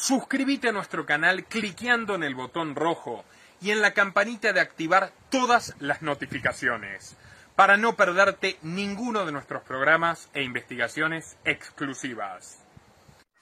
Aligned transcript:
Suscríbete 0.00 0.68
a 0.68 0.72
nuestro 0.72 1.04
canal 1.04 1.44
cliqueando 1.46 2.14
en 2.14 2.22
el 2.22 2.36
botón 2.36 2.76
rojo 2.76 3.24
y 3.60 3.72
en 3.72 3.82
la 3.82 3.94
campanita 3.94 4.52
de 4.52 4.60
activar 4.60 5.10
todas 5.28 5.74
las 5.80 6.02
notificaciones 6.02 7.16
para 7.56 7.76
no 7.76 7.96
perderte 7.96 8.58
ninguno 8.62 9.26
de 9.26 9.32
nuestros 9.32 9.64
programas 9.64 10.30
e 10.34 10.44
investigaciones 10.44 11.36
exclusivas. 11.44 12.64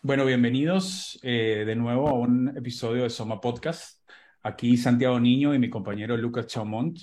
Bueno, 0.00 0.24
bienvenidos 0.24 1.21
eh, 1.22 1.64
de 1.66 1.77
nuevo 1.77 2.09
a 2.09 2.14
un 2.14 2.57
episodio 2.57 3.02
de 3.02 3.11
Soma 3.11 3.38
Podcast. 3.38 4.00
Aquí 4.43 4.79
Santiago 4.79 5.20
Niño 5.20 5.54
y 5.54 5.59
mi 5.59 5.68
compañero 5.68 6.16
Lucas 6.16 6.46
Chaumont. 6.46 6.98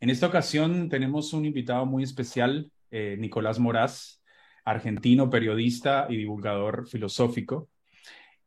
En 0.00 0.10
esta 0.10 0.26
ocasión 0.26 0.90
tenemos 0.90 1.32
un 1.32 1.46
invitado 1.46 1.86
muy 1.86 2.02
especial, 2.02 2.70
eh, 2.90 3.16
Nicolás 3.18 3.58
Moraz, 3.58 4.22
argentino, 4.66 5.30
periodista 5.30 6.08
y 6.10 6.18
divulgador 6.18 6.86
filosófico. 6.86 7.70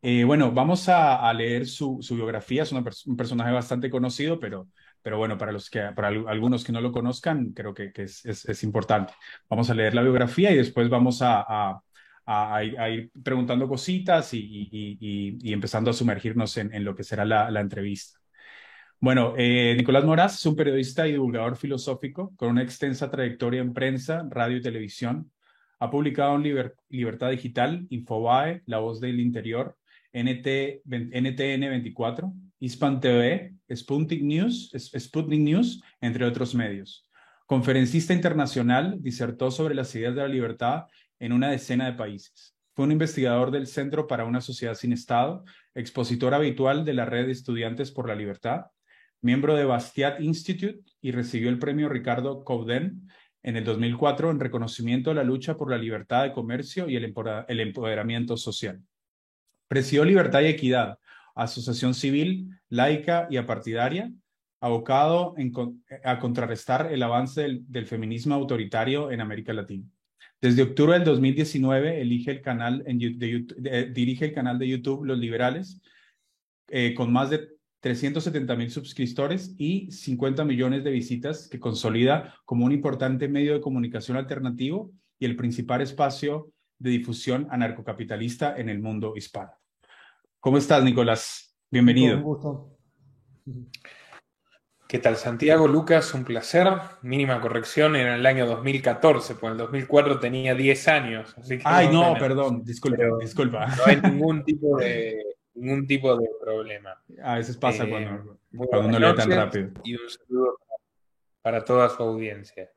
Eh, 0.07 0.23
bueno, 0.23 0.51
vamos 0.51 0.87
a, 0.87 1.33
leer 1.33 1.65
su, 1.65 1.99
biografía. 2.11 2.61
Es 2.61 2.71
un 2.71 3.17
personaje 3.17 3.51
bastante 3.51 3.89
conocido, 3.89 4.39
pero, 4.39 4.67
pero 5.01 5.17
bueno, 5.17 5.35
para, 5.35 5.51
los 5.51 5.67
que, 5.67 5.81
para 5.95 6.09
algunos 6.09 6.63
que 6.63 6.71
no 6.71 6.79
lo 6.79 6.91
conozcan, 6.91 7.53
creo 7.53 7.73
que, 7.73 7.91
es, 7.95 8.63
importante. 8.63 9.13
Vamos 9.49 9.67
a 9.71 9.73
leer 9.73 9.95
la 9.95 10.03
biografía 10.03 10.51
y 10.51 10.57
después 10.57 10.89
vamos 10.89 11.21
a, 11.23 11.81
ir 12.87 13.11
preguntando 13.23 13.67
cositas 13.67 14.29
y, 14.33 15.39
empezando 15.51 15.89
a 15.89 15.93
sumergirnos 15.93 16.55
en, 16.57 16.83
lo 16.85 16.95
que 16.95 17.03
será 17.03 17.25
la, 17.25 17.59
entrevista. 17.59 18.19
Bueno, 18.99 19.33
eh, 19.37 19.73
Nicolás 19.75 20.05
Moraz 20.05 20.35
es 20.35 20.45
un 20.45 20.55
periodista 20.55 21.07
y 21.07 21.13
divulgador 21.13 21.57
filosófico 21.57 22.31
con 22.35 22.49
una 22.49 22.61
extensa 22.61 23.09
trayectoria 23.09 23.61
en 23.61 23.73
prensa, 23.73 24.23
radio 24.29 24.57
y 24.57 24.61
televisión. 24.61 25.31
Ha 25.79 25.89
publicado 25.89 26.35
en 26.35 26.43
Libertad 26.89 27.31
Digital, 27.31 27.87
Infobae, 27.89 28.61
La 28.67 28.77
Voz 28.77 29.01
del 29.01 29.19
Interior, 29.19 29.75
NT, 30.15 30.83
NTN24, 30.85 32.33
Hispan 32.59 33.01
TV, 33.01 33.53
Sputnik 33.69 34.23
News, 34.23 34.71
Sputnik 34.73 35.41
News, 35.41 35.83
entre 35.99 36.25
otros 36.25 36.55
medios. 36.55 37.05
Conferencista 37.45 38.13
internacional, 38.13 38.97
disertó 39.01 39.51
sobre 39.51 39.75
las 39.75 39.93
ideas 39.93 40.15
de 40.15 40.21
la 40.21 40.29
libertad 40.29 40.85
en 41.19 41.33
una 41.33 41.51
decena 41.51 41.85
de 41.85 41.97
países. 41.97 42.55
Fue 42.73 42.85
un 42.85 42.93
investigador 42.93 43.51
del 43.51 43.67
Centro 43.67 44.07
para 44.07 44.25
una 44.25 44.39
Sociedad 44.39 44.75
sin 44.75 44.93
Estado, 44.93 45.43
expositor 45.73 46.33
habitual 46.33 46.85
de 46.85 46.93
la 46.93 47.05
Red 47.05 47.25
de 47.25 47.33
Estudiantes 47.33 47.91
por 47.91 48.07
la 48.07 48.15
Libertad, 48.15 48.67
miembro 49.21 49.55
de 49.55 49.65
Bastiat 49.65 50.21
Institute 50.21 50.79
y 51.01 51.11
recibió 51.11 51.49
el 51.49 51.59
premio 51.59 51.89
Ricardo 51.89 52.43
Couden 52.45 53.09
en 53.43 53.57
el 53.57 53.65
2004 53.65 54.31
en 54.31 54.39
reconocimiento 54.39 55.11
a 55.11 55.13
la 55.13 55.23
lucha 55.23 55.57
por 55.57 55.69
la 55.69 55.77
libertad 55.77 56.23
de 56.23 56.31
comercio 56.31 56.89
y 56.89 56.95
el 56.95 57.59
empoderamiento 57.59 58.37
social. 58.37 58.81
Presidió 59.67 60.05
Libertad 60.05 60.41
y 60.41 60.47
Equidad, 60.47 60.99
asociación 61.35 61.93
civil, 61.93 62.49
laica 62.69 63.27
y 63.29 63.37
apartidaria, 63.37 64.11
abocado 64.59 65.35
a 66.03 66.19
contrarrestar 66.19 66.91
el 66.91 67.03
avance 67.03 67.61
del, 67.67 67.85
feminismo 67.85 68.35
autoritario 68.35 69.11
en 69.11 69.21
América 69.21 69.53
Latina. 69.53 69.85
Desde 70.41 70.63
octubre 70.63 70.93
del 70.93 71.03
2019 71.03 72.01
elige 72.01 72.31
el 72.31 72.41
canal 72.41 72.83
de, 72.83 73.91
dirige 73.93 74.25
el 74.25 74.33
canal 74.33 74.57
de 74.57 74.67
YouTube 74.67 75.05
Los 75.05 75.17
Liberales, 75.17 75.81
eh, 76.69 76.93
con 76.95 77.11
más 77.11 77.29
de 77.29 77.49
370 77.81 78.55
mil 78.55 78.71
suscriptores 78.71 79.53
y 79.59 79.91
50 79.91 80.43
millones 80.45 80.83
de 80.83 80.89
visitas, 80.91 81.47
que 81.47 81.59
consolida 81.59 82.33
como 82.43 82.65
un 82.65 82.71
importante 82.71 83.27
medio 83.27 83.53
de 83.53 83.61
comunicación 83.61 84.17
alternativo 84.17 84.91
y 85.19 85.25
el 85.25 85.35
principal 85.35 85.81
espacio 85.81 86.51
de 86.79 86.89
difusión 86.89 87.47
anarcocapitalista 87.49 88.57
en 88.57 88.69
el 88.69 88.79
mundo 88.79 89.13
hispano. 89.15 89.51
¿Cómo 90.39 90.57
estás, 90.57 90.83
Nicolás? 90.83 91.55
Bienvenido. 91.71 92.17
Un 92.17 92.23
gusto. 92.23 92.77
¿Qué 94.87 94.99
tal, 94.99 95.15
Santiago? 95.15 95.67
Lucas, 95.67 96.13
un 96.13 96.23
placer. 96.23 96.67
Mínima 97.01 97.41
corrección 97.41 97.95
en 97.95 98.07
el 98.07 98.25
año 98.25 98.45
2014, 98.45 99.35
pues 99.35 99.43
en 99.43 99.51
el 99.53 99.57
2004 99.57 100.19
tenía 100.19 100.53
10 100.53 100.87
años. 100.87 101.35
Ay, 101.63 101.89
no, 101.91 102.15
perdón, 102.19 102.63
disculpa, 102.63 103.03
disculpa. 103.19 103.67
No 103.67 103.83
hay 103.85 103.99
ningún 104.01 104.43
tipo 104.43 104.77
de, 104.77 105.23
ningún 105.55 105.87
tipo 105.87 106.15
de 106.15 106.29
problema. 106.39 107.01
A 107.23 107.35
veces 107.35 107.57
pasa 107.57 107.85
eh, 107.85 107.89
cuando, 107.89 108.39
cuando 108.69 108.89
uno 108.89 108.99
lee 108.99 109.15
tan 109.15 109.31
rápido. 109.31 109.71
Y 109.83 109.95
un 109.95 110.09
saludo 110.09 110.59
para 111.41 111.65
toda 111.65 111.89
su 111.89 112.03
audiencia. 112.03 112.71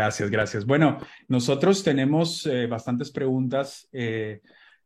Gracias, 0.00 0.30
gracias. 0.30 0.64
Bueno, 0.64 0.96
nosotros 1.28 1.84
tenemos 1.84 2.46
eh, 2.46 2.66
bastantes 2.66 3.10
preguntas 3.10 3.86
eh, 3.92 4.40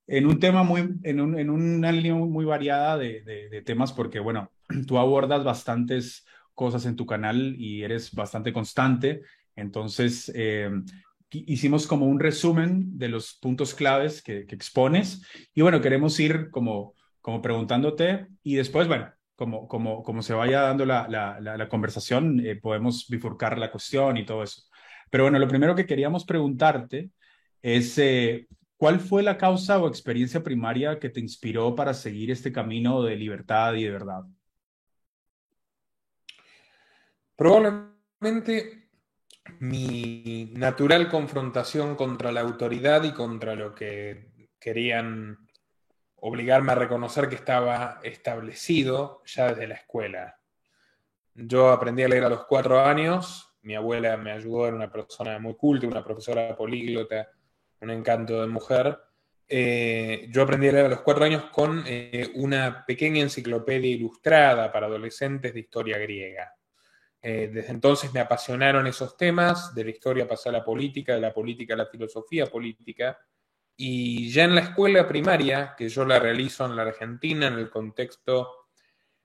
en 0.08 0.26
un 0.26 0.40
tema 0.40 0.64
muy, 0.64 0.92
en, 1.04 1.20
un, 1.20 1.38
en 1.38 1.50
una 1.50 1.92
línea 1.92 2.14
muy 2.14 2.44
variada 2.44 2.98
de, 2.98 3.22
de, 3.22 3.62
temas, 3.62 3.92
porque 3.92 4.18
bueno, 4.18 4.50
tú 4.88 4.98
abordas 4.98 5.44
bastantes 5.44 6.26
cosas 6.52 6.84
en 6.86 6.96
tu 6.96 7.06
canal 7.06 7.54
y 7.56 7.84
eres 7.84 8.12
bastante 8.12 8.52
constante. 8.52 9.22
Entonces, 9.54 10.32
eh, 10.34 10.68
hicimos 11.30 11.86
como 11.86 12.06
un 12.06 12.18
resumen 12.18 12.98
de 12.98 13.08
los 13.08 13.34
puntos 13.34 13.72
claves 13.72 14.20
que, 14.20 14.46
que, 14.46 14.56
expones 14.56 15.22
y 15.54 15.62
bueno, 15.62 15.80
queremos 15.80 16.18
ir 16.18 16.50
como, 16.50 16.94
como 17.20 17.40
preguntándote 17.40 18.26
y 18.42 18.56
después, 18.56 18.88
bueno, 18.88 19.12
como, 19.36 19.68
como, 19.68 20.02
como 20.02 20.22
se 20.22 20.34
vaya 20.34 20.62
dando 20.62 20.84
la, 20.84 21.06
la, 21.08 21.38
la, 21.40 21.68
conversación, 21.68 22.42
podemos 22.60 23.06
bifurcar 23.08 23.58
la 23.58 23.70
cuestión 23.70 24.16
y 24.16 24.26
todo 24.26 24.42
eso. 24.42 24.62
Pero 25.14 25.26
bueno, 25.26 25.38
lo 25.38 25.46
primero 25.46 25.76
que 25.76 25.86
queríamos 25.86 26.24
preguntarte 26.24 27.08
es, 27.62 27.96
eh, 27.98 28.48
¿cuál 28.76 28.98
fue 28.98 29.22
la 29.22 29.38
causa 29.38 29.78
o 29.78 29.86
experiencia 29.86 30.42
primaria 30.42 30.98
que 30.98 31.08
te 31.08 31.20
inspiró 31.20 31.72
para 31.76 31.94
seguir 31.94 32.32
este 32.32 32.50
camino 32.50 33.00
de 33.00 33.14
libertad 33.14 33.74
y 33.74 33.84
de 33.84 33.92
verdad? 33.92 34.24
Probablemente 37.36 38.88
mi 39.60 40.50
natural 40.56 41.08
confrontación 41.08 41.94
contra 41.94 42.32
la 42.32 42.40
autoridad 42.40 43.04
y 43.04 43.12
contra 43.12 43.54
lo 43.54 43.72
que 43.72 44.48
querían 44.58 45.46
obligarme 46.16 46.72
a 46.72 46.74
reconocer 46.74 47.28
que 47.28 47.36
estaba 47.36 48.00
establecido 48.02 49.22
ya 49.26 49.50
desde 49.50 49.68
la 49.68 49.76
escuela. 49.76 50.40
Yo 51.34 51.70
aprendí 51.70 52.02
a 52.02 52.08
leer 52.08 52.24
a 52.24 52.30
los 52.30 52.46
cuatro 52.46 52.80
años 52.80 53.43
mi 53.64 53.74
abuela 53.74 54.16
me 54.16 54.32
ayudó, 54.32 54.66
era 54.66 54.76
una 54.76 54.90
persona 54.90 55.38
muy 55.38 55.54
culta, 55.54 55.86
una 55.86 56.04
profesora 56.04 56.54
políglota, 56.56 57.28
un 57.80 57.90
encanto 57.90 58.40
de 58.40 58.46
mujer. 58.46 58.98
Eh, 59.48 60.28
yo 60.30 60.42
aprendí 60.42 60.68
a 60.68 60.72
leer 60.72 60.86
a 60.86 60.90
los 60.90 61.00
cuatro 61.00 61.24
años 61.24 61.44
con 61.46 61.82
eh, 61.86 62.30
una 62.34 62.84
pequeña 62.86 63.22
enciclopedia 63.22 63.90
ilustrada 63.90 64.70
para 64.70 64.86
adolescentes 64.86 65.52
de 65.52 65.60
historia 65.60 65.98
griega. 65.98 66.54
Eh, 67.20 67.50
desde 67.52 67.70
entonces 67.70 68.12
me 68.12 68.20
apasionaron 68.20 68.86
esos 68.86 69.16
temas, 69.16 69.74
de 69.74 69.84
la 69.84 69.90
historia 69.90 70.28
pasé 70.28 70.50
a 70.50 70.52
la 70.52 70.64
política, 70.64 71.14
de 71.14 71.22
la 71.22 71.32
política 71.32 71.72
a 71.72 71.78
la 71.78 71.86
filosofía 71.86 72.46
política, 72.46 73.18
y 73.76 74.30
ya 74.30 74.44
en 74.44 74.54
la 74.54 74.60
escuela 74.60 75.08
primaria, 75.08 75.74
que 75.76 75.88
yo 75.88 76.04
la 76.04 76.18
realizo 76.18 76.66
en 76.66 76.76
la 76.76 76.82
Argentina 76.82 77.46
en 77.46 77.54
el 77.54 77.70
contexto 77.70 78.68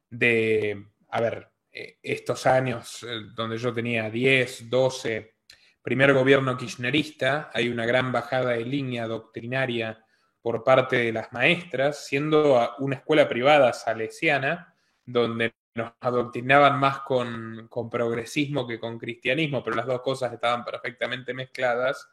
de, 0.10 0.88
a 1.10 1.22
ver, 1.22 1.49
estos 1.72 2.46
años 2.46 3.04
eh, 3.04 3.22
donde 3.34 3.58
yo 3.58 3.74
tenía 3.74 4.10
10, 4.10 4.70
12, 4.70 5.36
primer 5.82 6.14
gobierno 6.14 6.58
kirchnerista, 6.58 7.50
hay 7.54 7.70
una 7.70 7.86
gran 7.86 8.12
bajada 8.12 8.52
de 8.52 8.66
línea 8.66 9.08
doctrinaria 9.08 10.04
por 10.42 10.64
parte 10.64 10.98
de 10.98 11.12
las 11.12 11.32
maestras, 11.34 12.06
siendo 12.06 12.76
una 12.80 12.96
escuela 12.96 13.28
privada 13.28 13.74
salesiana, 13.74 14.74
donde 15.06 15.54
nos 15.76 15.94
adoctrinaban 16.00 16.80
más 16.80 17.00
con, 17.02 17.70
progresismo 17.92 18.66
que 18.66 18.80
con 18.80 18.98
cristianismo, 18.98 19.64
pero 19.64 19.76
las 19.76 19.86
dos 19.86 20.02
cosas 20.02 20.34
estaban 20.34 20.64
perfectamente 20.64 21.34
mezcladas. 21.34 22.08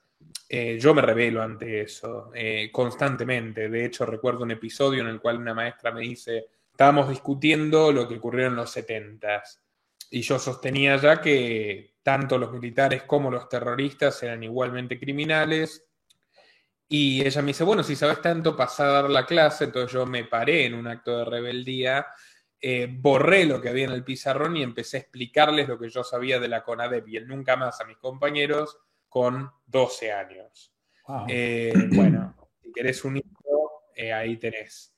Eh, 0.49 0.79
yo 0.81 0.95
me 0.95 1.03
revelo 1.03 1.43
ante 1.43 1.83
eso 1.83 2.31
constantemente. 2.73 3.69
De 3.69 3.85
hecho, 3.85 4.07
recuerdo 4.07 4.43
un 4.43 4.51
episodio 4.51 5.03
en 5.03 5.09
el 5.09 5.21
cual 5.21 5.39
una 5.39 5.55
maestra 5.55 5.93
me 5.93 6.01
dice, 6.01 6.49
estábamos 6.77 7.09
discutiendo 7.09 7.91
lo 7.91 8.07
que 8.07 8.17
ocurrió 8.17 8.49
en 8.49 8.55
los 8.55 8.71
70 8.71 9.43
y 10.11 10.21
yo 10.21 10.39
sostenía 10.39 10.97
ya 10.97 11.23
que 11.23 11.95
tanto 12.03 12.37
los 12.37 12.53
militares 12.53 13.05
como 13.05 13.31
los 13.31 13.49
terroristas 13.49 14.23
eran 14.23 14.43
igualmente 14.43 15.01
criminales. 15.01 15.89
Y 16.87 17.27
ella 17.27 17.41
me 17.41 17.49
dice, 17.49 17.65
bueno, 17.65 17.83
si 17.83 17.97
sabes 17.97 18.21
tanto, 18.21 18.55
pasa 18.55 18.85
a 18.85 18.93
dar 18.93 19.11
la 19.11 19.25
clase. 19.25 19.65
Entonces 19.65 19.91
yo 19.91 20.05
me 20.05 20.25
paré 20.25 20.67
en 20.67 20.75
un 20.75 20.87
acto 20.87 21.17
de 21.17 21.25
rebeldía, 21.25 22.09
eh, 22.61 22.87
borré 22.91 23.47
lo 23.47 23.59
que 23.59 23.71
había 23.71 23.87
en 23.87 23.93
el 23.93 24.05
pizarrón 24.05 24.59
y 24.59 24.63
empecé 24.63 24.99
a 24.99 25.01
explicarles 25.01 25.69
lo 25.69 25.79
que 25.79 25.89
yo 25.89 26.05
sabía 26.05 26.39
de 26.39 26.49
la 26.49 26.63
CONADEP 26.63 27.09
y 27.09 27.17
el 27.17 27.27
nunca 27.27 27.57
más 27.57 27.81
a 27.81 27.87
mis 27.87 27.97
compañeros 27.97 28.79
con 29.09 29.51
12 29.65 30.13
años. 30.13 30.75
Eh, 31.27 31.73
bueno, 31.95 32.37
si 32.63 32.71
querés 32.71 33.03
un 33.03 33.17
hijo, 33.17 33.85
eh, 33.95 34.13
ahí 34.13 34.37
tenés. 34.37 34.96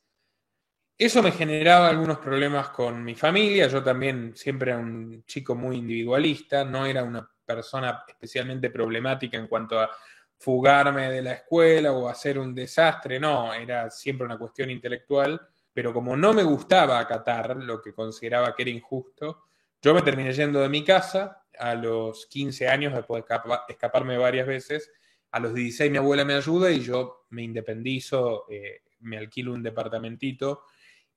Eso 1.00 1.22
me 1.22 1.30
generaba 1.30 1.88
algunos 1.88 2.18
problemas 2.18 2.70
con 2.70 3.04
mi 3.04 3.14
familia. 3.14 3.68
Yo 3.68 3.84
también 3.84 4.34
siempre 4.34 4.72
era 4.72 4.80
un 4.80 5.22
chico 5.26 5.54
muy 5.54 5.76
individualista, 5.76 6.64
no 6.64 6.86
era 6.86 7.04
una 7.04 7.30
persona 7.46 8.02
especialmente 8.08 8.68
problemática 8.68 9.36
en 9.38 9.46
cuanto 9.46 9.78
a 9.78 9.88
fugarme 10.36 11.08
de 11.08 11.22
la 11.22 11.34
escuela 11.34 11.92
o 11.92 12.08
hacer 12.08 12.36
un 12.36 12.52
desastre, 12.52 13.20
no, 13.20 13.54
era 13.54 13.90
siempre 13.90 14.24
una 14.26 14.38
cuestión 14.38 14.70
intelectual. 14.70 15.40
pero 15.72 15.92
como 15.92 16.16
no 16.16 16.32
me 16.32 16.42
gustaba 16.42 16.98
acatar 16.98 17.56
lo 17.56 17.80
que 17.80 17.92
consideraba 17.92 18.52
que 18.56 18.62
era 18.62 18.70
injusto, 18.72 19.44
yo 19.80 19.94
me 19.94 20.02
terminé 20.02 20.32
yendo 20.32 20.60
de 20.60 20.68
mi 20.68 20.82
casa 20.84 21.44
a 21.56 21.76
los 21.76 22.26
15 22.26 22.66
años, 22.66 22.92
después 22.92 23.24
de 23.24 23.36
escaparme 23.68 24.18
varias 24.18 24.48
veces. 24.48 24.90
A 25.30 25.38
los 25.38 25.54
16 25.54 25.92
mi 25.92 25.98
abuela 25.98 26.24
me 26.24 26.34
ayuda 26.34 26.72
y 26.72 26.80
yo 26.80 27.26
me 27.30 27.42
independizo, 27.44 28.46
eh, 28.50 28.82
me 29.00 29.18
alquilo 29.18 29.52
un 29.52 29.62
departamentito 29.62 30.64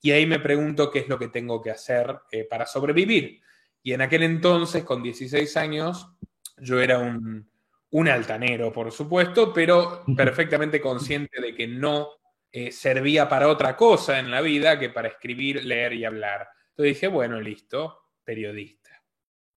y 0.01 0.11
ahí 0.11 0.25
me 0.25 0.39
pregunto 0.39 0.89
qué 0.89 0.99
es 0.99 1.09
lo 1.09 1.19
que 1.19 1.27
tengo 1.27 1.61
que 1.61 1.71
hacer 1.71 2.21
eh, 2.31 2.43
para 2.45 2.65
sobrevivir. 2.65 3.41
Y 3.83 3.93
en 3.93 4.01
aquel 4.01 4.23
entonces, 4.23 4.83
con 4.83 5.03
16 5.03 5.57
años, 5.57 6.11
yo 6.57 6.79
era 6.79 6.99
un, 6.99 7.49
un 7.91 8.07
altanero, 8.07 8.71
por 8.71 8.91
supuesto, 8.91 9.53
pero 9.53 10.03
perfectamente 10.15 10.79
consciente 10.79 11.41
de 11.41 11.53
que 11.53 11.67
no 11.67 12.09
eh, 12.51 12.71
servía 12.71 13.29
para 13.29 13.47
otra 13.47 13.75
cosa 13.75 14.19
en 14.19 14.31
la 14.31 14.41
vida 14.41 14.79
que 14.79 14.89
para 14.89 15.09
escribir, 15.09 15.63
leer 15.63 15.93
y 15.93 16.05
hablar. 16.05 16.47
Entonces 16.69 16.95
dije, 16.95 17.07
bueno, 17.07 17.39
listo, 17.39 18.09
periodista. 18.23 19.03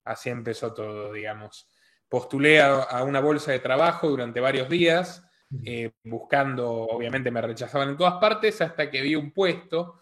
Así 0.04 0.30
empezó 0.30 0.74
todo, 0.74 1.12
digamos. 1.12 1.68
Postulé 2.08 2.60
a, 2.60 3.02
una 3.02 3.20
bolsa 3.20 3.52
de 3.52 3.60
trabajo 3.60 4.08
durante 4.08 4.40
varios 4.40 4.68
días, 4.68 5.26
eh, 5.64 5.92
buscando, 6.04 6.70
obviamente 6.70 7.30
me 7.30 7.40
rechazaban 7.40 7.90
en 7.90 7.96
todas 7.96 8.14
partes, 8.14 8.60
hasta 8.60 8.90
que 8.90 9.00
vi 9.00 9.14
un 9.14 9.32
puesto 9.32 10.00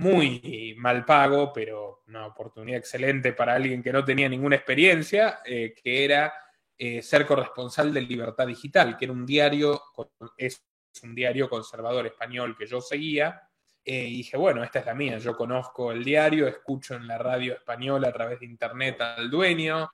muy 0.00 0.74
mal 0.78 1.04
pago, 1.04 1.52
pero 1.52 2.02
una 2.08 2.26
oportunidad 2.26 2.78
excelente 2.78 3.34
para 3.34 3.54
alguien 3.54 3.82
que 3.82 3.92
no 3.92 4.02
tenía 4.02 4.30
ninguna 4.30 4.56
experiencia, 4.56 5.40
eh, 5.44 5.74
que 5.74 6.04
era 6.06 6.32
eh, 6.78 7.02
ser 7.02 7.26
corresponsal 7.26 7.92
del 7.92 8.08
Libertad 8.08 8.46
Digital, 8.46 8.96
que 8.96 9.04
era 9.04 9.12
un 9.12 9.26
diario, 9.26 9.82
es 10.38 10.64
un 11.02 11.14
diario 11.14 11.50
conservador 11.50 12.06
español 12.06 12.56
que 12.56 12.66
yo 12.66 12.80
seguía, 12.80 13.42
eh, 13.84 14.06
y 14.06 14.16
dije, 14.16 14.38
bueno, 14.38 14.64
esta 14.64 14.78
es 14.78 14.86
la 14.86 14.94
mía, 14.94 15.18
yo 15.18 15.36
conozco 15.36 15.92
el 15.92 16.02
diario, 16.02 16.48
escucho 16.48 16.94
en 16.94 17.06
la 17.06 17.18
radio 17.18 17.52
española 17.52 18.08
a 18.08 18.12
través 18.12 18.40
de 18.40 18.46
internet 18.46 19.02
al 19.02 19.30
dueño, 19.30 19.90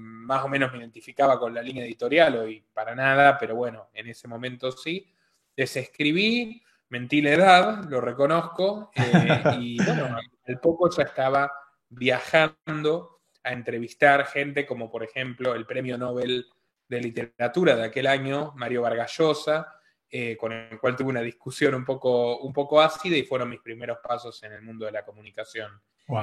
más 0.00 0.44
o 0.44 0.48
menos 0.48 0.72
me 0.72 0.78
identificaba 0.78 1.38
con 1.38 1.54
la 1.54 1.62
línea 1.62 1.84
editorial, 1.84 2.36
hoy 2.36 2.64
para 2.74 2.94
nada, 2.94 3.38
pero 3.38 3.54
bueno, 3.54 3.88
en 3.94 4.08
ese 4.08 4.26
momento 4.26 4.72
sí. 4.72 5.10
Desescribí, 5.56 6.60
mentí 6.88 7.20
la 7.20 7.30
edad, 7.30 7.84
lo 7.84 8.00
reconozco, 8.00 8.90
eh, 8.94 9.02
y 9.60 9.82
bueno, 9.82 10.16
al 10.46 10.60
poco 10.60 10.90
ya 10.90 11.04
estaba 11.04 11.52
viajando 11.88 13.20
a 13.42 13.52
entrevistar 13.52 14.26
gente 14.26 14.66
como 14.66 14.90
por 14.90 15.04
ejemplo 15.04 15.54
el 15.54 15.66
premio 15.66 15.96
Nobel 15.96 16.46
de 16.88 17.00
Literatura 17.00 17.76
de 17.76 17.84
aquel 17.84 18.06
año, 18.06 18.52
Mario 18.56 18.82
Vargas 18.82 19.16
Llosa, 19.16 19.72
eh, 20.08 20.36
con 20.36 20.52
el 20.52 20.78
cual 20.78 20.94
tuve 20.94 21.10
una 21.10 21.20
discusión 21.20 21.74
un 21.74 21.84
poco, 21.84 22.38
un 22.38 22.52
poco 22.52 22.80
ácida 22.80 23.16
y 23.16 23.24
fueron 23.24 23.50
mis 23.50 23.60
primeros 23.60 23.98
pasos 24.02 24.40
en 24.44 24.52
el 24.52 24.62
mundo 24.62 24.86
de 24.86 24.92
la 24.92 25.04
comunicación. 25.04 25.80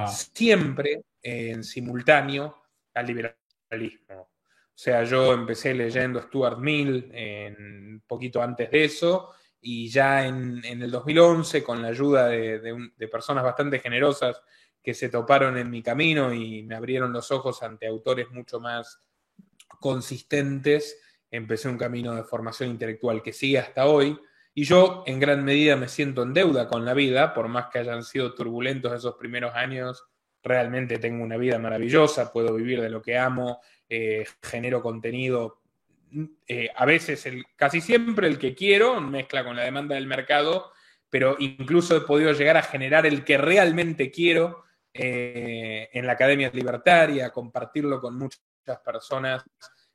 Siempre 0.08 1.02
en 1.20 1.62
simultáneo 1.62 2.62
al 2.94 3.06
liberalismo. 3.06 4.20
O 4.20 4.76
sea, 4.76 5.04
yo 5.04 5.34
empecé 5.34 5.74
leyendo 5.74 6.22
Stuart 6.22 6.58
Mill 6.58 7.12
un 7.58 8.02
poquito 8.06 8.42
antes 8.42 8.70
de 8.70 8.84
eso 8.84 9.34
y 9.66 9.88
ya 9.88 10.26
en, 10.26 10.62
el 10.62 10.90
2011, 10.90 11.64
con 11.64 11.80
la 11.80 11.88
ayuda 11.88 12.26
de, 12.28 12.60
de, 12.96 13.08
personas 13.08 13.42
bastante 13.42 13.78
generosas 13.78 14.42
que 14.82 14.92
se 14.92 15.08
toparon 15.08 15.56
en 15.56 15.70
mi 15.70 15.82
camino 15.82 16.34
y 16.34 16.62
me 16.64 16.74
abrieron 16.74 17.14
los 17.14 17.30
ojos 17.32 17.62
ante 17.62 17.86
autores 17.86 18.30
mucho 18.30 18.60
más 18.60 19.00
consistentes, 19.80 21.00
empecé 21.30 21.70
un 21.70 21.78
camino 21.78 22.14
de 22.14 22.24
formación 22.24 22.68
intelectual 22.68 23.22
que 23.22 23.32
sigue 23.32 23.58
hasta 23.58 23.86
hoy. 23.86 24.18
Y 24.52 24.64
yo 24.64 25.02
en 25.06 25.18
gran 25.18 25.42
medida 25.42 25.76
me 25.76 25.88
siento 25.88 26.22
en 26.22 26.34
deuda 26.34 26.68
con 26.68 26.84
la 26.84 26.92
vida, 26.92 27.32
por 27.32 27.48
más 27.48 27.68
que 27.72 27.78
hayan 27.78 28.04
sido 28.04 28.34
turbulentos 28.34 28.92
esos 28.92 29.14
primeros 29.14 29.54
años, 29.54 30.04
realmente 30.42 30.98
tengo 30.98 31.24
una 31.24 31.38
vida 31.38 31.58
maravillosa, 31.58 32.30
puedo 32.30 32.54
vivir 32.54 32.82
de 32.82 32.90
lo 32.90 33.00
que 33.00 33.16
amo, 33.16 33.60
eh, 33.88 34.26
genero 34.42 34.82
contenido, 34.82 35.62
eh, 36.46 36.68
a 36.74 36.84
veces, 36.84 37.26
el, 37.26 37.44
casi 37.56 37.80
siempre 37.80 38.26
el 38.26 38.38
que 38.38 38.54
quiero, 38.54 39.00
mezcla 39.00 39.44
con 39.44 39.56
la 39.56 39.64
demanda 39.64 39.94
del 39.94 40.06
mercado, 40.06 40.72
pero 41.10 41.36
incluso 41.38 41.96
he 41.96 42.00
podido 42.00 42.32
llegar 42.32 42.56
a 42.56 42.62
generar 42.62 43.06
el 43.06 43.24
que 43.24 43.38
realmente 43.38 44.10
quiero 44.10 44.64
eh, 44.92 45.88
en 45.92 46.06
la 46.06 46.12
Academia 46.12 46.50
Libertaria, 46.52 47.30
compartirlo 47.30 48.00
con 48.00 48.16
muchas 48.16 48.40
personas, 48.84 49.44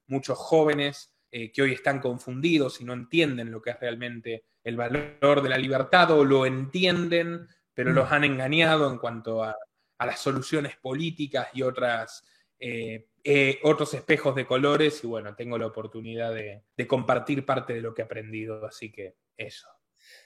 muchos 0.08 0.38
jóvenes, 0.38 1.14
eh, 1.32 1.52
que 1.52 1.62
hoy 1.62 1.74
están 1.74 2.00
confundidos 2.00 2.82
y 2.82 2.86
no 2.86 2.94
entienden 2.94 3.52
lo 3.52 3.62
que 3.62 3.70
es 3.70 3.80
realmente 3.80 4.46
el 4.64 4.76
valor 4.76 5.42
de 5.44 5.50
la 5.50 5.58
libertad 5.58 6.10
o 6.12 6.26
lo 6.26 6.46
entienden, 6.46 7.48
pero 7.74 7.92
los 7.92 8.10
mm. 8.10 8.14
han 8.14 8.24
engañado 8.24 8.90
en 8.90 8.98
cuanto 8.98 9.44
a, 9.44 9.56
las 10.00 10.20
soluciones 10.20 10.78
políticas 10.78 11.50
y 11.54 11.62
otras, 11.62 12.24
eh, 12.60 13.08
eh, 13.24 13.60
otros 13.64 13.94
espejos 13.94 14.36
de 14.36 14.46
colores. 14.46 15.04
Y 15.04 15.08
bueno, 15.08 15.36
tengo 15.36 15.58
la 15.58 15.68
oportunidad 15.68 16.34
de, 16.34 16.64
compartir 16.88 17.46
parte 17.46 17.74
de 17.74 17.82
lo 17.82 17.94
que 17.94 18.02
he 18.02 18.06
aprendido, 18.06 18.66
así 18.66 18.92
que 18.92 19.16
eso. 19.38 19.68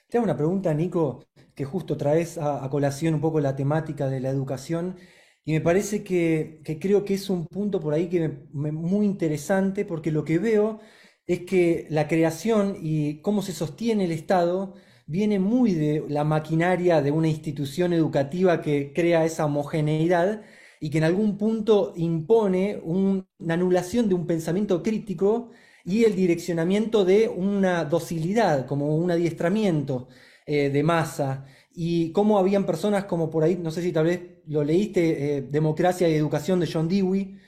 Te 0.08 0.18
hago 0.18 0.24
una 0.24 0.36
pregunta, 0.36 0.72
Nico, 0.72 1.24
que 1.54 1.64
justo 1.64 1.96
traes 1.96 2.38
a, 2.38 2.68
colación 2.70 3.14
un 3.14 3.20
poco 3.20 3.40
la 3.40 3.56
temática 3.56 4.08
de 4.08 4.20
la 4.20 4.30
educación. 4.30 4.96
Y 5.44 5.52
me 5.52 5.60
parece 5.60 6.02
que, 6.02 6.60
creo 6.80 7.04
que 7.04 7.14
es 7.14 7.28
un 7.28 7.46
punto 7.46 7.80
por 7.80 7.92
ahí 7.94 8.08
que 8.08 8.28
muy 8.52 9.04
interesante 9.04 9.84
porque 9.84 10.10
lo 10.10 10.24
que 10.24 10.38
veo 10.38 10.80
es 11.26 11.40
que 11.40 11.86
la 11.90 12.08
creación 12.08 12.76
y 12.80 13.20
cómo 13.20 13.42
se 13.42 13.52
sostiene 13.52 14.04
el 14.04 14.12
Estado 14.12 14.74
viene 15.06 15.38
muy 15.38 15.74
de 15.74 16.04
la 16.08 16.24
maquinaria 16.24 17.02
de 17.02 17.10
una 17.10 17.28
institución 17.28 17.92
educativa 17.92 18.62
que 18.62 18.92
crea 18.94 19.24
esa 19.24 19.44
homogeneidad 19.44 20.42
y 20.84 20.90
que 20.90 20.98
en 20.98 21.04
algún 21.04 21.38
punto 21.38 21.94
impone 21.96 22.78
una 22.84 23.24
anulación 23.48 24.06
de 24.06 24.14
un 24.14 24.26
pensamiento 24.26 24.82
crítico 24.82 25.48
y 25.82 26.04
el 26.04 26.14
direccionamiento 26.14 27.06
de 27.06 27.26
una 27.26 27.86
docilidad, 27.86 28.66
como 28.66 28.94
un 28.94 29.10
adiestramiento 29.10 30.08
eh, 30.44 30.68
de 30.68 30.82
masa 30.82 31.46
y 31.72 32.12
cómo 32.12 32.38
habían 32.38 32.66
personas 32.66 33.06
como 33.06 33.30
por 33.30 33.44
ahí, 33.44 33.56
no 33.56 33.70
sé 33.70 33.80
si 33.80 33.92
tal 33.92 34.04
vez 34.04 34.20
lo 34.46 34.62
leíste, 34.62 35.38
eh, 35.38 35.40
Democracia 35.40 36.06
y 36.06 36.16
Educación 36.16 36.60
de 36.60 36.68
John 36.70 36.86
Dewey, 36.86 37.38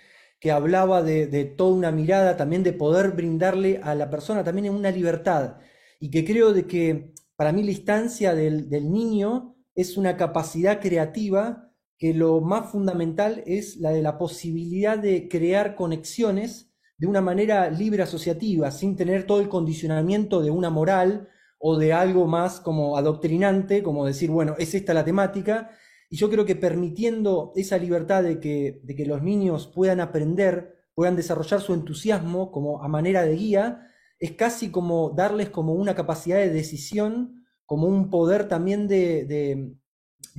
que 0.41 0.51
hablaba 0.51 1.03
de, 1.03 1.45
toda 1.45 1.77
una 1.77 1.93
mirada, 1.93 2.39
también 2.39 2.63
de 2.63 2.73
poder 2.73 3.11
brindarle 3.11 3.81
a 3.83 3.95
la 3.95 4.09
persona 4.09 4.45
también 4.45 4.73
una 4.73 4.91
libertad. 4.91 5.59
Y 6.01 6.11
que 6.11 6.25
creo 6.25 6.55
de 6.55 6.67
que 6.67 7.13
para 7.37 7.53
mí 7.53 7.63
la 7.63 7.73
instancia 7.73 8.35
del, 8.35 8.71
del 8.71 8.91
niño 8.91 9.57
es 9.75 9.99
una 9.99 10.17
capacidad 10.17 10.81
creativa 10.81 11.66
que 11.99 12.13
lo 12.13 12.41
más 12.41 12.71
fundamental 12.71 13.43
es 13.47 13.77
la 13.79 13.91
de 13.91 14.03
la 14.03 14.19
posibilidad 14.19 14.99
de 14.99 15.29
crear 15.29 15.75
conexiones 15.77 16.73
de 16.99 17.07
una 17.07 17.21
manera 17.21 17.71
libre 17.71 18.03
asociativa, 18.03 18.71
sin 18.71 18.97
tener 18.97 19.27
todo 19.27 19.41
el 19.41 19.49
condicionamiento 19.49 20.43
de 20.43 20.51
una 20.51 20.71
moral 20.71 21.29
o 21.59 21.79
de 21.79 21.93
algo 21.93 22.27
más 22.27 22.61
como 22.61 22.97
adoctrinante, 22.97 23.83
como 23.83 24.07
decir, 24.07 24.31
bueno, 24.31 24.55
es 24.59 24.75
esta 24.75 24.95
la 24.95 25.05
temática. 25.05 25.71
Y 26.11 26.17
yo 26.17 26.31
creo 26.31 26.45
que 26.45 26.57
permitiendo 26.57 27.53
esa 27.57 27.79
libertad 27.79 28.23
de 28.23 28.41
que, 28.41 28.81
de 28.85 28.95
que 28.95 29.07
los 29.07 29.23
niños 29.23 29.67
puedan 29.75 30.01
aprender, 30.01 30.87
puedan 30.95 31.17
desarrollar 31.17 31.61
su 31.61 31.75
entusiasmo 31.75 32.51
como 32.53 32.83
a 32.83 32.89
manera 32.89 33.23
de 33.23 33.37
guía, 33.37 33.91
es 34.19 34.33
casi 34.33 34.71
como 34.71 35.11
darles 35.11 35.51
como 35.51 35.75
una 35.75 35.95
capacidad 35.95 36.39
de 36.39 36.51
decisión, 36.51 37.45
como 37.67 37.87
un 37.87 38.09
poder 38.11 38.49
también 38.49 38.89
de, 38.89 39.25
de, 39.25 39.75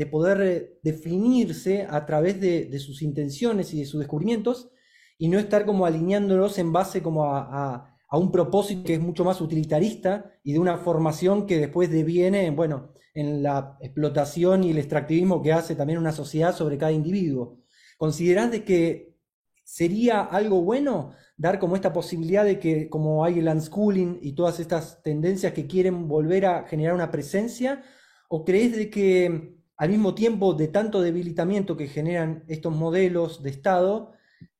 poder 0.06 0.42
eh, 0.42 0.80
definirse 0.84 1.88
a 1.89 2.06
través 2.06 2.39
de, 2.39 2.66
de, 2.66 2.80
sus 2.80 3.01
intenciones 3.01 3.74
y 3.74 3.80
de 3.80 3.86
sus 3.86 4.00
descubrimientos, 4.00 4.70
y 5.18 5.30
no 5.30 5.39
estar 5.39 5.66
como 5.66 5.86
alineándolos 5.86 6.60
en 6.60 6.72
base 6.72 7.01
como 7.01 7.34
a 7.34 7.98
a 8.10 8.18
un 8.18 8.32
propósito 8.32 8.84
que 8.84 8.96
es 8.96 9.00
mucho 9.00 9.24
más 9.25 9.42
utilitarista 9.42 10.32
y 10.44 10.54
de 10.54 10.60
una 10.60 10.77
formación 10.77 11.46
que 11.46 11.58
después 11.58 11.92
deviene, 11.92 12.50
bueno, 12.51 12.94
en 13.13 13.44
la 13.44 13.77
explotación 13.82 14.63
y 14.63 14.72
el 14.72 14.77
extractivismo 14.77 15.42
que 15.42 15.54
hace 15.54 15.75
también 15.75 16.00
una 16.00 16.12
sociedad 16.12 16.56
sobre 16.56 16.77
cada 16.77 16.92
individuo. 16.92 17.60
¿Considerás 17.98 18.51
de 18.51 18.63
que 18.63 19.16
sería 19.63 20.22
algo 20.22 20.62
bueno 20.62 21.12
dar 21.36 21.60
como 21.60 21.75
esta 21.75 21.92
posibilidad 21.92 22.46
de 22.46 22.60
que 22.60 22.89
como 22.89 23.25
hay 23.25 23.39
el 23.39 23.48
unschooling 23.48 24.20
y 24.22 24.34
todas 24.34 24.60
estas 24.60 25.01
tendencias 25.04 25.51
que 25.54 25.68
quieren 25.68 26.08
volver 26.08 26.46
a 26.46 26.63
generar 26.63 26.94
una 26.94 27.12
presencia? 27.12 27.84
¿O 28.30 28.46
crees 28.46 28.75
de 28.75 28.89
que 28.89 29.56
al 29.77 29.89
mismo 29.89 30.15
tiempo 30.15 30.53
de 30.53 30.67
tanto 30.67 31.01
debilitamiento 31.01 31.77
que 31.77 31.88
generan 31.88 32.43
estos 32.48 32.75
modelos 32.75 33.43
de 33.43 33.51
Estado, 33.51 34.13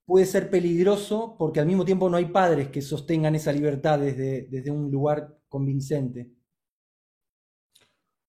puede 0.05 0.25
ser 0.25 0.50
peligroso 0.50 1.36
porque 1.38 1.59
al 1.59 1.65
mismo 1.65 1.83
tiempo 1.83 2.09
no 2.09 2.17
hay 2.17 2.25
padres 2.25 2.69
que 2.69 2.81
sostengan 2.81 3.36
esa 3.36 3.51
libertad 3.51 4.00
desde, 4.00 4.43
desde 4.43 4.71
un 4.71 4.89
lugar 4.89 5.38
convincente. 5.50 6.29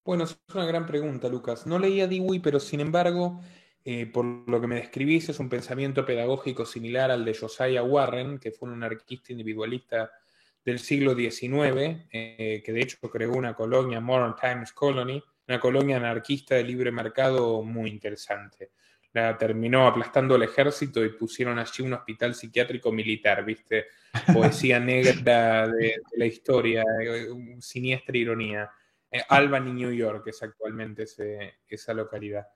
Bueno, 0.04 0.24
es 0.24 0.40
una 0.54 0.64
gran 0.64 0.86
pregunta, 0.86 1.28
Lucas. 1.28 1.66
No 1.66 1.78
leía 1.78 2.08
Dewey, 2.08 2.40
pero 2.40 2.58
sin 2.58 2.80
embargo, 2.80 3.40
eh, 3.84 4.06
por 4.06 4.24
lo 4.24 4.60
que 4.60 4.66
me 4.66 4.76
describís, 4.76 5.28
es 5.28 5.38
un 5.38 5.50
pensamiento 5.50 6.06
pedagógico 6.06 6.64
similar 6.64 7.10
al 7.10 7.26
de 7.26 7.34
Josiah 7.34 7.82
Warren, 7.82 8.38
que 8.38 8.50
fue 8.50 8.70
un 8.70 8.76
anarquista 8.76 9.32
individualista 9.32 10.10
del 10.64 10.78
siglo 10.78 11.14
XIX, 11.14 12.06
eh, 12.10 12.62
que 12.64 12.72
de 12.72 12.80
hecho 12.80 12.98
creó 13.10 13.32
una 13.32 13.54
colonia, 13.54 14.00
Modern 14.00 14.34
Times 14.34 14.72
Colony, 14.72 15.22
una 15.48 15.58
colonia 15.58 15.96
anarquista 15.96 16.54
de 16.54 16.64
libre 16.64 16.92
mercado 16.92 17.62
muy 17.62 17.90
interesante. 17.90 18.72
La 19.14 19.36
terminó 19.38 19.86
aplastando 19.86 20.36
el 20.36 20.42
ejército 20.42 21.02
y 21.02 21.08
pusieron 21.08 21.58
allí 21.58 21.82
un 21.82 21.94
hospital 21.94 22.34
psiquiátrico 22.34 22.92
militar, 22.92 23.42
¿viste? 23.44 23.86
Poesía 24.32 24.78
negra 24.80 25.66
de, 25.66 26.02
la 26.16 26.26
historia, 26.26 26.84
eh, 27.02 27.28
siniestra 27.60 28.16
ironía. 28.16 28.70
Eh, 29.10 29.22
Albany, 29.26 29.72
New 29.72 29.92
York 29.92 30.26
es 30.26 30.42
actualmente 30.42 31.06
esa 31.66 31.94
localidad. 31.94 32.46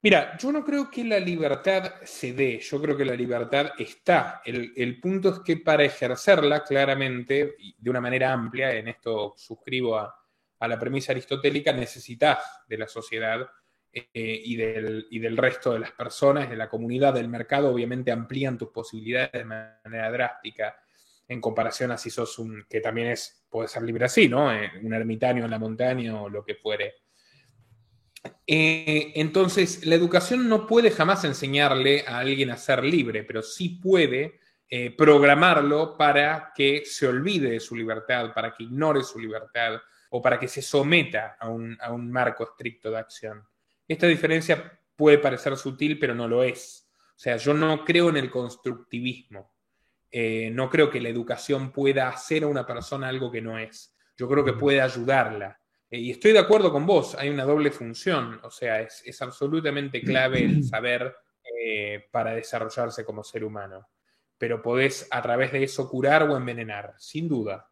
Mira, 0.00 0.36
yo 0.38 0.50
no 0.50 0.64
creo 0.64 0.90
que 0.90 1.04
la 1.04 1.20
libertad 1.20 1.92
se 2.02 2.32
dé, 2.32 2.58
yo 2.58 2.80
creo 2.80 2.96
que 2.96 3.04
la 3.04 3.14
libertad 3.14 3.72
está. 3.78 4.42
El, 4.44 4.98
punto 4.98 5.28
es 5.28 5.38
que 5.40 5.58
para 5.58 5.84
ejercerla 5.84 6.64
claramente, 6.64 7.54
de 7.78 7.90
una 7.90 8.00
manera 8.00 8.32
amplia, 8.32 8.72
en 8.72 8.88
esto 8.88 9.34
suscribo 9.36 9.96
a, 9.96 10.21
la 10.68 10.78
premisa 10.78 11.12
aristotélica, 11.12 11.72
necesitas 11.72 12.38
de 12.68 12.78
la 12.78 12.86
sociedad 12.86 13.48
eh, 13.94 14.40
y, 14.44 14.56
del, 14.56 15.06
y, 15.10 15.18
del, 15.18 15.36
resto 15.36 15.74
de 15.74 15.80
las 15.80 15.92
personas, 15.92 16.48
de 16.48 16.56
la 16.56 16.70
comunidad, 16.70 17.12
del 17.12 17.28
mercado, 17.28 17.70
obviamente 17.70 18.10
amplían 18.10 18.56
tus 18.56 18.70
posibilidades 18.70 19.32
de 19.32 19.44
manera 19.44 20.10
drástica 20.10 20.76
en 21.28 21.42
comparación 21.42 21.90
a 21.90 21.98
si 21.98 22.08
sos 22.08 22.38
un, 22.38 22.64
que 22.70 22.80
también 22.80 23.08
es, 23.08 23.44
puede 23.50 23.68
ser 23.68 23.82
libre 23.82 24.06
así, 24.06 24.30
¿no? 24.30 24.50
Eh, 24.50 24.70
un 24.82 24.94
ermitaño 24.94 25.44
en 25.44 25.50
la 25.50 25.58
montaña 25.58 26.22
o 26.22 26.30
lo 26.30 26.42
que 26.42 26.54
fuere. 26.54 26.94
Eh, 28.46 29.12
entonces, 29.16 29.84
la 29.84 29.94
educación 29.94 30.48
no 30.48 30.66
puede 30.66 30.90
jamás 30.90 31.24
enseñarle 31.24 32.04
a 32.06 32.18
alguien 32.18 32.48
a 32.48 32.56
ser 32.56 32.82
libre, 32.82 33.24
pero 33.24 33.42
sí 33.42 33.80
puede 33.82 34.40
programarlo 34.96 35.98
para 35.98 36.50
que 36.56 36.84
se 36.86 37.06
olvide 37.06 37.50
de 37.50 37.60
su 37.60 37.76
libertad, 37.76 38.32
para 38.32 38.54
que 38.54 38.62
ignore 38.62 39.02
su 39.02 39.18
libertad 39.18 39.82
o 40.14 40.20
para 40.20 40.38
que 40.38 40.48
se 40.48 40.62
someta 40.62 41.36
a 41.40 41.48
un, 41.48 42.10
marco 42.10 42.44
estricto 42.44 42.90
de 42.90 42.98
acción. 42.98 43.42
Esta 43.88 44.06
diferencia 44.06 44.78
puede 44.94 45.18
parecer 45.18 45.56
sutil, 45.56 45.98
pero 45.98 46.14
no 46.14 46.28
lo 46.28 46.42
es. 46.42 46.88
O 47.10 47.18
sea, 47.18 47.36
yo 47.36 47.54
no 47.54 47.84
creo 47.84 48.10
en 48.10 48.16
el 48.18 48.30
constructivismo. 48.30 49.54
Eh, 50.10 50.50
no 50.52 50.68
creo 50.68 50.90
que 50.90 51.00
la 51.00 51.08
educación 51.08 51.72
pueda 51.72 52.08
hacer 52.08 52.44
a 52.44 52.48
una 52.48 52.66
persona 52.66 53.08
algo 53.08 53.30
que 53.30 53.40
no 53.40 53.58
es. 53.58 53.96
Yo 54.16 54.28
creo 54.28 54.44
que 54.44 54.52
puede 54.52 54.80
ayudarla 54.80 55.58
eh, 55.92 55.98
y 55.98 56.10
estoy 56.10 56.32
de 56.32 56.38
acuerdo 56.38 56.72
con 56.72 56.86
vos, 56.86 57.14
hay 57.16 57.28
una 57.28 57.44
doble 57.44 57.70
función, 57.70 58.40
o 58.42 58.50
sea, 58.50 58.80
es, 58.80 59.20
absolutamente 59.20 60.00
clave 60.02 60.42
el 60.42 60.64
saber 60.64 61.14
eh, 61.44 62.08
para 62.10 62.34
desarrollarse 62.34 63.04
como 63.04 63.22
ser 63.22 63.44
humano, 63.44 63.90
pero 64.38 64.62
podés 64.62 65.06
a 65.10 65.20
través 65.20 65.52
de 65.52 65.62
eso 65.62 65.90
curar 65.90 66.22
o 66.22 66.34
envenenar, 66.34 66.94
sin 66.96 67.28
duda. 67.28 67.70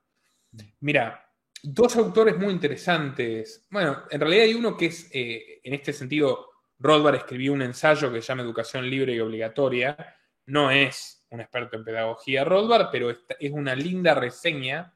Mira, 0.81 1.30
dos 1.63 1.97
autores 1.97 2.37
muy 2.39 2.53
interesantes, 2.53 3.67
bueno, 3.71 4.05
en 4.11 4.21
realidad 4.21 4.45
hay 4.45 4.55
uno 4.55 4.77
que 4.77 4.87
es, 4.87 5.09
eh, 5.13 5.61
en 5.63 5.75
este 5.75 5.93
sentido, 5.93 6.49
Rothbard 6.79 7.17
escribió 7.17 7.53
un 7.53 7.63
ensayo 7.63 8.13
que 8.13 8.23
se 8.23 8.29
llama 8.29 8.43
Educación 8.43 8.89
Libre 8.89 9.15
y 9.15 9.21
Obligatoria, 9.21 10.17
no 10.47 10.71
es 10.71 11.27
un 11.31 11.41
experto 11.41 11.77
en 11.77 11.85
pedagogía 11.85 12.45
Rothbard, 12.45 12.89
pero 12.91 13.11
es 13.11 13.51
una 13.53 13.75
linda 13.75 14.15
reseña 14.15 14.95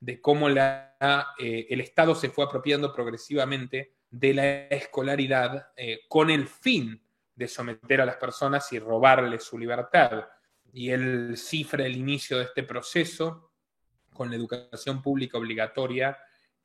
de 0.00 0.20
cómo 0.20 0.48
eh, 0.48 1.66
el 1.68 1.80
Estado 1.80 2.14
se 2.14 2.30
fue 2.30 2.44
apropiando 2.44 2.92
progresivamente 2.92 3.94
de 4.10 4.34
la 4.34 4.46
escolaridad 4.68 5.68
eh, 5.76 6.00
con 6.08 6.30
el 6.30 6.46
fin 6.46 7.02
de 7.34 7.48
someter 7.48 8.00
a 8.00 8.06
las 8.06 8.16
personas 8.16 8.72
y 8.72 8.78
robarles 8.78 9.44
su 9.44 9.58
libertad. 9.58 10.28
Y 10.72 10.90
él 10.90 11.34
cifra 11.36 11.84
el 11.84 11.96
inicio 11.96 12.38
de 12.38 12.44
este 12.44 12.62
proceso 12.62 13.53
con 14.14 14.30
la 14.30 14.36
educación 14.36 15.02
pública 15.02 15.36
obligatoria 15.36 16.16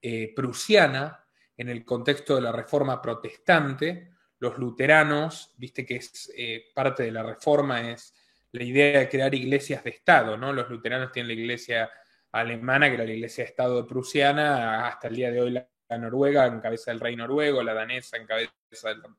eh, 0.01 0.31
prusiana 0.33 1.25
en 1.57 1.67
el 1.67 1.83
contexto 1.83 2.35
de 2.35 2.41
la 2.41 2.53
reforma 2.53 3.01
protestante. 3.01 4.11
Los 4.39 4.57
luteranos, 4.57 5.53
viste 5.57 5.85
que 5.85 5.97
es 5.97 6.31
parte 6.73 7.03
de 7.03 7.11
la 7.11 7.23
reforma, 7.23 7.91
es 7.91 8.13
la 8.51 8.63
idea 8.63 8.99
de 8.99 9.09
crear 9.09 9.33
iglesias 9.35 9.83
de 9.83 9.91
Estado, 9.91 10.37
¿no? 10.37 10.53
Los 10.53 10.69
luteranos 10.69 11.11
tienen 11.11 11.35
la 11.35 11.41
iglesia 11.41 11.91
alemana, 12.31 12.87
que 12.87 12.95
era 12.95 13.05
la 13.05 13.13
iglesia 13.13 13.43
de 13.43 13.49
Estado 13.49 13.85
prusiana, 13.85 14.87
hasta 14.87 15.07
el 15.07 15.15
día 15.15 15.31
de 15.31 15.41
hoy 15.41 15.51
la, 15.51 15.67
Noruega 15.97 16.45
en 16.45 16.59
cabeza 16.59 16.91
del 16.91 16.99
rey 16.99 17.15
noruego, 17.15 17.63
la 17.63 17.73
danesa 17.73 18.15
en 18.15 18.27
cabeza 18.27 18.51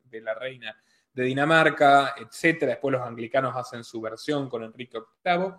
de 0.04 0.20
la 0.20 0.34
reina 0.34 0.80
de 1.12 1.24
Dinamarca, 1.24 2.14
etc. 2.16 2.60
Después 2.60 2.92
los 2.92 3.02
anglicanos 3.02 3.56
hacen 3.56 3.82
su 3.82 4.00
versión 4.00 4.48
con 4.48 4.62
Enrique 4.62 5.00
VIII. 5.24 5.54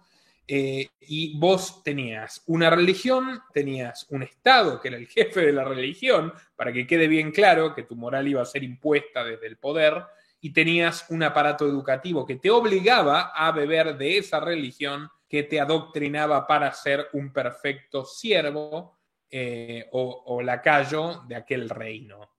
Eh, 0.53 0.89
y 0.99 1.39
vos 1.39 1.81
tenías 1.81 2.43
una 2.47 2.69
religión, 2.69 3.41
tenías 3.53 4.05
un 4.09 4.21
Estado 4.21 4.81
que 4.81 4.89
era 4.89 4.97
el 4.97 5.07
jefe 5.07 5.45
de 5.45 5.53
la 5.53 5.63
religión, 5.63 6.33
para 6.57 6.73
que 6.73 6.85
quede 6.85 7.07
bien 7.07 7.31
claro 7.31 7.73
que 7.73 7.83
tu 7.83 7.95
moral 7.95 8.27
iba 8.27 8.41
a 8.41 8.45
ser 8.45 8.61
impuesta 8.61 9.23
desde 9.23 9.47
el 9.47 9.55
poder, 9.55 10.03
y 10.41 10.51
tenías 10.51 11.05
un 11.09 11.23
aparato 11.23 11.65
educativo 11.65 12.25
que 12.25 12.35
te 12.35 12.51
obligaba 12.51 13.31
a 13.33 13.53
beber 13.53 13.95
de 13.95 14.17
esa 14.17 14.41
religión 14.41 15.07
que 15.29 15.43
te 15.43 15.61
adoctrinaba 15.61 16.45
para 16.45 16.73
ser 16.73 17.07
un 17.13 17.31
perfecto 17.31 18.03
siervo 18.03 18.99
eh, 19.29 19.87
o, 19.93 20.41
lacayo 20.41 21.23
de 21.29 21.37
aquel 21.37 21.69
reino. 21.69 22.29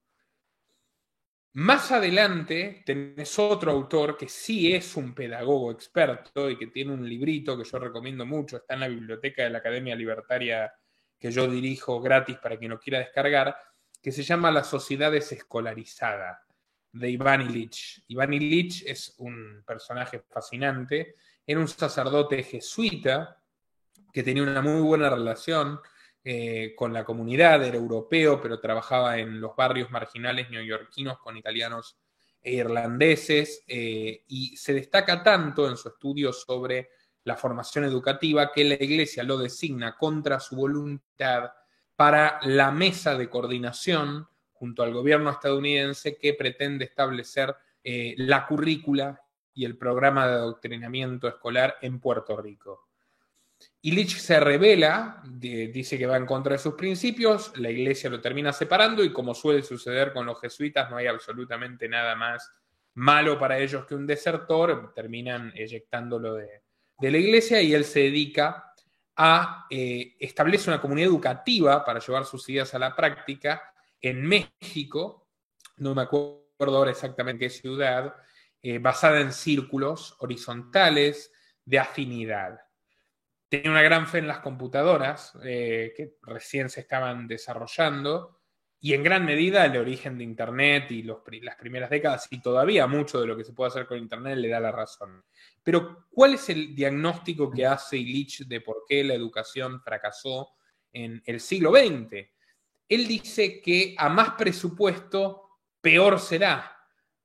Más 1.53 1.91
adelante 1.91 2.81
tenés 2.85 3.37
otro 3.37 3.71
autor 3.71 4.17
que 4.17 4.27
sí 4.27 4.73
es 4.73 4.95
un 4.95 5.13
pedagogo 5.13 5.71
experto 5.71 6.49
y 6.49 6.57
que 6.57 6.67
tiene 6.67 6.93
un 6.93 7.07
librito 7.07 7.57
que 7.57 7.63
yo 7.63 7.77
recomiendo 7.79 8.25
mucho, 8.25 8.57
está 8.57 8.73
en 8.73 8.79
la 8.79 8.87
biblioteca 8.87 9.43
de 9.43 9.51
la 9.51 9.59
Academia 9.59 9.95
Libertaria 9.95 10.73
que 11.19 11.31
yo 11.31 11.47
dirijo 11.47 12.01
gratis 12.01 12.37
para 12.37 12.57
quien 12.57 12.71
lo 12.71 12.79
quiera 12.79 12.99
descargar, 12.99 13.55
que 14.01 14.11
se 14.11 14.23
llama 14.23 14.51
La 14.51 14.63
Sociedad 14.63 15.11
Desescolarizada, 15.11 16.43
de 16.91 17.09
Iván 17.09 17.41
Illich. 17.41 18.03
Iván 18.07 18.33
Illich 18.33 18.83
es 18.85 19.15
un 19.19 19.63
personaje 19.65 20.23
fascinante 20.29 21.15
era 21.45 21.59
un 21.59 21.67
sacerdote 21.67 22.41
jesuita 22.43 23.37
que 24.11 24.23
tenía 24.23 24.43
una 24.43 24.61
muy 24.61 24.81
buena 24.81 25.09
relación 25.09 25.79
eh, 26.23 26.73
con 26.75 26.93
la 26.93 27.03
comunidad, 27.03 27.63
era 27.63 27.77
europeo, 27.77 28.39
pero 28.41 28.59
trabajaba 28.59 29.17
en 29.17 29.41
los 29.41 29.55
barrios 29.55 29.91
marginales 29.91 30.49
neoyorquinos 30.49 31.19
con 31.19 31.35
italianos 31.35 31.97
e 32.41 32.53
irlandeses, 32.53 33.63
eh, 33.67 34.23
y 34.27 34.55
se 34.55 34.73
destaca 34.73 35.23
tanto 35.23 35.69
en 35.69 35.77
su 35.77 35.89
estudio 35.89 36.31
sobre 36.31 36.89
la 37.23 37.35
formación 37.35 37.85
educativa 37.85 38.51
que 38.51 38.63
la 38.63 38.75
Iglesia 38.75 39.23
lo 39.23 39.37
designa 39.37 39.95
contra 39.97 40.39
su 40.39 40.55
voluntad 40.55 41.51
para 41.95 42.39
la 42.43 42.71
mesa 42.71 43.17
de 43.17 43.29
coordinación 43.29 44.27
junto 44.51 44.83
al 44.83 44.93
gobierno 44.93 45.29
estadounidense 45.29 46.17
que 46.17 46.33
pretende 46.33 46.85
establecer 46.85 47.55
eh, 47.83 48.15
la 48.17 48.45
currícula 48.45 49.21
y 49.53 49.65
el 49.65 49.77
programa 49.77 50.27
de 50.27 50.33
adoctrinamiento 50.33 51.27
escolar 51.27 51.75
en 51.81 51.99
Puerto 51.99 52.37
Rico. 52.37 52.87
Illich 53.85 54.17
se 54.17 54.39
revela, 54.39 55.21
dice 55.25 55.97
que 55.97 56.05
va 56.05 56.15
en 56.15 56.25
contra 56.25 56.53
de 56.53 56.57
sus 56.57 56.73
principios, 56.75 57.51
la 57.57 57.69
iglesia 57.69 58.09
lo 58.09 58.21
termina 58.21 58.53
separando 58.53 59.03
y 59.03 59.11
como 59.11 59.35
suele 59.35 59.61
suceder 59.61 60.13
con 60.13 60.25
los 60.25 60.39
jesuitas, 60.39 60.89
no 60.89 60.95
hay 60.95 61.07
absolutamente 61.07 61.89
nada 61.89 62.15
más 62.15 62.49
malo 62.93 63.37
para 63.37 63.59
ellos 63.59 63.85
que 63.85 63.95
un 63.95 64.07
desertor, 64.07 64.93
terminan 64.95 65.51
eyectándolo 65.53 66.35
de, 66.35 66.61
la 67.01 67.17
iglesia 67.17 67.61
y 67.61 67.73
él 67.73 67.83
se 67.83 67.99
dedica 67.99 68.73
a 69.17 69.65
eh, 69.69 70.15
establecer 70.17 70.69
una 70.69 70.81
comunidad 70.81 71.09
educativa 71.09 71.83
para 71.83 71.99
llevar 71.99 72.23
sus 72.23 72.47
ideas 72.47 72.73
a 72.73 72.79
la 72.79 72.95
práctica 72.95 73.73
en 73.99 74.25
México, 74.25 75.27
no 75.75 75.93
me 75.93 76.03
acuerdo 76.03 76.77
ahora 76.77 76.91
exactamente 76.91 77.47
qué 77.47 77.49
ciudad, 77.49 78.15
eh, 78.61 78.79
basada 78.79 79.19
en 79.19 79.33
círculos 79.33 80.15
horizontales 80.19 81.33
de 81.65 81.79
afinidad. 81.79 82.61
Tenía 83.53 83.69
una 83.69 83.83
gran 83.83 84.07
fe 84.07 84.17
en 84.17 84.27
las 84.27 84.39
computadoras 84.39 85.37
eh, 85.43 85.93
que 85.95 86.17
recién 86.23 86.71
se 86.71 86.79
estaban 86.79 87.27
desarrollando 87.27 88.39
y 88.79 88.95
en 88.95 89.03
gran 89.03 89.25
medida 89.25 89.63
el 89.63 89.77
origen 89.77 90.17
de 90.17 90.23
Internet 90.23 90.89
y 90.89 91.03
las 91.03 91.55
primeras 91.59 91.91
décadas 91.91 92.27
y 92.31 92.41
todavía 92.41 92.87
mucho 92.87 93.21
de 93.21 93.27
lo 93.27 93.37
que 93.37 93.43
se 93.43 93.53
puede 93.53 93.67
hacer 93.67 93.85
con 93.85 93.99
Internet 93.99 94.39
le 94.39 94.49
da 94.49 94.59
la 94.59 94.71
razón. 94.71 95.23
Pero 95.61 96.07
¿cuál 96.09 96.33
es 96.33 96.49
el 96.49 96.73
diagnóstico 96.73 97.51
que 97.51 97.67
hace 97.67 97.97
Illich 97.97 98.47
de 98.47 98.59
por 98.61 98.85
qué 98.87 99.03
la 99.03 99.13
educación 99.13 99.79
fracasó 99.83 100.53
en 100.91 101.21
el 101.23 101.39
siglo 101.39 101.69
XX? 101.69 102.27
Él 102.89 103.07
dice 103.07 103.61
que 103.61 103.93
a 103.99 104.09
más 104.09 104.31
presupuesto, 104.31 105.59
peor 105.79 106.19
será 106.19 106.82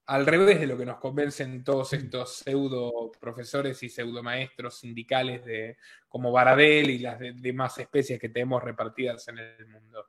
al 0.08 0.24
revés 0.24 0.58
de 0.58 0.66
lo 0.66 0.78
que 0.78 0.86
nos 0.86 0.96
convencen 0.96 1.62
todos 1.62 1.92
estos 1.92 2.38
pseudo 2.38 3.12
profesores 3.20 3.82
y 3.82 3.90
pseudo 3.90 4.22
maestros 4.22 4.78
sindicales 4.78 5.44
de, 5.44 5.76
como 6.08 6.32
Baradel 6.32 6.88
y 6.88 6.98
las 6.98 7.18
demás 7.18 7.76
especies 7.78 8.18
que 8.18 8.30
tenemos 8.30 8.62
repartidas 8.62 9.28
en 9.28 9.38
el 9.38 9.66
mundo. 9.66 10.06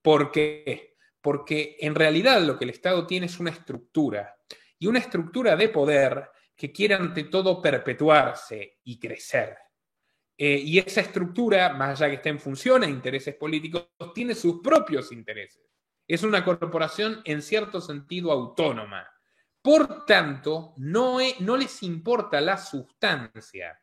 ¿Por 0.00 0.32
qué? 0.32 0.96
Porque 1.20 1.76
en 1.78 1.94
realidad 1.94 2.40
lo 2.40 2.56
que 2.56 2.64
el 2.64 2.70
Estado 2.70 3.06
tiene 3.06 3.26
es 3.26 3.38
una 3.38 3.50
estructura 3.50 4.34
y 4.78 4.86
una 4.86 4.98
estructura 4.98 5.56
de 5.56 5.68
poder 5.68 6.30
que 6.56 6.72
quiere 6.72 6.94
ante 6.94 7.24
todo 7.24 7.60
perpetuarse 7.60 8.78
y 8.84 8.98
crecer. 8.98 9.58
Eh, 10.38 10.56
y 10.56 10.78
esa 10.78 11.02
estructura, 11.02 11.74
más 11.74 12.00
allá 12.00 12.08
que 12.08 12.16
esté 12.16 12.30
en 12.30 12.40
función 12.40 12.82
a 12.82 12.88
intereses 12.88 13.34
políticos, 13.34 13.90
tiene 14.14 14.34
sus 14.34 14.62
propios 14.62 15.12
intereses. 15.12 15.62
Es 16.08 16.22
una 16.22 16.42
corporación 16.42 17.20
en 17.26 17.42
cierto 17.42 17.82
sentido 17.82 18.32
autónoma. 18.32 19.13
Por 19.64 20.04
tanto, 20.04 20.74
no, 20.76 21.16
no 21.40 21.56
les 21.56 21.82
importa 21.84 22.38
la 22.42 22.58
sustancia, 22.58 23.80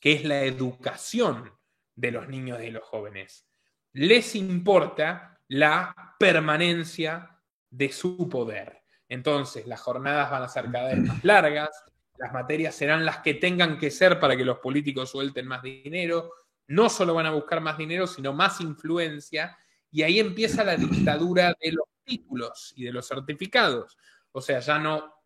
que 0.00 0.12
es 0.14 0.24
la 0.24 0.40
educación 0.44 1.52
de 1.94 2.12
los 2.12 2.28
niños 2.28 2.58
y 2.60 2.62
de 2.62 2.70
los 2.70 2.84
jóvenes. 2.84 3.46
Les 3.92 4.34
importa 4.34 5.38
la 5.48 6.14
permanencia 6.18 7.42
de 7.68 7.92
su 7.92 8.26
poder. 8.30 8.82
Entonces, 9.06 9.66
las 9.66 9.82
jornadas 9.82 10.30
van 10.30 10.44
a 10.44 10.48
ser 10.48 10.70
cada 10.72 10.94
vez 10.94 11.00
más 11.00 11.22
largas, 11.22 11.68
las 12.16 12.32
materias 12.32 12.74
serán 12.74 13.04
las 13.04 13.18
que 13.18 13.34
tengan 13.34 13.76
que 13.76 13.90
ser 13.90 14.18
para 14.18 14.34
que 14.34 14.46
los 14.46 14.60
políticos 14.60 15.10
suelten 15.10 15.46
más 15.46 15.62
dinero, 15.62 16.32
no 16.68 16.88
solo 16.88 17.12
van 17.12 17.26
a 17.26 17.32
buscar 17.32 17.60
más 17.60 17.76
dinero, 17.76 18.06
sino 18.06 18.32
más 18.32 18.62
influencia, 18.62 19.58
y 19.90 20.04
ahí 20.04 20.20
empieza 20.20 20.64
la 20.64 20.76
dictadura 20.76 21.54
de 21.60 21.72
los 21.72 21.84
títulos 22.02 22.72
y 22.76 22.84
de 22.84 22.92
los 22.92 23.06
certificados. 23.06 23.98
O 24.32 24.40
sea, 24.40 24.60
ya 24.60 24.78
no 24.78 25.17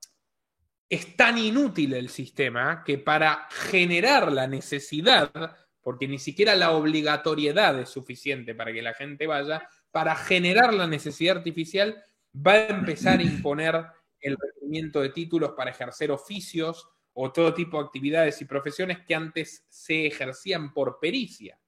es 0.92 1.16
tan 1.16 1.38
inútil 1.38 1.94
el 1.94 2.10
sistema 2.10 2.84
que 2.84 2.98
para 2.98 3.48
generar 3.50 4.30
la 4.30 4.46
necesidad, 4.46 5.32
porque 5.80 6.06
ni 6.06 6.18
siquiera 6.18 6.54
la 6.54 6.72
obligatoriedad 6.72 7.80
es 7.80 7.88
suficiente 7.88 8.54
para 8.54 8.74
que 8.74 8.82
la 8.82 8.92
gente 8.92 9.26
vaya, 9.26 9.66
para 9.90 10.14
generar 10.14 10.74
la 10.74 10.86
necesidad 10.86 11.38
artificial 11.38 12.04
va 12.36 12.52
a 12.52 12.66
empezar 12.66 13.20
a 13.20 13.22
imponer 13.22 13.82
el 14.20 14.36
requerimiento 14.38 15.00
de 15.00 15.08
títulos 15.08 15.52
para 15.52 15.70
ejercer 15.70 16.10
oficios 16.10 16.86
o 17.14 17.32
todo 17.32 17.54
tipo 17.54 17.78
de 17.78 17.86
actividades 17.86 18.42
y 18.42 18.44
profesiones 18.44 18.98
que 18.98 19.14
antes 19.14 19.64
se 19.70 20.06
ejercían 20.06 20.74
por 20.74 20.98
pericia, 21.00 21.58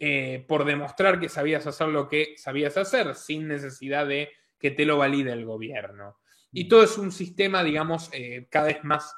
eh, 0.00 0.44
por 0.48 0.64
demostrar 0.64 1.20
que 1.20 1.28
sabías 1.28 1.64
hacer 1.68 1.86
lo 1.86 2.08
que 2.08 2.34
sabías 2.36 2.76
hacer 2.76 3.14
sin 3.14 3.46
necesidad 3.46 4.08
de 4.08 4.30
que 4.58 4.72
te 4.72 4.84
lo 4.84 4.98
valide 4.98 5.30
el 5.30 5.44
gobierno. 5.44 6.16
Y 6.52 6.68
todo 6.68 6.82
es 6.82 6.96
un 6.98 7.12
sistema, 7.12 7.62
digamos, 7.62 8.10
eh, 8.12 8.46
cada 8.50 8.66
vez 8.66 8.84
más 8.84 9.14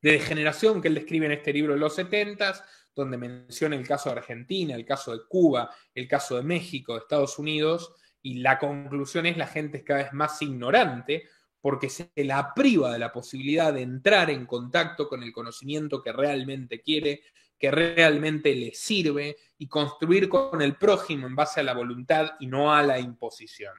de 0.00 0.12
degeneración 0.12 0.82
que 0.82 0.88
él 0.88 0.94
describe 0.94 1.26
en 1.26 1.32
este 1.32 1.52
libro 1.52 1.72
de 1.72 1.78
los 1.78 1.94
70 1.94 2.64
donde 2.94 3.18
menciona 3.18 3.76
el 3.76 3.86
caso 3.86 4.10
de 4.10 4.16
Argentina, 4.16 4.74
el 4.74 4.84
caso 4.84 5.12
de 5.12 5.24
Cuba, 5.26 5.74
el 5.94 6.06
caso 6.06 6.36
de 6.36 6.42
México, 6.42 6.94
de 6.94 7.00
Estados 7.00 7.38
Unidos, 7.38 7.92
y 8.22 8.34
la 8.34 8.58
conclusión 8.58 9.26
es 9.26 9.36
la 9.36 9.46
gente 9.46 9.78
es 9.78 9.84
cada 9.84 10.04
vez 10.04 10.12
más 10.12 10.40
ignorante 10.42 11.24
porque 11.60 11.88
se 11.88 12.10
la 12.16 12.52
priva 12.54 12.92
de 12.92 12.98
la 12.98 13.12
posibilidad 13.12 13.72
de 13.72 13.82
entrar 13.82 14.30
en 14.30 14.46
contacto 14.46 15.08
con 15.08 15.22
el 15.22 15.32
conocimiento 15.32 16.02
que 16.02 16.12
realmente 16.12 16.80
quiere, 16.82 17.22
que 17.58 17.70
realmente 17.70 18.54
le 18.54 18.74
sirve 18.74 19.36
y 19.58 19.66
construir 19.66 20.28
con 20.28 20.60
el 20.60 20.76
prójimo 20.76 21.26
en 21.26 21.34
base 21.34 21.60
a 21.60 21.62
la 21.64 21.72
voluntad 21.72 22.32
y 22.38 22.46
no 22.46 22.72
a 22.72 22.82
la 22.82 22.98
imposición. 22.98 23.74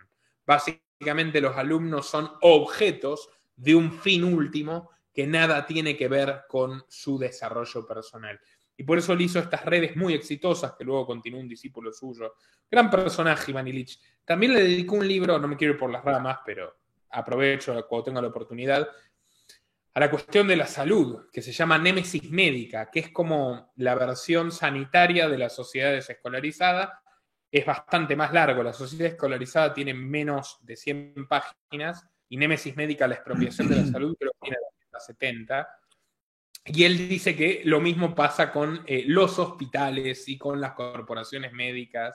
Básicamente 0.45 0.84
los 0.99 1.57
alumnos 1.57 2.07
son 2.07 2.31
objetos 2.41 3.29
de 3.55 3.75
un 3.75 3.91
fin 3.91 4.23
último 4.23 4.89
que 5.13 5.25
nada 5.25 5.65
tiene 5.65 5.95
que 5.95 6.07
ver 6.07 6.43
con 6.47 6.83
su 6.87 7.17
desarrollo 7.17 7.85
personal. 7.85 8.39
Y 8.77 8.83
por 8.83 8.97
eso 8.97 9.13
él 9.13 9.21
hizo 9.21 9.39
estas 9.39 9.63
redes 9.63 9.95
muy 9.95 10.13
exitosas, 10.13 10.73
que 10.73 10.83
luego 10.83 11.05
continuó 11.05 11.39
un 11.39 11.47
discípulo 11.47 11.93
suyo. 11.93 12.35
Gran 12.69 12.89
personaje, 12.89 13.51
Iván 13.51 13.67
Illich. 13.67 13.99
También 14.25 14.53
le 14.53 14.63
dedicó 14.63 14.95
un 14.95 15.07
libro, 15.07 15.39
no 15.39 15.47
me 15.47 15.55
quiero 15.55 15.73
ir 15.73 15.79
por 15.79 15.89
las 15.89 16.03
ramas, 16.03 16.39
pero 16.45 16.75
aprovecho 17.11 17.85
cuando 17.87 18.03
tenga 18.03 18.21
la 18.21 18.27
oportunidad, 18.27 18.87
a 19.93 19.99
la 19.99 20.11
cuestión 20.11 20.45
de 20.47 20.57
la 20.57 20.67
salud, 20.67 21.29
que 21.31 21.41
se 21.41 21.53
llama 21.53 21.77
Némesis 21.77 22.29
Médica, 22.29 22.91
que 22.91 22.99
es 22.99 23.09
como 23.11 23.71
la 23.77 23.95
versión 23.95 24.51
sanitaria 24.51 25.29
de 25.29 25.37
la 25.37 25.49
sociedad 25.49 25.93
desescolarizada. 25.93 27.01
Es 27.55 27.65
bastante 27.65 28.17
más 28.17 28.33
largo. 28.33 28.61
La 28.61 28.73
sociedad 28.73 29.13
escolarizada 29.13 29.73
tiene 29.73 29.93
menos 29.93 30.57
de 30.61 30.75
100 30.75 31.25
páginas 31.25 32.05
y 32.27 32.35
Némesis 32.35 32.75
Médica, 32.75 33.07
la 33.07 33.15
expropiación 33.15 33.69
de 33.69 33.77
la 33.77 33.85
salud, 33.93 34.13
creo 34.19 34.33
que 34.33 34.49
tiene 34.49 34.57
70. 34.99 35.65
Y 36.65 36.83
él 36.83 37.07
dice 37.07 37.33
que 37.33 37.61
lo 37.63 37.79
mismo 37.79 38.13
pasa 38.13 38.51
con 38.51 38.83
eh, 38.85 39.05
los 39.07 39.39
hospitales 39.39 40.27
y 40.27 40.37
con 40.37 40.59
las 40.59 40.73
corporaciones 40.73 41.53
médicas 41.53 42.13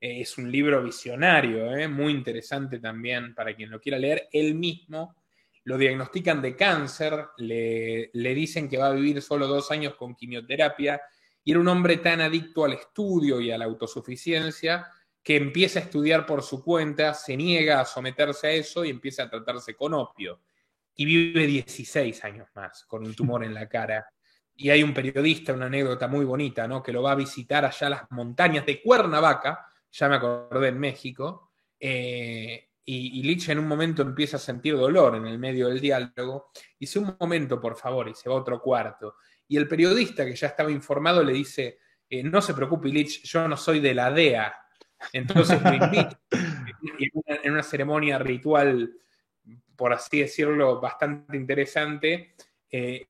eh, 0.00 0.20
es 0.20 0.38
un 0.38 0.52
libro 0.52 0.80
visionario, 0.80 1.76
eh, 1.76 1.88
muy 1.88 2.12
interesante 2.12 2.78
también 2.78 3.34
para 3.34 3.56
quien 3.56 3.70
lo 3.70 3.80
quiera 3.80 3.98
leer. 3.98 4.28
Él 4.30 4.54
mismo 4.54 5.16
lo 5.64 5.76
diagnostican 5.78 6.40
de 6.40 6.54
cáncer, 6.54 7.26
le, 7.38 8.10
le 8.12 8.34
dicen 8.34 8.68
que 8.68 8.78
va 8.78 8.86
a 8.86 8.92
vivir 8.92 9.20
solo 9.20 9.48
dos 9.48 9.68
años 9.72 9.96
con 9.96 10.14
quimioterapia 10.14 11.02
y 11.46 11.52
era 11.52 11.60
un 11.60 11.68
hombre 11.68 11.98
tan 11.98 12.20
adicto 12.20 12.64
al 12.64 12.72
estudio 12.72 13.40
y 13.40 13.52
a 13.52 13.56
la 13.56 13.66
autosuficiencia 13.66 14.88
que 15.22 15.36
empieza 15.36 15.78
a 15.78 15.82
estudiar 15.82 16.26
por 16.26 16.42
su 16.42 16.60
cuenta, 16.60 17.14
se 17.14 17.36
niega 17.36 17.80
a 17.80 17.84
someterse 17.84 18.48
a 18.48 18.50
eso 18.50 18.84
y 18.84 18.90
empieza 18.90 19.22
a 19.22 19.30
tratarse 19.30 19.76
con 19.76 19.94
opio. 19.94 20.40
Y 20.96 21.04
vive 21.04 21.46
16 21.46 22.24
años 22.24 22.48
más 22.56 22.84
con 22.86 23.06
un 23.06 23.14
tumor 23.14 23.44
en 23.44 23.54
la 23.54 23.68
cara. 23.68 24.08
Y 24.56 24.70
hay 24.70 24.82
un 24.82 24.92
periodista, 24.92 25.52
una 25.52 25.66
anécdota 25.66 26.08
muy 26.08 26.24
bonita, 26.24 26.66
¿no? 26.66 26.82
Que 26.82 26.92
lo 26.92 27.00
va 27.00 27.12
a 27.12 27.16
visitar 27.16 27.64
allá 27.64 27.86
a 27.86 27.90
las 27.90 28.10
montañas 28.10 28.66
de 28.66 28.82
Cuernavaca, 28.82 29.66
ya 29.92 30.08
me 30.08 30.16
acordé 30.16 30.70
en 30.70 30.80
México, 30.80 31.52
eh, 31.78 32.70
y, 32.84 33.20
y 33.20 33.22
Lich 33.22 33.50
en 33.50 33.60
un 33.60 33.68
momento 33.68 34.02
empieza 34.02 34.36
a 34.36 34.40
sentir 34.40 34.76
dolor 34.76 35.14
en 35.14 35.28
el 35.28 35.38
medio 35.38 35.68
del 35.68 35.80
diálogo, 35.80 36.50
dice 36.76 36.98
un 36.98 37.16
momento, 37.20 37.60
por 37.60 37.76
favor, 37.76 38.08
y 38.08 38.16
se 38.16 38.28
va 38.28 38.34
a 38.34 38.38
otro 38.38 38.60
cuarto. 38.60 39.14
Y 39.48 39.56
el 39.56 39.68
periodista 39.68 40.24
que 40.24 40.34
ya 40.34 40.48
estaba 40.48 40.70
informado 40.70 41.22
le 41.22 41.32
dice, 41.32 41.78
eh, 42.08 42.22
no 42.22 42.40
se 42.40 42.54
preocupe, 42.54 42.88
Lich, 42.88 43.22
yo 43.22 43.46
no 43.46 43.56
soy 43.56 43.80
de 43.80 43.94
la 43.94 44.10
DEA. 44.10 44.54
Entonces 45.12 45.62
lo 45.62 45.74
invita 45.74 46.20
en 47.42 47.52
una, 47.52 47.62
ceremonia 47.62 48.18
ritual, 48.18 48.92
por 49.76 49.92
así 49.92 50.20
decirlo, 50.20 50.80
bastante 50.80 51.36
interesante. 51.36 52.34
Eh, 52.70 53.06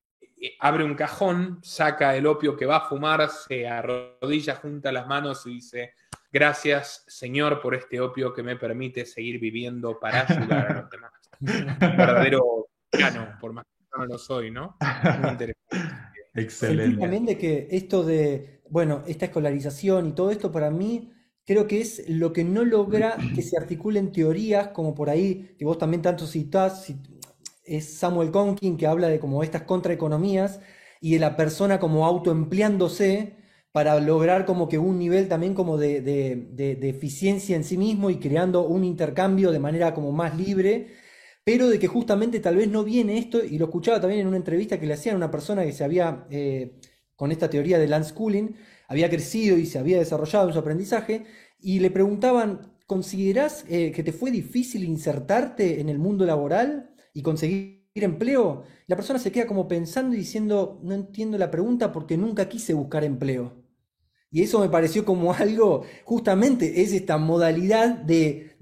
abre 0.59 0.83
un 0.83 0.95
cajón, 0.95 1.59
saca 1.63 2.15
el 2.15 2.27
opio 2.27 2.55
que 2.55 2.65
va 2.65 2.77
a 2.77 2.89
fumar, 2.89 3.29
se 3.29 3.67
arrodilla, 3.67 4.55
junta 4.55 4.91
las 4.91 5.07
manos 5.07 5.45
y 5.47 5.55
dice, 5.55 5.93
Gracias, 6.31 7.05
Señor, 7.07 7.61
por 7.61 7.73
este 7.73 8.01
opio 8.01 8.33
que 8.33 8.43
me 8.43 8.57
permite 8.57 9.05
seguir 9.05 9.39
viviendo 9.39 9.97
para 9.99 10.21
ayudar 10.21 10.71
a 10.71 10.81
los 10.81 10.89
demás. 10.89 11.11
Un 11.39 11.97
verdadero 11.97 12.67
piano, 12.89 13.37
por 13.39 13.53
más 13.53 13.65
que 13.65 13.97
no 13.97 14.05
lo 14.05 14.17
soy, 14.17 14.51
¿no? 14.51 14.75
Muy 15.21 15.29
interesante. 15.29 16.16
Excelente. 16.37 17.01
también 17.01 17.25
de 17.25 17.37
que 17.37 17.67
esto 17.71 18.03
de, 18.03 18.61
bueno, 18.69 19.03
esta 19.07 19.25
escolarización 19.25 20.07
y 20.07 20.11
todo 20.13 20.31
esto 20.31 20.51
para 20.51 20.71
mí 20.71 21.11
creo 21.45 21.67
que 21.67 21.81
es 21.81 22.07
lo 22.07 22.31
que 22.33 22.43
no 22.43 22.63
logra 22.63 23.17
que 23.35 23.41
se 23.41 23.57
articulen 23.57 24.11
teorías 24.11 24.69
como 24.69 24.95
por 24.95 25.09
ahí, 25.09 25.55
que 25.57 25.65
vos 25.65 25.77
también 25.77 26.01
tanto 26.01 26.27
citás, 26.27 26.93
es 27.65 27.93
Samuel 27.97 28.31
Conkin 28.31 28.77
que 28.77 28.87
habla 28.87 29.09
de 29.09 29.19
como 29.19 29.43
estas 29.43 29.63
contraeconomías 29.63 30.61
y 31.01 31.13
de 31.13 31.19
la 31.19 31.35
persona 31.35 31.79
como 31.79 32.05
autoempleándose 32.05 33.35
para 33.71 33.99
lograr 33.99 34.45
como 34.45 34.67
que 34.69 34.79
un 34.79 34.97
nivel 34.97 35.27
también 35.27 35.53
como 35.53 35.77
de, 35.77 36.79
eficiencia 36.81 37.55
en 37.55 37.63
sí 37.63 37.77
mismo 37.77 38.09
y 38.09 38.17
creando 38.17 38.65
un 38.65 38.83
intercambio 38.83 39.51
de 39.51 39.59
manera 39.59 39.93
como 39.93 40.11
más 40.11 40.35
libre, 40.35 40.87
pero 41.47 41.69
de 41.69 41.79
que 41.79 41.87
justamente 41.87 42.41
tal 42.41 42.57
vez 42.57 42.67
no 42.67 42.83
viene 42.83 43.17
esto, 43.17 43.41
y 43.41 43.57
lo 43.57 43.67
escuchaba 43.67 44.01
también 44.01 44.19
en 44.19 44.27
una 44.27 44.35
entrevista 44.35 44.77
que 44.77 44.85
le 44.85 44.95
hacían 44.95 45.13
a 45.15 45.17
una 45.17 45.31
persona 45.31 45.63
que 45.63 45.71
se 45.71 45.85
había, 45.85 46.27
eh, 46.29 46.75
con 47.15 47.31
esta 47.31 47.49
teoría 47.49 47.79
de 47.79 48.03
schooling 48.03 48.49
había 48.89 49.09
crecido 49.09 49.57
y 49.57 49.65
se 49.65 49.79
había 49.79 49.97
desarrollado 49.97 50.47
en 50.49 50.53
su 50.53 50.59
aprendizaje, 50.59 51.23
y 51.57 51.79
le 51.79 51.89
preguntaban, 51.89 52.73
¿considerás 52.85 53.63
eh, 53.69 53.93
que 53.93 54.03
te 54.03 54.11
fue 54.11 54.29
difícil 54.29 54.83
insertarte 54.83 55.79
en 55.79 55.87
el 55.87 55.99
mundo 55.99 56.25
laboral 56.25 56.93
y 57.13 57.21
conseguir 57.21 57.85
empleo? 57.93 58.63
La 58.87 58.97
persona 58.97 59.17
se 59.17 59.31
queda 59.31 59.47
como 59.47 59.69
pensando 59.69 60.15
y 60.15 60.17
diciendo, 60.17 60.81
no 60.83 60.95
entiendo 60.95 61.37
la 61.37 61.49
pregunta 61.49 61.93
porque 61.93 62.17
nunca 62.17 62.49
quise 62.49 62.73
buscar 62.73 63.05
empleo. 63.05 63.66
Y 64.37 64.43
eso 64.43 64.59
me 64.59 64.69
pareció 64.69 65.03
como 65.03 65.33
algo, 65.33 65.81
justamente 66.03 66.83
es 66.83 66.93
esta 66.93 67.17
modalidad 67.17 67.95
de, 67.97 68.53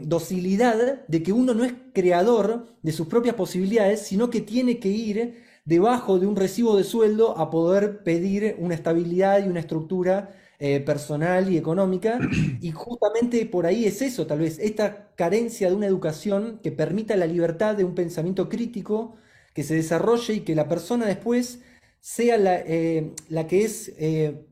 docilidad, 0.00 1.06
de 1.06 1.22
que 1.22 1.32
uno 1.32 1.54
no 1.54 1.62
es 1.64 1.72
creador 1.92 2.66
de 2.82 2.90
sus 2.90 3.06
propias 3.06 3.36
posibilidades, 3.36 4.02
sino 4.02 4.28
que 4.28 4.40
tiene 4.40 4.80
que 4.80 4.88
ir 4.88 5.44
debajo 5.64 6.18
de 6.18 6.26
un 6.26 6.34
recibo 6.34 6.76
de 6.76 6.82
sueldo 6.82 7.38
a 7.38 7.48
poder 7.48 8.02
pedir 8.02 8.56
una 8.58 8.74
estabilidad 8.74 9.44
y 9.46 9.48
una 9.48 9.60
estructura 9.60 10.34
eh, 10.58 10.80
personal 10.80 11.48
y 11.52 11.56
económica. 11.56 12.18
Y 12.60 12.72
justamente 12.72 13.46
por 13.46 13.66
ahí 13.66 13.84
es 13.84 14.02
eso, 14.02 14.26
tal 14.26 14.40
vez, 14.40 14.58
esta 14.58 15.14
carencia 15.14 15.68
de 15.68 15.76
una 15.76 15.86
educación 15.86 16.58
que 16.60 16.72
permita 16.72 17.14
la 17.14 17.26
libertad 17.26 17.76
de 17.76 17.84
un 17.84 17.94
pensamiento 17.94 18.48
crítico 18.48 19.14
que 19.54 19.62
se 19.62 19.76
desarrolle 19.76 20.34
y 20.34 20.40
que 20.40 20.56
la 20.56 20.66
persona 20.66 21.06
después 21.06 21.60
sea 22.00 22.36
la, 22.36 22.58
eh, 22.66 23.12
la 23.28 23.46
que 23.46 23.62
es... 23.62 23.92
Eh, 23.96 24.49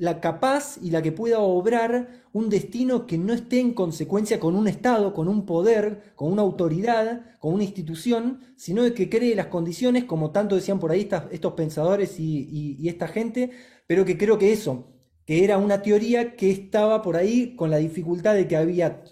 la 0.00 0.18
capaz 0.18 0.78
y 0.80 0.90
la 0.90 1.02
que 1.02 1.12
pueda 1.12 1.40
obrar 1.40 2.22
un 2.32 2.48
destino 2.48 3.06
que 3.06 3.18
no 3.18 3.34
esté 3.34 3.60
en 3.60 3.74
consecuencia 3.74 4.40
con 4.40 4.56
un 4.56 4.66
Estado, 4.66 5.12
con 5.12 5.28
un 5.28 5.44
poder, 5.44 6.14
con 6.16 6.32
una 6.32 6.40
autoridad, 6.40 7.36
con 7.38 7.52
una 7.52 7.64
institución, 7.64 8.40
sino 8.56 8.82
que 8.94 9.10
cree 9.10 9.34
las 9.34 9.48
condiciones, 9.48 10.04
como 10.04 10.30
tanto 10.30 10.54
decían 10.54 10.78
por 10.80 10.90
ahí 10.90 11.06
estos 11.30 11.52
pensadores 11.52 12.18
y, 12.18 12.88
esta 12.88 13.08
gente, 13.08 13.50
pero 13.86 14.06
que 14.06 14.16
creo 14.16 14.38
que 14.38 14.54
eso, 14.54 14.86
que 15.26 15.44
era 15.44 15.58
una 15.58 15.82
teoría 15.82 16.34
que 16.34 16.50
estaba 16.50 17.02
por 17.02 17.16
ahí 17.16 17.54
con 17.54 17.70
la 17.70 17.76
dificultad 17.76 18.34
de 18.34 18.48
que 18.48 18.56
había 18.56 19.04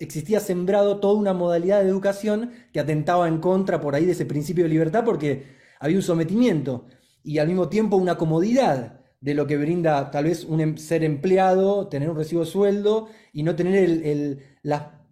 existía 0.00 0.40
sembrado 0.40 0.98
toda 0.98 1.14
una 1.14 1.34
modalidad 1.34 1.84
de 1.84 1.88
educación 1.88 2.50
que 2.72 2.80
atentaba 2.80 3.28
en 3.28 3.38
contra 3.38 3.80
por 3.80 3.94
ahí 3.94 4.06
de 4.06 4.12
ese 4.12 4.26
principio 4.26 4.64
de 4.64 4.70
libertad 4.70 5.04
porque 5.04 5.44
había 5.78 5.98
un 5.98 6.02
sometimiento 6.02 6.86
y 7.22 7.38
al 7.38 7.46
mismo 7.46 7.68
tiempo 7.68 7.96
una 7.96 8.16
comodidad 8.16 8.97
de 9.20 9.34
lo 9.34 9.46
que 9.46 9.56
brinda 9.56 10.10
tal 10.10 10.24
vez 10.24 10.44
un 10.44 10.60
em, 10.60 10.76
ser 10.76 11.04
empleado, 11.04 11.88
tener 11.88 12.10
un 12.10 12.16
recibo 12.16 12.44
de 12.44 12.50
sueldo 12.50 13.08
y 13.32 13.42
no 13.42 13.56
tener 13.56 13.74
el, 13.74 14.40
la, 14.62 15.04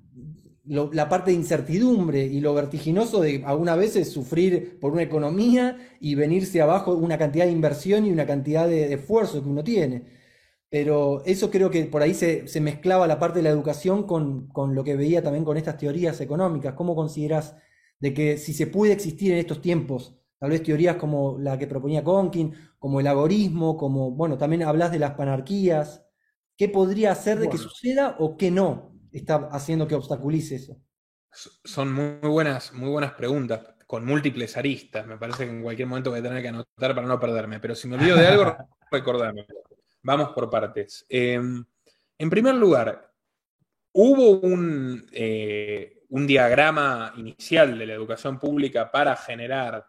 la, 0.65 1.09
parte 1.09 1.31
de 1.31 1.37
incertidumbre 1.37 2.25
y 2.25 2.41
lo 2.41 2.55
vertiginoso 2.55 3.21
de 3.21 3.43
algunas 3.45 3.79
veces 3.79 4.11
sufrir 4.11 4.79
por 4.81 4.93
una 4.93 5.03
economía 5.03 5.79
y 6.01 6.15
venirse 6.15 6.61
abajo 6.61 6.95
una 6.95 7.19
cantidad 7.19 7.47
de 7.47 7.53
inversión 7.53 8.07
y 8.07 8.11
una 8.13 8.27
cantidad 8.27 8.69
de, 8.69 8.93
esfuerzo 8.95 9.43
que 9.43 9.49
uno 9.49 9.65
tiene. 9.65 10.05
Pero 10.69 11.25
eso 11.25 11.51
creo 11.51 11.71
que 11.71 11.85
por 11.85 12.03
ahí 12.03 12.15
se, 12.15 12.45
mezclaba 12.61 13.07
la 13.07 13.19
parte 13.19 13.39
de 13.39 13.45
la 13.45 13.51
educación 13.51 14.05
con, 14.07 14.49
con, 14.49 14.75
lo 14.75 14.85
que 14.85 14.97
veía 14.97 15.23
también 15.23 15.45
con 15.45 15.57
estas 15.57 15.79
teorías 15.79 16.21
económicas. 16.21 16.75
¿Cómo 16.75 16.95
consideras 16.97 17.57
de 18.01 18.15
que 18.15 18.39
si 18.39 18.53
se 18.53 18.67
puede 18.67 18.93
existir 18.93 19.33
en 19.33 19.39
estos 19.39 19.61
tiempos 19.63 20.17
Tal 20.39 20.51
vez 20.51 20.63
teorías 20.63 20.97
como 20.97 21.39
la 21.39 21.59
que 21.59 21.67
proponía 21.67 22.05
Conkin, 22.05 22.55
como 22.79 23.01
el 23.01 23.07
agorismo, 23.07 23.77
como, 23.77 24.11
bueno, 24.11 24.37
también 24.37 24.63
hablas 24.63 24.93
de 24.93 24.99
las 24.99 25.15
panarquías. 25.15 26.05
¿Qué 26.57 26.69
podría 26.69 27.13
hacer 27.13 27.39
de 27.39 27.49
que 27.49 27.59
suceda 27.59 28.17
o 28.19 28.37
qué 28.37 28.51
no 28.51 28.93
está 29.13 29.49
haciendo 29.51 29.87
que 29.87 29.95
obstaculice 29.95 30.57
eso? 30.57 30.77
Son 31.65 31.93
muy 31.93 32.29
buenas, 32.29 32.73
muy 32.73 32.89
buenas 32.89 33.13
preguntas, 33.13 33.61
con 33.87 34.05
múltiples 34.05 34.57
aristas. 34.57 35.07
Me 35.07 35.19
parece 35.19 35.45
que 35.45 35.51
en 35.51 35.63
cualquier 35.63 35.89
momento 35.89 36.11
voy 36.11 36.21
a 36.21 36.23
tener 36.23 36.43
que 36.43 36.49
anotar 36.49 36.95
para 36.95 37.07
no 37.07 37.21
perderme. 37.21 37.61
Pero 37.61 37.75
si 37.75 37.89
me 37.89 37.97
olvido 37.97 38.17
de 38.17 38.27
algo, 38.27 38.57
recordame. 38.91 39.47
Vamos 40.03 40.31
por 40.31 40.49
partes. 40.51 41.05
Em, 41.09 41.65
en 42.19 42.31
primer 42.31 42.55
lugar, 42.55 43.13
hubo 43.93 44.41
un, 44.41 45.07
eh, 45.13 46.05
un 46.09 46.27
diagrama 46.27 47.13
inicial 47.17 47.79
de 47.79 47.87
la 47.87 47.95
educación 47.95 48.39
pública 48.39 48.91
para 48.91 49.17
generar 49.17 49.87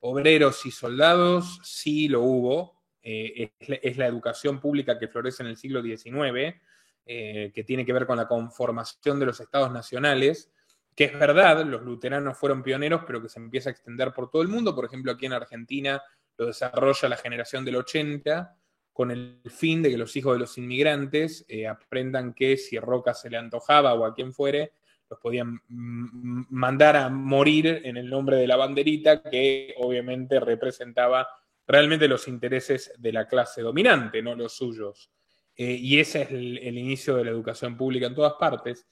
obreros 0.00 0.64
y 0.66 0.70
soldados, 0.70 1.60
sí 1.62 2.08
lo 2.08 2.22
hubo. 2.22 2.78
Eh, 3.02 3.52
es, 3.58 3.96
la, 3.96 4.06
educación 4.06 4.60
pública 4.60 4.98
que 4.98 5.08
florece 5.08 5.42
en 5.42 5.48
el 5.48 5.56
siglo 5.56 5.82
XIX, 5.82 6.60
eh, 7.06 7.52
que 7.54 7.64
tiene 7.64 7.86
que 7.86 7.92
ver 7.92 8.06
con 8.06 8.16
la 8.16 8.28
conformación 8.28 9.18
de 9.18 9.26
los 9.26 9.40
estados 9.40 9.72
nacionales, 9.72 10.50
que 10.94 11.04
es 11.04 11.18
verdad, 11.18 11.64
los 11.64 11.82
luteranos 11.82 12.36
fueron 12.36 12.62
pioneros, 12.62 13.02
pero 13.06 13.22
que 13.22 13.28
se 13.28 13.38
empieza 13.38 13.70
a 13.70 13.72
extender 13.72 14.12
por 14.12 14.30
todo 14.30 14.42
el 14.42 14.48
mundo. 14.48 14.74
Por 14.74 14.84
ejemplo, 14.84 15.12
aquí 15.12 15.26
en 15.26 15.32
Argentina 15.32 16.02
lo 16.36 16.46
desarrolla 16.46 17.08
la 17.08 17.16
generación 17.16 17.64
del 17.64 17.76
80, 17.76 18.56
con 18.92 19.12
el 19.12 19.40
fin 19.46 19.80
de 19.80 19.90
que 19.90 19.96
los 19.96 20.16
hijos 20.16 20.34
de 20.34 20.40
los 20.40 20.58
inmigrantes 20.58 21.44
eh, 21.48 21.68
aprendan 21.68 22.34
que 22.34 22.56
si 22.56 22.80
Roca 22.80 23.14
se 23.14 23.30
le 23.30 23.36
antojaba 23.36 23.94
o 23.94 24.04
a 24.04 24.12
quien 24.12 24.32
fuere, 24.32 24.72
los 25.08 25.20
podían 25.20 25.60
mandar 25.68 26.96
a 26.96 27.08
morir 27.08 27.82
en 27.84 27.96
el 27.96 28.08
nombre 28.08 28.36
de 28.36 28.46
la 28.46 28.56
banderita 28.56 29.22
que 29.22 29.74
obviamente 29.78 30.38
representaba 30.40 31.28
realmente 31.66 32.08
los 32.08 32.28
intereses 32.28 32.92
de 32.98 33.12
la 33.12 33.26
clase 33.28 33.62
dominante, 33.62 34.22
no 34.22 34.34
los 34.34 34.54
suyos. 34.54 35.10
Eh, 35.54 35.74
y 35.74 35.98
ese 35.98 36.22
es 36.22 36.30
el, 36.30 36.78
inicio 36.78 37.16
de 37.16 37.24
la 37.24 37.30
educación 37.30 37.76
pública 37.76 38.06
en 38.06 38.14
todas 38.14 38.34
partes. 38.34 38.86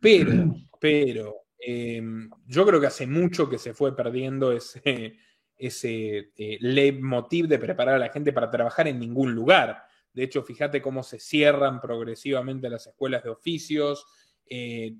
Pero, 0.00 0.32
pero, 0.80 1.34
em, 1.58 2.30
yo 2.46 2.64
creo 2.64 2.80
que 2.80 2.86
hace 2.86 3.06
mucho 3.06 3.48
que 3.48 3.58
se 3.58 3.74
fue 3.74 3.94
perdiendo 3.94 4.52
ese, 4.52 5.18
ese 5.56 6.32
eh, 6.36 6.58
leitmotiv 6.60 7.46
de 7.46 7.58
preparar 7.58 7.96
a 7.96 7.98
la 7.98 8.08
gente 8.08 8.32
para 8.32 8.50
trabajar 8.50 8.88
en 8.88 8.98
ningún 8.98 9.34
lugar. 9.34 9.84
De 10.12 10.24
hecho, 10.24 10.42
fíjate 10.42 10.80
cómo 10.80 11.02
se 11.02 11.18
cierran 11.18 11.80
progresivamente 11.80 12.70
las 12.70 12.86
escuelas 12.86 13.22
de 13.22 13.30
oficios. 13.30 14.06
Eh, 14.48 14.94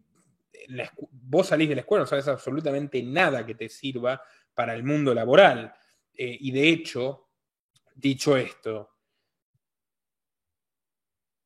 vos 1.11 1.49
salís 1.49 1.69
de 1.69 1.75
la 1.77 1.81
escuela, 1.83 2.03
no 2.03 2.07
sabes 2.07 2.29
absolutamente 2.29 3.03
nada 3.03 3.45
que 3.45 3.55
te 3.55 3.69
sirva 3.69 4.23
para 4.55 4.75
el 4.75 4.85
mundo 4.85 5.15
laboral. 5.15 5.73
Eh, 6.15 6.37
y 6.41 6.51
de 6.51 6.69
hecho, 6.69 7.29
dicho 7.95 8.37
esto, 8.37 8.91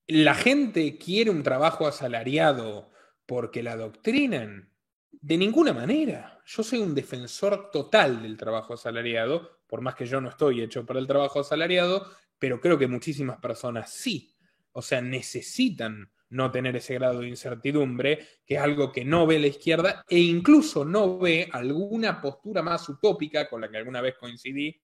la 0.07 0.35
gente 0.35 0.98
quiere 0.98 1.31
un 1.31 1.42
trabajo 1.42 1.87
asalariado 1.87 2.90
porque 3.27 3.62
la 3.62 3.77
doctrinan. 3.77 4.70
De 5.11 5.38
ninguna 5.38 5.72
manera. 5.72 6.42
Yo 6.44 6.62
soy 6.62 6.81
un 6.81 6.94
defensor 6.94 7.70
total 7.70 8.22
del 8.22 8.37
trabajo 8.37 8.74
asalariado, 8.74 9.62
por 9.66 9.81
más 9.81 9.94
que 9.94 10.05
yo 10.05 10.20
no 10.20 10.29
estoy 10.29 10.61
hecho 10.61 10.85
para 10.85 10.98
el 10.98 11.07
trabajo 11.07 11.40
asalariado, 11.40 12.07
pero 12.38 12.61
creo 12.61 12.79
que 12.79 12.87
muchísimas 12.87 13.38
personas 13.38 13.90
sí. 13.90 14.37
O 14.72 14.83
sea, 14.83 15.00
necesitan 15.00 16.12
no 16.35 16.51
tener 16.51 16.77
ese 16.77 16.94
grado 16.94 17.20
de 17.20 17.29
incertidumbre, 17.29 18.27
que 18.44 18.57
es 18.57 18.61
algo 18.61 18.92
que 18.92 19.05
no 19.05 19.27
ve 19.27 19.38
la 19.38 19.47
izquierda 19.47 20.05
e 20.09 20.18
incluso 20.18 20.85
no 20.85 21.18
ve 21.18 21.49
alguna 21.53 22.20
postura 22.20 22.62
más 22.62 22.88
utópica 22.88 23.49
con 23.49 23.61
la 23.61 23.70
que 23.70 23.79
alguna 23.79 24.01
vez 24.01 24.16
coincidí 24.18 24.81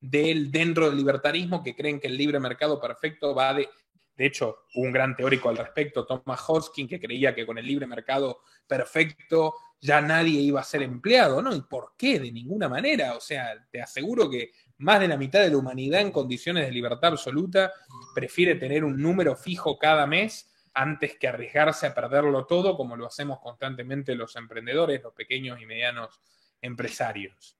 del 0.00 0.50
dentro 0.50 0.88
del 0.88 0.96
libertarismo 0.96 1.62
que 1.62 1.74
creen 1.74 2.00
que 2.00 2.08
el 2.08 2.16
libre 2.16 2.40
mercado 2.40 2.80
perfecto 2.80 3.34
va 3.34 3.54
de 3.54 3.68
de 4.16 4.26
hecho, 4.26 4.58
un 4.76 4.92
gran 4.92 5.16
teórico 5.16 5.48
al 5.48 5.56
respecto, 5.56 6.06
Thomas 6.06 6.40
Hoskin, 6.46 6.86
que 6.86 7.00
creía 7.00 7.34
que 7.34 7.44
con 7.44 7.58
el 7.58 7.66
libre 7.66 7.86
mercado 7.86 8.42
perfecto 8.66 9.54
ya 9.80 10.00
nadie 10.00 10.40
iba 10.40 10.60
a 10.60 10.64
ser 10.64 10.82
empleado, 10.82 11.42
¿no? 11.42 11.54
¿Y 11.54 11.62
por 11.62 11.94
qué? 11.98 12.20
De 12.20 12.30
ninguna 12.30 12.68
manera. 12.68 13.16
O 13.16 13.20
sea, 13.20 13.54
te 13.70 13.82
aseguro 13.82 14.30
que 14.30 14.52
más 14.78 15.00
de 15.00 15.08
la 15.08 15.16
mitad 15.16 15.40
de 15.40 15.50
la 15.50 15.56
humanidad 15.56 16.00
en 16.00 16.12
condiciones 16.12 16.64
de 16.64 16.72
libertad 16.72 17.12
absoluta 17.12 17.72
prefiere 18.14 18.54
tener 18.54 18.84
un 18.84 19.02
número 19.02 19.34
fijo 19.34 19.76
cada 19.78 20.06
mes 20.06 20.48
antes 20.74 21.16
que 21.18 21.28
arriesgarse 21.28 21.86
a 21.86 21.94
perderlo 21.94 22.46
todo, 22.46 22.76
como 22.76 22.96
lo 22.96 23.06
hacemos 23.06 23.40
constantemente 23.40 24.14
los 24.14 24.34
emprendedores, 24.36 25.02
los 25.02 25.14
pequeños 25.14 25.60
y 25.60 25.66
medianos 25.66 26.20
empresarios. 26.60 27.56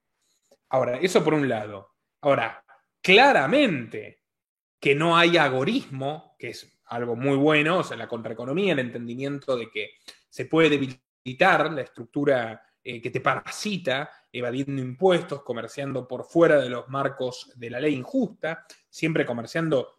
Ahora, 0.69 0.97
eso 0.97 1.23
por 1.23 1.33
un 1.33 1.47
lado. 1.47 1.95
Ahora, 2.21 2.63
claramente 3.01 4.21
que 4.79 4.95
no 4.95 5.17
hay 5.17 5.37
agorismo, 5.37 6.35
que 6.37 6.49
es 6.49 6.79
algo 6.87 7.15
muy 7.15 7.37
bueno, 7.37 7.79
o 7.79 7.83
sea, 7.83 7.97
la 7.97 8.07
contraeconomía, 8.07 8.73
el 8.73 8.79
entendimiento 8.79 9.55
de 9.55 9.69
que 9.69 9.91
se 10.29 10.45
puede 10.45 10.69
debilitar 10.69 11.71
la 11.71 11.81
estructura 11.81 12.61
eh, 12.83 13.01
que 13.01 13.09
te 13.09 13.21
parasita, 13.21 14.11
evadiendo 14.31 14.81
impuestos, 14.81 15.41
comerciando 15.43 16.07
por 16.07 16.25
fuera 16.25 16.59
de 16.59 16.69
los 16.69 16.87
marcos 16.89 17.51
de 17.55 17.69
la 17.69 17.79
ley 17.79 17.95
injusta, 17.95 18.65
siempre 18.89 19.25
comerciando 19.25 19.94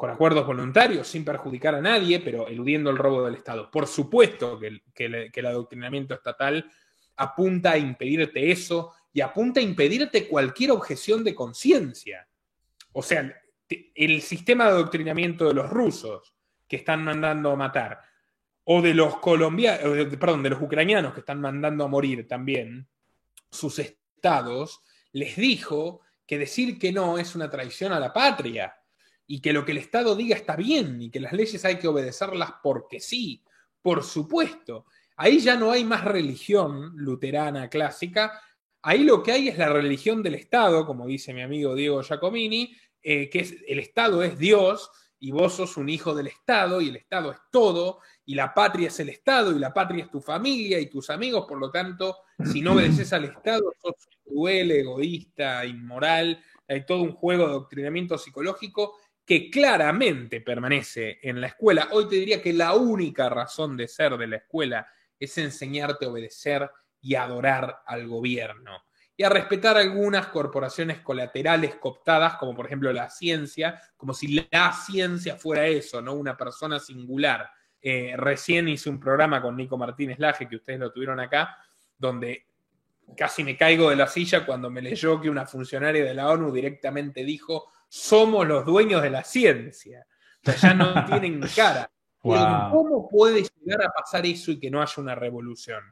con 0.00 0.08
acuerdos 0.08 0.46
voluntarios, 0.46 1.06
sin 1.08 1.26
perjudicar 1.26 1.74
a 1.74 1.80
nadie, 1.82 2.20
pero 2.20 2.48
eludiendo 2.48 2.88
el 2.88 2.96
robo 2.96 3.22
del 3.22 3.34
Estado. 3.34 3.70
Por 3.70 3.86
supuesto 3.86 4.58
que, 4.58 4.80
el, 5.04 5.46
adoctrinamiento 5.46 6.14
estatal 6.14 6.72
apunta 7.16 7.72
a 7.72 7.76
impedirte 7.76 8.50
eso 8.50 8.94
y 9.12 9.20
apunta 9.20 9.60
a 9.60 9.62
impedirte 9.62 10.26
cualquier 10.26 10.70
objeción 10.70 11.22
de 11.22 11.34
conciencia. 11.34 12.26
O 12.92 13.02
sea, 13.02 13.30
el 13.94 14.22
sistema 14.22 14.64
de 14.64 14.70
adoctrinamiento 14.70 15.46
de 15.46 15.52
los 15.52 15.68
rusos 15.68 16.34
que 16.66 16.76
están 16.76 17.04
mandando 17.04 17.50
a 17.50 17.56
matar, 17.56 18.00
o 18.64 18.80
de 18.80 18.94
los 18.94 19.18
colombianos, 19.18 20.16
perdón, 20.18 20.42
de 20.42 20.48
los 20.48 20.62
ucranianos 20.62 21.12
que 21.12 21.20
están 21.20 21.42
mandando 21.42 21.84
a 21.84 21.88
morir 21.88 22.26
también, 22.26 22.88
sus 23.50 23.78
estados, 23.78 24.80
les 25.12 25.36
dijo 25.36 26.00
que 26.26 26.38
decir 26.38 26.78
que 26.78 26.90
no 26.90 27.18
es 27.18 27.34
una 27.34 27.50
traición 27.50 27.92
a 27.92 28.00
la 28.00 28.14
patria 28.14 28.74
y 29.32 29.40
que 29.40 29.52
lo 29.52 29.64
que 29.64 29.70
el 29.70 29.78
Estado 29.78 30.16
diga 30.16 30.34
está 30.34 30.56
bien 30.56 31.00
y 31.00 31.08
que 31.08 31.20
las 31.20 31.32
leyes 31.32 31.64
hay 31.64 31.78
que 31.78 31.86
obedecerlas 31.86 32.54
porque 32.64 32.98
sí, 32.98 33.44
por 33.80 34.02
supuesto. 34.02 34.86
Ahí 35.16 35.38
ya 35.38 35.54
no 35.54 35.70
hay 35.70 35.84
más 35.84 36.04
religión 36.04 36.94
luterana 36.96 37.70
clásica, 37.70 38.42
ahí 38.82 39.04
lo 39.04 39.22
que 39.22 39.30
hay 39.30 39.46
es 39.46 39.56
la 39.56 39.68
religión 39.68 40.20
del 40.24 40.34
Estado, 40.34 40.84
como 40.84 41.06
dice 41.06 41.32
mi 41.32 41.42
amigo 41.42 41.76
Diego 41.76 42.02
Giacomini, 42.02 42.74
eh, 43.00 43.30
que 43.30 43.38
es, 43.38 43.54
el 43.68 43.78
Estado 43.78 44.24
es 44.24 44.36
Dios 44.36 44.90
y 45.20 45.30
vos 45.30 45.54
sos 45.54 45.76
un 45.76 45.88
hijo 45.88 46.12
del 46.12 46.26
Estado 46.26 46.80
y 46.80 46.88
el 46.88 46.96
Estado 46.96 47.30
es 47.30 47.38
todo 47.52 48.00
y 48.24 48.34
la 48.34 48.52
patria 48.52 48.88
es 48.88 48.98
el 48.98 49.10
Estado 49.10 49.54
y 49.54 49.60
la 49.60 49.72
patria 49.72 50.06
es 50.06 50.10
tu 50.10 50.20
familia 50.20 50.80
y 50.80 50.90
tus 50.90 51.08
amigos, 51.08 51.46
por 51.46 51.60
lo 51.60 51.70
tanto, 51.70 52.16
si 52.50 52.62
no 52.62 52.72
obedeces 52.72 53.12
al 53.12 53.26
Estado, 53.26 53.72
sos 53.80 53.94
cruel, 54.24 54.72
egoísta, 54.72 55.64
inmoral, 55.64 56.42
hay 56.66 56.84
todo 56.84 57.02
un 57.02 57.12
juego 57.12 57.44
de 57.44 57.50
adoctrinamiento 57.50 58.18
psicológico 58.18 58.96
que 59.30 59.48
claramente 59.48 60.40
permanece 60.40 61.20
en 61.22 61.40
la 61.40 61.46
escuela. 61.46 61.86
Hoy 61.92 62.08
te 62.08 62.16
diría 62.16 62.42
que 62.42 62.52
la 62.52 62.74
única 62.74 63.28
razón 63.28 63.76
de 63.76 63.86
ser 63.86 64.16
de 64.16 64.26
la 64.26 64.38
escuela 64.38 64.88
es 65.20 65.38
enseñarte 65.38 66.04
a 66.04 66.08
obedecer 66.08 66.68
y 67.00 67.14
adorar 67.14 67.82
al 67.86 68.08
gobierno 68.08 68.82
y 69.16 69.22
a 69.22 69.28
respetar 69.28 69.76
algunas 69.76 70.26
corporaciones 70.26 70.98
colaterales 70.98 71.76
cooptadas, 71.76 72.38
como 72.38 72.56
por 72.56 72.66
ejemplo 72.66 72.92
la 72.92 73.08
ciencia, 73.08 73.80
como 73.96 74.14
si 74.14 74.48
la 74.50 74.72
ciencia 74.72 75.36
fuera 75.36 75.64
eso, 75.64 76.02
¿no? 76.02 76.14
Una 76.14 76.36
persona 76.36 76.80
singular. 76.80 77.48
Eh, 77.80 78.14
recién 78.16 78.66
hice 78.66 78.90
un 78.90 78.98
programa 78.98 79.40
con 79.40 79.56
Nico 79.56 79.78
Martínez 79.78 80.18
Laje, 80.18 80.48
que 80.48 80.56
ustedes 80.56 80.80
lo 80.80 80.90
tuvieron 80.90 81.20
acá, 81.20 81.56
donde 81.96 82.46
casi 83.16 83.44
me 83.44 83.56
caigo 83.56 83.90
de 83.90 83.96
la 83.96 84.08
silla 84.08 84.44
cuando 84.44 84.70
me 84.70 84.82
leyó 84.82 85.20
que 85.20 85.30
una 85.30 85.46
funcionaria 85.46 86.02
de 86.02 86.14
la 86.14 86.28
ONU 86.30 86.50
directamente 86.50 87.24
dijo 87.24 87.70
somos 87.90 88.46
los 88.46 88.64
dueños 88.64 89.02
de 89.02 89.10
la 89.10 89.24
ciencia. 89.24 90.06
O 90.42 90.50
sea, 90.50 90.56
ya 90.56 90.74
no 90.74 91.04
tienen 91.06 91.40
cara. 91.54 91.90
¿Cómo 92.22 93.08
puede 93.08 93.42
llegar 93.42 93.82
a 93.84 93.90
pasar 93.90 94.24
eso 94.24 94.52
y 94.52 94.60
que 94.60 94.70
no 94.70 94.80
haya 94.80 94.94
una 94.96 95.14
revolución? 95.14 95.82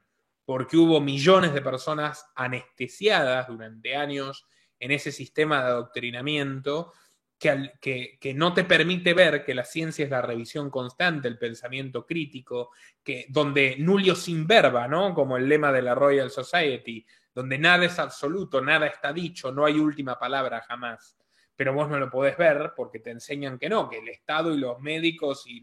Porque 0.45 0.77
hubo 0.77 1.01
millones 1.01 1.53
de 1.53 1.61
personas 1.61 2.31
anestesiadas 2.35 3.49
durante 3.49 3.97
años 3.97 4.47
en 4.79 4.93
ese 4.93 5.11
sistema 5.11 5.63
de 5.63 5.71
adoctrinamiento 5.71 6.93
que, 7.39 8.19
que, 8.21 8.35
no 8.35 8.53
te 8.53 8.65
permite 8.65 9.15
ver 9.15 9.45
que 9.45 9.55
la 9.55 9.65
ciencia 9.65 10.05
es 10.05 10.11
la 10.11 10.23
revisión 10.23 10.71
constante, 10.71 11.29
el 11.29 11.39
pensamiento 11.39 12.05
crítico, 12.05 12.71
que, 13.03 13.27
donde 13.29 13.77
nulio 13.79 14.15
sin 14.15 14.47
verba, 14.47 14.89
¿no? 14.89 15.15
Como 15.15 15.37
el 15.37 15.49
lema 15.49 15.71
de 15.73 15.83
la 15.83 15.95
Royal 15.95 16.31
Society, 16.31 17.07
donde 17.33 17.59
nada 17.59 17.85
es 17.85 17.99
absoluto, 17.99 18.61
nada 18.61 18.87
está 18.87 19.13
dicho, 19.13 19.53
no 19.53 19.65
hay 19.65 19.79
última 19.79 20.19
palabra 20.19 20.63
jamás. 20.67 21.17
Pero 21.59 21.75
vos 21.75 21.89
no 21.89 21.99
lo 21.99 22.09
podés 22.09 22.37
ver 22.37 22.73
porque 22.77 23.01
te 23.01 23.11
enseñan 23.11 23.59
que 23.59 23.69
no, 23.69 23.91
que 23.91 23.99
el 23.99 24.09
Estado 24.09 24.55
y 24.55 24.59
los 24.59 24.79
médicos 24.79 25.45
y, 25.45 25.61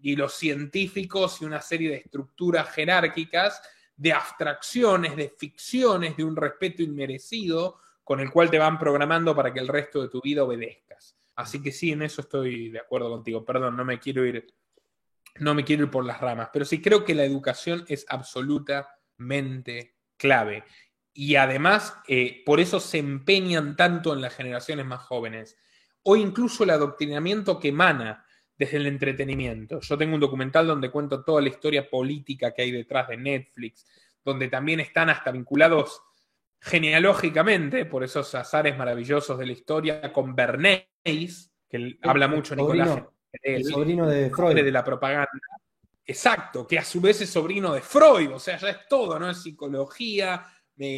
y 0.00 0.14
los 0.14 0.34
científicos 0.34 1.40
y 1.40 1.46
una 1.46 1.62
serie 1.62 1.88
de 1.88 1.96
estructuras 1.96 2.68
jerárquicas, 2.68 3.62
de 3.96 4.12
abstracciones, 4.12 5.16
de 5.16 5.30
ficciones, 5.30 6.18
de 6.18 6.24
un 6.24 6.36
respeto 6.36 6.82
inmerecido, 6.82 7.78
con 8.04 8.20
el 8.20 8.30
cual 8.30 8.50
te 8.50 8.58
van 8.58 8.78
programando 8.78 9.34
para 9.34 9.54
que 9.54 9.60
el 9.60 9.68
resto 9.68 10.02
de 10.02 10.10
tu 10.10 10.20
vida 10.20 10.44
obedezcas. 10.44 11.16
Así 11.34 11.62
que 11.62 11.72
sí, 11.72 11.92
en 11.92 12.02
eso 12.02 12.20
estoy 12.20 12.68
de 12.68 12.80
acuerdo 12.80 13.08
contigo. 13.08 13.42
Perdón, 13.42 13.74
no 13.74 13.86
me 13.86 13.98
quiero 13.98 14.26
ir, 14.26 14.46
no 15.40 15.54
me 15.54 15.64
quiero 15.64 15.84
ir 15.84 15.90
por 15.90 16.04
las 16.04 16.20
ramas, 16.20 16.50
pero 16.52 16.66
sí 16.66 16.82
creo 16.82 17.06
que 17.06 17.14
la 17.14 17.24
educación 17.24 17.86
es 17.88 18.04
absolutamente 18.10 19.96
clave. 20.18 20.64
Y 21.14 21.36
además, 21.36 21.96
eh, 22.08 22.42
por 22.46 22.60
eso 22.60 22.80
se 22.80 22.98
empeñan 22.98 23.76
tanto 23.76 24.14
en 24.14 24.20
las 24.20 24.34
generaciones 24.34 24.86
más 24.86 25.02
jóvenes. 25.02 25.58
O 26.02 26.16
incluso 26.16 26.64
el 26.64 26.70
adoctrinamiento 26.70 27.60
que 27.60 27.68
emana 27.68 28.24
desde 28.56 28.76
el 28.76 28.86
entretenimiento. 28.86 29.80
Yo 29.80 29.98
tengo 29.98 30.14
un 30.14 30.20
documental 30.20 30.66
donde 30.66 30.90
cuento 30.90 31.24
toda 31.24 31.42
la 31.42 31.48
historia 31.48 31.88
política 31.88 32.52
que 32.52 32.62
hay 32.62 32.70
detrás 32.70 33.08
de 33.08 33.16
Netflix, 33.16 33.86
donde 34.24 34.48
también 34.48 34.80
están 34.80 35.10
hasta 35.10 35.30
vinculados 35.30 36.02
genealógicamente, 36.60 37.84
por 37.86 38.04
esos 38.04 38.32
azares 38.36 38.78
maravillosos 38.78 39.36
de 39.36 39.46
la 39.46 39.52
historia, 39.52 40.12
con 40.12 40.36
Bernays, 40.36 41.50
que 41.68 41.98
habla 42.02 42.28
mucho 42.28 42.54
Nicolás, 42.54 43.02
el 43.32 43.64
sobrino 43.64 44.06
de 44.06 44.30
Freud. 44.30 44.54
De 44.54 44.70
la 44.70 44.84
propaganda. 44.84 45.28
Exacto, 46.04 46.66
que 46.66 46.78
a 46.78 46.84
su 46.84 47.00
vez 47.00 47.20
es 47.20 47.30
sobrino 47.30 47.72
de 47.72 47.80
Freud, 47.80 48.32
o 48.32 48.38
sea, 48.38 48.58
ya 48.58 48.70
es 48.70 48.88
todo, 48.88 49.18
¿no? 49.18 49.30
Es 49.30 49.42
psicología, 49.42 50.44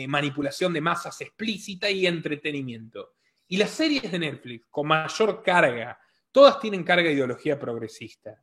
manipulación 0.09 0.73
de 0.73 0.81
masas 0.81 1.21
explícita 1.21 1.91
y 1.91 2.07
entretenimiento. 2.07 3.15
Y 3.49 3.57
las 3.57 3.71
series 3.71 4.11
de 4.11 4.19
Netflix, 4.19 4.67
con 4.71 4.89
mayor 4.89 5.43
carga, 5.43 5.99
todas 6.33 6.59
tienen 6.61 6.83
carga 6.83 7.09
de 7.09 7.15
ideología 7.15 7.59
progresista 7.59 8.41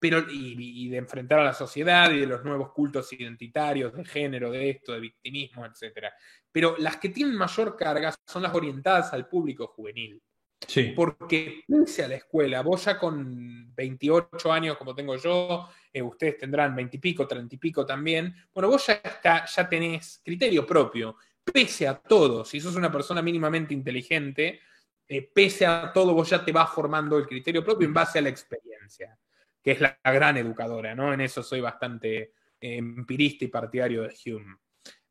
pero, 0.00 0.24
y, 0.30 0.88
de 0.88 0.96
enfrentar 0.96 1.40
a 1.40 1.44
la 1.44 1.52
sociedad 1.52 2.10
y 2.10 2.20
de 2.20 2.26
los 2.26 2.42
nuevos 2.42 2.72
cultos 2.72 3.12
identitarios, 3.12 3.92
de 3.92 4.04
género, 4.04 4.50
de 4.50 4.70
esto, 4.70 4.94
de 4.94 5.00
victimismo, 5.00 5.66
etc. 5.66 6.06
Pero 6.50 6.74
las 6.78 6.96
que 6.96 7.10
tienen 7.10 7.36
mayor 7.36 7.76
carga 7.76 8.14
son 8.26 8.42
las 8.42 8.54
orientadas 8.54 9.12
al 9.12 9.28
público 9.28 9.66
juvenil. 9.66 10.20
Sí. 10.66 10.92
Porque 10.94 11.64
pese 11.66 12.04
a 12.04 12.08
la 12.08 12.16
escuela, 12.16 12.62
vos 12.62 12.84
ya 12.84 12.98
con 12.98 13.74
28 13.74 14.52
años 14.52 14.76
como 14.76 14.94
tengo 14.94 15.16
yo, 15.16 15.68
eh, 15.92 16.02
ustedes 16.02 16.38
tendrán 16.38 16.76
20 16.76 16.96
y 16.96 17.00
pico, 17.00 17.26
30 17.26 17.54
y 17.54 17.58
pico 17.58 17.86
también, 17.86 18.34
bueno, 18.52 18.68
vos 18.68 18.86
ya, 18.86 18.94
está, 18.94 19.46
ya 19.46 19.68
tenés 19.68 20.20
criterio 20.24 20.66
propio, 20.66 21.16
pese 21.42 21.88
a 21.88 21.94
todo, 21.94 22.44
si 22.44 22.60
sos 22.60 22.76
una 22.76 22.92
persona 22.92 23.22
mínimamente 23.22 23.74
inteligente, 23.74 24.60
eh, 25.08 25.28
pese 25.34 25.66
a 25.66 25.90
todo, 25.92 26.14
vos 26.14 26.28
ya 26.28 26.44
te 26.44 26.52
vas 26.52 26.70
formando 26.70 27.18
el 27.18 27.26
criterio 27.26 27.64
propio 27.64 27.86
en 27.88 27.94
base 27.94 28.18
a 28.18 28.22
la 28.22 28.28
experiencia 28.28 29.18
que 29.62 29.72
es 29.72 29.80
la, 29.80 29.98
gran 30.04 30.36
educadora, 30.36 30.94
¿no? 30.94 31.12
En 31.12 31.20
eso 31.20 31.42
soy 31.42 31.60
bastante 31.60 32.32
eh, 32.60 32.76
empirista 32.76 33.44
y 33.44 33.48
partidario 33.48 34.02
de 34.02 34.14
Hume. 34.26 34.56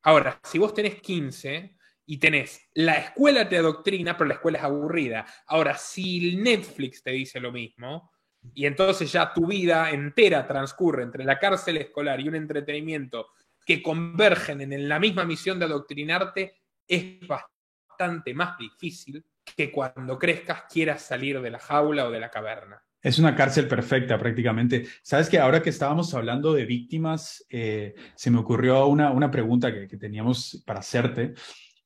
Ahora, 0.04 0.40
si 0.44 0.58
vos 0.58 0.74
tenés 0.74 1.02
15 1.02 1.78
y 2.10 2.18
tenés 2.18 2.68
la 2.74 2.96
escuela 2.96 3.48
te 3.48 3.58
adoctrina, 3.58 4.18
pero 4.18 4.30
la 4.30 4.34
escuela 4.34 4.58
es 4.58 4.64
aburrida. 4.64 5.28
Ahora, 5.46 5.78
si 5.78 6.38
Netflix 6.38 7.04
te 7.04 7.12
dice 7.12 7.40
lo 7.40 7.52
mismo, 7.52 8.12
y 8.56 8.66
entonces 8.66 9.12
ya 9.12 9.32
tu 9.32 9.46
vida 9.46 9.92
entera 9.92 10.48
transcurre 10.48 11.04
entre 11.04 11.24
la 11.24 11.38
cárcel 11.38 11.78
escolar 11.78 12.20
y 12.20 12.28
un 12.28 12.34
entretenimiento 12.34 13.28
que 13.64 13.84
convergen 13.84 14.60
en 14.62 14.90
la 14.90 15.00
misma 15.00 15.24
misión 15.24 15.60
de 15.60 15.66
adoctrinarte, 15.66 16.56
es 16.88 17.20
bastante 17.28 18.34
más 18.34 18.58
difícil 18.58 19.24
que 19.56 19.72
cuando 19.72 20.18
crezcas 20.18 20.64
quieras 20.64 21.04
salir 21.04 21.40
de 21.40 21.52
la 21.52 21.60
jaula 21.60 22.08
o 22.08 22.12
de 22.12 22.20
la 22.22 22.32
caverna. 22.32 22.82
Es 23.02 23.18
una 23.18 23.34
cárcel 23.36 23.68
perfecta 23.68 24.18
prácticamente. 24.18 24.86
Sabes 25.04 25.30
que 25.30 25.40
ahora 25.40 25.62
que 25.62 25.70
estábamos 25.70 26.14
hablando 26.14 26.54
de 26.54 26.66
víctimas, 26.66 27.46
eh, 27.50 27.96
se 28.16 28.30
me 28.30 28.40
ocurrió 28.40 28.88
una, 28.88 29.12
una 29.12 29.32
pregunta 29.32 29.72
que, 29.72 29.98
teníamos 29.98 30.64
para 30.66 30.80
hacerte, 30.80 31.34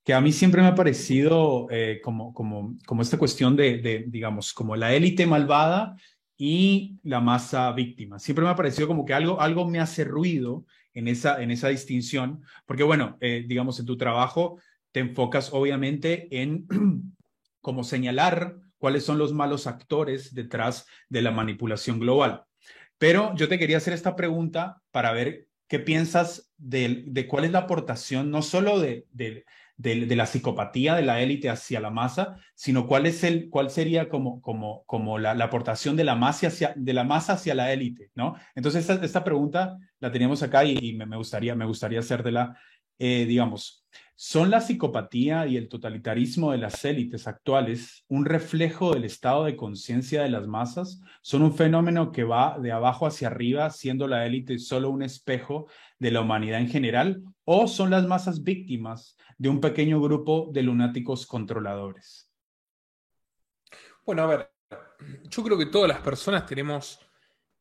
que 0.04 0.12
a 0.12 0.20
mí 0.20 0.32
siempre 0.32 0.60
me 0.60 0.68
ha 0.68 0.74
parecido 0.74 1.66
eh, 1.70 2.00
como, 2.02 2.34
como, 2.34 2.76
como 2.86 3.02
esta 3.02 3.18
cuestión 3.18 3.56
de, 3.56 3.78
de, 3.78 4.04
digamos, 4.06 4.52
como 4.52 4.76
la 4.76 4.92
élite 4.92 5.26
malvada 5.26 5.96
y 6.36 6.98
la 7.02 7.20
masa 7.20 7.72
víctima. 7.72 8.18
Siempre 8.18 8.44
me 8.44 8.50
ha 8.50 8.56
parecido 8.56 8.86
como 8.86 9.04
que 9.04 9.14
algo, 9.14 9.40
algo 9.40 9.68
me 9.68 9.80
hace 9.80 10.04
ruido 10.04 10.66
en 10.92 11.08
esa, 11.08 11.42
en 11.42 11.50
esa 11.50 11.68
distinción, 11.68 12.42
porque 12.66 12.82
bueno, 12.82 13.16
eh, 13.20 13.44
digamos, 13.46 13.80
en 13.80 13.86
tu 13.86 13.96
trabajo 13.96 14.60
te 14.92 15.00
enfocas 15.00 15.52
obviamente 15.52 16.28
en 16.30 16.66
como 17.60 17.82
señalar 17.82 18.56
cuáles 18.78 19.04
son 19.04 19.16
los 19.16 19.32
malos 19.32 19.66
actores 19.66 20.34
detrás 20.34 20.86
de 21.08 21.22
la 21.22 21.30
manipulación 21.30 21.98
global. 21.98 22.44
Pero 22.98 23.34
yo 23.36 23.48
te 23.48 23.58
quería 23.58 23.78
hacer 23.78 23.94
esta 23.94 24.14
pregunta 24.14 24.82
para 24.90 25.12
ver 25.12 25.48
qué 25.66 25.78
piensas 25.78 26.52
de, 26.56 27.26
cuál 27.28 27.44
es 27.44 27.52
la 27.52 27.60
aportación 27.60 28.30
no 28.30 28.42
solo 28.42 28.78
de, 28.78 29.06
de, 29.10 29.44
la 29.76 30.26
psicopatía 30.26 30.94
de 30.94 31.02
la 31.02 31.20
élite 31.20 31.50
hacia 31.50 31.80
la 31.80 31.90
masa, 31.90 32.36
sino 32.54 32.86
cuál, 32.86 33.06
es 33.06 33.24
el, 33.24 33.48
cuál 33.50 33.70
sería 33.70 34.08
como, 34.08 34.40
como, 34.40 34.84
como 34.86 35.18
la, 35.18 35.32
aportación 35.32 35.96
de 35.96 36.04
la, 36.04 36.14
masa 36.14 36.46
hacia, 36.46 36.72
de 36.76 36.92
la 36.92 37.04
masa 37.04 37.34
hacia 37.34 37.54
la 37.54 37.72
élite, 37.72 38.10
¿no? 38.14 38.36
Entonces, 38.54 38.88
esta, 38.88 39.24
pregunta 39.24 39.78
la 39.98 40.12
teníamos 40.12 40.42
acá 40.42 40.64
y, 40.64 40.94
me, 40.94 41.16
gustaría, 41.16 41.54
me 41.54 41.66
gustaría 41.66 42.00
hacértela, 42.00 42.56
eh, 42.98 43.24
digamos, 43.26 43.84
¿Son 44.16 44.48
la 44.48 44.60
psicopatía 44.60 45.44
y 45.48 45.56
el 45.56 45.68
totalitarismo 45.68 46.52
de 46.52 46.58
las 46.58 46.84
élites 46.84 47.26
actuales 47.26 48.04
un 48.06 48.24
reflejo 48.24 48.94
del 48.94 49.04
estado 49.04 49.44
de 49.44 49.56
conciencia 49.56 50.22
de 50.22 50.28
las 50.28 50.46
masas? 50.46 51.00
¿Son 51.20 51.42
un 51.42 51.52
fenómeno 51.52 52.12
que 52.12 52.22
va 52.22 52.56
de 52.60 52.70
abajo 52.70 53.08
hacia 53.08 53.26
arriba, 53.26 53.70
siendo 53.70 54.06
la 54.06 54.24
élite 54.24 54.60
solo 54.60 54.90
un 54.90 55.02
espejo 55.02 55.66
de 55.98 56.12
la 56.12 56.20
humanidad 56.20 56.60
en 56.60 56.68
general? 56.68 57.24
¿O 57.44 57.66
son 57.66 57.90
las 57.90 58.06
masas 58.06 58.44
víctimas 58.44 59.16
de 59.36 59.48
un 59.48 59.60
pequeño 59.60 60.00
grupo 60.00 60.48
de 60.52 60.62
lunáticos 60.62 61.26
controladores? 61.26 62.30
Bueno, 64.06 64.22
a 64.22 64.26
ver, 64.26 64.52
yo 65.24 65.42
creo 65.42 65.58
que 65.58 65.66
todas 65.66 65.88
las 65.88 66.00
personas 66.00 66.46
tenemos, 66.46 67.00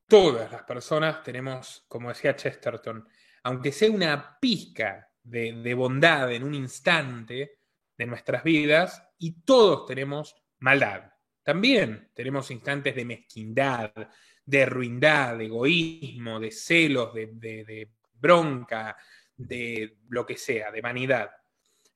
todas 0.08 0.52
las 0.52 0.62
personas 0.64 1.24
tenemos, 1.24 1.84
como 1.88 2.10
decía 2.10 2.36
Chesterton, 2.36 3.08
aunque 3.42 3.72
sea 3.72 3.90
una 3.90 4.38
pizca 4.40 5.10
de, 5.24 5.74
bondad 5.74 6.32
en 6.32 6.44
un 6.44 6.54
instante 6.54 7.58
de 7.98 8.06
nuestras 8.06 8.44
vidas 8.44 9.04
y 9.18 9.42
todos 9.42 9.86
tenemos 9.86 10.36
maldad. 10.60 11.12
También 11.42 12.10
tenemos 12.14 12.52
instantes 12.52 12.96
de 12.96 13.06
mezquindad, 13.06 13.94
de 14.46 14.66
ruindad, 14.66 15.38
de 15.38 15.46
egoísmo, 15.46 16.40
de 16.40 16.52
celos, 16.52 17.14
de, 17.14 17.90
bronca, 18.14 18.96
de 19.36 19.98
lo 20.10 20.26
que 20.26 20.38
sea, 20.38 20.72
de 20.72 20.82
vanidad. 20.82 21.32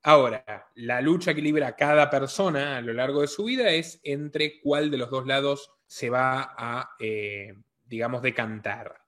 Ahora, 0.04 0.70
la 0.76 1.02
lucha 1.02 1.34
que 1.34 1.42
libra 1.42 1.76
cada 1.76 2.10
persona 2.10 2.78
a 2.78 2.82
lo 2.82 2.94
largo 2.94 3.22
de 3.22 3.28
su 3.28 3.46
vida 3.46 3.70
es 3.70 4.00
entre 4.04 4.60
cuál 4.62 4.92
de 4.92 4.98
los 4.98 5.10
dos 5.10 5.26
lados 5.26 5.72
se 5.86 6.10
va 6.10 6.54
a, 6.58 6.96
eh, 7.00 7.54
digamos, 7.86 8.22
decantar. 8.22 9.02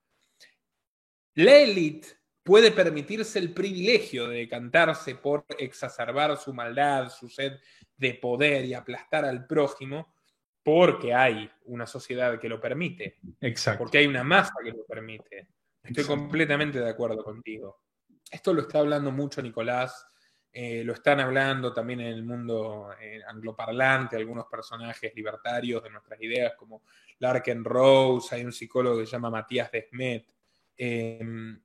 La 1.35 1.55
élite 1.55 2.18
puede 2.49 2.71
permitirse 2.71 3.37
el 3.37 3.53
privilegio 3.53 4.27
de 4.27 4.37
decantarse 4.37 5.13
por 5.13 5.45
exacerbar 5.59 6.35
su 6.35 6.51
maldad, 6.51 7.07
su 7.09 7.29
sed 7.29 7.59
de 7.95 8.15
poder 8.15 8.65
y 8.65 8.73
aplastar 8.73 9.23
al 9.23 9.45
prójimo, 9.45 10.15
porque 10.63 11.13
hay 11.13 11.47
una 11.65 11.85
sociedad 11.85 12.39
que 12.39 12.49
lo 12.49 12.59
permite. 12.59 13.19
Exacto. 13.39 13.77
Porque 13.77 13.99
hay 13.99 14.07
una 14.07 14.23
masa 14.23 14.55
que 14.63 14.71
lo 14.71 14.83
permite. 14.83 15.49
Estoy 15.83 16.05
completamente 16.05 16.79
de 16.79 16.89
acuerdo 16.89 17.23
contigo. 17.23 17.83
Esto 18.31 18.51
lo 18.51 18.63
está 18.63 18.79
hablando 18.79 19.11
mucho 19.11 19.43
Nicolás, 19.43 20.07
eh, 20.51 20.83
lo 20.83 20.93
están 20.93 21.19
hablando 21.19 21.71
también 21.71 21.99
en 21.99 22.07
el 22.07 22.23
mundo 22.23 22.89
eh, 22.99 23.21
angloparlante, 23.27 24.15
algunos 24.15 24.47
personajes 24.47 25.13
libertarios 25.13 25.83
de 25.83 25.91
nuestras 25.91 26.19
ideas, 26.19 26.53
como 26.57 26.81
Larken 27.19 27.63
Rose, 27.63 28.33
hay 28.33 28.43
un 28.43 28.51
psicólogo 28.51 28.97
que 28.97 29.05
se 29.05 29.11
llama 29.11 29.29
Matías 29.29 29.71
Desmet. 29.71 30.33
Eh, 30.75 31.59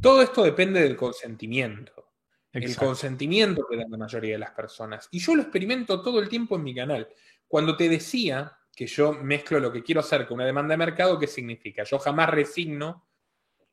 todo 0.00 0.22
esto 0.22 0.42
depende 0.42 0.80
del 0.80 0.96
consentimiento. 0.96 2.12
El 2.52 2.74
consentimiento 2.76 3.64
que 3.68 3.76
dan 3.76 3.90
la 3.90 3.98
mayoría 3.98 4.32
de 4.32 4.38
las 4.38 4.50
personas. 4.50 5.08
Y 5.12 5.20
yo 5.20 5.36
lo 5.36 5.42
experimento 5.42 6.02
todo 6.02 6.18
el 6.20 6.28
tiempo 6.28 6.56
en 6.56 6.64
mi 6.64 6.74
canal. 6.74 7.08
Cuando 7.46 7.76
te 7.76 7.88
decía 7.88 8.58
que 8.74 8.86
yo 8.86 9.12
mezclo 9.12 9.60
lo 9.60 9.70
que 9.70 9.84
quiero 9.84 10.00
hacer 10.00 10.26
con 10.26 10.36
una 10.36 10.46
demanda 10.46 10.72
de 10.72 10.78
mercado, 10.78 11.18
¿qué 11.18 11.28
significa? 11.28 11.84
Yo 11.84 11.98
jamás 11.98 12.28
resigno 12.30 13.06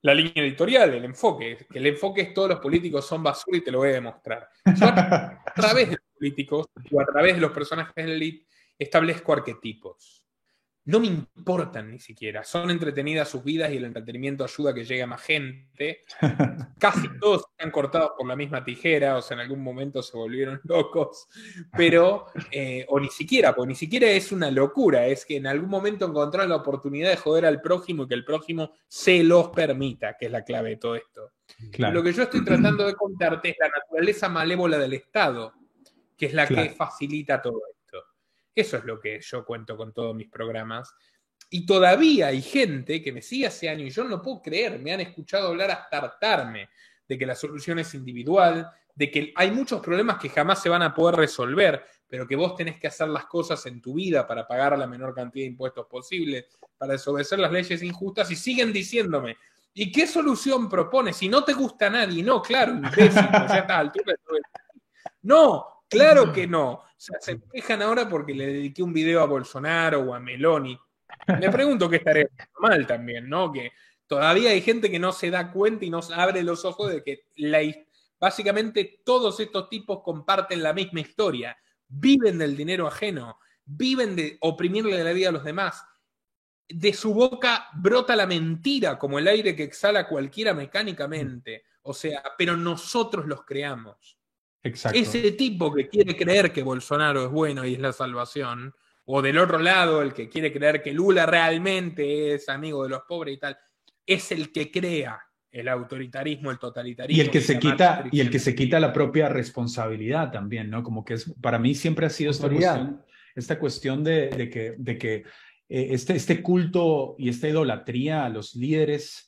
la 0.01 0.13
línea 0.13 0.43
editorial, 0.43 0.93
el 0.93 1.05
enfoque, 1.05 1.65
que 1.69 1.79
el 1.79 1.87
enfoque 1.87 2.21
es 2.21 2.33
todos 2.33 2.49
los 2.49 2.59
políticos 2.59 3.05
son 3.05 3.23
basura 3.23 3.57
y 3.57 3.61
te 3.61 3.71
lo 3.71 3.79
voy 3.79 3.89
a 3.89 3.93
demostrar. 3.93 4.47
a 4.63 5.53
través 5.55 5.89
de 5.89 5.95
los 5.95 6.05
políticos 6.13 6.67
o 6.91 7.01
a 7.01 7.05
través 7.05 7.35
de 7.35 7.41
los 7.41 7.51
personajes 7.51 7.95
de 7.95 8.05
la 8.05 8.13
elite 8.13 8.47
establezco 8.77 9.33
arquetipos 9.33 10.16
no 10.87 11.01
me 11.01 11.07
importan 11.07 11.91
ni 11.91 11.99
siquiera. 11.99 12.45
Son 12.45 12.71
entretenidas 12.71 13.27
sus 13.27 13.43
vidas 13.43 13.71
y 13.71 13.77
el 13.77 13.83
entretenimiento 13.83 14.45
ayuda 14.45 14.71
a 14.71 14.73
que 14.73 14.85
llegue 14.85 15.03
a 15.03 15.07
más 15.07 15.21
gente. 15.21 16.05
Casi 16.79 17.09
todos 17.19 17.43
están 17.51 17.71
cortados 17.71 18.11
por 18.17 18.25
la 18.25 18.37
misma 18.37 18.63
tijera, 18.63 19.17
o 19.17 19.21
sea, 19.21 19.35
en 19.35 19.41
algún 19.41 19.61
momento 19.61 20.01
se 20.01 20.15
volvieron 20.15 20.61
locos, 20.63 21.27
pero, 21.75 22.27
eh, 22.51 22.85
o 22.87 23.01
ni 23.01 23.09
siquiera, 23.09 23.53
porque 23.53 23.67
ni 23.67 23.75
siquiera 23.75 24.07
es 24.07 24.31
una 24.31 24.49
locura, 24.49 25.05
es 25.07 25.25
que 25.25 25.35
en 25.35 25.47
algún 25.47 25.69
momento 25.69 26.05
encontraron 26.05 26.49
la 26.49 26.55
oportunidad 26.55 27.09
de 27.09 27.17
joder 27.17 27.45
al 27.45 27.59
prójimo 27.59 28.03
y 28.03 28.07
que 28.07 28.15
el 28.15 28.23
prójimo 28.23 28.71
se 28.87 29.23
los 29.23 29.49
permita, 29.49 30.15
que 30.17 30.27
es 30.27 30.31
la 30.31 30.45
clave 30.45 30.69
de 30.69 30.77
todo 30.77 30.95
esto. 30.95 31.33
Lo 31.79 32.01
que 32.01 32.13
yo 32.13 32.23
estoy 32.23 32.45
tratando 32.45 32.85
de 32.85 32.95
contarte 32.95 33.49
es 33.49 33.57
la 33.59 33.67
naturaleza 33.67 34.29
malévola 34.29 34.77
del 34.77 34.93
Estado, 34.93 35.53
que 36.15 36.27
es 36.27 36.33
la 36.33 36.47
que 36.47 36.69
facilita 36.69 37.41
todo 37.41 37.61
esto. 37.69 37.76
Eso 38.57 38.77
es 38.77 38.85
lo 38.85 38.99
que 38.99 39.21
yo 39.21 39.45
cuento 39.45 39.77
con 39.77 39.93
todos 39.93 40.15
mis 40.15 40.29
programas. 40.29 40.91
Y 41.47 41.63
todavía 41.63 42.29
hay 42.29 42.41
gente 42.41 43.03
que 43.03 43.11
me 43.11 43.21
sigue 43.21 43.45
hace 43.45 43.69
años 43.69 43.87
y 43.87 43.91
yo 43.91 44.03
no 44.03 44.19
puedo 44.19 44.41
creer, 44.41 44.79
me 44.79 44.91
han 44.91 44.99
escuchado 44.99 45.49
hablar 45.49 45.69
hasta 45.69 45.99
hartarme 45.99 46.67
de 47.07 47.17
que 47.19 47.27
la 47.27 47.35
solución 47.35 47.77
es 47.77 47.93
individual, 47.93 48.67
de 48.95 49.11
que 49.11 49.31
hay 49.35 49.51
muchos 49.51 49.79
problemas 49.79 50.17
que 50.17 50.29
jamás 50.29 50.59
se 50.59 50.69
van 50.69 50.81
a 50.81 50.95
poder 50.95 51.17
resolver, 51.17 51.85
pero 52.07 52.27
que 52.27 52.35
vos 52.35 52.55
tenés 52.55 52.79
que 52.79 52.87
hacer 52.87 53.09
las 53.09 53.27
cosas 53.27 53.63
en 53.67 53.79
tu 53.79 53.93
vida 53.93 54.25
para 54.25 54.47
pagar 54.47 54.75
la 54.75 54.87
menor 54.87 55.13
cantidad 55.13 55.43
de 55.43 55.51
impuestos 55.51 55.85
posible, 55.85 56.47
para 56.79 56.93
desobedecer 56.93 57.37
las 57.37 57.51
leyes 57.51 57.83
injustas 57.83 58.31
y 58.31 58.35
siguen 58.35 58.73
diciéndome, 58.73 59.37
¿y 59.71 59.91
qué 59.91 60.07
solución 60.07 60.67
propone? 60.67 61.13
Si 61.13 61.29
no 61.29 61.43
te 61.43 61.53
gusta 61.53 61.85
a 61.85 61.91
nadie, 61.91 62.23
no, 62.23 62.41
claro, 62.41 62.71
imbécil, 62.73 63.27
pues 63.29 63.49
ya 63.49 63.59
está 63.59 63.77
altura. 63.77 64.15
No, 65.21 65.77
Claro 65.89 66.33
que 66.33 66.47
no. 66.47 66.83
Sea, 66.97 67.19
se 67.21 67.39
quejan 67.53 67.81
ahora 67.83 68.09
porque 68.09 68.33
le 68.33 68.47
dediqué 68.47 68.81
un 68.81 68.91
video 68.91 69.21
a 69.21 69.25
Bolsonaro 69.27 70.01
o 70.01 70.13
a 70.13 70.19
Meloni. 70.19 70.77
Me 71.39 71.49
pregunto 71.51 71.89
qué 71.89 71.97
estaría 71.97 72.27
mal 72.59 72.85
también, 72.87 73.29
¿no? 73.29 73.51
Que 73.51 73.71
todavía 74.07 74.49
hay 74.49 74.61
gente 74.61 74.89
que 74.89 74.99
no 74.99 75.11
se 75.11 75.29
da 75.29 75.51
cuenta 75.51 75.85
y 75.85 75.89
no 75.89 75.99
abre 76.15 76.43
los 76.43 76.65
ojos 76.65 76.91
de 76.91 77.03
que 77.03 77.25
básicamente 78.19 79.01
todos 79.05 79.39
estos 79.39 79.69
tipos 79.69 80.01
comparten 80.03 80.63
la 80.63 80.73
misma 80.73 80.99
historia. 80.99 81.57
Viven 81.87 82.37
del 82.37 82.57
dinero 82.57 82.87
ajeno, 82.87 83.39
viven 83.63 84.15
de 84.15 84.37
oprimirle 84.41 85.03
la 85.03 85.13
vida 85.13 85.29
a 85.29 85.33
los 85.33 85.43
demás. 85.43 85.85
De 86.67 86.93
su 86.93 87.13
boca 87.13 87.67
brota 87.75 88.15
la 88.15 88.27
mentira 88.27 88.97
como 88.97 89.19
el 89.19 89.27
aire 89.27 89.55
que 89.55 89.63
exhala 89.63 90.07
cualquiera 90.07 90.53
mecánicamente. 90.53 91.63
O 91.83 91.93
sea, 91.93 92.23
pero 92.37 92.57
nosotros 92.57 93.25
los 93.25 93.45
creamos. 93.45 94.16
Ese 94.63 95.31
tipo 95.31 95.73
que 95.73 95.87
quiere 95.87 96.15
creer 96.15 96.51
que 96.51 96.63
Bolsonaro 96.63 97.25
es 97.25 97.31
bueno 97.31 97.65
y 97.65 97.73
es 97.73 97.79
la 97.79 97.93
salvación, 97.93 98.73
o 99.05 99.21
del 99.21 99.37
otro 99.37 99.59
lado, 99.59 100.01
el 100.01 100.13
que 100.13 100.27
quiere 100.27 100.51
creer 100.51 100.81
que 100.81 100.91
Lula 100.91 101.25
realmente 101.25 102.33
es 102.33 102.49
amigo 102.49 102.83
de 102.83 102.89
los 102.89 103.03
pobres 103.07 103.35
y 103.35 103.39
tal, 103.39 103.57
es 104.05 104.31
el 104.31 104.51
que 104.51 104.69
crea 104.69 105.19
el 105.49 105.67
autoritarismo, 105.69 106.51
el 106.51 106.59
totalitarismo. 106.59 107.17
Y 107.17 107.21
el 107.25 107.31
que 107.31 107.41
se 107.41 107.57
quita, 107.57 108.05
y 108.11 108.19
el 108.19 108.29
que 108.29 108.39
se 108.39 108.53
quita 108.53 108.79
la 108.79 108.91
propia 108.91 109.29
responsabilidad 109.29 110.31
también, 110.31 110.69
¿no? 110.69 110.83
Como 110.83 111.05
que 111.05 111.15
es, 111.15 111.33
para 111.41 111.57
mí 111.57 111.73
siempre 111.73 112.05
ha 112.05 112.09
sido 112.09 112.31
esta 112.31 112.49
cuestión, 112.49 113.01
esta 113.33 113.59
cuestión 113.59 114.03
de, 114.03 114.49
que, 114.51 114.75
de 114.77 114.97
que 114.97 115.15
eh, 115.69 115.87
este, 115.91 116.15
este 116.15 116.41
culto 116.41 117.15
y 117.17 117.29
esta 117.29 117.47
idolatría 117.47 118.25
a 118.25 118.29
los 118.29 118.55
líderes 118.55 119.26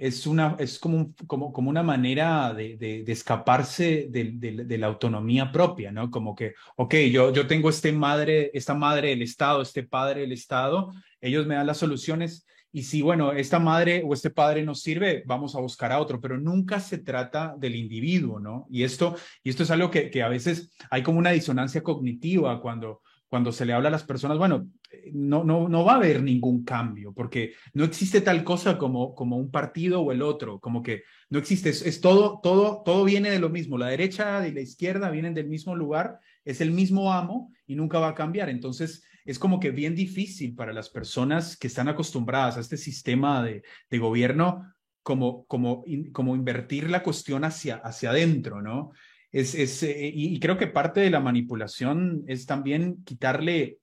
es, 0.00 0.26
una, 0.26 0.56
es 0.58 0.78
como, 0.78 1.14
como, 1.26 1.52
como 1.52 1.68
una 1.68 1.82
manera 1.82 2.54
de, 2.54 2.78
de, 2.78 3.12
escaparse 3.12 4.08
de, 4.10 4.32
de, 4.34 4.78
la 4.78 4.86
autonomía 4.86 5.52
propia, 5.52 5.92
¿no? 5.92 6.10
Como 6.10 6.34
que, 6.34 6.54
ok, 6.76 6.94
yo, 7.12 7.32
yo 7.34 7.46
tengo 7.46 7.68
este 7.68 7.92
madre, 7.92 8.50
esta 8.54 8.72
madre 8.72 9.10
del 9.10 9.20
Estado, 9.20 9.60
este 9.60 9.82
padre 9.82 10.22
del 10.22 10.32
Estado, 10.32 10.90
ellos 11.20 11.46
me 11.46 11.54
dan 11.54 11.66
las 11.66 11.76
soluciones 11.76 12.46
y 12.72 12.84
si, 12.84 13.02
bueno, 13.02 13.32
esta 13.32 13.58
madre 13.58 14.02
o 14.06 14.14
este 14.14 14.30
padre 14.30 14.62
nos 14.62 14.80
sirve, 14.80 15.22
vamos 15.26 15.54
a 15.54 15.60
buscar 15.60 15.92
a 15.92 16.00
otro, 16.00 16.18
pero 16.18 16.38
nunca 16.38 16.80
se 16.80 16.96
trata 16.96 17.54
del 17.58 17.76
individuo, 17.76 18.40
¿no? 18.40 18.66
Y 18.70 18.84
esto, 18.84 19.16
y 19.42 19.50
esto 19.50 19.64
es 19.64 19.70
algo 19.70 19.90
que, 19.90 20.08
que 20.08 20.22
a 20.22 20.28
veces 20.28 20.74
hay 20.90 21.02
como 21.02 21.18
una 21.18 21.32
disonancia 21.32 21.82
cognitiva 21.82 22.62
cuando, 22.62 23.02
cuando 23.28 23.52
se 23.52 23.66
le 23.66 23.74
habla 23.74 23.88
a 23.88 23.92
las 23.92 24.04
personas, 24.04 24.38
bueno, 24.38 24.66
no, 25.12 25.44
no, 25.44 25.68
no 25.68 25.84
va 25.84 25.92
a 25.92 25.96
haber 25.96 26.22
ningún 26.22 26.64
cambio, 26.64 27.12
porque 27.12 27.54
no 27.74 27.84
existe 27.84 28.20
tal 28.20 28.42
cosa 28.44 28.78
como, 28.78 29.14
como 29.14 29.36
un 29.36 29.50
partido 29.50 30.00
o 30.00 30.12
el 30.12 30.22
otro, 30.22 30.58
como 30.60 30.82
que 30.82 31.02
no 31.28 31.38
existe, 31.38 31.70
es, 31.70 32.00
todo, 32.00 32.40
todo, 32.42 32.82
todo 32.84 33.04
viene 33.04 33.30
de 33.30 33.38
lo 33.38 33.50
mismo, 33.50 33.78
la 33.78 33.88
derecha 33.88 34.46
y 34.46 34.52
la 34.52 34.60
izquierda 34.60 35.10
vienen 35.10 35.34
del 35.34 35.48
mismo 35.48 35.76
lugar, 35.76 36.18
es 36.44 36.60
el 36.60 36.72
mismo 36.72 37.12
amo 37.12 37.52
y 37.66 37.76
nunca 37.76 37.98
va 37.98 38.08
a 38.08 38.14
cambiar. 38.14 38.48
Entonces, 38.48 39.04
es 39.24 39.38
como 39.38 39.60
que 39.60 39.70
bien 39.70 39.94
difícil 39.94 40.54
para 40.54 40.72
las 40.72 40.88
personas 40.88 41.56
que 41.56 41.68
están 41.68 41.88
acostumbradas 41.88 42.56
a 42.56 42.60
este 42.60 42.76
sistema 42.76 43.44
de, 43.44 43.62
de 43.88 43.98
gobierno, 43.98 44.72
como, 45.02 45.44
como, 45.46 45.84
como 46.12 46.34
invertir 46.34 46.90
la 46.90 47.02
cuestión 47.02 47.44
hacia, 47.44 47.76
hacia 47.76 48.10
adentro, 48.10 48.60
¿no? 48.60 48.90
Es, 49.32 49.54
es, 49.54 49.82
eh, 49.84 50.10
y 50.12 50.40
creo 50.40 50.58
que 50.58 50.66
parte 50.66 51.00
de 51.00 51.10
la 51.10 51.20
manipulación 51.20 52.24
es 52.26 52.46
también 52.46 53.04
quitarle 53.04 53.79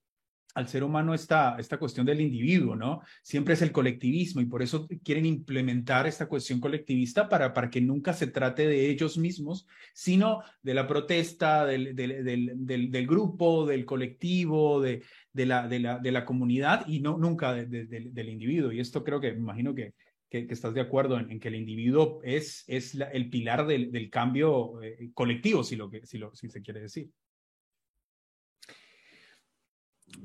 al 0.58 0.68
ser 0.68 0.84
humano 0.84 1.14
esta, 1.14 1.56
esta 1.60 1.78
cuestión 1.78 2.04
del 2.08 2.20
individuo, 2.20 2.76
¿no? 2.76 3.02
Siempre 3.22 3.54
es 3.54 3.62
el 3.62 3.72
colectivismo 3.72 4.42
y 4.42 4.48
por 4.48 4.64
eso 4.64 4.88
quieren 5.04 5.28
implementar 5.28 6.08
esta 6.08 6.26
cuestión 6.28 6.60
colectivista 6.60 7.30
para, 7.30 7.54
para 7.54 7.70
que 7.70 7.80
nunca 7.80 8.12
se 8.14 8.26
trate 8.26 8.68
de 8.68 8.90
ellos 8.90 9.20
mismos, 9.20 9.68
sino 9.94 10.42
de 10.64 10.74
la 10.74 10.88
protesta, 10.88 11.64
del, 11.64 11.96
del, 11.96 12.26
del, 12.66 12.90
del 12.90 13.08
grupo, 13.08 13.68
del 13.68 13.86
colectivo, 13.86 14.82
de, 14.82 15.04
de, 15.32 15.46
la, 15.46 15.68
de, 15.68 15.80
la, 15.80 16.00
de 16.00 16.12
la 16.12 16.26
comunidad 16.26 16.88
y 16.88 17.02
no 17.02 17.20
nunca 17.20 17.54
del 17.54 18.30
individuo. 18.30 18.72
Y 18.72 18.80
esto 18.80 19.04
creo 19.04 19.22
que, 19.22 19.34
me 19.34 19.40
imagino 19.40 19.76
que, 19.76 19.94
que, 20.28 20.48
estás 20.50 20.74
de 20.74 20.82
acuerdo 20.82 21.20
en, 21.20 21.40
que 21.40 21.50
el 21.50 21.56
individuo 21.56 22.20
es, 22.24 22.64
es 22.66 22.98
el 23.14 23.30
pilar 23.30 23.68
del, 23.68 23.92
del 23.92 24.10
cambio 24.10 24.82
eh, 24.82 25.12
colectivo, 25.14 25.64
si, 25.64 25.76
lo 25.76 25.88
que, 25.88 26.04
si, 26.08 26.18
lo, 26.18 26.34
si 26.34 26.50
se 26.50 26.64
quiere 26.64 26.82
decir. 26.82 27.12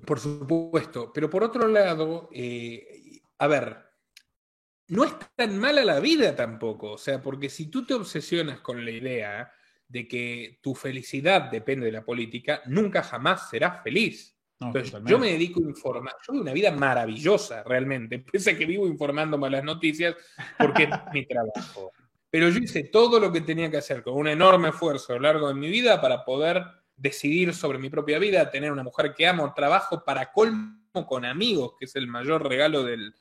Por 0.06 0.20
supuesto, 0.20 1.12
pero 1.12 1.28
por 1.30 1.44
otro 1.44 1.68
lado, 1.68 2.28
eh, 2.32 3.20
a 3.38 3.46
ver, 3.46 3.76
no 4.88 5.04
es 5.04 5.14
tan 5.36 5.58
mala 5.58 5.84
la 5.84 6.00
vida 6.00 6.34
tampoco, 6.36 6.92
o 6.92 6.98
sea, 6.98 7.22
porque 7.22 7.48
si 7.48 7.70
tú 7.70 7.86
te 7.86 7.94
obsesionas 7.94 8.60
con 8.60 8.84
la 8.84 8.90
idea 8.90 9.52
de 9.88 10.08
que 10.08 10.58
tu 10.62 10.74
felicidad 10.74 11.50
depende 11.50 11.86
de 11.86 11.92
la 11.92 12.04
política, 12.04 12.62
nunca 12.66 13.02
jamás 13.02 13.48
serás 13.50 13.82
feliz. 13.82 14.36
Entonces, 14.60 15.02
yo 15.06 15.18
me 15.18 15.32
dedico 15.32 15.60
a 15.60 15.68
informar, 15.68 16.14
yo 16.26 16.32
vivo 16.32 16.42
una 16.42 16.52
vida 16.52 16.70
maravillosa 16.70 17.62
realmente, 17.64 18.18
pese 18.32 18.52
a 18.52 18.58
que 18.58 18.64
vivo 18.64 18.86
informando 18.86 19.36
malas 19.36 19.64
noticias 19.64 20.14
porque 20.58 20.84
es 20.84 20.90
mi 21.12 21.26
trabajo. 21.26 21.92
Pero 22.30 22.48
yo 22.48 22.58
hice 22.58 22.84
todo 22.84 23.20
lo 23.20 23.30
que 23.30 23.42
tenía 23.42 23.70
que 23.70 23.76
hacer 23.76 24.02
con 24.02 24.14
un 24.14 24.28
enorme 24.28 24.70
esfuerzo 24.70 25.12
a 25.12 25.16
lo 25.16 25.22
largo 25.22 25.48
de 25.48 25.54
mi 25.54 25.68
vida 25.68 26.00
para 26.00 26.24
poder 26.24 26.64
decidir 27.02 27.52
sobre 27.52 27.80
mi 27.80 27.90
propia 27.90 28.20
vida, 28.20 28.48
tener 28.48 28.70
una 28.70 28.84
mujer 28.84 29.12
que 29.12 29.26
amo, 29.26 29.52
trabajo 29.54 30.04
para 30.04 30.30
colmo 30.30 30.78
con 31.08 31.24
amigos, 31.24 31.72
que 31.76 31.86
es 31.86 31.96
el 31.96 32.06
mayor 32.06 32.48
regalo 32.48 32.84
del, 32.84 33.12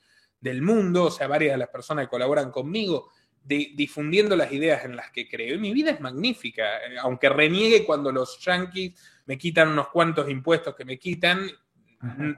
mundo, 0.62 1.04
o 1.04 1.10
sea, 1.10 1.26
varias 1.26 1.54
de 1.54 1.58
las 1.58 1.68
personas 1.68 2.04
que 2.04 2.10
colaboran 2.10 2.52
conmigo, 2.52 3.10
difundiendo 3.42 4.36
las 4.36 4.52
ideas 4.52 4.84
en 4.84 4.94
las 4.94 5.10
que 5.10 5.28
creo. 5.28 5.56
Y 5.56 5.58
mi 5.58 5.72
vida 5.72 5.90
es 5.90 6.00
magnífica, 6.00 6.78
eh, 6.78 6.96
aunque 7.00 7.28
reniegue 7.28 7.84
cuando 7.84 8.12
los 8.12 8.38
yankees 8.38 8.92
me 9.26 9.36
quitan 9.36 9.68
unos 9.68 9.88
cuantos 9.88 10.30
impuestos 10.30 10.76
que 10.76 10.84
me 10.84 10.96
quitan, 10.96 11.50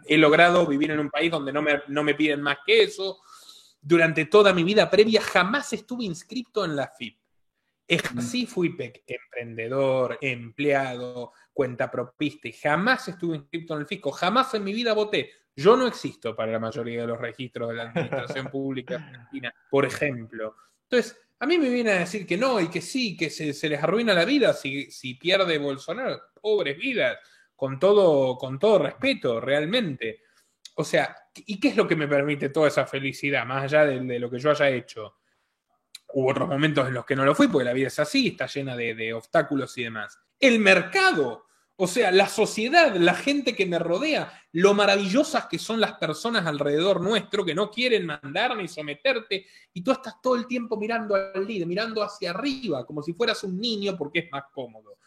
he 0.06 0.16
logrado 0.16 0.66
vivir 0.66 0.90
en 0.90 1.00
un 1.00 1.10
país 1.10 1.30
donde 1.30 1.52
no 1.52 1.60
me, 1.60 1.82
no 1.88 2.02
me 2.02 2.14
piden 2.14 2.40
más 2.40 2.58
que 2.64 2.82
eso. 2.82 3.20
Durante 3.80 4.24
toda 4.26 4.54
mi 4.54 4.62
vida 4.62 4.90
previa 4.90 5.20
jamás 5.20 5.74
estuve 5.74 6.04
inscrito 6.04 6.64
en 6.64 6.76
la 6.76 6.88
FIP. 6.88 7.18
Es 7.86 8.02
así 8.16 8.46
fui 8.46 8.74
emprendedor, 9.06 10.18
empleado, 10.22 11.32
cuenta 11.54 11.90
propista 11.90 12.48
y 12.48 12.52
jamás 12.52 13.08
estuve 13.08 13.36
inscrito 13.36 13.74
en 13.74 13.80
el 13.80 13.86
fisco, 13.86 14.10
jamás 14.10 14.52
en 14.54 14.64
mi 14.64 14.74
vida 14.74 14.92
voté. 14.92 15.30
Yo 15.56 15.76
no 15.76 15.86
existo 15.86 16.36
para 16.36 16.52
la 16.52 16.58
mayoría 16.58 17.02
de 17.02 17.06
los 17.06 17.18
registros 17.18 17.70
de 17.70 17.76
la 17.76 17.84
administración 17.84 18.48
pública 18.48 18.96
argentina, 18.96 19.54
por 19.70 19.86
ejemplo. 19.86 20.56
Entonces, 20.82 21.16
a 21.38 21.46
mí 21.46 21.56
me 21.58 21.68
viene 21.68 21.92
a 21.92 22.00
decir 22.00 22.26
que 22.26 22.36
no 22.36 22.60
y 22.60 22.68
que 22.68 22.80
sí, 22.80 23.16
que 23.16 23.30
se, 23.30 23.68
les 23.68 23.82
arruina 23.82 24.12
la 24.12 24.24
vida 24.24 24.52
si, 24.52 24.90
si, 24.90 25.14
pierde 25.14 25.58
Bolsonaro. 25.58 26.20
Pobres 26.40 26.76
vidas, 26.76 27.18
con 27.54 27.78
todo, 27.78 28.36
con 28.36 28.58
todo 28.58 28.80
respeto, 28.80 29.40
realmente. 29.40 30.22
O 30.74 30.84
sea, 30.84 31.16
¿y 31.34 31.60
qué 31.60 31.68
es 31.68 31.76
lo 31.76 31.86
que 31.86 31.96
me 31.96 32.08
permite 32.08 32.48
toda 32.48 32.68
esa 32.68 32.84
felicidad, 32.84 33.46
más 33.46 33.64
allá 33.64 33.86
de 33.86 34.18
lo 34.18 34.28
que 34.28 34.38
yo 34.38 34.50
haya 34.50 34.68
hecho? 34.70 35.18
Hubo 36.16 36.30
otros 36.30 36.48
momentos 36.48 36.86
en 36.86 36.94
los 36.94 37.04
que 37.04 37.16
no 37.16 37.24
lo 37.24 37.34
fui, 37.34 37.48
porque 37.48 37.64
la 37.64 37.72
vida 37.72 37.88
es 37.88 37.98
así, 37.98 38.28
está 38.28 38.46
llena 38.46 38.76
de, 38.76 39.12
obstáculos 39.12 39.76
y 39.78 39.84
demás. 39.84 40.18
El 40.38 40.58
mercado. 40.58 41.44
O 41.76 41.88
sea, 41.88 42.12
la 42.12 42.28
sociedad, 42.28 42.94
la 42.94 43.14
gente 43.14 43.56
que 43.56 43.66
me 43.66 43.80
rodea, 43.80 44.32
lo 44.52 44.74
maravillosas 44.74 45.46
que 45.46 45.58
son 45.58 45.80
las 45.80 45.94
personas 45.94 46.46
alrededor 46.46 47.00
nuestro 47.00 47.44
que 47.44 47.54
no 47.54 47.68
quieren 47.68 48.06
mandar 48.06 48.56
ni 48.56 48.68
someterte, 48.68 49.46
y 49.72 49.82
tú 49.82 49.90
estás 49.90 50.20
todo 50.22 50.36
el 50.36 50.46
tiempo 50.46 50.76
mirando 50.76 51.16
al 51.16 51.44
líder, 51.44 51.66
mirando 51.66 52.00
hacia 52.00 52.30
arriba, 52.30 52.86
como 52.86 53.02
si 53.02 53.12
fueras 53.12 53.42
un 53.42 53.58
niño 53.58 53.96
porque 53.98 54.20
es 54.20 54.30
más 54.30 54.44
cómodo. 54.52 54.98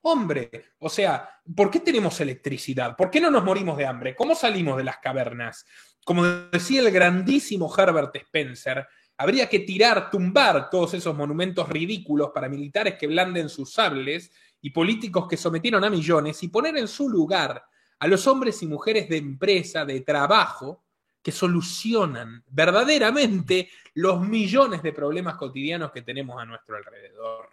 Hombre, 0.00 0.50
o 0.78 0.88
sea, 0.88 1.28
¿por 1.54 1.70
qué 1.70 1.80
tenemos 1.80 2.18
electricidad? 2.20 2.96
¿Por 2.96 3.10
qué 3.10 3.20
no 3.20 3.30
nos 3.30 3.44
morimos 3.44 3.76
de 3.76 3.84
hambre? 3.84 4.14
¿Cómo 4.14 4.34
salimos 4.34 4.78
de 4.78 4.84
las 4.84 4.98
cavernas? 4.98 5.66
Como 6.02 6.24
decía 6.24 6.80
el 6.80 6.90
grandísimo 6.92 7.70
Herbert 7.76 8.14
Spencer, 8.16 8.86
habría 9.18 9.48
que 9.48 9.60
tirar, 9.60 10.10
tumbar 10.10 10.70
todos 10.70 10.94
esos 10.94 11.14
monumentos 11.14 11.68
ridículos 11.68 12.30
para 12.32 12.48
militares 12.48 12.94
que 12.98 13.06
blanden 13.06 13.48
sus 13.48 13.72
sables 13.72 14.30
y 14.66 14.70
políticos 14.70 15.28
que 15.28 15.36
sometieron 15.36 15.84
a 15.84 15.90
millones 15.90 16.42
y 16.42 16.48
poner 16.48 16.76
en 16.76 16.88
su 16.88 17.08
lugar 17.08 17.64
a 18.00 18.06
los 18.08 18.26
hombres 18.26 18.60
y 18.64 18.66
mujeres 18.66 19.08
de 19.08 19.16
empresa, 19.16 19.84
de 19.84 20.00
trabajo, 20.00 20.82
que 21.22 21.30
solucionan 21.30 22.42
verdaderamente 22.48 23.70
los 23.94 24.20
millones 24.20 24.82
de 24.82 24.92
problemas 24.92 25.36
cotidianos 25.36 25.92
que 25.92 26.02
tenemos 26.02 26.42
a 26.42 26.44
nuestro 26.44 26.78
alrededor. 26.78 27.48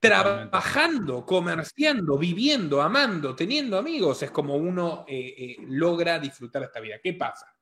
Trabajando, 0.00 1.24
comerciando, 1.24 2.18
viviendo, 2.18 2.82
amando, 2.82 3.36
teniendo 3.36 3.78
amigos, 3.78 4.24
es 4.24 4.32
como 4.32 4.56
uno 4.56 5.04
eh, 5.06 5.34
eh, 5.38 5.56
logra 5.68 6.18
disfrutar 6.18 6.64
esta 6.64 6.80
vida. 6.80 6.96
¿Qué 7.00 7.14
pasa? 7.14 7.54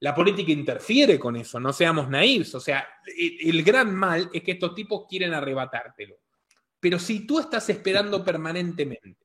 La 0.00 0.14
política 0.14 0.52
interfiere 0.52 1.18
con 1.18 1.34
eso, 1.36 1.58
no 1.58 1.72
seamos 1.72 2.10
naivos. 2.10 2.54
O 2.56 2.60
sea, 2.60 2.86
el 3.16 3.62
gran 3.62 3.94
mal 3.94 4.28
es 4.34 4.42
que 4.42 4.52
estos 4.52 4.74
tipos 4.74 5.06
quieren 5.08 5.32
arrebatártelo. 5.32 6.23
Pero 6.84 6.98
si 6.98 7.26
tú 7.26 7.40
estás 7.40 7.66
esperando 7.70 8.22
permanentemente 8.22 9.16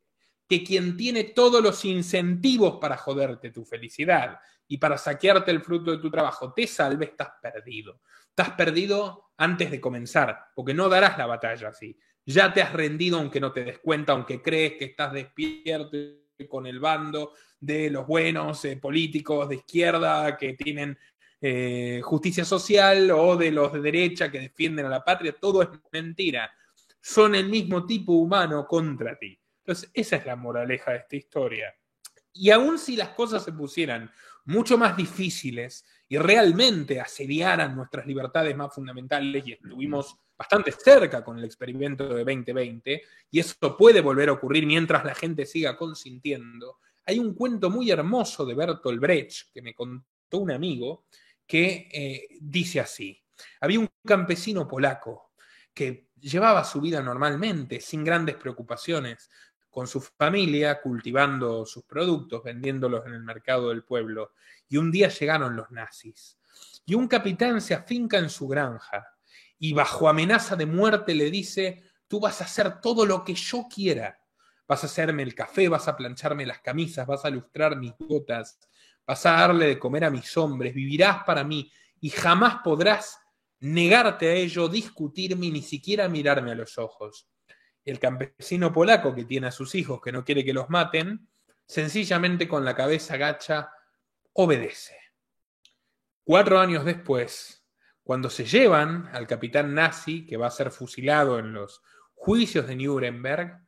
que 0.47 0.63
quien 0.63 0.95
tiene 0.95 1.25
todos 1.25 1.61
los 1.61 1.83
incentivos 1.83 2.77
para 2.79 2.95
joderte 2.95 3.51
tu 3.51 3.65
felicidad 3.65 4.39
y 4.65 4.77
para 4.77 4.97
saquearte 4.97 5.51
el 5.51 5.59
fruto 5.59 5.91
de 5.91 5.97
tu 5.97 6.09
trabajo 6.09 6.53
te 6.53 6.65
salve, 6.65 7.07
estás 7.07 7.31
perdido. 7.41 7.99
Estás 8.29 8.51
perdido 8.51 9.31
antes 9.35 9.71
de 9.71 9.81
comenzar, 9.81 10.39
porque 10.55 10.73
no 10.73 10.87
darás 10.87 11.17
la 11.17 11.25
batalla 11.25 11.67
así. 11.67 11.99
Ya 12.25 12.53
te 12.53 12.61
has 12.61 12.71
rendido 12.71 13.17
aunque 13.17 13.41
no 13.41 13.51
te 13.51 13.65
des 13.65 13.79
cuenta, 13.79 14.13
aunque 14.13 14.41
crees 14.41 14.75
que 14.75 14.85
estás 14.85 15.11
despierto 15.11 15.97
con 16.47 16.65
el 16.65 16.79
bando 16.79 17.33
de 17.59 17.89
los 17.89 18.07
buenos 18.07 18.63
eh, 18.63 18.77
políticos 18.77 19.49
de 19.49 19.55
izquierda 19.55 20.37
que 20.37 20.53
tienen 20.53 20.97
eh, 21.41 21.99
justicia 22.05 22.45
social 22.45 23.11
o 23.11 23.35
de 23.35 23.51
los 23.51 23.73
de 23.73 23.81
derecha 23.81 24.31
que 24.31 24.39
defienden 24.39 24.85
a 24.85 24.89
la 24.89 25.03
patria, 25.03 25.35
todo 25.37 25.61
es 25.61 25.67
mentira 25.91 26.49
son 27.09 27.33
el 27.33 27.49
mismo 27.49 27.87
tipo 27.87 28.13
humano 28.13 28.67
contra 28.67 29.17
ti. 29.17 29.35
Entonces, 29.63 29.89
esa 29.95 30.17
es 30.17 30.25
la 30.27 30.35
moraleja 30.35 30.91
de 30.91 30.97
esta 30.97 31.15
historia. 31.15 31.73
Y 32.33 32.51
aun 32.51 32.77
si 32.77 32.95
las 32.95 33.09
cosas 33.09 33.43
se 33.43 33.51
pusieran 33.51 34.11
mucho 34.45 34.77
más 34.77 34.95
difíciles 34.95 35.85
y 36.07 36.19
realmente 36.19 37.01
asediaran 37.01 37.75
nuestras 37.75 38.05
libertades 38.05 38.55
más 38.55 38.73
fundamentales, 38.73 39.43
y 39.47 39.53
estuvimos 39.53 40.15
bastante 40.37 40.71
cerca 40.71 41.23
con 41.23 41.39
el 41.39 41.45
experimento 41.45 42.07
de 42.13 42.23
2020, 42.23 43.01
y 43.31 43.39
eso 43.39 43.75
puede 43.75 44.01
volver 44.01 44.29
a 44.29 44.33
ocurrir 44.33 44.67
mientras 44.67 45.03
la 45.03 45.15
gente 45.15 45.47
siga 45.47 45.75
consintiendo, 45.75 46.77
hay 47.07 47.17
un 47.17 47.33
cuento 47.33 47.71
muy 47.71 47.89
hermoso 47.89 48.45
de 48.45 48.53
Bertolt 48.53 49.01
Brecht 49.01 49.51
que 49.51 49.63
me 49.63 49.73
contó 49.73 50.37
un 50.37 50.51
amigo 50.51 51.05
que 51.47 51.89
eh, 51.91 52.37
dice 52.39 52.79
así, 52.79 53.19
había 53.61 53.79
un 53.79 53.89
campesino 54.05 54.67
polaco 54.67 55.29
que 55.73 56.08
llevaba 56.21 56.63
su 56.63 56.81
vida 56.81 57.01
normalmente, 57.01 57.79
sin 57.81 58.03
grandes 58.03 58.35
preocupaciones, 58.35 59.29
con 59.69 59.87
su 59.87 60.01
familia, 60.01 60.81
cultivando 60.81 61.65
sus 61.65 61.83
productos, 61.83 62.43
vendiéndolos 62.43 63.05
en 63.05 63.13
el 63.13 63.23
mercado 63.23 63.69
del 63.69 63.83
pueblo. 63.83 64.33
Y 64.67 64.77
un 64.77 64.91
día 64.91 65.09
llegaron 65.09 65.55
los 65.55 65.69
nazis. 65.71 66.37
Y 66.85 66.95
un 66.95 67.07
capitán 67.07 67.61
se 67.61 67.75
afinca 67.75 68.17
en 68.17 68.29
su 68.29 68.47
granja 68.47 69.15
y 69.59 69.73
bajo 69.73 70.09
amenaza 70.09 70.55
de 70.55 70.65
muerte 70.65 71.13
le 71.13 71.29
dice, 71.29 71.83
tú 72.07 72.19
vas 72.19 72.41
a 72.41 72.45
hacer 72.45 72.79
todo 72.81 73.05
lo 73.05 73.23
que 73.23 73.35
yo 73.35 73.67
quiera. 73.73 74.19
Vas 74.67 74.83
a 74.83 74.87
hacerme 74.87 75.23
el 75.23 75.35
café, 75.35 75.67
vas 75.67 75.87
a 75.87 75.95
plancharme 75.95 76.45
las 76.45 76.59
camisas, 76.61 77.05
vas 77.05 77.25
a 77.25 77.29
lustrar 77.29 77.75
mis 77.75 77.93
botas, 77.97 78.59
vas 79.05 79.25
a 79.25 79.31
darle 79.31 79.67
de 79.67 79.79
comer 79.79 80.05
a 80.05 80.09
mis 80.09 80.35
hombres, 80.37 80.73
vivirás 80.73 81.23
para 81.23 81.43
mí 81.43 81.71
y 81.99 82.09
jamás 82.09 82.57
podrás 82.63 83.19
negarte 83.61 84.29
a 84.29 84.33
ello, 84.33 84.67
discutirme 84.69 85.49
ni 85.49 85.61
siquiera 85.61 86.07
mirarme 86.07 86.51
a 86.51 86.55
los 86.55 86.77
ojos. 86.77 87.27
El 87.83 87.99
campesino 87.99 88.71
polaco 88.71 89.13
que 89.13 89.25
tiene 89.25 89.47
a 89.47 89.51
sus 89.51 89.75
hijos 89.75 90.01
que 90.01 90.11
no 90.11 90.23
quiere 90.23 90.45
que 90.45 90.53
los 90.53 90.69
maten, 90.69 91.27
sencillamente 91.65 92.47
con 92.47 92.65
la 92.65 92.75
cabeza 92.75 93.17
gacha, 93.17 93.71
obedece. 94.33 94.97
Cuatro 96.23 96.59
años 96.59 96.85
después, 96.85 97.65
cuando 98.03 98.29
se 98.29 98.45
llevan 98.45 99.09
al 99.13 99.27
capitán 99.27 99.73
nazi 99.73 100.25
que 100.25 100.37
va 100.37 100.47
a 100.47 100.51
ser 100.51 100.71
fusilado 100.71 101.39
en 101.39 101.53
los 101.53 101.81
juicios 102.13 102.67
de 102.67 102.75
Nuremberg, 102.75 103.59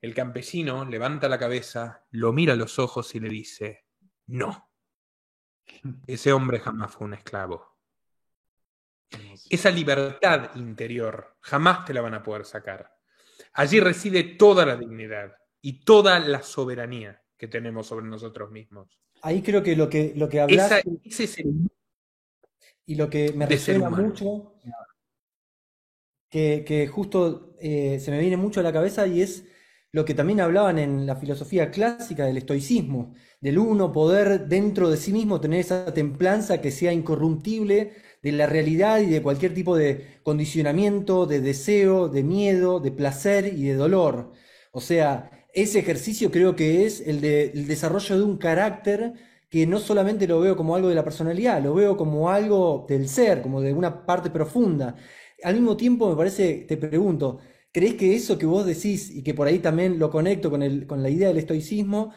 el 0.00 0.14
campesino 0.14 0.84
levanta 0.84 1.28
la 1.28 1.38
cabeza, 1.38 2.06
lo 2.10 2.32
mira 2.32 2.54
a 2.54 2.56
los 2.56 2.78
ojos 2.78 3.14
y 3.14 3.20
le 3.20 3.28
dice, 3.28 3.84
no, 4.26 4.70
ese 6.06 6.32
hombre 6.32 6.58
jamás 6.58 6.92
fue 6.92 7.06
un 7.06 7.14
esclavo. 7.14 7.69
Esa 9.48 9.70
libertad 9.70 10.54
interior 10.54 11.36
jamás 11.40 11.84
te 11.84 11.94
la 11.94 12.00
van 12.00 12.14
a 12.14 12.22
poder 12.22 12.44
sacar. 12.44 12.96
Allí 13.54 13.80
reside 13.80 14.22
toda 14.22 14.64
la 14.64 14.76
dignidad 14.76 15.32
y 15.60 15.84
toda 15.84 16.18
la 16.20 16.42
soberanía 16.42 17.22
que 17.36 17.48
tenemos 17.48 17.86
sobre 17.86 18.06
nosotros 18.06 18.50
mismos. 18.50 19.00
Ahí 19.22 19.42
creo 19.42 19.62
que 19.62 19.76
lo 19.76 19.88
que, 19.88 20.12
lo 20.16 20.28
que 20.28 20.40
hablas... 20.40 20.82
y 22.86 22.94
lo 22.94 23.10
que 23.10 23.32
me 23.32 23.46
resuena 23.46 23.90
mucho, 23.90 24.54
que, 26.28 26.88
justo 26.92 27.54
eh, 27.60 27.98
se 28.00 28.10
me 28.10 28.20
viene 28.20 28.36
mucho 28.36 28.60
a 28.60 28.62
la 28.62 28.72
cabeza 28.72 29.06
y 29.06 29.20
es 29.20 29.44
lo 29.92 30.04
que 30.04 30.14
también 30.14 30.40
hablaban 30.40 30.78
en 30.78 31.04
la 31.04 31.16
filosofía 31.16 31.70
clásica 31.70 32.24
del 32.24 32.36
estoicismo, 32.36 33.14
del 33.40 33.58
uno 33.58 33.92
poder 33.92 34.46
dentro 34.46 34.88
de 34.88 34.96
sí 34.96 35.12
mismo 35.12 35.40
tener 35.40 35.60
esa 35.60 35.92
templanza 35.92 36.60
que 36.60 36.70
sea 36.70 36.92
incorruptible 36.92 37.92
de 38.22 38.32
la 38.32 38.46
realidad 38.46 39.00
y 39.00 39.06
de 39.06 39.22
cualquier 39.22 39.54
tipo 39.54 39.76
de 39.76 40.20
condicionamiento, 40.22 41.26
de 41.26 41.40
deseo, 41.40 42.08
de 42.08 42.22
miedo, 42.22 42.80
de 42.80 42.92
placer 42.92 43.46
y 43.46 43.64
de 43.64 43.74
dolor. 43.74 44.32
O 44.72 44.80
sea, 44.80 45.30
ese 45.54 45.78
ejercicio 45.80 46.30
creo 46.30 46.54
que 46.56 46.86
es 46.86 47.00
el, 47.06 47.20
de, 47.20 47.50
desarrollo 47.50 48.18
de 48.18 48.24
un 48.24 48.36
carácter 48.38 49.14
que 49.48 49.66
no 49.66 49.80
solamente 49.80 50.28
lo 50.28 50.40
veo 50.40 50.56
como 50.56 50.76
algo 50.76 50.88
de 50.88 50.94
la 50.94 51.04
personalidad, 51.04 51.62
lo 51.62 51.74
veo 51.74 51.96
como 51.96 52.30
algo 52.30 52.86
del 52.88 53.08
ser, 53.08 53.42
como 53.42 53.60
de 53.60 53.72
una 53.72 54.06
parte 54.06 54.30
profunda. 54.30 54.96
Al 55.42 55.54
mismo 55.54 55.76
tiempo, 55.76 56.08
me 56.10 56.16
parece, 56.16 56.66
te 56.68 56.76
pregunto, 56.76 57.40
¿crees 57.72 57.94
que 57.94 58.14
eso 58.14 58.38
que 58.38 58.46
vos 58.46 58.64
decís 58.66 59.10
y 59.10 59.22
que 59.22 59.34
por 59.34 59.46
ahí 59.48 59.58
también 59.58 59.98
lo 59.98 60.10
conecto 60.10 60.50
con, 60.50 60.62
el, 60.62 60.86
con 60.86 61.02
la 61.02 61.10
idea 61.10 61.28
del 61.28 61.38
estoicismo, 61.38 62.12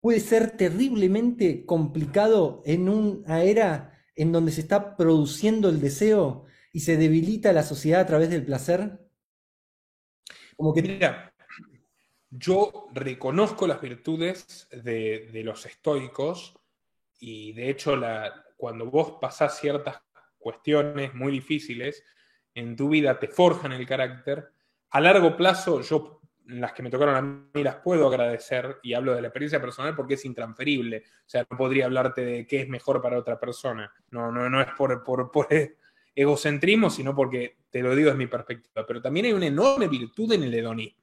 puede 0.00 0.20
ser 0.20 0.56
terriblemente 0.56 1.64
complicado 1.66 2.62
en 2.66 2.88
una 2.88 3.42
era 3.44 3.91
en 4.14 4.32
donde 4.32 4.52
se 4.52 4.60
está 4.60 4.96
produciendo 4.96 5.68
el 5.68 5.80
deseo 5.80 6.46
y 6.72 6.80
se 6.80 6.96
debilita 6.96 7.52
la 7.52 7.62
sociedad 7.62 8.00
a 8.00 8.06
través 8.06 8.30
del 8.30 8.44
placer? 8.44 8.98
Como 10.56 10.72
que... 10.72 10.82
Mira, 10.82 11.32
yo 12.30 12.88
reconozco 12.94 13.66
las 13.66 13.80
virtudes 13.80 14.66
de, 14.70 15.42
los 15.44 15.66
estoicos 15.66 16.58
y 17.18 17.52
de 17.52 17.68
hecho 17.68 17.94
cuando 18.56 18.90
vos 18.90 19.18
pasás 19.20 19.58
ciertas 19.58 20.00
cuestiones 20.38 21.14
muy 21.14 21.30
difíciles 21.30 22.02
en 22.54 22.74
tu 22.74 22.88
vida, 22.88 23.18
te 23.18 23.28
forjan 23.28 23.72
el 23.72 23.86
carácter, 23.86 24.50
a 24.90 25.00
largo 25.00 25.36
plazo 25.36 25.82
yo 25.82 26.21
las 26.46 26.72
que 26.72 26.82
me 26.82 26.90
tocaron 26.90 27.14
a 27.14 27.22
mí 27.22 27.62
las 27.62 27.76
puedo 27.76 28.06
agradecer 28.06 28.78
y 28.82 28.94
hablo 28.94 29.14
de 29.14 29.22
la 29.22 29.28
experiencia 29.28 29.60
personal 29.60 29.94
porque 29.94 30.14
es 30.14 30.24
intransferible. 30.24 31.04
O 31.06 31.28
sea, 31.28 31.46
no 31.48 31.56
podría 31.56 31.86
hablarte 31.86 32.24
de 32.24 32.46
qué 32.46 32.62
es 32.62 32.68
mejor 32.68 33.00
para 33.00 33.18
otra 33.18 33.38
persona. 33.38 33.92
No, 34.10 34.30
no, 34.32 34.48
no 34.50 34.60
es 34.60 34.68
por, 34.76 35.02
por, 35.02 35.30
por 35.30 35.48
egocentrismo, 36.14 36.90
sino 36.90 37.14
porque 37.14 37.58
te 37.70 37.82
lo 37.82 37.94
digo 37.94 38.10
es 38.10 38.16
mi 38.16 38.26
perspectiva. 38.26 38.84
Pero 38.86 39.00
también 39.00 39.26
hay 39.26 39.32
una 39.32 39.46
enorme 39.46 39.88
virtud 39.88 40.32
en 40.32 40.42
el 40.42 40.54
hedonismo. 40.54 41.00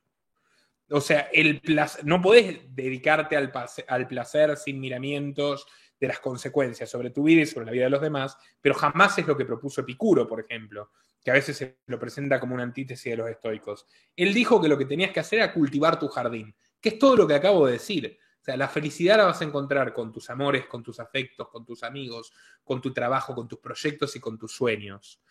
O 0.92 1.02
sea, 1.02 1.30
el 1.32 1.62
placer, 1.62 2.06
no 2.06 2.22
podés 2.22 2.76
dedicarte 2.76 3.38
al, 3.38 3.52
al 3.88 4.08
placer 4.08 4.58
sin 4.58 4.80
miramientos 4.80 5.68
de 6.00 6.08
las 6.08 6.20
consecuencias 6.20 6.90
sobre 6.90 7.12
tu 7.12 7.24
vida 7.24 7.42
y 7.42 7.46
sobre 7.46 7.68
la 7.68 7.72
vida 7.72 7.84
de 7.84 7.90
los 7.92 8.02
demás, 8.02 8.38
pero 8.62 8.74
jamás 8.74 9.18
es 9.20 9.28
lo 9.28 9.38
que 9.38 9.46
propuso 9.46 9.82
Epicuro, 9.82 10.28
por 10.28 10.40
ejemplo 10.40 10.90
que 11.24 11.32
a 11.32 11.34
veces 11.34 11.58
se 11.58 11.80
lo 11.88 12.00
presenta 12.00 12.40
como 12.40 12.56
una 12.56 12.64
antítesis 12.64 13.12
de 13.12 13.18
los 13.18 13.30
estoicos. 13.30 13.86
Él 14.16 14.34
dijo 14.34 14.62
que 14.62 14.68
lo 14.68 14.78
que 14.78 14.86
tenías 14.86 15.12
que 15.12 15.20
hacer 15.20 15.40
era 15.40 15.54
cultivar 15.54 16.00
tu 16.00 16.08
jardín, 16.08 16.56
que 16.80 16.90
es 16.90 17.00
todo 17.00 17.16
lo 17.16 17.28
que 17.28 17.36
acabo 17.36 17.66
de 17.66 17.74
decir. 17.74 18.18
O 18.42 18.44
sea, 18.44 18.56
la 18.56 18.70
felicidad 18.70 19.18
la 19.18 19.26
vas 19.26 19.42
a 19.42 19.46
encontrar 19.46 19.94
con 19.94 20.12
tus 20.12 20.30
amores, 20.30 20.66
con 20.66 20.82
tus 20.82 21.00
afectos, 21.00 21.50
con 21.50 21.66
tus 21.66 21.84
amigos, 21.84 22.32
con 22.64 22.82
tu 22.82 22.94
trabajo, 22.94 23.36
con 23.36 23.48
tus 23.48 23.60
proyectos 23.60 24.16
y 24.16 24.20
con 24.20 24.38
tus 24.38 24.54
sueños. 24.54 25.22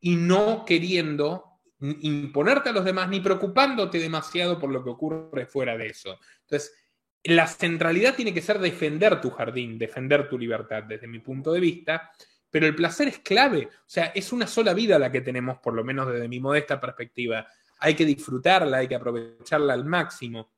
Y 0.00 0.16
no 0.16 0.64
queriendo 0.64 1.60
imponerte 1.80 2.68
a 2.68 2.72
los 2.72 2.84
demás 2.84 3.08
ni 3.08 3.20
preocupándote 3.20 3.98
demasiado 3.98 4.58
por 4.58 4.70
lo 4.70 4.82
que 4.84 4.90
ocurre 4.90 5.46
fuera 5.46 5.76
de 5.76 5.86
eso. 5.86 6.18
Entonces, 6.42 6.74
la 7.24 7.46
centralidad 7.46 8.14
tiene 8.16 8.34
que 8.34 8.42
ser 8.42 8.58
defender 8.58 9.20
tu 9.20 9.30
jardín, 9.30 9.78
defender 9.78 10.28
tu 10.28 10.38
libertad, 10.38 10.82
desde 10.84 11.06
mi 11.06 11.20
punto 11.20 11.52
de 11.52 11.60
vista, 11.60 12.10
pero 12.52 12.66
el 12.66 12.76
placer 12.76 13.08
es 13.08 13.18
clave, 13.20 13.66
o 13.66 13.88
sea, 13.88 14.12
es 14.14 14.30
una 14.30 14.46
sola 14.46 14.74
vida 14.74 14.98
la 14.98 15.10
que 15.10 15.22
tenemos, 15.22 15.58
por 15.58 15.72
lo 15.72 15.82
menos 15.82 16.12
desde 16.12 16.28
mi 16.28 16.38
modesta 16.38 16.78
perspectiva. 16.78 17.46
Hay 17.78 17.94
que 17.94 18.04
disfrutarla, 18.04 18.76
hay 18.76 18.88
que 18.88 18.94
aprovecharla 18.94 19.72
al 19.72 19.86
máximo. 19.86 20.52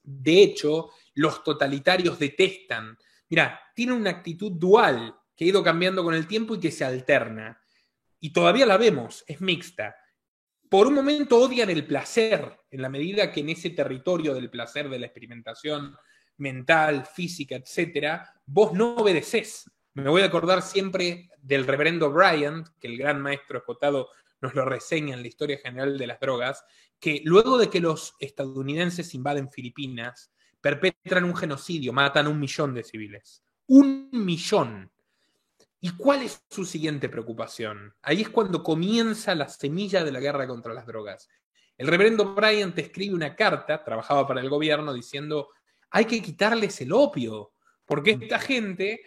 De 0.00 0.44
hecho, 0.44 0.90
los 1.14 1.42
totalitarios 1.42 2.20
detestan. 2.20 2.96
Mira, 3.28 3.60
tiene 3.74 3.94
una 3.94 4.10
actitud 4.10 4.52
dual 4.52 5.12
que 5.34 5.44
ha 5.44 5.48
ido 5.48 5.64
cambiando 5.64 6.04
con 6.04 6.14
el 6.14 6.28
tiempo 6.28 6.54
y 6.54 6.60
que 6.60 6.70
se 6.70 6.84
alterna. 6.84 7.60
Y 8.20 8.32
todavía 8.32 8.64
la 8.64 8.76
vemos, 8.76 9.24
es 9.26 9.40
mixta. 9.40 9.96
Por 10.68 10.86
un 10.86 10.94
momento 10.94 11.36
odian 11.36 11.68
el 11.68 11.84
placer, 11.84 12.60
en 12.70 12.80
la 12.80 12.88
medida 12.88 13.32
que 13.32 13.40
en 13.40 13.48
ese 13.48 13.70
territorio 13.70 14.34
del 14.34 14.50
placer, 14.50 14.88
de 14.88 15.00
la 15.00 15.06
experimentación 15.06 15.96
mental, 16.36 17.06
física, 17.06 17.56
etcétera, 17.56 18.40
vos 18.46 18.72
no 18.72 18.94
obedeces. 18.94 19.68
Me 20.00 20.08
voy 20.08 20.22
a 20.22 20.26
acordar 20.26 20.62
siempre 20.62 21.28
del 21.42 21.66
reverendo 21.66 22.10
Bryant, 22.10 22.66
que 22.80 22.88
el 22.88 22.96
gran 22.96 23.20
maestro 23.20 23.58
escotado 23.58 24.08
nos 24.40 24.54
lo 24.54 24.64
reseña 24.64 25.14
en 25.14 25.20
la 25.20 25.28
historia 25.28 25.58
general 25.58 25.98
de 25.98 26.06
las 26.06 26.18
drogas, 26.18 26.64
que 26.98 27.20
luego 27.26 27.58
de 27.58 27.68
que 27.68 27.80
los 27.80 28.14
estadounidenses 28.18 29.14
invaden 29.14 29.50
Filipinas, 29.50 30.32
perpetran 30.62 31.24
un 31.24 31.36
genocidio, 31.36 31.92
matan 31.92 32.28
un 32.28 32.40
millón 32.40 32.72
de 32.72 32.82
civiles. 32.82 33.42
Un 33.66 34.08
millón. 34.12 34.90
¿Y 35.82 35.90
cuál 35.90 36.22
es 36.22 36.42
su 36.48 36.64
siguiente 36.64 37.10
preocupación? 37.10 37.94
Ahí 38.00 38.22
es 38.22 38.30
cuando 38.30 38.62
comienza 38.62 39.34
la 39.34 39.50
semilla 39.50 40.02
de 40.02 40.12
la 40.12 40.20
guerra 40.20 40.46
contra 40.46 40.72
las 40.72 40.86
drogas. 40.86 41.28
El 41.76 41.88
reverendo 41.88 42.34
Bryant 42.34 42.78
escribe 42.78 43.14
una 43.14 43.36
carta, 43.36 43.84
trabajaba 43.84 44.26
para 44.26 44.40
el 44.40 44.48
gobierno, 44.48 44.94
diciendo, 44.94 45.48
hay 45.90 46.06
que 46.06 46.22
quitarles 46.22 46.80
el 46.80 46.92
opio, 46.92 47.52
porque 47.84 48.12
esta 48.12 48.38
gente 48.38 49.02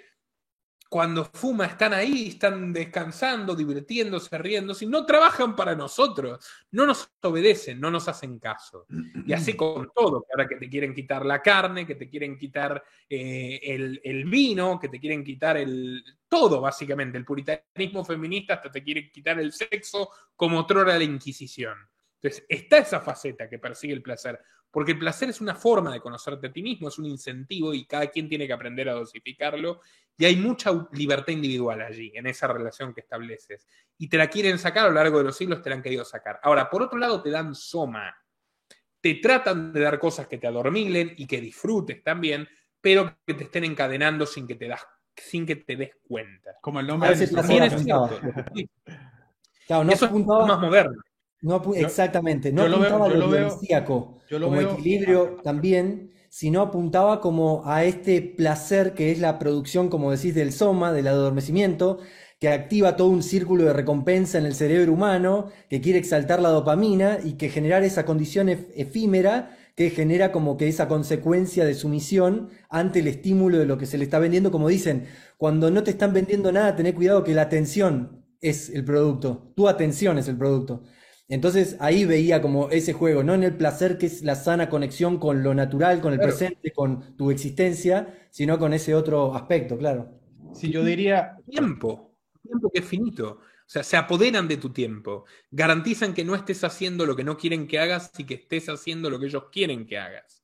cuando 0.93 1.25
fuma 1.25 1.65
están 1.65 1.91
ahí, 1.91 2.27
están 2.27 2.71
descansando, 2.71 3.55
divirtiéndose, 3.55 4.37
riéndose, 4.37 4.85
y 4.85 4.87
no 4.87 5.07
trabajan 5.07 5.55
para 5.55 5.73
nosotros, 5.73 6.47
no 6.69 6.85
nos 6.85 7.11
obedecen, 7.23 7.79
no 7.79 7.89
nos 7.89 8.07
hacen 8.07 8.37
caso. 8.37 8.85
Y 9.25 9.33
así 9.33 9.53
con 9.57 9.89
todo, 9.91 10.21
que 10.21 10.27
ahora 10.31 10.47
que 10.47 10.57
te 10.57 10.69
quieren 10.69 10.93
quitar 10.93 11.25
la 11.25 11.41
carne, 11.41 11.87
que 11.87 11.95
te 11.95 12.07
quieren 12.07 12.37
quitar 12.37 12.83
eh, 13.09 13.59
el, 14.03 14.25
vino, 14.25 14.79
que 14.79 14.87
te 14.87 14.99
quieren 14.99 15.23
quitar 15.23 15.57
el 15.57 16.03
todo, 16.29 16.61
básicamente, 16.61 17.17
el 17.17 17.25
puritanismo 17.25 18.05
feminista 18.05 18.53
hasta 18.53 18.69
te 18.69 18.83
quiere 18.83 19.09
quitar 19.09 19.39
el 19.39 19.51
sexo 19.51 20.11
como 20.35 20.59
otrora 20.59 20.95
la 20.95 21.03
Inquisición. 21.03 21.75
Entonces, 22.21 22.45
está 22.47 22.77
esa 22.77 23.01
faceta 23.01 23.49
que 23.49 23.57
persigue 23.57 23.95
el 23.95 24.03
placer. 24.03 24.39
Porque 24.74 24.93
el 24.93 24.97
placer 24.97 25.30
es 25.30 25.39
una 25.39 25.53
forma 25.53 25.93
de 25.93 25.99
conocerte 25.99 26.47
a 26.47 26.51
ti 26.51 26.63
mismo, 26.63 26.88
es 26.88 26.97
un 26.97 27.05
incentivo 27.05 27.76
y 27.76 27.86
cada 27.86 28.07
quien 28.07 28.28
tiene 28.28 28.47
que 28.47 28.53
aprender 28.53 28.89
a 28.89 28.93
dosificarlo. 28.93 29.82
Y 30.17 30.26
hay 30.26 30.36
mucha 30.36 30.71
libertad 30.93 31.32
individual 31.32 31.80
allí, 31.80 32.11
en 32.15 32.26
esa 32.26 32.47
relación 32.47 32.91
que 32.91 33.01
estableces. 33.01 33.67
Y 33.99 34.09
te 34.09 34.17
la 34.17 34.28
quieren 34.28 34.57
sacar 34.57 34.86
a 34.86 34.88
lo 34.88 34.95
largo 34.95 35.19
de 35.19 35.26
los 35.26 35.38
siglos, 35.38 35.61
te 35.61 35.69
la 35.69 35.76
han 35.76 35.84
querido 35.84 36.03
sacar. 36.03 36.39
Ahora, 36.41 36.71
por 36.71 36.82
otro 36.82 36.97
lado, 36.97 37.21
te 37.21 37.30
dan 37.30 37.53
soma. 37.53 38.17
Te 38.99 39.13
tratan 39.13 39.71
de 39.71 39.82
dar 39.82 39.99
cosas 39.99 40.28
que 40.28 40.39
te 40.39 40.47
adormilen 40.47 41.13
y 41.17 41.28
que 41.28 41.39
disfrutes 41.39 42.01
también, 42.01 42.49
pero 42.82 43.15
que 43.28 43.36
te 43.36 43.43
estén 43.43 43.65
encadenando 43.65 44.26
sin 44.26 44.47
que 44.47 44.55
te, 44.55 44.67
das, 44.67 44.82
sin 45.15 45.45
que 45.45 45.57
te 45.57 45.76
des 45.76 45.91
cuenta. 46.01 46.55
Como 46.59 46.80
el 46.80 46.88
nombre 46.88 47.15
de 47.15 47.28
También 47.28 47.65
es 47.65 47.74
cierto. 47.84 48.19
Claro, 49.67 49.84
no 49.84 49.93
Eso 49.93 50.05
es 50.07 50.11
más 50.11 50.59
moderno. 50.59 50.99
No 51.43 51.61
exactamente, 51.75 52.51
no 52.51 52.63
apuntaba 52.63 53.05
a 53.05 53.09
lo, 53.09 53.29
como 54.41 54.61
equilibrio 54.61 55.37
también, 55.43 56.11
sino 56.29 56.61
apuntaba 56.61 57.21
como 57.21 57.61
a 57.65 57.83
este 57.83 58.21
placer 58.21 58.93
que 58.93 59.11
es 59.11 59.19
la 59.19 59.37
producción, 59.37 59.89
como 59.89 60.09
decís, 60.09 60.33
del 60.33 60.51
soma, 60.51 60.91
del 60.93 61.07
adormecimiento, 61.07 61.99
que 62.39 62.49
activa 62.49 62.95
todo 62.95 63.09
un 63.09 63.23
círculo 63.23 63.65
de 63.65 63.73
recompensa 63.73 64.37
en 64.37 64.45
el 64.45 64.55
cerebro 64.55 64.93
humano, 64.93 65.49
que 65.69 65.81
quiere 65.81 65.99
exaltar 65.99 66.41
la 66.41 66.49
dopamina 66.49 67.19
y 67.23 67.33
que 67.33 67.49
generar 67.49 67.83
esa 67.83 68.05
condición 68.05 68.49
efímera 68.49 69.57
que 69.75 69.89
genera 69.89 70.31
como 70.31 70.55
que 70.55 70.67
esa 70.67 70.87
consecuencia 70.87 71.65
de 71.65 71.73
sumisión 71.73 72.49
ante 72.69 72.99
el 72.99 73.07
estímulo 73.07 73.57
de 73.57 73.65
lo 73.65 73.77
que 73.77 73.85
se 73.85 73.97
le 73.97 74.03
está 74.03 74.19
vendiendo, 74.19 74.51
como 74.51 74.69
dicen, 74.69 75.07
cuando 75.37 75.71
no 75.71 75.83
te 75.83 75.91
están 75.91 76.13
vendiendo 76.13 76.51
nada, 76.51 76.75
ten 76.75 76.91
cuidado 76.93 77.23
que 77.23 77.33
la 77.33 77.43
atención 77.43 78.23
es 78.39 78.69
el 78.69 78.85
producto, 78.85 79.51
tu 79.55 79.67
atención 79.67 80.17
es 80.17 80.27
el 80.27 80.37
producto. 80.37 80.83
Entonces 81.34 81.77
ahí 81.79 82.05
veía 82.05 82.43
como 82.43 82.69
ese 82.69 82.93
juego, 82.93 83.23
no 83.23 83.34
en 83.34 83.41
el 83.41 83.57
placer 83.57 83.97
que 83.97 84.05
es 84.05 84.21
la 84.21 84.36
sana 84.36 84.69
conexión 84.69 85.17
con 85.17 85.41
lo 85.41 85.55
natural, 85.55 85.99
con 85.99 86.13
el 86.13 86.19
presente, 86.19 86.71
con 86.71 87.17
tu 87.17 87.31
existencia, 87.31 88.27
sino 88.29 88.59
con 88.59 88.71
ese 88.71 88.93
otro 88.93 89.34
aspecto, 89.34 89.75
claro. 89.75 90.11
Sí, 90.53 90.69
yo 90.69 90.84
diría 90.84 91.38
tiempo, 91.49 92.15
tiempo 92.43 92.69
que 92.71 92.81
es 92.81 92.86
finito. 92.86 93.39
O 93.41 93.65
sea, 93.65 93.81
se 93.81 93.97
apoderan 93.97 94.47
de 94.47 94.57
tu 94.57 94.71
tiempo, 94.73 95.25
garantizan 95.49 96.13
que 96.13 96.23
no 96.23 96.36
estés 96.36 96.63
haciendo 96.63 97.03
lo 97.07 97.15
que 97.15 97.23
no 97.23 97.36
quieren 97.36 97.65
que 97.65 97.79
hagas 97.79 98.11
y 98.15 98.25
que 98.25 98.36
estés 98.36 98.69
haciendo 98.69 99.09
lo 99.09 99.19
que 99.19 99.25
ellos 99.25 99.45
quieren 99.51 99.88
que 99.88 99.97
hagas. 99.97 100.43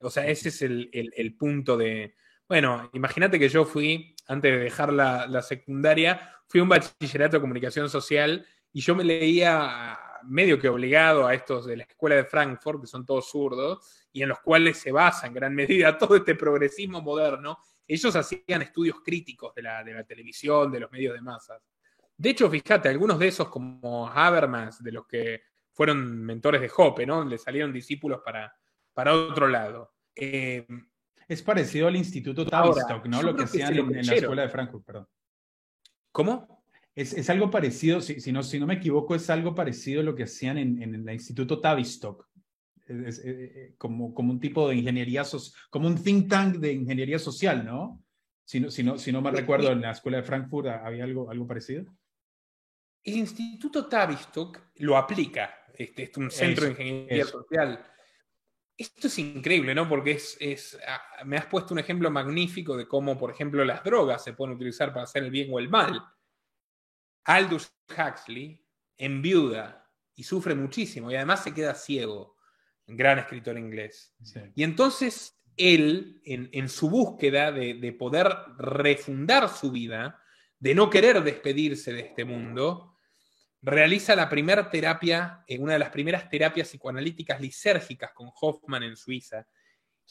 O 0.00 0.10
sea, 0.10 0.26
ese 0.26 0.50
es 0.50 0.60
el, 0.60 1.36
punto 1.38 1.78
de... 1.78 2.14
Bueno, 2.46 2.90
imagínate 2.92 3.38
que 3.38 3.48
yo 3.48 3.64
fui, 3.64 4.14
antes 4.28 4.52
de 4.52 4.58
dejar 4.58 4.92
la, 4.92 5.26
la 5.28 5.40
secundaria, 5.40 6.30
fui 6.46 6.60
a 6.60 6.62
un 6.62 6.68
bachillerato 6.68 7.38
de 7.38 7.40
comunicación 7.40 7.88
social 7.88 8.46
y 8.70 8.82
yo 8.82 8.94
me 8.94 9.02
leía 9.02 9.98
medio 10.28 10.58
que 10.58 10.68
obligado 10.68 11.26
a 11.26 11.34
estos 11.34 11.66
de 11.66 11.76
la 11.76 11.84
escuela 11.84 12.16
de 12.16 12.24
Frankfurt, 12.24 12.80
que 12.80 12.86
son 12.86 13.04
todos 13.04 13.30
zurdos, 13.30 14.06
y 14.12 14.22
en 14.22 14.28
los 14.28 14.40
cuales 14.40 14.78
se 14.78 14.92
basa 14.92 15.26
en 15.26 15.34
gran 15.34 15.54
medida 15.54 15.96
todo 15.98 16.16
este 16.16 16.34
progresismo 16.34 17.00
moderno, 17.02 17.58
ellos 17.86 18.14
hacían 18.16 18.62
estudios 18.62 18.96
críticos 19.04 19.54
de 19.54 19.62
la, 19.62 19.84
de 19.84 19.94
la 19.94 20.04
televisión, 20.04 20.70
de 20.70 20.80
los 20.80 20.90
medios 20.90 21.14
de 21.14 21.20
masas. 21.20 21.62
De 22.16 22.30
hecho, 22.30 22.50
fíjate, 22.50 22.88
algunos 22.88 23.18
de 23.18 23.28
esos, 23.28 23.48
como 23.48 24.08
Habermas, 24.08 24.82
de 24.82 24.92
los 24.92 25.06
que 25.06 25.42
fueron 25.72 26.24
mentores 26.24 26.60
de 26.60 26.70
Hoppe, 26.74 27.06
¿no? 27.06 27.24
Le 27.24 27.36
salieron 27.36 27.72
discípulos 27.72 28.22
para, 28.24 28.54
para 28.94 29.14
otro 29.14 29.46
lado. 29.46 29.92
Eh, 30.14 30.66
es 31.28 31.42
parecido 31.42 31.88
al 31.88 31.96
Instituto 31.96 32.46
Tavistock, 32.46 33.04
¿no? 33.06 33.22
Lo 33.22 33.36
que 33.36 33.44
hacían 33.44 33.74
en, 33.74 33.96
en, 33.96 34.06
la 34.06 34.14
escuela 34.14 34.42
de 34.42 34.48
Frankfurt, 34.48 34.84
perdón. 34.84 35.08
¿Cómo? 36.10 36.55
Es, 36.96 37.28
algo 37.28 37.50
parecido, 37.50 38.00
si, 38.00 38.20
si, 38.20 38.32
no, 38.32 38.42
si 38.42 38.58
no 38.58 38.66
me 38.66 38.74
equivoco, 38.74 39.14
es 39.14 39.28
algo 39.28 39.54
parecido 39.54 40.00
a 40.00 40.04
lo 40.04 40.14
que 40.14 40.22
hacían 40.22 40.56
en, 40.56 40.82
en 40.82 40.94
el 40.94 41.14
Instituto 41.14 41.60
Tavistock. 41.60 42.26
Es, 42.86 43.18
eh, 43.18 43.24
eh, 43.26 43.74
como, 43.76 44.14
como 44.14 44.32
un 44.32 44.40
tipo 44.40 44.66
de 44.66 44.76
ingeniería, 44.76 45.22
como 45.68 45.88
un 45.88 46.02
think 46.02 46.30
tank 46.30 46.56
de 46.56 46.72
ingeniería 46.72 47.18
social, 47.18 47.66
¿no? 47.66 48.02
Si 48.46 48.60
no, 48.60 48.70
si 48.70 48.82
no, 48.82 48.96
si 48.96 49.12
no 49.12 49.20
me 49.20 49.30
recuerdo, 49.30 49.72
en 49.72 49.82
la 49.82 49.90
escuela 49.90 50.18
de 50.18 50.22
Frankfurt 50.22 50.68
había 50.68 51.04
algo, 51.04 51.30
algo 51.30 51.46
parecido. 51.46 51.84
El 53.02 53.16
Instituto 53.16 53.86
Tavistock 53.86 54.70
lo 54.76 54.96
aplica, 54.96 55.66
este, 55.74 56.04
es 56.04 56.16
un 56.16 56.30
centro 56.30 56.64
de 56.64 56.70
ingeniería 56.70 57.26
social. 57.26 57.84
Esto 58.74 59.08
es 59.08 59.18
increíble, 59.18 59.74
¿no? 59.74 59.86
Porque 59.86 60.12
es, 60.12 60.36
es, 60.40 60.78
ah, 60.88 61.24
me 61.24 61.36
has 61.36 61.46
puesto 61.46 61.74
un 61.74 61.80
ejemplo 61.80 62.10
magnífico 62.10 62.74
de 62.74 62.88
cómo, 62.88 63.18
por 63.18 63.30
ejemplo, 63.30 63.64
las 63.64 63.84
drogas 63.84 64.24
se 64.24 64.32
pueden 64.32 64.54
utilizar 64.54 64.92
para 64.92 65.04
hacer 65.04 65.24
el 65.24 65.30
bien 65.30 65.50
o 65.52 65.58
el 65.58 65.68
mal. 65.68 66.02
Aldous 67.26 67.72
Huxley 67.90 68.64
enviuda 68.96 69.84
y 70.14 70.22
sufre 70.22 70.54
muchísimo 70.54 71.10
y 71.10 71.16
además 71.16 71.42
se 71.42 71.52
queda 71.52 71.74
ciego, 71.74 72.36
un 72.86 72.96
gran 72.96 73.18
escritor 73.18 73.58
inglés. 73.58 74.14
Y 74.54 74.62
entonces 74.62 75.38
él, 75.56 76.20
en, 76.24 76.68
su 76.68 76.88
búsqueda 76.88 77.50
de, 77.50 77.92
poder 77.98 78.28
refundar 78.58 79.48
su 79.48 79.72
vida, 79.72 80.22
de 80.58 80.74
no 80.74 80.88
querer 80.88 81.22
despedirse 81.22 81.92
de 81.92 82.00
este 82.00 82.24
mundo, 82.24 82.94
realiza 83.60 84.14
la 84.14 84.28
primera 84.28 84.70
terapia, 84.70 85.42
eh, 85.48 85.58
una 85.58 85.72
de 85.72 85.80
las 85.80 85.90
primeras 85.90 86.28
terapias 86.30 86.68
psicoanalíticas 86.68 87.40
lisérgicas 87.40 88.12
con 88.12 88.30
Hoffman 88.40 88.84
en 88.84 88.96
Suiza. 88.96 89.46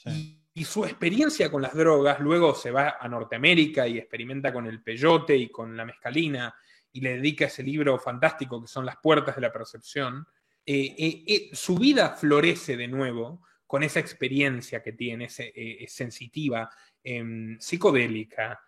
Y, 0.05 0.41
y, 0.53 0.65
su 0.65 0.83
experiencia 0.83 1.49
con 1.49 1.61
las 1.61 1.73
drogas, 1.73 2.19
luego 2.19 2.53
se 2.53 2.69
va 2.69 2.97
a 2.99 3.07
Norteamérica 3.07 3.87
y 3.87 3.97
experimenta 3.97 4.51
con 4.51 4.67
el 4.67 4.83
peyote 4.83 5.37
y 5.37 5.49
con 5.49 5.77
la 5.77 5.85
mescalina 5.85 6.53
y 6.95 7.01
le 7.01 7.15
dedica 7.15 7.45
ese 7.45 7.61
libro 7.61 7.99
fantástico 7.99 8.61
que 8.61 8.69
son 8.69 8.85
Las 8.85 8.95
Puertas 9.03 9.35
de 9.35 9.41
la 9.41 9.51
Percepción, 9.51 10.25
eh, 10.65 10.95
eh, 10.97 11.23
eh, 11.27 11.49
su 11.51 11.77
vida 11.77 12.11
florece 12.11 12.77
de 12.77 12.87
nuevo 12.87 13.41
con 13.67 13.83
esa 13.83 13.99
experiencia 13.99 14.81
que 14.81 14.93
tiene, 14.93 15.25
es 15.25 15.91
sensitiva, 15.91 16.69
em, 17.03 17.59
psicodélica. 17.59 18.61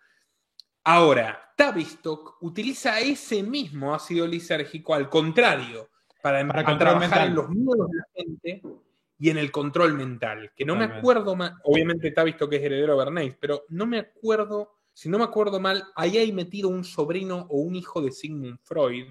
Ahora, 0.84 1.54
Tavistock 1.56 2.36
utiliza 2.42 3.00
ese 3.00 3.42
mismo 3.42 3.94
ácido 3.94 4.26
lisérgico 4.26 4.94
al 4.94 5.08
contrario, 5.08 5.88
para, 6.20 6.46
para 6.46 6.76
trabajar 6.76 7.28
en 7.28 7.34
los 7.34 7.48
miedos 7.48 7.88
de 7.90 7.96
la 7.96 8.04
gente 8.14 8.62
y 9.18 9.30
en 9.30 9.38
el 9.38 9.50
control 9.50 9.94
mental, 9.94 10.52
que 10.54 10.66
no 10.66 10.76
me 10.76 10.84
acuerdo 10.84 11.34
más, 11.34 11.54
obviamente 11.64 12.10
Tavistock 12.10 12.52
es 12.52 12.62
heredero 12.62 12.92
de 12.92 13.04
Bernays, 13.04 13.36
pero 13.40 13.64
no 13.70 13.86
me 13.86 14.00
acuerdo 14.00 14.77
si 14.98 15.08
no 15.08 15.16
me 15.16 15.22
acuerdo 15.22 15.60
mal, 15.60 15.84
ahí 15.94 16.18
hay 16.18 16.32
metido 16.32 16.68
un 16.68 16.82
sobrino 16.82 17.46
o 17.50 17.58
un 17.58 17.76
hijo 17.76 18.02
de 18.02 18.10
Sigmund 18.10 18.58
Freud. 18.64 19.06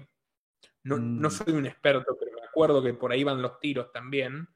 No, 0.82 0.98
no 0.98 1.28
mm. 1.28 1.30
soy 1.30 1.54
un 1.54 1.64
experto, 1.64 2.14
pero 2.20 2.32
me 2.38 2.46
acuerdo 2.46 2.82
que 2.82 2.92
por 2.92 3.10
ahí 3.10 3.24
van 3.24 3.40
los 3.40 3.58
tiros 3.58 3.90
también. 3.90 4.46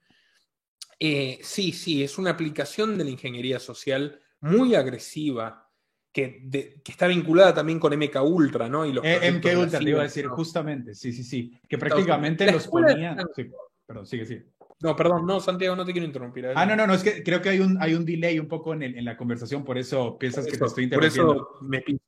Eh, 0.98 1.38
sí, 1.42 1.72
sí, 1.72 2.04
es 2.04 2.18
una 2.18 2.32
aplicación 2.32 2.98
de 2.98 3.04
la 3.04 3.10
ingeniería 3.10 3.58
social 3.58 4.20
muy 4.40 4.74
agresiva, 4.74 5.70
que, 6.12 6.82
está 6.84 7.06
vinculada 7.06 7.54
también 7.54 7.80
con 7.80 7.96
MK 7.96 8.22
Ultra, 8.22 8.68
¿no? 8.68 8.84
Y 8.84 8.92
los 8.92 9.02
eh, 9.02 9.32
MK 9.32 9.58
Ultra, 9.58 9.78
te 9.78 9.88
iba 9.88 10.00
a 10.00 10.04
decir, 10.04 10.26
justamente, 10.26 10.94
sí, 10.94 11.14
sí, 11.14 11.24
sí, 11.24 11.58
que 11.66 11.78
prácticamente 11.78 12.52
los 12.52 12.68
ponía... 12.68 13.16
perdón, 13.86 14.04
sigue, 14.04 14.26
sigue. 14.26 14.52
No, 14.82 14.96
perdón, 14.96 15.24
no, 15.24 15.38
Santiago, 15.38 15.76
no 15.76 15.84
te 15.84 15.92
quiero 15.92 16.06
interrumpir. 16.06 16.48
Ah, 16.54 16.66
no, 16.66 16.74
no, 16.74 16.88
no, 16.88 16.94
es 16.94 17.04
que 17.04 17.22
creo 17.22 17.40
que 17.40 17.50
hay 17.50 17.60
un, 17.60 17.80
hay 17.80 17.94
un 17.94 18.04
delay 18.04 18.40
un 18.40 18.48
poco 18.48 18.74
en, 18.74 18.82
en 18.82 19.04
la 19.04 19.16
conversación, 19.16 19.64
por 19.64 19.78
eso 19.78 20.18
piensas 20.18 20.44
que 20.44 20.58
te 20.58 20.64
estoy 20.64 20.84
interrumpiendo. 20.84 21.34
Por 21.34 21.44
eso 21.44 21.58
me 21.62 21.80
pinto. 21.80 22.04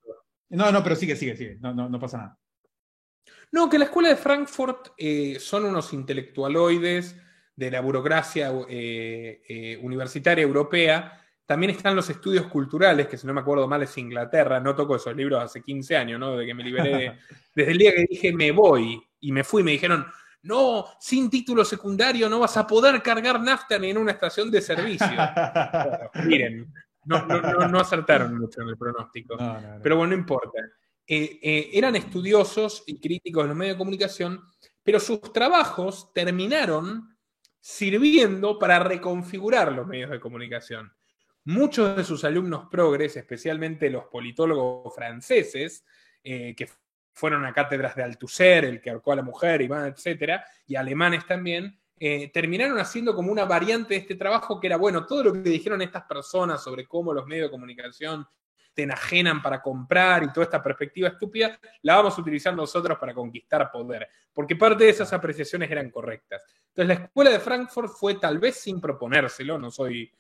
No, 0.50 0.72
no, 0.72 0.82
pero 0.82 0.96
sigue, 0.96 1.14
sigue, 1.14 1.36
sigue, 1.36 1.56
no, 1.60 1.72
no, 1.72 1.88
no 1.88 2.00
pasa 2.00 2.18
nada. 2.18 2.38
No, 3.52 3.70
que 3.70 3.78
la 3.78 3.84
escuela 3.84 4.08
de 4.08 4.16
Frankfurt 4.16 4.88
eh, 4.98 5.36
son 5.38 5.64
unos 5.64 5.92
intelectualoides 5.92 7.16
de 7.54 7.70
la 7.70 7.80
burocracia 7.80 8.50
eh, 8.68 9.42
eh, 9.48 9.78
universitaria 9.80 10.42
europea. 10.42 11.20
También 11.46 11.70
están 11.70 11.94
los 11.94 12.10
estudios 12.10 12.46
culturales, 12.46 13.06
que 13.06 13.16
si 13.16 13.26
no 13.26 13.32
me 13.32 13.42
acuerdo 13.42 13.68
mal 13.68 13.84
es 13.84 13.96
Inglaterra. 13.96 14.58
No 14.58 14.74
toco 14.74 14.96
esos 14.96 15.14
libros 15.14 15.40
hace 15.40 15.62
15 15.62 15.96
años, 15.96 16.18
¿no? 16.18 16.36
De 16.36 16.46
que 16.46 16.54
me 16.54 16.64
liberé. 16.64 17.18
desde 17.54 17.70
el 17.70 17.78
día 17.78 17.94
que 17.94 18.06
dije 18.10 18.32
me 18.32 18.50
voy 18.50 19.00
y 19.20 19.30
me 19.30 19.44
fui, 19.44 19.62
me 19.62 19.70
dijeron, 19.70 20.04
no, 20.44 20.86
sin 21.00 21.30
título 21.30 21.64
secundario 21.64 22.28
no 22.28 22.38
vas 22.38 22.56
a 22.56 22.66
poder 22.66 23.02
cargar 23.02 23.40
nafta 23.40 23.78
ni 23.78 23.90
en 23.90 23.98
una 23.98 24.12
estación 24.12 24.50
de 24.50 24.60
servicio. 24.60 25.06
miren, 26.26 26.72
no, 27.06 27.80
acertaron 27.80 28.38
mucho 28.38 28.62
en 28.62 28.68
el 28.68 28.76
pronóstico. 28.76 29.36
Pero 29.82 29.96
bueno, 29.96 30.14
no 30.14 30.20
importa. 30.20 30.58
Eh, 31.06 31.38
eh, 31.42 31.70
eran 31.72 31.96
estudiosos 31.96 32.82
y 32.86 32.98
críticos 33.00 33.44
de 33.44 33.48
los 33.48 33.56
medios 33.56 33.74
de 33.74 33.78
comunicación, 33.78 34.42
pero 34.82 35.00
sus 35.00 35.32
trabajos 35.32 36.12
terminaron 36.12 37.16
sirviendo 37.60 38.58
para 38.58 38.78
reconfigurar 38.78 39.72
los 39.72 39.86
medios 39.86 40.10
de 40.10 40.20
comunicación. 40.20 40.92
Muchos 41.44 41.96
de 41.96 42.04
sus 42.04 42.24
alumnos 42.24 42.68
progres, 42.70 43.16
especialmente 43.16 43.88
los 43.88 44.04
politólogos 44.04 44.94
franceses, 44.94 45.84
eh, 46.22 46.54
que 46.54 46.68
fueron 47.14 47.46
a 47.46 47.52
cátedras 47.52 47.94
de 47.94 48.02
Althusser, 48.02 48.64
el 48.64 48.80
que 48.80 48.90
ahorcó 48.90 49.12
a 49.12 49.16
la 49.16 49.22
mujer, 49.22 49.62
y 49.62 49.66
etcétera, 49.66 50.44
y 50.66 50.76
alemanes 50.76 51.26
también, 51.26 51.78
eh, 51.98 52.30
terminaron 52.32 52.78
haciendo 52.78 53.14
como 53.14 53.30
una 53.30 53.44
variante 53.44 53.94
de 53.94 54.00
este 54.00 54.16
trabajo 54.16 54.60
que 54.60 54.66
era, 54.66 54.76
bueno, 54.76 55.06
todo 55.06 55.24
lo 55.24 55.32
que 55.32 55.38
dijeron 55.38 55.80
estas 55.80 56.02
personas 56.04 56.62
sobre 56.62 56.86
cómo 56.86 57.14
los 57.14 57.26
medios 57.26 57.46
de 57.46 57.52
comunicación 57.52 58.26
te 58.74 58.82
enajenan 58.82 59.40
para 59.40 59.62
comprar 59.62 60.24
y 60.24 60.32
toda 60.32 60.44
esta 60.44 60.60
perspectiva 60.60 61.08
estúpida, 61.08 61.58
la 61.82 61.94
vamos 61.94 62.18
a 62.18 62.20
utilizar 62.20 62.54
nosotros 62.54 62.98
para 62.98 63.14
conquistar 63.14 63.70
poder, 63.70 64.08
porque 64.32 64.56
parte 64.56 64.82
de 64.82 64.90
esas 64.90 65.12
apreciaciones 65.12 65.70
eran 65.70 65.90
correctas. 65.90 66.44
Entonces 66.68 66.98
la 66.98 67.04
escuela 67.04 67.30
de 67.30 67.38
Frankfurt 67.38 67.90
fue 67.90 68.14
tal 68.16 68.40
vez 68.40 68.56
sin 68.56 68.80
proponérselo, 68.80 69.56
no 69.56 69.70
soy, 69.70 70.12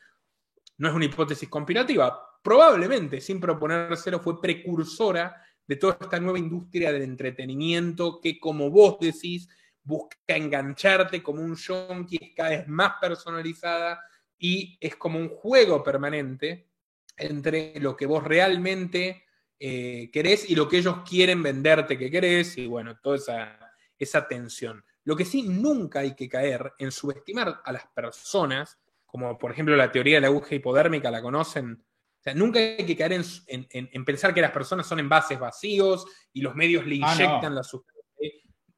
no 0.78 0.88
es 0.88 0.94
una 0.94 1.04
hipótesis 1.04 1.48
conspirativa, 1.48 2.38
probablemente 2.40 3.20
sin 3.20 3.40
proponérselo 3.40 4.20
fue 4.20 4.40
precursora 4.40 5.42
de 5.66 5.76
toda 5.76 5.98
esta 6.00 6.20
nueva 6.20 6.38
industria 6.38 6.92
del 6.92 7.02
entretenimiento 7.02 8.20
que, 8.20 8.38
como 8.38 8.70
vos 8.70 8.98
decís, 9.00 9.48
busca 9.82 10.16
engancharte 10.28 11.22
como 11.22 11.42
un 11.42 11.56
junkie, 11.56 12.18
es 12.20 12.34
cada 12.34 12.50
vez 12.50 12.68
más 12.68 12.94
personalizada 13.00 14.00
y 14.38 14.76
es 14.80 14.96
como 14.96 15.18
un 15.18 15.28
juego 15.28 15.82
permanente 15.82 16.68
entre 17.16 17.78
lo 17.80 17.96
que 17.96 18.06
vos 18.06 18.24
realmente 18.24 19.24
eh, 19.58 20.10
querés 20.12 20.50
y 20.50 20.54
lo 20.54 20.68
que 20.68 20.78
ellos 20.78 20.98
quieren 21.08 21.42
venderte 21.42 21.96
que 21.96 22.10
querés 22.10 22.58
y 22.58 22.66
bueno, 22.66 22.98
toda 22.98 23.16
esa, 23.16 23.72
esa 23.98 24.26
tensión. 24.26 24.84
Lo 25.04 25.16
que 25.16 25.24
sí 25.24 25.42
nunca 25.42 26.00
hay 26.00 26.14
que 26.14 26.28
caer 26.28 26.72
en 26.78 26.90
subestimar 26.90 27.60
a 27.64 27.72
las 27.72 27.86
personas, 27.88 28.78
como 29.06 29.38
por 29.38 29.52
ejemplo 29.52 29.76
la 29.76 29.92
teoría 29.92 30.16
de 30.16 30.22
la 30.22 30.26
aguja 30.28 30.54
hipodérmica, 30.54 31.10
la 31.10 31.22
conocen, 31.22 31.84
sea, 32.24 32.34
nunca 32.34 32.58
hay 32.58 32.86
que 32.86 32.96
caer 32.96 33.20
en, 33.46 34.04
pensar 34.04 34.32
que 34.32 34.40
las 34.40 34.50
personas 34.50 34.86
son 34.86 34.98
envases 34.98 35.38
vacíos 35.38 36.06
y 36.32 36.40
los 36.40 36.54
medios 36.54 36.86
le 36.86 36.98
ah, 37.02 37.14
inyectan 37.14 37.54
la 37.54 37.62
sustancia. 37.62 38.02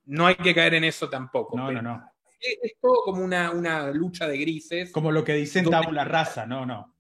No 0.05 0.27
hay 0.27 0.37
que 0.37 0.55
caer 0.55 0.75
en 0.75 0.85
eso 0.85 1.09
tampoco. 1.09 1.57
No, 1.57 1.71
no, 1.71 1.83
no. 1.83 2.11
Es, 2.39 2.75
todo 2.81 3.03
como 3.05 3.25
una, 3.25 3.91
lucha 3.91 4.27
de 4.27 4.39
grises. 4.39 4.93
Como 4.93 5.11
lo 5.11 5.25
que 5.25 5.35
dicen 5.35 5.69
la 5.71 6.05
raza, 6.05 6.47
no, 6.47 6.67
no. 6.67 6.95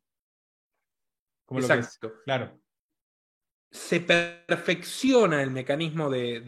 Exacto. 1.51 2.14
claro. 2.24 2.59
Se 3.70 4.01
perfecciona 4.01 5.42
el 5.42 5.51
mecanismo 5.51 6.09
de, 6.09 6.40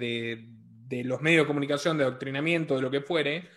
de 0.89 1.05
los 1.05 1.21
medios 1.21 1.45
de 1.45 1.47
comunicación, 1.47 1.99
de 1.99 2.05
adoctrinamiento, 2.05 2.77
de 2.77 2.83
lo 2.83 2.91
que 2.91 3.03
fuere, 3.03 3.49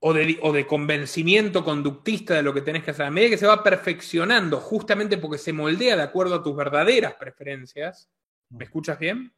o 0.00 0.12
de, 0.14 0.66
convencimiento 0.66 1.62
conductista 1.62 2.34
de 2.34 2.42
lo 2.42 2.54
que 2.54 2.62
tenés 2.62 2.82
que 2.82 2.90
hacer. 2.90 3.06
A 3.06 3.10
medida 3.10 3.30
que 3.30 3.38
se 3.38 3.46
va 3.46 3.62
perfeccionando, 3.62 4.58
justamente 4.58 5.18
porque 5.18 5.38
se 5.38 5.52
moldea 5.52 5.96
de 5.96 6.02
acuerdo 6.02 6.36
a 6.36 6.42
tus 6.42 6.56
verdaderas 6.56 7.14
preferencias. 7.14 8.10
¿Me 8.48 8.64
escuchas 8.64 8.98
bien? 8.98 9.32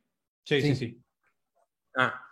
Sí, 0.44 0.62
sí, 0.62 0.76
sí. 0.76 1.02
Ah, 1.96 2.24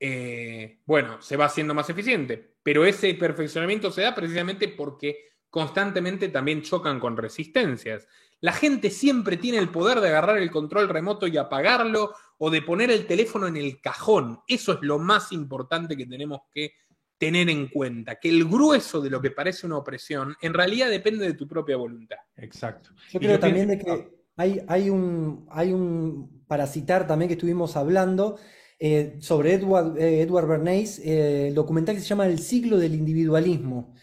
eh, 0.00 0.80
bueno, 0.86 1.20
se 1.20 1.36
va 1.36 1.44
haciendo 1.44 1.74
más 1.74 1.88
eficiente, 1.90 2.56
pero 2.62 2.84
ese 2.84 3.14
perfeccionamiento 3.14 3.90
se 3.90 4.02
da 4.02 4.14
precisamente 4.14 4.68
porque 4.68 5.34
constantemente 5.50 6.30
también 6.30 6.62
chocan 6.62 6.98
con 6.98 7.16
resistencias. 7.16 8.08
La 8.40 8.52
gente 8.52 8.90
siempre 8.90 9.36
tiene 9.36 9.58
el 9.58 9.68
poder 9.70 10.00
de 10.00 10.08
agarrar 10.08 10.38
el 10.38 10.50
control 10.50 10.88
remoto 10.88 11.26
y 11.26 11.36
apagarlo 11.36 12.14
o 12.38 12.50
de 12.50 12.62
poner 12.62 12.90
el 12.90 13.06
teléfono 13.06 13.46
en 13.46 13.56
el 13.56 13.80
cajón. 13.80 14.40
Eso 14.48 14.72
es 14.72 14.78
lo 14.82 14.98
más 14.98 15.32
importante 15.32 15.96
que 15.96 16.06
tenemos 16.06 16.40
que 16.50 16.74
tener 17.18 17.48
en 17.48 17.68
cuenta 17.68 18.16
que 18.16 18.28
el 18.28 18.44
grueso 18.44 19.00
de 19.00 19.10
lo 19.10 19.20
que 19.20 19.30
parece 19.30 19.66
una 19.66 19.78
opresión 19.78 20.34
en 20.42 20.54
realidad 20.54 20.90
depende 20.90 21.26
de 21.26 21.34
tu 21.34 21.46
propia 21.46 21.76
voluntad. 21.76 22.18
Exacto. 22.36 22.90
Yo 23.12 23.20
creo 23.20 23.38
también 23.38 23.68
de 23.68 23.78
que 23.78 24.10
hay, 24.36 24.60
hay, 24.66 24.90
un, 24.90 25.46
hay 25.50 25.72
un, 25.72 26.44
para 26.46 26.66
citar 26.66 27.06
también 27.06 27.28
que 27.28 27.34
estuvimos 27.34 27.76
hablando, 27.76 28.38
eh, 28.78 29.16
sobre 29.20 29.54
Edward, 29.54 29.96
eh, 29.98 30.22
Edward 30.22 30.48
Bernays, 30.48 30.98
eh, 30.98 31.48
el 31.48 31.54
documental 31.54 31.94
que 31.94 32.02
se 32.02 32.08
llama 32.08 32.26
El 32.26 32.40
siglo 32.40 32.78
del 32.78 32.94
individualismo, 32.94 33.94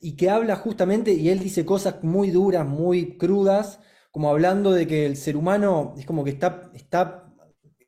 y 0.00 0.16
que 0.16 0.30
habla 0.30 0.56
justamente, 0.56 1.12
y 1.12 1.28
él 1.28 1.40
dice 1.40 1.64
cosas 1.64 2.02
muy 2.02 2.30
duras, 2.30 2.66
muy 2.66 3.18
crudas, 3.18 3.80
como 4.10 4.30
hablando 4.30 4.72
de 4.72 4.86
que 4.86 5.04
el 5.04 5.16
ser 5.16 5.36
humano 5.36 5.94
es 5.98 6.06
como 6.06 6.24
que 6.24 6.30
está, 6.30 6.70
está 6.74 7.32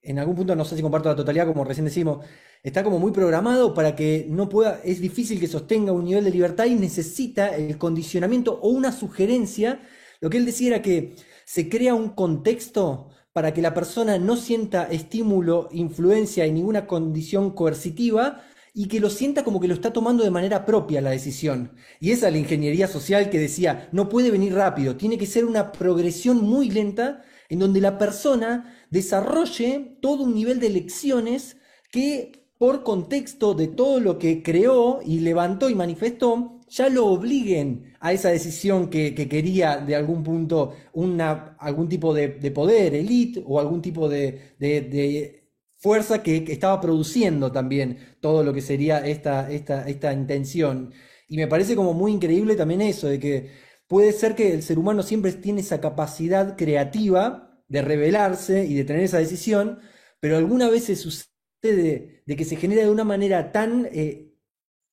en 0.03 0.19
algún 0.19 0.35
punto, 0.35 0.55
no 0.57 0.65
sé 0.65 0.77
si 0.77 0.83
comparto 0.83 1.09
la 1.09 1.17
totalidad, 1.17 1.47
como 1.47 1.65
recién 1.65 1.85
decimos, 1.85 2.25
está 2.63 2.85
como 2.85 2.99
muy 2.99 3.13
programado 3.13 3.75
para 3.75 3.97
que 3.97 4.27
no 4.29 4.49
pueda, 4.49 4.81
es 4.85 5.01
difícil 5.01 5.41
que 5.41 5.49
sostenga 5.49 5.93
un 5.93 6.05
nivel 6.05 6.25
de 6.25 6.31
libertad 6.31 6.67
y 6.67 6.75
necesita 6.75 7.57
el 7.57 7.77
condicionamiento 7.79 8.59
o 8.63 8.69
una 8.69 8.93
sugerencia. 8.93 9.81
Lo 10.21 10.31
que 10.31 10.39
él 10.39 10.47
decía 10.47 10.69
era 10.69 10.83
que 10.83 11.17
se 11.45 11.69
crea 11.69 11.95
un 11.95 12.11
contexto 12.11 13.09
para 13.33 13.53
que 13.55 13.63
la 13.63 13.75
persona 13.75 14.19
no 14.19 14.37
sienta 14.37 14.85
estímulo, 14.85 15.69
influencia 15.73 16.47
y 16.47 16.53
ninguna 16.53 16.87
condición 16.87 17.51
coercitiva 17.51 18.43
y 18.75 18.89
que 18.89 19.01
lo 19.01 19.11
sienta 19.11 19.45
como 19.45 19.61
que 19.61 19.69
lo 19.69 19.75
está 19.75 19.93
tomando 19.93 20.23
de 20.23 20.31
manera 20.31 20.65
propia 20.65 21.01
la 21.01 21.11
decisión. 21.11 21.73
Y 22.01 22.13
esa 22.13 22.29
es 22.29 22.33
la 22.33 22.39
ingeniería 22.39 22.89
social 22.89 23.29
que 23.29 23.39
decía, 23.39 23.89
no 23.93 24.09
puede 24.09 24.31
venir 24.31 24.55
rápido, 24.55 24.97
tiene 24.97 25.19
que 25.19 25.27
ser 25.27 25.45
una 25.45 25.73
progresión 25.73 26.43
muy 26.43 26.71
lenta 26.71 27.23
en 27.49 27.59
donde 27.59 27.81
la 27.81 27.99
persona 27.99 28.75
desarrolle 28.91 29.99
todo 30.01 30.25
un 30.25 30.35
nivel 30.35 30.59
de 30.59 30.71
lecciones 30.71 31.57
que 31.91 32.42
por 32.63 32.85
contexto 32.85 33.55
de 33.55 33.67
todo 33.67 33.99
lo 33.99 34.21
que 34.21 34.41
creó 34.41 35.01
y 35.05 35.19
levantó 35.19 35.69
y 35.69 35.75
manifestó, 35.75 36.61
ya 36.69 36.89
lo 36.89 37.07
obliguen 37.07 37.95
a 37.99 38.13
esa 38.13 38.29
decisión 38.29 38.89
que, 38.89 39.17
quería 39.17 39.79
de 39.79 39.97
algún 39.97 40.23
punto 40.23 40.73
una, 40.93 41.57
algún 41.59 41.89
tipo 41.89 42.15
de, 42.15 42.29
poder, 42.53 42.95
elite 42.95 43.43
o 43.45 43.59
algún 43.59 43.83
tipo 43.83 44.09
de, 44.09 45.49
fuerza 45.77 46.23
que, 46.23 46.45
estaba 46.53 46.81
produciendo 46.81 47.51
también 47.51 47.99
todo 48.21 48.45
lo 48.45 48.53
que 48.55 48.61
sería 48.61 49.05
esta, 49.05 49.51
esta, 49.51 49.89
esta 49.89 50.13
intención. 50.13 50.93
Y 51.27 51.39
me 51.39 51.49
parece 51.49 51.75
como 51.75 51.95
muy 51.95 52.13
increíble 52.13 52.55
también 52.55 52.81
eso, 52.81 53.09
de 53.09 53.19
que 53.19 53.51
puede 53.89 54.13
ser 54.13 54.37
que 54.37 54.55
el 54.55 54.63
ser 54.63 54.79
humano 54.79 55.03
siempre 55.03 55.33
tiene 55.33 55.63
esa 55.63 55.81
capacidad 55.81 56.57
creativa 56.57 57.61
de 57.67 57.83
rebelarse 57.83 58.65
y 58.67 58.75
de 58.75 58.85
tener 58.85 59.03
esa 59.03 59.19
decisión, 59.19 59.81
pero 60.21 60.37
alguna 60.37 60.71
vez 60.71 60.85
se 60.85 60.95
sucede 60.95 61.32
de, 61.71 62.23
que 62.27 62.45
se 62.45 62.57
genera 62.57 62.83
de 62.83 62.91
una 62.91 63.05
manera 63.05 63.53
tan 63.53 63.87
eh, 63.93 64.33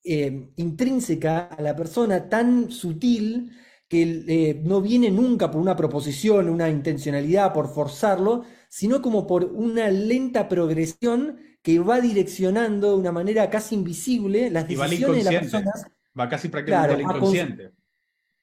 eh, 0.04 0.52
intrínseca 0.56 1.46
a 1.46 1.62
la 1.62 1.76
persona, 1.76 2.30
tan 2.30 2.72
sutil, 2.72 3.52
que 3.88 4.24
eh, 4.28 4.62
no 4.64 4.82
viene 4.82 5.10
nunca 5.10 5.50
por 5.50 5.60
una 5.60 5.76
proposición, 5.76 6.48
una 6.48 6.70
intencionalidad, 6.70 7.54
por 7.54 7.74
forzarlo, 7.74 8.44
sino 8.70 9.02
como 9.02 9.26
por 9.26 9.46
una 9.46 9.90
lenta 9.90 10.48
progresión 10.48 11.40
que 11.64 11.80
va 11.80 12.00
direccionando 12.00 12.92
de 12.92 12.98
una 12.98 13.12
manera 13.12 13.50
casi 13.50 13.76
invisible 13.76 14.52
las 14.52 14.68
decisiones 14.68 15.26
de 15.26 15.32
las 15.32 15.42
personas. 15.42 15.88
Va 16.18 16.30
casi 16.30 16.50
prácticamente 16.50 16.94
al 16.94 17.02
inconsciente 17.02 17.79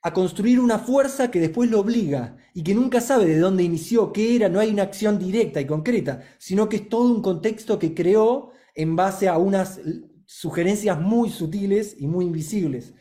a 0.06 0.12
construir 0.12 0.60
una 0.60 0.78
fuerza 0.78 1.32
que 1.32 1.40
después 1.40 1.68
lo 1.68 1.80
obliga 1.80 2.36
y 2.54 2.62
que 2.62 2.76
nunca 2.76 3.00
sabe 3.00 3.24
de 3.24 3.40
dónde 3.40 3.64
inició, 3.64 4.12
qué 4.12 4.36
era, 4.36 4.48
no 4.48 4.60
hay 4.60 4.70
una 4.70 4.84
acción 4.84 5.18
directa 5.18 5.60
y 5.60 5.66
concreta, 5.66 6.22
sino 6.38 6.68
que 6.68 6.76
es 6.76 6.88
todo 6.88 7.12
un 7.12 7.20
contexto 7.20 7.76
que 7.76 7.92
creó 7.92 8.52
en 8.76 8.94
base 8.94 9.26
a 9.26 9.36
unas 9.36 9.80
sugerencias 10.24 11.00
muy 11.00 11.28
sutiles 11.28 11.96
y 11.98 12.06
muy 12.06 12.26
invisibles. 12.26 12.94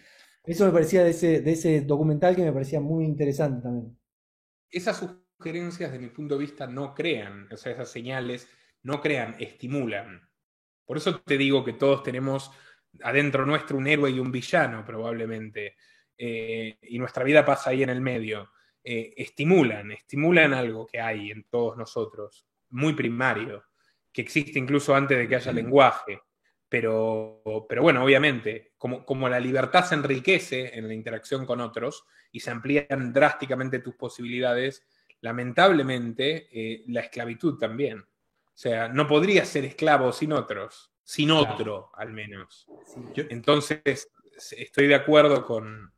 Eso 0.44 0.66
me 0.66 0.72
parecía 0.72 1.04
de 1.04 1.12
ese, 1.12 1.42
de 1.42 1.52
ese 1.52 1.82
documental 1.82 2.36
que 2.36 2.44
me 2.44 2.52
parecía 2.52 2.80
muy 2.80 3.06
interesante 3.06 3.62
también. 3.62 3.96
Esas 4.72 5.08
sugerencias, 5.38 5.92
de 5.92 6.00
mi 6.00 6.08
punto 6.10 6.34
de 6.34 6.42
vista, 6.42 6.66
no 6.66 6.96
crean, 6.96 7.48
o 7.52 7.56
sea, 7.56 7.72
esas 7.72 7.92
señales 7.92 8.48
no 8.82 9.00
crean, 9.00 9.36
estimulan. 9.38 10.28
Por 10.88 10.98
eso 10.98 11.20
te 11.20 11.38
digo 11.38 11.64
que 11.64 11.74
todos 11.74 12.02
tenemos 12.02 12.50
adentro 13.04 13.46
nuestro 13.46 13.78
un 13.78 13.86
héroe 13.86 14.10
y 14.10 14.18
un 14.18 14.32
villano, 14.32 14.84
probablemente, 14.84 15.76
eh, 16.18 16.78
y 16.82 17.00
nuestra 17.00 17.24
vida 17.24 17.46
pasa 17.46 17.70
ahí 17.70 17.84
en 17.84 17.90
el 17.90 18.02
medio. 18.02 18.52
Eh, 18.84 19.14
estimulan, 19.18 19.92
estimulan 19.92 20.54
algo 20.54 20.86
que 20.86 21.02
hay 21.02 21.32
en 21.32 21.46
todos 21.50 21.76
nosotros, 21.76 22.46
muy 22.70 22.94
primario, 22.94 23.64
que 24.12 24.22
existe 24.22 24.60
incluso 24.60 24.94
antes 24.94 25.18
de 25.18 25.28
que 25.28 25.36
haya 25.36 25.52
lenguaje. 25.52 26.22
Pero, 26.70 27.42
pero 27.70 27.82
bueno, 27.82 28.04
obviamente, 28.04 28.74
como, 28.78 29.06
como 29.06 29.30
la 29.30 29.40
libertad 29.40 29.86
se 29.86 29.96
enriquece 29.96 30.78
en 30.78 30.88
la 30.88 30.94
interacción 30.94 31.46
con 31.46 31.62
otros 31.62 32.06
y 32.32 32.40
se 32.40 32.52
amplían 32.52 33.14
drásticamente 33.14 33.80
tus 33.80 33.96
posibilidades, 33.96 34.86
lamentablemente 35.22 36.48
eh, 36.52 36.84
la 36.88 37.02
esclavitud 37.02 37.58
también. 37.58 38.00
O 38.00 38.58
sea, 38.58 38.88
no 38.88 39.08
podrías 39.08 39.48
ser 39.48 39.66
esclavo 39.66 40.12
sin 40.12 40.32
otros, 40.32 40.94
sin 41.04 41.32
otro 41.32 41.92
al 41.96 42.14
menos. 42.14 42.68
Entonces, 43.16 44.12
estoy 44.52 44.88
de 44.88 44.96
acuerdo 44.96 45.46
con... 45.46 45.95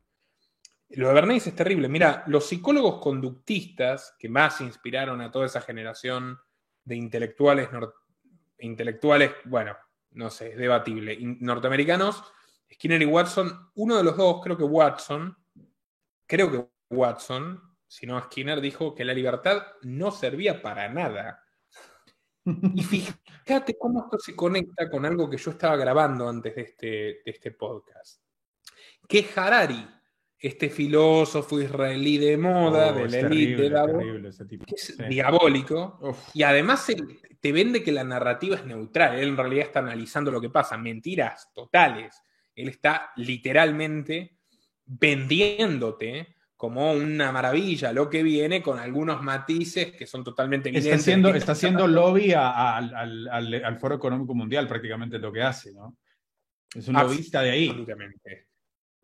Lo 0.90 1.08
de 1.08 1.14
Bernays 1.14 1.46
es 1.46 1.54
terrible. 1.54 1.88
Mira, 1.88 2.24
los 2.28 2.46
psicólogos 2.46 3.00
conductistas 3.00 4.14
que 4.18 4.28
más 4.28 4.60
inspiraron 4.60 5.20
a 5.20 5.30
toda 5.30 5.46
esa 5.46 5.60
generación 5.60 6.38
de 6.84 6.96
intelectuales, 6.96 7.68
bueno, 9.44 9.76
no 10.12 10.30
sé, 10.30 10.52
es 10.52 10.56
debatible. 10.56 11.18
norteamericanos, 11.20 12.24
Skinner 12.72 13.02
y 13.02 13.06
Watson, 13.06 13.70
uno 13.74 13.96
de 13.96 14.04
los 14.04 14.16
dos, 14.16 14.40
creo 14.42 14.56
que 14.56 14.64
Watson, 14.64 15.36
creo 16.26 16.50
que 16.50 16.66
Watson, 16.90 17.60
si 17.86 18.06
no 18.06 18.20
Skinner, 18.22 18.60
dijo 18.60 18.94
que 18.94 19.04
la 19.04 19.12
libertad 19.12 19.62
no 19.82 20.10
servía 20.10 20.62
para 20.62 20.88
nada. 20.88 21.44
Y 22.44 22.82
fíjate 22.82 23.76
cómo 23.78 24.04
esto 24.04 24.18
se 24.18 24.34
conecta 24.34 24.88
con 24.88 25.04
algo 25.04 25.28
que 25.28 25.36
yo 25.36 25.50
estaba 25.50 25.76
grabando 25.76 26.26
antes 26.26 26.54
de 26.54 26.62
este, 26.62 26.86
de 26.86 27.22
este 27.26 27.50
podcast. 27.50 28.22
Que 29.06 29.28
Harari, 29.36 29.86
este 30.38 30.70
filósofo 30.70 31.60
israelí 31.60 32.18
de 32.18 32.36
moda, 32.36 32.92
oh, 32.92 32.94
de 32.94 33.08
la 33.08 33.18
élite 33.18 33.70
que 34.66 34.74
es 34.74 34.96
diabólico, 35.08 35.98
y 36.32 36.42
además 36.42 36.86
te 37.40 37.52
vende 37.52 37.82
que 37.82 37.92
la 37.92 38.04
narrativa 38.04 38.56
es 38.56 38.64
neutral, 38.64 39.18
él 39.18 39.30
en 39.30 39.36
realidad 39.36 39.66
está 39.66 39.80
analizando 39.80 40.30
lo 40.30 40.40
que 40.40 40.50
pasa, 40.50 40.76
mentiras 40.76 41.50
totales, 41.52 42.22
él 42.54 42.68
está 42.68 43.12
literalmente 43.16 44.38
vendiéndote 44.84 46.36
como 46.56 46.92
una 46.92 47.30
maravilla 47.30 47.92
lo 47.92 48.10
que 48.10 48.22
viene 48.24 48.60
con 48.62 48.80
algunos 48.80 49.22
matices 49.22 49.92
que 49.92 50.06
son 50.06 50.24
totalmente 50.24 50.68
evidentes. 50.68 50.92
Está 50.92 51.02
haciendo, 51.02 51.34
está 51.34 51.52
haciendo 51.52 51.86
lobby 51.86 52.32
al, 52.32 52.94
al, 52.94 53.28
al, 53.64 53.78
Foro 53.78 53.94
Económico 53.94 54.34
Mundial 54.34 54.66
prácticamente 54.66 55.20
lo 55.20 55.32
que 55.32 55.42
hace, 55.42 55.72
¿no? 55.72 55.96
Es 56.74 56.88
un 56.88 56.94
lobbyista 56.94 57.42
de 57.42 57.50
ahí. 57.50 57.68
Absolutamente. 57.68 58.47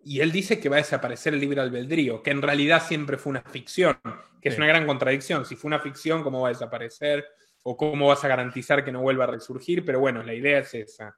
Y 0.05 0.21
él 0.21 0.31
dice 0.31 0.61
que 0.61 0.69
va 0.69 0.77
a 0.77 0.81
desaparecer 0.81 1.33
el 1.35 1.41
libre 1.41 1.61
albedrío, 1.61 2.23
que 2.23 2.31
en 2.31 2.43
realidad 2.43 2.83
siempre 2.87 3.17
fue 3.17 3.31
una 3.31 3.43
ficción, 3.43 3.99
que 4.41 4.51
es 4.51 4.57
una 4.59 4.67
gran 4.67 4.87
contradicción. 4.87 5.47
Si 5.47 5.57
fue 5.57 5.69
una 5.69 5.81
ficción, 5.81 6.23
¿cómo 6.23 6.43
va 6.43 6.49
a 6.49 6.53
desaparecer? 6.53 7.25
¿O 7.63 7.77
cómo 7.77 8.09
vas 8.09 8.23
a 8.23 8.29
garantizar 8.29 8.85
que 8.85 8.93
no 8.93 9.01
vuelva 9.01 9.25
a 9.25 9.29
resurgir? 9.29 9.85
Pero 9.85 10.01
bueno, 10.01 10.23
la 10.23 10.35
idea 10.35 10.59
es 10.59 10.75
esa. 10.75 11.17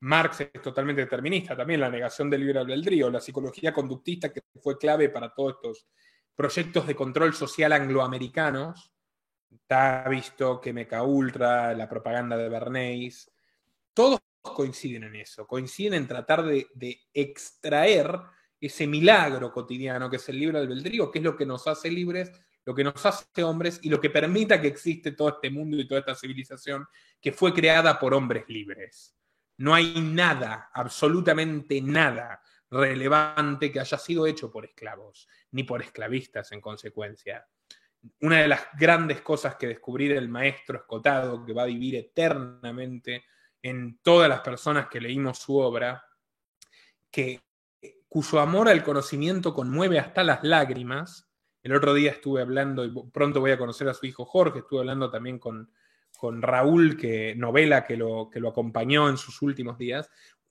Marx 0.00 0.42
es 0.42 0.62
totalmente 0.62 1.02
determinista, 1.02 1.56
también 1.56 1.80
la 1.80 1.90
negación 1.90 2.30
del 2.30 2.42
libre 2.42 2.60
albedrío, 2.60 3.10
la 3.10 3.20
psicología 3.20 3.72
conductista 3.72 4.32
que 4.32 4.42
fue 4.62 4.78
clave 4.78 5.08
para 5.08 5.32
todos 5.34 5.54
estos 5.54 5.88
proyectos 6.34 6.86
de 6.86 6.94
control 6.94 7.34
social 7.34 7.72
angloamericanos, 7.72 8.92
está 9.50 10.06
visto 10.08 10.60
que 10.60 10.72
Meca 10.72 11.02
Ultra, 11.02 11.74
la 11.74 11.88
propaganda 11.88 12.36
de 12.36 12.48
Bernays, 12.48 13.32
todos 13.94 14.20
coinciden 14.50 15.04
en 15.04 15.16
eso, 15.16 15.46
coinciden 15.46 15.94
en 15.94 16.08
tratar 16.08 16.44
de, 16.44 16.66
extraer 17.12 18.18
ese 18.60 18.86
milagro 18.86 19.52
cotidiano 19.52 20.08
que 20.08 20.16
es 20.16 20.28
el 20.28 20.38
libre 20.38 20.58
albedrío, 20.58 21.10
que 21.10 21.18
es 21.18 21.24
lo 21.24 21.36
que 21.36 21.46
nos 21.46 21.66
hace 21.66 21.90
libres, 21.90 22.32
lo 22.64 22.74
que 22.74 22.84
nos 22.84 23.04
hace 23.06 23.44
hombres 23.44 23.78
y 23.82 23.88
lo 23.88 24.00
que 24.00 24.10
permita 24.10 24.60
que 24.60 24.68
existe 24.68 25.12
todo 25.12 25.28
este 25.28 25.50
mundo 25.50 25.76
y 25.76 25.86
toda 25.86 26.00
esta 26.00 26.14
civilización 26.14 26.86
que 27.20 27.32
fue 27.32 27.52
creada 27.52 27.98
por 27.98 28.14
hombres 28.14 28.44
libres. 28.48 29.16
No 29.58 29.74
hay 29.74 30.00
nada, 30.00 30.70
absolutamente 30.72 31.80
nada 31.80 32.42
relevante 32.70 33.70
que 33.70 33.80
haya 33.80 33.98
sido 33.98 34.26
hecho 34.26 34.50
por 34.50 34.64
esclavos, 34.64 35.28
ni 35.52 35.62
por 35.62 35.82
esclavistas 35.82 36.52
en 36.52 36.60
consecuencia. 36.60 37.46
Una 38.20 38.40
de 38.40 38.48
las 38.48 38.66
grandes 38.78 39.20
cosas 39.20 39.56
que 39.56 39.68
descubrí 39.68 40.08
del 40.08 40.28
maestro 40.28 40.78
escotado, 40.78 41.44
que 41.44 41.52
va 41.52 41.62
a 41.62 41.66
vivir 41.66 41.96
eternamente 41.96 43.24
en 43.68 43.98
todas 44.00 44.28
las 44.28 44.40
personas 44.42 44.86
que 44.88 45.00
leímos 45.00 45.38
su 45.38 45.56
obra, 45.56 46.04
que, 47.10 47.42
cuyo 48.08 48.38
amor 48.38 48.68
al 48.68 48.84
conocimiento 48.84 49.52
conmueve 49.52 49.98
hasta 49.98 50.22
las 50.22 50.44
lágrimas. 50.44 51.28
El 51.64 51.74
otro 51.74 51.92
día 51.92 52.12
estuve 52.12 52.42
hablando, 52.42 52.84
y 52.84 52.94
pronto 53.12 53.40
voy 53.40 53.50
a 53.50 53.58
conocer 53.58 53.88
a 53.88 53.94
su 53.94 54.06
hijo 54.06 54.24
Jorge, 54.24 54.60
estuve 54.60 54.80
hablando 54.80 55.10
también 55.10 55.40
con, 55.40 55.68
con 56.16 56.42
Raúl, 56.42 56.96
que 56.96 57.34
novela 57.34 57.84
que 57.84 57.96
lo, 57.96 58.30
que 58.30 58.38
lo 58.38 58.50
acompañó 58.50 59.08
en 59.08 59.16
sus 59.16 59.42
últimos 59.42 59.76
días. 59.76 60.08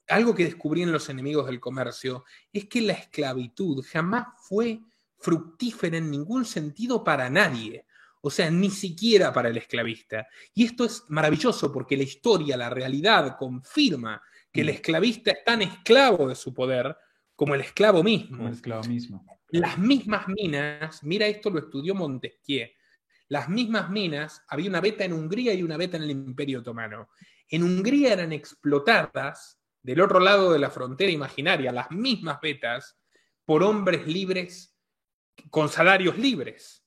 Algo 0.08 0.34
que 0.34 0.44
descubrí 0.44 0.82
en 0.82 0.92
Los 0.92 1.08
enemigos 1.08 1.46
del 1.46 1.58
comercio 1.58 2.24
es 2.52 2.66
que 2.66 2.82
la 2.82 2.92
esclavitud 2.92 3.82
jamás 3.90 4.26
fue 4.42 4.80
fructífera 5.16 5.96
en 5.96 6.10
ningún 6.10 6.44
sentido 6.44 7.02
para 7.02 7.30
nadie. 7.30 7.86
O 8.26 8.30
sea, 8.30 8.50
ni 8.50 8.70
siquiera 8.70 9.32
para 9.32 9.50
el 9.50 9.56
esclavista. 9.56 10.26
Y 10.52 10.64
esto 10.64 10.84
es 10.84 11.04
maravilloso 11.10 11.72
porque 11.72 11.96
la 11.96 12.02
historia, 12.02 12.56
la 12.56 12.68
realidad 12.68 13.36
confirma 13.38 14.20
que 14.52 14.62
el 14.62 14.66
mm. 14.66 14.70
esclavista 14.70 15.30
es 15.30 15.44
tan 15.44 15.62
esclavo 15.62 16.26
de 16.26 16.34
su 16.34 16.52
poder 16.52 16.96
como 17.36 17.54
el 17.54 17.60
esclavo 17.60 18.02
mismo. 18.02 18.48
el 18.48 18.54
esclavo 18.54 18.82
mismo. 18.82 19.24
Las 19.50 19.78
mismas 19.78 20.26
minas, 20.26 21.04
mira 21.04 21.28
esto 21.28 21.50
lo 21.50 21.60
estudió 21.60 21.94
Montesquieu, 21.94 22.68
las 23.28 23.48
mismas 23.48 23.90
minas, 23.90 24.42
había 24.48 24.70
una 24.70 24.80
beta 24.80 25.04
en 25.04 25.12
Hungría 25.12 25.54
y 25.54 25.62
una 25.62 25.76
beta 25.76 25.96
en 25.96 26.02
el 26.02 26.10
Imperio 26.10 26.58
Otomano. 26.58 27.10
En 27.48 27.62
Hungría 27.62 28.12
eran 28.12 28.32
explotadas 28.32 29.60
del 29.84 30.00
otro 30.00 30.18
lado 30.18 30.52
de 30.52 30.58
la 30.58 30.70
frontera 30.70 31.12
imaginaria, 31.12 31.70
las 31.70 31.92
mismas 31.92 32.40
betas, 32.40 32.98
por 33.44 33.62
hombres 33.62 34.04
libres 34.08 34.76
con 35.48 35.68
salarios 35.68 36.18
libres 36.18 36.85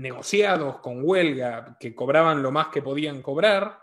negociados 0.00 0.78
con 0.80 1.00
huelga 1.02 1.76
que 1.78 1.94
cobraban 1.94 2.42
lo 2.42 2.50
más 2.50 2.68
que 2.68 2.82
podían 2.82 3.22
cobrar, 3.22 3.80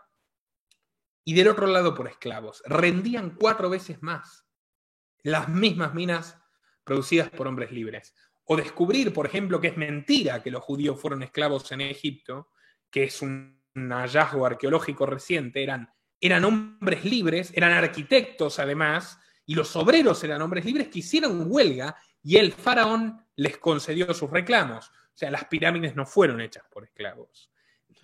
y 1.24 1.34
del 1.34 1.49
otro 1.49 1.68
lado 1.68 1.93
por 1.93 2.07
esclavos. 2.07 2.63
Rendían 2.65 3.32
cuatro 3.32 3.70
veces 3.70 4.01
más 4.01 4.45
las 5.24 5.49
mismas 5.49 5.93
minas 5.93 6.38
producidas 6.86 7.30
por 7.30 7.47
hombres 7.47 7.72
libres. 7.72 8.15
O 8.45 8.55
descubrir, 8.55 9.11
por 9.11 9.26
ejemplo, 9.26 9.59
que 9.59 9.68
es 9.68 9.78
mentira 9.78 10.41
que 10.41 10.51
los 10.51 10.63
judíos 10.63 11.01
fueron 11.01 11.22
esclavos 11.24 11.70
en 11.74 11.82
Egipto, 11.82 12.47
que 12.89 13.03
es 13.03 13.22
un, 13.22 13.57
hallazgo 13.76 14.45
arqueológico 14.45 15.05
reciente, 15.05 15.61
eran, 15.61 15.91
eran 16.22 16.45
hombres 16.45 17.03
libres, 17.03 17.51
eran 17.53 17.74
arquitectos 17.74 18.57
además, 18.57 19.20
y 19.45 19.53
los 19.53 19.76
obreros 19.76 20.24
eran 20.24 20.41
hombres 20.41 20.63
libres 20.63 20.88
que 20.88 20.99
hicieron 20.99 21.45
huelga 21.51 21.95
y 22.24 22.38
el 22.38 22.53
faraón 22.53 23.22
les 23.36 23.57
concedió 23.57 24.13
sus 24.13 24.32
reclamos. 24.32 24.91
O 25.18 25.20
sea, 25.20 25.32
las 25.32 25.45
pirámides 25.45 25.95
no 25.95 26.05
fueron 26.05 26.39
hechas 26.41 26.63
por 26.72 26.84
esclavos. 26.84 27.49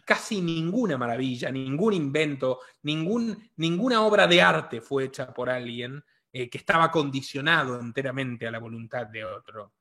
Casi 0.03 0.41
ninguna 0.41 0.97
maravilla, 0.97 1.51
ningún 1.51 1.93
invento, 1.93 2.61
ningún, 2.81 3.51
ninguna 3.57 4.01
obra 4.01 4.25
de 4.25 4.41
arte 4.41 4.81
fue 4.81 5.03
hecha 5.03 5.31
por 5.31 5.47
alguien 5.47 6.03
eh, 6.31 6.49
que 6.49 6.57
estaba 6.57 6.89
condicionado 6.89 7.79
enteramente 7.79 8.47
a 8.47 8.51
la 8.51 8.57
voluntad 8.57 9.05
de 9.05 9.25
otro. 9.25 9.73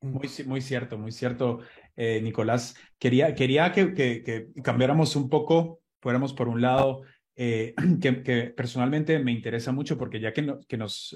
Muy, 0.00 0.30
muy 0.46 0.62
cierto, 0.62 0.96
muy 0.96 1.12
cierto, 1.12 1.60
eh, 1.96 2.22
Nicolás. 2.22 2.74
Quería, 2.98 3.34
quería 3.34 3.72
que, 3.72 4.48
cambiáramos 4.64 5.16
un 5.16 5.28
poco, 5.28 5.82
fuéramos 6.00 6.32
por 6.32 6.48
un 6.48 6.62
lado, 6.62 7.02
eh, 7.36 7.74
que, 8.00 8.54
personalmente 8.56 9.18
me 9.18 9.32
interesa 9.32 9.70
mucho 9.70 9.98
porque 9.98 10.18
ya 10.18 10.32
que, 10.32 10.60
que 10.66 10.78
nos 10.78 11.14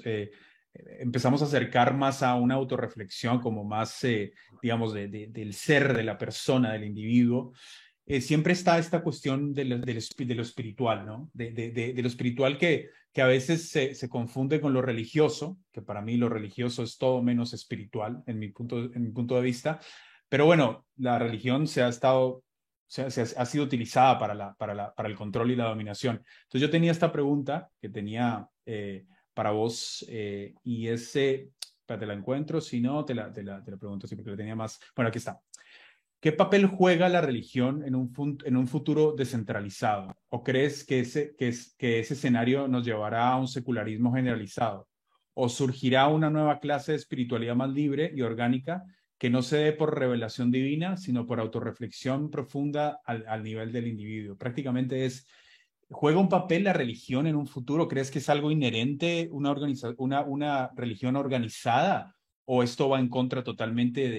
empezamos 0.99 1.41
a 1.41 1.45
acercar 1.45 1.95
más 1.95 2.23
a 2.23 2.35
una 2.35 2.55
autorreflexión, 2.55 3.39
como 3.39 3.63
más, 3.63 4.03
eh, 4.03 4.33
digamos, 4.61 4.93
del 4.93 5.53
ser, 5.53 5.95
de 5.95 6.03
la 6.03 6.17
persona, 6.17 6.73
del 6.73 6.85
individuo, 6.85 7.53
eh, 8.05 8.21
siempre 8.21 8.53
está 8.53 8.79
esta 8.79 9.01
cuestión 9.03 9.53
de 9.53 9.65
lo, 9.65 9.77
lo 9.77 10.41
espiritual, 10.41 11.05
¿no? 11.05 11.29
De, 11.33 11.93
lo 11.97 12.07
espiritual 12.07 12.57
que, 12.57 12.89
que 13.11 13.21
a 13.21 13.27
veces 13.27 13.69
se, 13.69 13.95
se, 13.95 14.07
confunde 14.07 14.61
con 14.61 14.73
lo 14.73 14.81
religioso, 14.81 15.57
que 15.71 15.81
para 15.81 16.01
mí 16.01 16.15
lo 16.15 16.29
religioso 16.29 16.83
es 16.83 16.97
todo 16.97 17.21
menos 17.21 17.53
espiritual, 17.53 18.23
en 18.25 18.39
mi 18.39 18.49
punto, 18.49 18.77
en 18.93 19.03
mi 19.03 19.11
punto 19.11 19.35
de 19.35 19.41
vista. 19.41 19.79
Pero 20.29 20.45
bueno, 20.45 20.85
la 20.95 21.19
religión 21.19 21.67
se 21.67 21.81
ha 21.81 21.89
estado 21.89 22.43
sea, 22.87 23.07
ha 23.07 23.45
sido 23.45 23.63
utilizada 23.63 24.17
para, 24.17 24.33
la, 24.33 24.53
para, 24.55 24.73
la, 24.73 24.93
para, 24.93 25.09
el 25.09 25.15
control 25.15 25.51
y 25.51 25.55
la 25.55 25.65
dominación. 25.65 26.23
Entonces 26.43 26.61
yo 26.61 26.69
tenía 26.69 26.91
esta 26.91 27.11
pregunta 27.11 27.69
que 27.81 27.89
tenía 27.89 28.47
eh, 28.65 29.05
para 29.37 29.51
vos 29.51 30.03
eh, 30.09 30.55
y 30.63 30.87
ese, 30.87 31.51
te 31.85 32.05
la 32.07 32.15
encuentro, 32.15 32.59
si 32.59 32.81
no, 32.81 33.05
te 33.05 33.13
la, 33.13 33.31
te 33.31 33.43
la, 33.43 33.63
te 33.63 33.69
la 33.69 33.77
pregunto, 33.77 34.07
sí, 34.07 34.15
porque 34.15 34.31
la 34.31 34.37
tenía 34.37 34.55
más. 34.55 34.79
Bueno, 34.95 35.09
aquí 35.09 35.19
está. 35.19 35.39
¿Qué 36.19 36.31
papel 36.31 36.65
juega 36.65 37.07
la 37.07 37.21
religión 37.21 37.83
en 37.85 37.93
un, 37.93 38.11
en 38.43 38.57
un 38.57 38.67
futuro 38.67 39.13
descentralizado? 39.15 40.17
¿O 40.29 40.43
crees 40.43 40.83
que 40.83 41.01
ese, 41.01 41.35
que, 41.37 41.53
que 41.77 41.99
ese 41.99 42.15
escenario 42.15 42.67
nos 42.67 42.83
llevará 42.83 43.29
a 43.29 43.37
un 43.37 43.47
secularismo 43.47 44.11
generalizado? 44.11 44.89
¿O 45.35 45.49
surgirá 45.49 46.07
una 46.07 46.31
nueva 46.31 46.59
clase 46.59 46.93
de 46.93 46.97
espiritualidad 46.97 47.55
más 47.55 47.69
libre 47.69 48.11
y 48.15 48.23
orgánica 48.23 48.83
que 49.19 49.29
no 49.29 49.43
se 49.43 49.57
dé 49.57 49.71
por 49.71 49.99
revelación 49.99 50.49
divina, 50.49 50.97
sino 50.97 51.27
por 51.27 51.39
autorreflexión 51.39 52.31
profunda 52.31 53.01
al, 53.05 53.43
nivel 53.43 53.71
del 53.71 53.85
individuo? 53.85 54.35
Prácticamente 54.35 55.05
es, 55.05 55.27
¿juega 55.89 56.19
un 56.19 56.29
papel 56.29 56.63
la 56.63 56.73
religión 56.73 57.27
en 57.27 57.35
un 57.35 57.47
futuro? 57.47 57.87
¿Crees 57.87 58.11
que 58.11 58.19
es 58.19 58.29
algo 58.29 58.51
inherente, 58.51 59.29
una, 59.31 59.55
una, 59.97 60.21
una 60.21 60.71
religión 60.75 61.15
organizada? 61.15 62.17
o 62.49 62.63
esto 62.63 62.87
va 62.89 62.99
en 62.99 63.09
contra 63.09 63.43
totalmente 63.43 64.09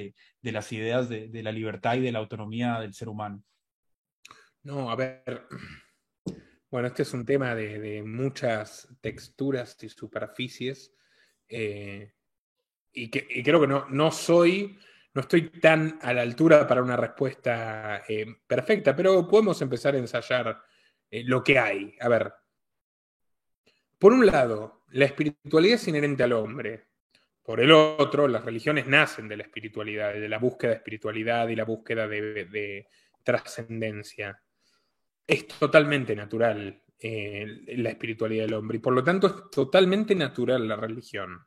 de, 0.43 0.53
las 0.53 0.71
ideas 0.73 1.09
de, 1.09 1.43
la 1.43 1.51
libertad 1.51 1.97
y 1.97 2.01
de 2.01 2.13
la 2.13 2.19
autonomía 2.19 2.79
del 2.79 2.93
ser 2.93 3.09
humano? 3.09 3.43
No, 4.63 4.91
a 4.91 4.97
ver, 4.97 5.47
bueno, 6.71 6.89
este 6.89 7.03
es 7.03 7.15
un 7.15 7.25
tema 7.25 7.55
de, 7.55 8.03
muchas 8.03 8.87
texturas 9.01 9.83
y 9.83 9.89
superficies 9.89 10.93
eh, 11.49 12.13
y, 12.93 13.09
que, 13.09 13.43
creo 13.43 13.63
que 13.63 13.67
no, 13.67 13.89
no 13.89 14.11
soy, 14.11 14.79
no 15.15 15.23
estoy 15.23 15.49
tan 15.49 15.99
a 16.03 16.13
la 16.13 16.21
altura 16.21 16.67
para 16.67 16.83
una 16.83 16.99
respuesta 16.99 18.03
eh, 18.07 18.27
perfecta, 18.47 18.95
pero 18.95 19.27
podemos 19.27 19.61
empezar 19.63 19.95
a 19.95 19.99
ensayar 19.99 20.63
eh, 21.11 21.25
lo 21.25 21.43
que 21.43 21.59
hay. 21.59 21.95
A 22.01 22.09
ver, 22.09 22.33
por 23.99 24.13
un 24.13 24.27
lado, 24.27 24.85
la 24.91 25.05
espiritualidad 25.07 25.75
es 25.75 25.89
inherente 25.89 26.23
al 26.23 26.33
hombre. 26.33 26.87
Por 27.43 27.61
el 27.61 27.73
otro, 27.73 28.29
las 28.29 28.45
religiones 28.45 28.87
nacen 28.87 29.27
de 29.27 29.37
la 29.37 29.43
espiritualidad, 29.45 30.13
de 30.13 30.29
la 30.29 30.39
búsqueda 30.39 30.73
de 30.73 30.77
espiritualidad 30.77 31.49
y 31.49 31.57
la 31.57 31.65
búsqueda 31.65 32.07
de, 32.07 32.87
trascendencia. 33.23 34.41
Es 35.27 35.47
totalmente 35.49 36.15
natural 36.15 36.83
eh, 36.99 37.63
la 37.77 37.91
espiritualidad 37.91 38.45
del 38.45 38.55
hombre 38.55 38.79
y 38.79 38.81
por 38.81 38.95
lo 38.95 39.05
tanto 39.05 39.27
es 39.27 39.51
totalmente 39.51 40.15
natural 40.15 40.67
la 40.67 40.77
religión. 40.77 41.47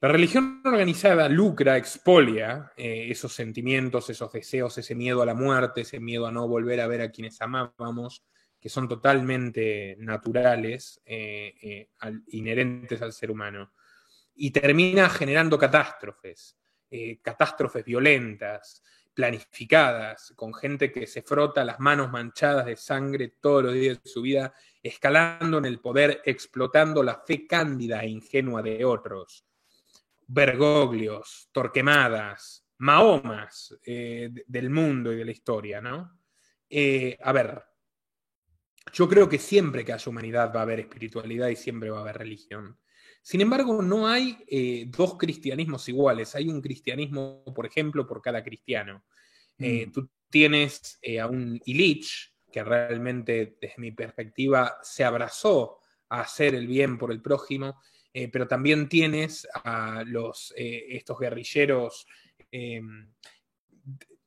La 0.00 0.08
religión 0.08 0.62
organizada 0.64 1.28
lucra, 1.28 1.76
expolia 1.76 2.72
eh, 2.76 3.08
esos 3.10 3.32
sentimientos, 3.32 4.08
esos 4.10 4.30
deseos, 4.32 4.78
ese 4.78 4.94
miedo 4.94 5.22
a 5.22 5.26
la 5.26 5.34
muerte, 5.34 5.80
ese 5.80 5.98
miedo 5.98 6.26
a 6.26 6.32
no 6.32 6.46
volver 6.46 6.80
a 6.80 6.86
ver 6.86 7.00
a 7.00 7.10
quienes 7.10 7.40
amábamos, 7.40 8.24
que 8.60 8.68
son 8.68 8.88
totalmente 8.88 9.96
naturales, 9.98 11.00
eh, 11.04 11.88
inherentes 12.28 13.00
al 13.02 13.12
ser 13.12 13.30
humano 13.30 13.72
y 14.40 14.52
termina 14.52 15.10
generando 15.10 15.58
catástrofes, 15.58 16.56
eh, 16.90 17.18
catástrofes 17.20 17.84
violentas, 17.84 18.82
planificadas, 19.12 20.32
con 20.36 20.54
gente 20.54 20.92
que 20.92 21.08
se 21.08 21.22
frota 21.22 21.64
las 21.64 21.80
manos 21.80 22.12
manchadas 22.12 22.66
de 22.66 22.76
sangre 22.76 23.34
todos 23.40 23.64
los 23.64 23.74
días 23.74 24.00
de 24.00 24.08
su 24.08 24.22
vida, 24.22 24.54
escalando 24.80 25.58
en 25.58 25.64
el 25.64 25.80
poder, 25.80 26.22
explotando 26.24 27.02
la 27.02 27.16
fe 27.16 27.48
cándida 27.48 28.00
e 28.02 28.10
ingenua 28.10 28.62
de 28.62 28.84
otros. 28.84 29.44
Bergoglios, 30.28 31.48
Torquemadas, 31.50 32.64
Mahomas 32.78 33.76
eh, 33.84 34.30
del 34.46 34.70
mundo 34.70 35.12
y 35.12 35.16
de 35.16 35.24
la 35.24 35.32
historia, 35.32 35.80
¿no? 35.80 36.16
Eh, 36.70 37.18
a 37.20 37.32
ver, 37.32 37.60
yo 38.92 39.08
creo 39.08 39.28
que 39.28 39.38
siempre 39.38 39.84
que 39.84 39.92
haya 39.92 40.10
humanidad 40.10 40.52
va 40.54 40.60
a 40.60 40.62
haber 40.62 40.80
espiritualidad 40.80 41.48
y 41.48 41.56
siempre 41.56 41.90
va 41.90 41.98
a 41.98 42.02
haber 42.02 42.18
religión. 42.18 42.78
Sin 43.22 43.40
embargo, 43.40 43.82
no 43.82 44.06
hay 44.06 44.38
eh, 44.48 44.86
dos 44.88 45.16
cristianismos 45.18 45.88
iguales. 45.88 46.34
Hay 46.34 46.48
un 46.48 46.62
cristianismo, 46.62 47.44
por 47.54 47.66
ejemplo, 47.66 48.06
por 48.06 48.22
cada 48.22 48.42
cristiano. 48.42 49.04
Eh, 49.58 49.86
mm. 49.86 49.92
tú 49.92 50.08
tienes 50.30 50.98
eh, 51.02 51.20
a 51.20 51.26
un 51.26 51.60
Illich, 51.64 52.34
que 52.50 52.64
realmente, 52.64 53.58
desde 53.60 53.74
mi 53.78 53.92
perspectiva, 53.92 54.78
se 54.82 55.04
abrazó 55.04 55.80
a 56.08 56.22
hacer 56.22 56.54
el 56.54 56.66
bien 56.66 56.96
por 56.96 57.12
el 57.12 57.20
prójimo, 57.20 57.82
pero 58.32 58.48
también 58.48 58.88
tienes 58.88 59.46
a 59.52 60.02
los, 60.04 60.52
estos 60.56 61.20
guerrilleros 61.20 62.06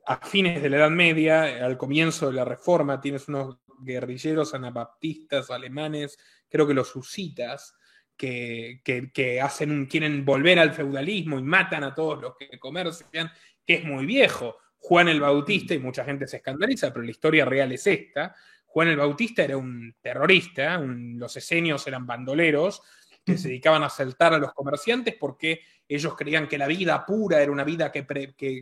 a 0.05 0.17
fines 0.25 0.61
de 0.61 0.69
la 0.69 0.77
Edad 0.77 0.91
Media, 0.91 1.65
al 1.65 1.77
comienzo 1.77 2.27
de 2.27 2.33
la 2.33 2.45
Reforma, 2.45 3.01
tienes 3.01 3.27
unos 3.27 3.57
guerrilleros 3.83 4.53
anabaptistas 4.53 5.49
alemanes, 5.49 6.17
creo 6.49 6.67
que 6.67 6.73
los 6.73 6.95
husitas, 6.95 7.75
que, 8.17 9.39
hacen 9.41 9.87
quieren 9.87 10.23
volver 10.23 10.59
al 10.59 10.73
feudalismo 10.73 11.39
y 11.39 11.43
matan 11.43 11.83
a 11.83 11.95
todos 11.95 12.21
los 12.21 12.35
que 12.37 12.59
comercian, 12.59 13.31
que 13.65 13.75
es 13.75 13.83
muy 13.83 14.05
viejo. 14.05 14.57
Juan 14.77 15.09
el 15.09 15.19
Bautista, 15.19 15.73
y 15.73 15.79
mucha 15.79 16.03
gente 16.03 16.27
se 16.27 16.37
escandaliza, 16.37 16.91
pero 16.91 17.03
la 17.03 17.11
historia 17.11 17.45
real 17.45 17.71
es 17.71 17.85
esta. 17.87 18.35
Juan 18.65 18.87
el 18.87 18.97
Bautista 18.97 19.43
era 19.43 19.57
un 19.57 19.95
terrorista, 20.01 20.79
los 20.79 21.35
esenios 21.35 21.85
eran 21.87 22.05
bandoleros 22.05 22.81
que 23.23 23.37
se 23.37 23.49
dedicaban 23.49 23.83
a 23.83 23.87
asaltar 23.87 24.33
a 24.33 24.37
los 24.37 24.53
comerciantes 24.53 25.15
porque 25.19 25.61
ellos 25.87 26.15
creían 26.15 26.47
que 26.47 26.57
la 26.57 26.67
vida 26.67 27.05
pura 27.05 27.41
era 27.41 27.51
una 27.51 27.63
vida 27.63 27.91
que, 27.91 28.05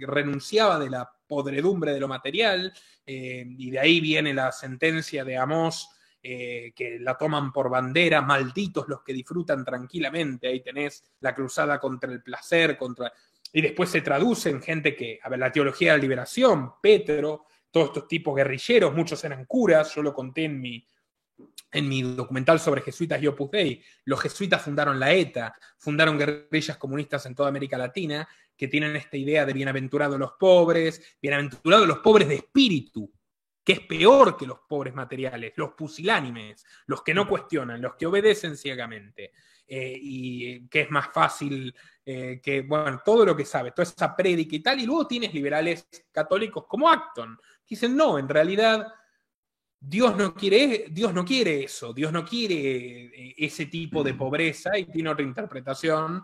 renunciaba 0.01 0.79
de 0.79 0.89
la 0.89 1.09
podredumbre 1.27 1.93
de 1.93 1.99
lo 1.99 2.07
material, 2.07 2.73
eh, 3.05 3.45
y 3.47 3.69
de 3.69 3.79
ahí 3.79 3.99
viene 3.99 4.33
la 4.33 4.51
sentencia 4.51 5.23
de 5.23 5.37
Amós 5.37 5.89
eh, 6.21 6.73
que 6.75 6.99
la 6.99 7.17
toman 7.17 7.53
por 7.53 7.69
bandera, 7.69 8.21
malditos 8.21 8.89
los 8.89 9.03
que 9.03 9.13
disfrutan 9.13 9.63
tranquilamente, 9.63 10.47
ahí 10.47 10.61
tenés 10.61 11.03
la 11.21 11.33
cruzada 11.33 11.79
contra 11.79 12.11
el 12.11 12.21
placer, 12.21 12.77
contra... 12.77 13.13
Y 13.53 13.61
después 13.61 13.89
se 13.89 14.01
traduce 14.01 14.49
en 14.49 14.61
gente 14.61 14.95
que, 14.95 15.19
a 15.23 15.29
ver, 15.29 15.39
la 15.39 15.51
teología 15.51 15.91
de 15.91 15.97
la 15.97 16.01
liberación, 16.01 16.73
Petro, 16.81 17.45
todos 17.71 17.87
estos 17.87 18.07
tipos 18.07 18.35
guerrilleros, 18.35 18.93
muchos 18.93 19.23
eran 19.23 19.45
curas, 19.45 19.95
yo 19.95 20.01
lo 20.01 20.13
conté 20.13 20.45
en 20.45 20.59
mi, 20.59 20.85
en 21.71 21.87
mi 21.87 22.01
documental 22.01 22.59
sobre 22.59 22.81
jesuitas 22.81 23.21
y 23.21 23.27
Opus 23.27 23.51
Dei, 23.51 23.83
los 24.05 24.19
jesuitas 24.19 24.61
fundaron 24.61 24.99
la 24.99 25.13
ETA, 25.13 25.55
fundaron 25.77 26.17
guerrillas 26.17 26.77
comunistas 26.77 27.25
en 27.25 27.35
toda 27.35 27.49
América 27.49 27.77
Latina, 27.77 28.27
que 28.55 28.67
tienen 28.67 28.95
esta 28.95 29.17
idea 29.17 29.45
de 29.45 29.53
bienaventurados 29.53 30.19
los 30.19 30.33
pobres, 30.33 31.17
bienaventurados 31.21 31.87
los 31.87 31.99
pobres 31.99 32.27
de 32.27 32.35
espíritu, 32.35 33.11
que 33.63 33.73
es 33.73 33.79
peor 33.81 34.35
que 34.35 34.47
los 34.47 34.59
pobres 34.67 34.93
materiales, 34.93 35.53
los 35.55 35.73
pusilánimes, 35.73 36.65
los 36.87 37.03
que 37.03 37.13
no 37.13 37.27
cuestionan, 37.27 37.81
los 37.81 37.95
que 37.95 38.05
obedecen 38.05 38.57
ciegamente. 38.57 39.31
Eh, 39.71 39.99
y 40.01 40.67
que 40.67 40.81
es 40.81 40.89
más 40.89 41.13
fácil 41.13 41.71
eh, 42.03 42.41
que, 42.41 42.61
bueno, 42.61 43.03
todo 43.05 43.23
lo 43.23 43.35
que 43.35 43.45
sabe, 43.45 43.69
toda 43.69 43.83
esa 43.83 44.15
prédica 44.15 44.55
y 44.55 44.61
tal, 44.61 44.79
y 44.79 44.87
luego 44.87 45.05
tienes 45.05 45.31
liberales 45.31 45.87
católicos 46.11 46.65
como 46.67 46.89
Acton, 46.89 47.37
que 47.37 47.75
dicen, 47.75 47.95
no, 47.95 48.17
en 48.17 48.27
realidad 48.27 48.87
Dios 49.79 50.17
no 50.17 50.33
quiere, 50.33 50.85
Dios 50.91 51.13
no 51.13 51.23
quiere 51.23 51.63
eso, 51.63 51.93
Dios 51.93 52.11
no 52.11 52.25
quiere 52.25 53.05
eh, 53.05 53.35
ese 53.37 53.67
tipo 53.67 54.03
de 54.03 54.13
pobreza 54.13 54.77
y 54.77 54.85
tiene 54.85 55.09
otra 55.09 55.23
interpretación 55.23 56.23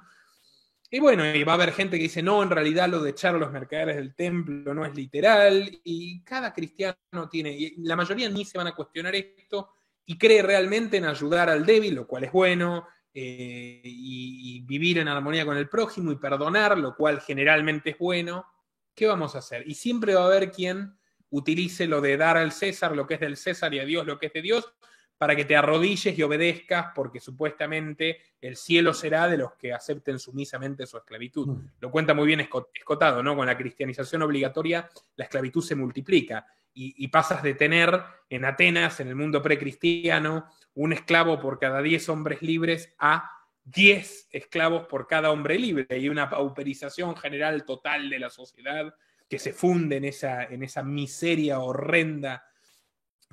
y 0.95 0.99
bueno, 0.99 1.26
y 1.26 1.43
va 1.43 1.53
a 1.53 1.56
haber 1.56 1.74
gente 1.74 1.97
que 1.97 2.03
dice, 2.03 2.22
no, 2.22 2.43
en 2.43 2.49
realidad 2.49 2.88
lo 2.88 3.01
de 3.01 3.10
echar 3.10 3.36
a 3.36 3.38
los 3.39 3.51
mercaderes 3.51 3.95
del 3.95 4.16
templo 4.16 4.74
no 4.74 4.86
es 4.86 4.95
literal, 4.95 5.70
y 5.84 6.22
cada 6.24 6.53
cristiano 6.53 7.28
tiene, 7.30 7.51
y 7.51 7.76
la 7.84 7.95
mayoría 7.95 8.30
ni 8.30 8.45
se 8.45 8.58
van 8.58 8.68
a 8.68 8.76
cuestionar 8.76 9.16
esto, 9.16 9.72
y 10.06 10.18
cree 10.18 10.43
realmente 10.43 10.97
en 10.97 11.06
ayudar 11.06 11.49
al 11.49 11.66
débil, 11.66 11.95
lo 11.95 12.08
cual 12.08 12.24
es 12.26 12.32
bueno, 12.32 12.88
eh, 13.14 13.82
y, 13.84 14.62
vivir 14.62 14.99
en 14.99 15.08
armonía 15.08 15.45
con 15.45 15.58
el 15.58 15.68
prójimo 15.68 16.12
y 16.12 16.18
perdonar, 16.18 16.78
lo 16.78 16.95
cual 16.95 17.20
generalmente 17.20 17.91
es 17.91 17.97
bueno. 17.97 18.45
¿Qué 18.93 19.06
vamos 19.06 19.36
a 19.36 19.39
hacer? 19.39 19.68
Y 19.68 19.76
siempre 19.76 20.16
va 20.16 20.24
a 20.24 20.28
haber 20.28 20.51
quien 20.51 20.97
utilice 21.36 21.86
lo 21.86 22.00
de 22.00 22.16
dar 22.16 22.38
al 22.38 22.52
César 22.52 22.96
lo 22.96 23.06
que 23.06 23.16
es 23.16 23.20
del 23.20 23.36
César 23.36 23.74
y 23.74 23.80
a 23.80 23.86
Dios 23.86 24.06
lo 24.06 24.18
que 24.18 24.28
es 24.28 24.34
de 24.34 24.42
Dios, 24.42 24.74
para 25.18 25.36
que 25.36 25.46
te 25.46 25.56
arrodilles 25.56 26.18
y 26.18 26.24
obedezcas, 26.24 26.88
porque 26.94 27.20
supuestamente 27.20 28.20
el 28.42 28.58
cielo 28.58 28.94
será 28.94 29.28
de 29.28 29.38
los 29.38 29.54
que 29.54 29.74
acepten 29.74 30.20
sumisamente 30.20 30.86
su 30.86 30.98
esclavitud. 30.98 31.48
Mm. 31.48 31.70
Lo 31.80 31.92
cuenta 31.92 32.14
muy 32.14 32.28
bien 32.28 32.42
Escotado, 32.42 33.24
¿no? 33.24 33.36
Con 33.36 33.48
la 33.48 33.58
cristianización 33.58 34.22
obligatoria, 34.22 34.90
la 35.16 35.26
esclavitud 35.26 35.64
se 35.64 35.76
multiplica 35.76 36.46
y, 36.78 37.08
pasas 37.08 37.42
de 37.42 37.54
tener 37.54 38.02
en 38.30 38.44
Atenas, 38.44 39.00
en 39.00 39.08
el 39.08 39.16
mundo 39.16 39.42
precristiano, 39.42 40.52
un 40.74 40.92
esclavo 40.92 41.40
por 41.40 41.58
cada 41.58 41.82
10 41.82 42.10
hombres 42.10 42.42
libres 42.42 42.94
a 43.00 43.32
10 43.64 44.28
esclavos 44.32 44.86
por 44.88 45.08
cada 45.08 45.32
hombre 45.32 45.58
libre 45.58 45.98
y 45.98 46.10
una 46.10 46.30
pauperización 46.30 47.16
general 47.16 47.64
total 47.64 48.10
de 48.10 48.20
la 48.20 48.30
sociedad 48.30 48.94
que 49.28 49.40
se 49.40 49.54
funde 49.54 49.98
en 49.98 50.06
esa, 50.06 50.44
en 50.44 50.64
esa 50.64 50.84
miseria 50.84 51.60
horrenda 51.60 52.46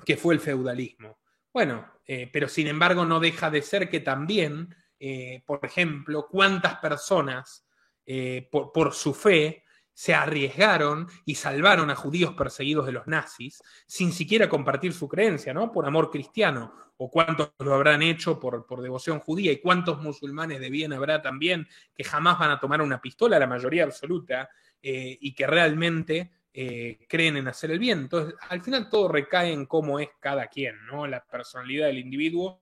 que 0.05 0.17
fue 0.17 0.33
el 0.33 0.39
feudalismo. 0.39 1.19
Bueno, 1.53 1.85
eh, 2.05 2.29
pero 2.31 2.49
sin 2.49 2.67
embargo 2.67 3.05
no 3.05 3.19
deja 3.19 3.51
de 3.51 3.61
ser 3.61 3.89
que 3.89 3.99
también, 3.99 4.75
eh, 4.99 5.43
por 5.45 5.59
ejemplo, 5.63 6.27
cuántas 6.29 6.77
personas 6.77 7.67
eh, 8.05 8.49
por, 8.51 8.93
su 8.93 9.13
fe 9.13 9.63
se 9.93 10.13
arriesgaron 10.13 11.07
y 11.25 11.35
salvaron 11.35 11.91
a 11.91 11.95
judíos 11.95 12.33
perseguidos 12.33 12.87
de 12.87 12.91
los 12.91 13.05
nazis 13.05 13.61
sin 13.85 14.11
siquiera 14.11 14.49
compartir 14.49 14.93
su 14.93 15.07
creencia, 15.07 15.53
¿no? 15.53 15.71
Por 15.71 15.85
amor 15.85 16.09
cristiano. 16.09 16.73
O 16.97 17.09
cuántos 17.09 17.53
lo 17.59 17.73
habrán 17.73 18.01
hecho 18.01 18.39
por, 18.39 18.65
por 18.65 18.81
devoción 18.81 19.19
judía 19.19 19.51
y 19.51 19.59
cuántos 19.59 20.01
musulmanes 20.01 20.59
de 20.59 20.69
bien 20.69 20.93
habrá 20.93 21.21
también 21.21 21.67
que 21.93 22.03
jamás 22.03 22.39
van 22.39 22.51
a 22.51 22.59
tomar 22.59 22.81
una 22.81 23.01
pistola, 23.01 23.39
la 23.39 23.47
mayoría 23.47 23.83
absoluta, 23.83 24.49
eh, 24.85 25.17
y 25.21 25.33
que 25.33 25.47
realmente 25.47 26.31
eh, 26.53 27.05
creen 27.07 27.37
en 27.37 27.47
hacer 27.47 27.71
el 27.71 27.79
bien. 27.79 27.99
Entonces, 27.99 28.35
al 28.49 28.61
final 28.61 28.89
todo 28.89 29.07
recae 29.07 29.53
en 29.53 29.65
cómo 29.65 29.97
es 29.99 30.09
cada 30.19 30.47
quien, 30.47 30.85
¿no? 30.85 31.07
La 31.07 31.23
personalidad 31.25 31.87
del 31.87 31.99
individuo 31.99 32.61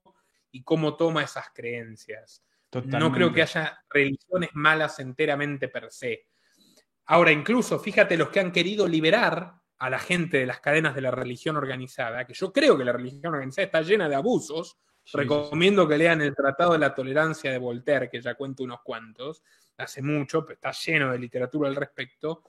y 0.52 0.64
cómo 0.64 0.96
toma 0.96 1.24
esas 1.24 1.48
creencias. 1.54 2.46
No 2.86 3.12
creo 3.12 3.34
que 3.34 3.42
haya 3.42 3.84
religiones 3.90 4.52
malas 4.54 5.00
enteramente 5.00 5.68
per 5.68 5.92
se. 5.92 6.28
Ahora, 7.08 7.32
incluso, 7.32 7.80
fíjate 7.80 8.16
los 8.16 8.30
que 8.30 8.40
han 8.40 8.52
querido 8.52 8.88
liberar 8.88 9.56
a 9.80 9.90
la 9.90 10.00
gente 10.00 10.38
de 10.38 10.46
las 10.46 10.60
cadenas 10.60 10.94
de 10.94 11.02
la 11.02 11.10
religión 11.10 11.58
organizada, 11.58 12.26
que 12.26 12.36
yo 12.36 12.54
creo 12.54 12.78
que 12.78 12.86
la 12.86 12.94
religión 12.94 13.34
organizada 13.34 13.66
está 13.66 13.82
llena 13.82 14.08
de 14.08 14.16
abusos. 14.16 14.78
Recomiendo 15.12 15.88
que 15.88 15.98
lean 15.98 16.22
el 16.22 16.36
Tratado 16.36 16.74
de 16.74 16.78
la 16.78 16.94
Tolerancia 16.94 17.52
de 17.52 17.58
Voltaire, 17.58 18.08
que 18.08 18.22
ya 18.22 18.36
cuento 18.36 18.64
unos 18.64 18.82
cuantos, 18.84 19.44
hace 19.78 20.02
mucho, 20.02 20.46
pero 20.46 20.56
está 20.56 20.72
lleno 20.72 21.12
de 21.12 21.20
literatura 21.20 21.70
al 21.70 21.76
respecto. 21.76 22.44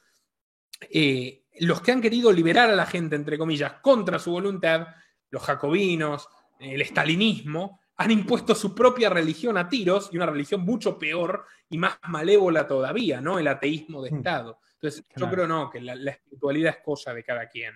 Eh, 0.91 1.45
los 1.61 1.81
que 1.81 1.93
han 1.93 2.01
querido 2.01 2.33
liberar 2.33 2.71
a 2.71 2.77
la 2.77 2.87
gente, 2.87 3.17
entre 3.17 3.39
comillas, 3.39 3.75
contra 3.83 4.19
su 4.19 4.33
voluntad, 4.33 4.89
los 5.31 5.43
jacobinos, 5.43 6.29
el 6.59 6.81
estalinismo, 6.81 7.81
han 7.97 8.11
impuesto 8.11 8.55
su 8.55 8.75
propia 8.75 9.11
religión 9.11 9.57
a 9.57 9.69
tiros 9.69 10.11
y 10.13 10.17
una 10.17 10.27
religión 10.27 10.63
mucho 10.63 10.99
peor 10.99 11.45
y 11.69 11.79
más 11.79 11.99
malévola 12.09 12.67
todavía, 12.67 13.21
¿no? 13.21 13.39
El 13.39 13.49
ateísmo 13.49 14.03
de 14.03 14.11
hmm. 14.11 14.17
Estado. 14.17 14.59
Entonces, 14.75 15.05
yo 15.15 15.31
creo 15.31 15.47
no, 15.47 15.71
que 15.71 15.81
la, 15.81 16.11
espiritualidad 16.11 16.77
es 16.79 16.85
cosa 16.85 17.15
de 17.15 17.23
cada 17.23 17.49
quien. 17.49 17.73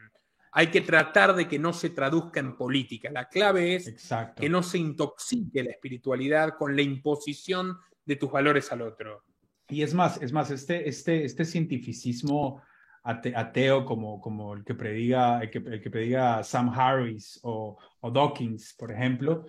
Hay 0.52 0.68
que 0.68 0.80
tratar 0.80 1.34
de 1.36 1.46
que 1.46 1.58
no 1.58 1.72
se 1.72 1.90
traduzca 1.90 2.40
en 2.40 2.56
política. 2.56 3.10
La 3.10 3.28
clave 3.28 3.76
es 3.76 4.10
que 4.34 4.48
no 4.48 4.62
se 4.62 4.78
intoxique 4.78 5.62
la 5.62 5.70
espiritualidad 5.70 6.56
con 6.56 6.74
la 6.74 6.82
imposición 6.82 7.78
de 8.04 8.16
tus 8.16 8.32
valores 8.32 8.72
al 8.72 8.82
otro. 8.82 9.25
Y 9.68 9.82
es 9.82 9.94
más, 9.94 10.20
es 10.22 10.32
más, 10.32 10.50
este, 10.50 10.88
este, 10.88 11.24
este 11.24 11.44
cientificismo 11.44 12.62
ateo 13.02 13.84
como, 13.84 14.20
como 14.20 14.54
el, 14.54 14.64
que 14.64 14.74
prediga, 14.74 15.40
el, 15.40 15.50
que, 15.50 15.58
el 15.58 15.80
que 15.80 15.90
prediga 15.90 16.42
Sam 16.42 16.70
Harris 16.70 17.38
o, 17.42 17.78
o 18.00 18.10
Dawkins, 18.10 18.74
por 18.74 18.90
ejemplo, 18.90 19.44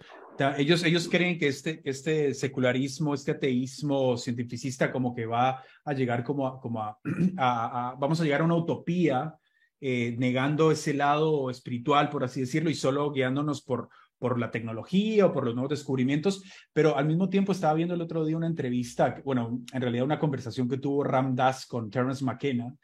ellos, 0.57 0.84
ellos 0.84 1.09
creen 1.09 1.38
que 1.38 1.47
este, 1.47 1.82
este 1.84 2.34
secularismo, 2.34 3.13
este 3.13 3.32
ateísmo 3.32 4.18
cientificista 4.18 4.91
como 4.91 5.15
que 5.15 5.26
va 5.26 5.63
a 5.84 5.93
llegar 5.93 6.24
como 6.24 6.47
a, 6.47 6.59
como 6.59 6.82
a, 7.38 7.95
vamos 7.99 8.22
a 8.22 8.24
llegar 8.24 8.41
a 8.41 8.45
una 8.45 8.55
utopía, 8.55 9.36
eh, 9.80 10.15
negando 10.18 10.72
ese 10.72 10.93
lado 10.93 11.49
espiritual, 11.49 12.09
por 12.09 12.24
así 12.24 12.41
decirlo, 12.41 12.70
y 12.70 12.76
solo 12.76 13.11
guiándonos 13.11 13.61
por, 13.61 13.89
por 14.18 14.39
la 14.39 14.51
tecnología 14.51 15.26
o 15.26 15.34
por 15.34 15.45
los 15.45 15.55
nuevos 15.55 15.70
descubrimientos, 15.70 16.43
pero 16.74 16.97
al 16.97 17.05
mismo 17.05 17.30
tiempo 17.30 17.51
estaba 17.51 17.74
viendo 17.74 17.93
el 17.93 18.01
otro 18.01 18.26
día 18.26 18.38
una 18.38 18.47
entrevista, 18.47 19.22
bueno, 19.24 19.61
en 19.72 19.82
realidad 19.82 20.05
una 20.05 20.20
conversación 20.20 20.68
que 20.68 20.78
tuvo 20.78 21.03
Ram 21.03 21.36
Dass 21.36 21.65
con 21.65 21.89
Terence 21.89 22.24
McKenna, 22.24 22.76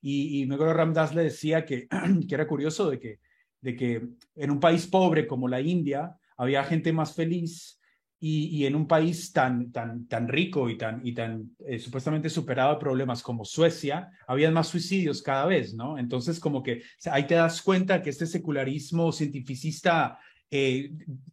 y, 0.00 0.42
y 0.42 0.46
me 0.46 0.54
acuerdo 0.54 0.74
Ram 0.74 0.92
Dass 0.92 1.14
le 1.14 1.24
decía 1.24 1.64
que, 1.64 1.88
que 2.28 2.34
era 2.34 2.46
curioso 2.46 2.90
de 2.90 2.98
que, 2.98 3.20
de 3.60 3.76
que 3.76 4.08
en 4.36 4.50
un 4.50 4.60
país 4.60 4.86
pobre 4.86 5.26
como 5.26 5.48
la 5.48 5.60
India 5.60 6.16
había 6.36 6.62
gente 6.64 6.92
más 6.92 7.14
feliz 7.14 7.80
y, 8.18 8.46
y 8.46 8.66
en 8.66 8.74
un 8.74 8.86
país 8.86 9.32
tan, 9.32 9.70
tan, 9.72 10.06
tan 10.06 10.28
rico 10.28 10.70
y 10.70 10.78
tan, 10.78 11.06
y 11.06 11.12
tan 11.12 11.54
eh, 11.66 11.78
supuestamente 11.78 12.30
superado 12.30 12.74
de 12.74 12.80
problemas 12.80 13.22
como 13.22 13.44
Suecia, 13.44 14.10
había 14.26 14.50
más 14.50 14.68
suicidios 14.68 15.22
cada 15.22 15.46
vez, 15.46 15.74
¿no? 15.74 15.98
Entonces, 15.98 16.40
como 16.40 16.62
que 16.62 16.82
ahí 17.10 17.26
te 17.26 17.34
das 17.34 17.60
cuenta 17.60 18.00
que 18.00 18.10
este 18.10 18.26
secularismo 18.26 19.12
cientificista 19.12 20.18
eh, 20.50 20.92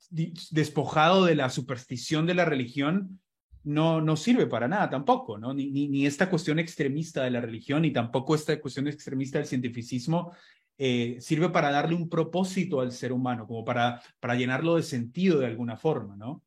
despojado 0.10 1.26
de 1.26 1.36
la 1.36 1.50
superstición 1.50 2.26
de 2.26 2.34
la 2.34 2.46
religión, 2.46 3.20
no, 3.64 4.02
no 4.02 4.18
sirve 4.18 4.48
para 4.48 4.68
nada 4.68 4.90
tampoco, 4.90 5.38
¿no? 5.38 5.54
Ni, 5.54 5.70
ni, 5.88 6.06
esta 6.06 6.30
cuestión 6.30 6.60
extremista 6.60 7.24
de 7.24 7.32
la 7.32 7.42
religión, 7.42 7.84
ni 7.84 7.92
tampoco 7.92 8.36
esta 8.36 8.60
cuestión 8.60 8.88
extremista 8.88 9.38
del 9.38 9.48
cientificismo 9.48 10.34
eh, 10.78 11.18
sirve 11.20 11.50
para 11.50 11.72
darle 11.72 11.96
un 11.96 12.10
propósito 12.10 12.82
al 12.82 12.92
ser 12.92 13.14
humano, 13.14 13.48
como 13.48 13.64
para, 13.64 14.02
para 14.20 14.36
llenarlo 14.36 14.76
de 14.76 14.84
sentido 14.84 15.40
de 15.40 15.46
alguna 15.46 15.78
forma, 15.78 16.16
¿no? 16.16 16.44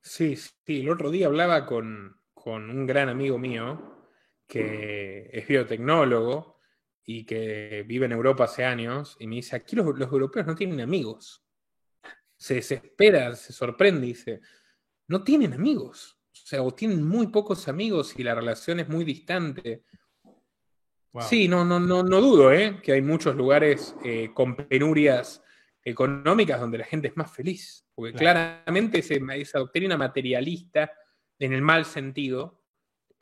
Sí, 0.00 0.36
sí. 0.36 0.80
El 0.80 0.88
otro 0.88 1.10
día 1.10 1.26
hablaba 1.26 1.66
con, 1.66 2.16
con 2.32 2.70
un 2.70 2.86
gran 2.86 3.08
amigo 3.08 3.38
mío 3.38 4.08
que 4.46 5.30
es 5.32 5.46
biotecnólogo 5.46 6.58
y 7.04 7.24
que 7.24 7.84
vive 7.86 8.06
en 8.06 8.12
Europa 8.12 8.44
hace 8.44 8.64
años 8.64 9.16
y 9.18 9.26
me 9.26 9.36
dice, 9.36 9.56
aquí 9.56 9.76
los, 9.76 9.86
los 9.98 10.12
europeos 10.12 10.46
no 10.46 10.54
tienen 10.54 10.80
amigos. 10.80 11.44
Se 12.36 12.54
desespera, 12.54 13.34
se 13.34 13.52
sorprende 13.52 14.06
y 14.06 14.10
dice, 14.10 14.40
no 15.08 15.22
tienen 15.22 15.52
amigos. 15.52 16.18
O 16.32 16.46
sea, 16.46 16.62
o 16.62 16.72
tienen 16.72 17.02
muy 17.06 17.28
pocos 17.28 17.68
amigos 17.68 18.18
y 18.18 18.22
la 18.22 18.34
relación 18.34 18.80
es 18.80 18.88
muy 18.88 19.04
distante. 19.04 19.84
Sí, 21.20 21.46
no, 21.46 21.64
no, 21.64 21.78
no, 21.78 22.02
no 22.02 22.20
dudo 22.20 22.52
¿eh? 22.52 22.80
que 22.82 22.92
hay 22.92 23.02
muchos 23.02 23.36
lugares 23.36 23.94
eh, 24.02 24.30
con 24.32 24.56
penurias 24.56 25.42
económicas 25.84 26.58
donde 26.58 26.78
la 26.78 26.84
gente 26.84 27.08
es 27.08 27.16
más 27.16 27.30
feliz. 27.30 27.86
Porque 27.94 28.14
claramente 28.14 29.00
esa 29.00 29.58
doctrina 29.58 29.98
materialista, 29.98 30.90
en 31.38 31.52
el 31.52 31.60
mal 31.60 31.84
sentido, 31.84 32.61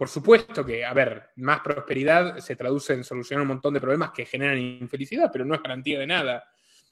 por 0.00 0.08
supuesto 0.08 0.64
que, 0.64 0.82
a 0.82 0.94
ver, 0.94 1.28
más 1.36 1.60
prosperidad 1.60 2.38
se 2.38 2.56
traduce 2.56 2.94
en 2.94 3.04
solucionar 3.04 3.42
un 3.42 3.48
montón 3.48 3.74
de 3.74 3.82
problemas 3.82 4.12
que 4.12 4.24
generan 4.24 4.56
infelicidad, 4.56 5.28
pero 5.30 5.44
no 5.44 5.54
es 5.54 5.62
garantía 5.62 5.98
de 5.98 6.06
nada. 6.06 6.42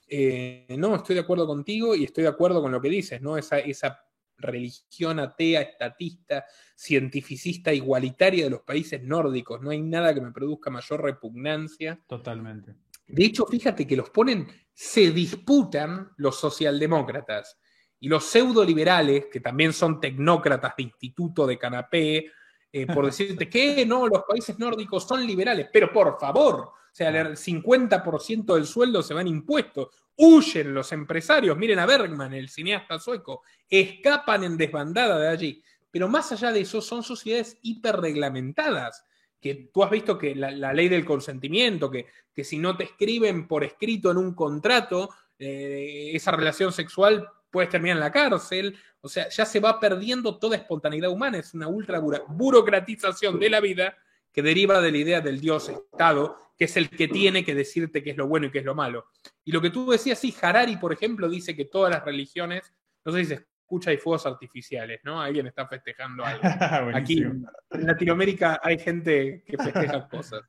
Eh, 0.07 0.67
no, 0.77 0.95
estoy 0.95 1.15
de 1.15 1.23
acuerdo 1.23 1.47
contigo 1.47 1.95
y 1.95 2.05
estoy 2.05 2.25
de 2.25 2.29
acuerdo 2.29 2.61
con 2.61 2.71
lo 2.71 2.83
que 2.83 2.91
dices, 2.91 3.23
¿no? 3.23 3.39
Esa, 3.39 3.61
esa 3.61 4.05
religión 4.37 5.21
atea, 5.21 5.63
estatista, 5.63 6.45
cientificista, 6.77 7.73
igualitaria 7.73 8.45
de 8.45 8.51
los 8.51 8.61
países 8.61 9.03
nórdicos. 9.03 9.63
No 9.63 9.71
hay 9.71 9.81
nada 9.81 10.13
que 10.13 10.21
me 10.21 10.31
produzca 10.31 10.69
mayor 10.69 11.03
repugnancia. 11.03 11.99
Totalmente. 12.07 12.75
De 13.07 13.25
hecho, 13.25 13.47
fíjate 13.47 13.87
que 13.87 13.97
los 13.97 14.11
ponen, 14.11 14.49
se 14.75 15.13
disputan 15.13 16.11
los 16.19 16.39
socialdemócratas 16.39 17.59
y 18.01 18.09
los 18.11 18.27
pseudoliberales, 18.27 19.29
que 19.33 19.41
también 19.41 19.73
son 19.73 19.99
tecnócratas 19.99 20.75
de 20.77 20.83
instituto 20.83 21.47
de 21.47 21.57
canapé, 21.57 22.33
eh, 22.73 22.87
por 22.87 23.07
decirte 23.07 23.49
que 23.49 23.87
no, 23.87 24.07
los 24.07 24.23
países 24.29 24.59
nórdicos 24.59 25.07
son 25.07 25.27
liberales, 25.27 25.69
pero 25.73 25.93
por 25.93 26.19
favor, 26.19 26.55
o 26.61 26.75
sea, 26.93 27.09
el 27.09 27.37
50% 27.37 28.55
del 28.55 28.67
sueldo 28.67 29.03
se 29.03 29.15
van 29.15 29.27
impuestos. 29.27 29.89
Huyen 30.17 30.75
los 30.75 30.93
empresarios, 30.93 31.57
miren 31.57 31.79
a 31.79 31.87
Bergman, 31.87 32.35
el 32.35 32.49
cineasta 32.49 32.99
sueco, 32.99 33.43
escapan 33.69 34.45
en 34.45 34.57
desbandada 34.57 35.19
de 35.19 35.29
allí. 35.29 35.63
Pero 35.91 36.09
más 36.09 36.33
allá 36.33 36.53
de 36.53 36.61
eso, 36.61 36.81
son 36.81 37.03
sociedades 37.03 37.57
hiperreglamentadas, 37.63 39.05
que 39.41 39.71
tú 39.73 39.83
has 39.83 39.91
visto 39.91 40.19
que 40.19 40.35
la, 40.35 40.73
ley 40.73 40.89
del 40.89 41.05
consentimiento, 41.05 41.91
que, 41.91 42.07
que, 42.35 42.45
si 42.45 42.59
no 42.59 42.77
te 42.77 42.85
escriben 42.85 43.47
por 43.47 43.65
escrito 43.65 44.11
en 44.11 44.19
un 44.19 44.35
contrato, 44.35 45.09
eh, 45.39 46.11
esa 46.15 46.33
relación 46.33 46.73
sexual 46.73 47.29
puedes 47.51 47.71
terminar 47.71 47.97
en 47.97 48.01
la 48.01 48.13
cárcel. 48.13 48.79
O 49.01 49.09
sea, 49.09 49.29
ya 49.29 49.45
se 49.45 49.61
va 49.61 49.79
perdiendo 49.79 50.39
toda 50.39 50.57
espontaneidad 50.57 51.11
humana, 51.11 51.39
es 51.39 51.55
una 51.55 51.69
ultra 51.69 52.01
burocratización 52.01 53.39
de 53.39 53.51
la 53.51 53.61
vida 53.61 53.97
que 54.33 54.43
deriva 54.43 54.81
de 54.81 54.93
la 54.93 54.99
idea 54.99 55.21
del 55.21 55.41
Dios 55.41 55.69
Estado, 55.69 56.53
que 56.57 56.65
es 56.65 56.77
el 56.77 56.91
que 56.91 57.09
tiene 57.09 57.45
que 57.45 57.55
decirte 57.55 58.03
qué 58.03 58.11
es 58.11 58.17
lo 58.17 58.27
bueno 58.27 58.47
y 58.47 58.51
qué 58.51 58.59
es 58.59 58.65
lo 58.65 58.75
malo. 58.75 59.07
Y 59.45 59.53
lo 59.53 59.61
que 59.61 59.71
tú 59.71 59.91
decías, 59.91 60.19
sí, 60.19 60.35
Harari, 60.41 60.77
por 60.77 60.93
ejemplo, 60.93 61.29
dice 61.29 61.57
que 61.57 61.65
todas 61.67 61.93
las 61.93 62.05
religiones, 62.05 62.73
no 63.05 63.13
sé 63.13 63.21
si 63.21 63.27
se 63.27 63.35
escucha, 63.35 63.91
hay 63.91 63.99
fuegos 63.99 64.27
artificiales, 64.27 65.01
¿no? 65.05 65.21
Alguien 65.21 65.47
está 65.47 65.67
festejando 65.67 66.25
algo. 66.25 66.43
Aquí 66.97 67.23
en 67.23 67.47
Latinoamérica 67.71 68.61
hay 68.63 68.79
gente 68.79 69.45
que 69.47 69.57
festeja 69.57 70.09
cosas. 70.11 70.43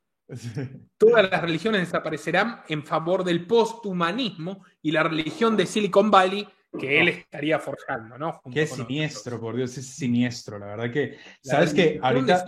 Todas 0.98 1.30
las 1.30 1.42
religiones 1.42 1.82
desaparecerán 1.82 2.62
en 2.68 2.84
favor 2.84 3.24
del 3.24 3.48
posthumanismo 3.48 4.64
y 4.82 4.92
la 4.92 5.04
religión 5.04 5.58
de 5.58 5.66
Silicon 5.66 6.12
Valley 6.12 6.48
que 6.78 7.00
él 7.00 7.08
estaría 7.10 7.60
forjando, 7.60 8.18
¿no? 8.18 8.42
Qué 8.52 8.68
siniestro, 8.68 9.40
por 9.40 9.56
Dios, 9.56 9.78
es 9.78 9.88
siniestro, 9.96 10.60
la 10.60 10.68
verdad 10.68 10.92
que, 10.92 11.18
¿sabes 11.42 11.74
que 11.74 12.00
Ahorita, 12.02 12.46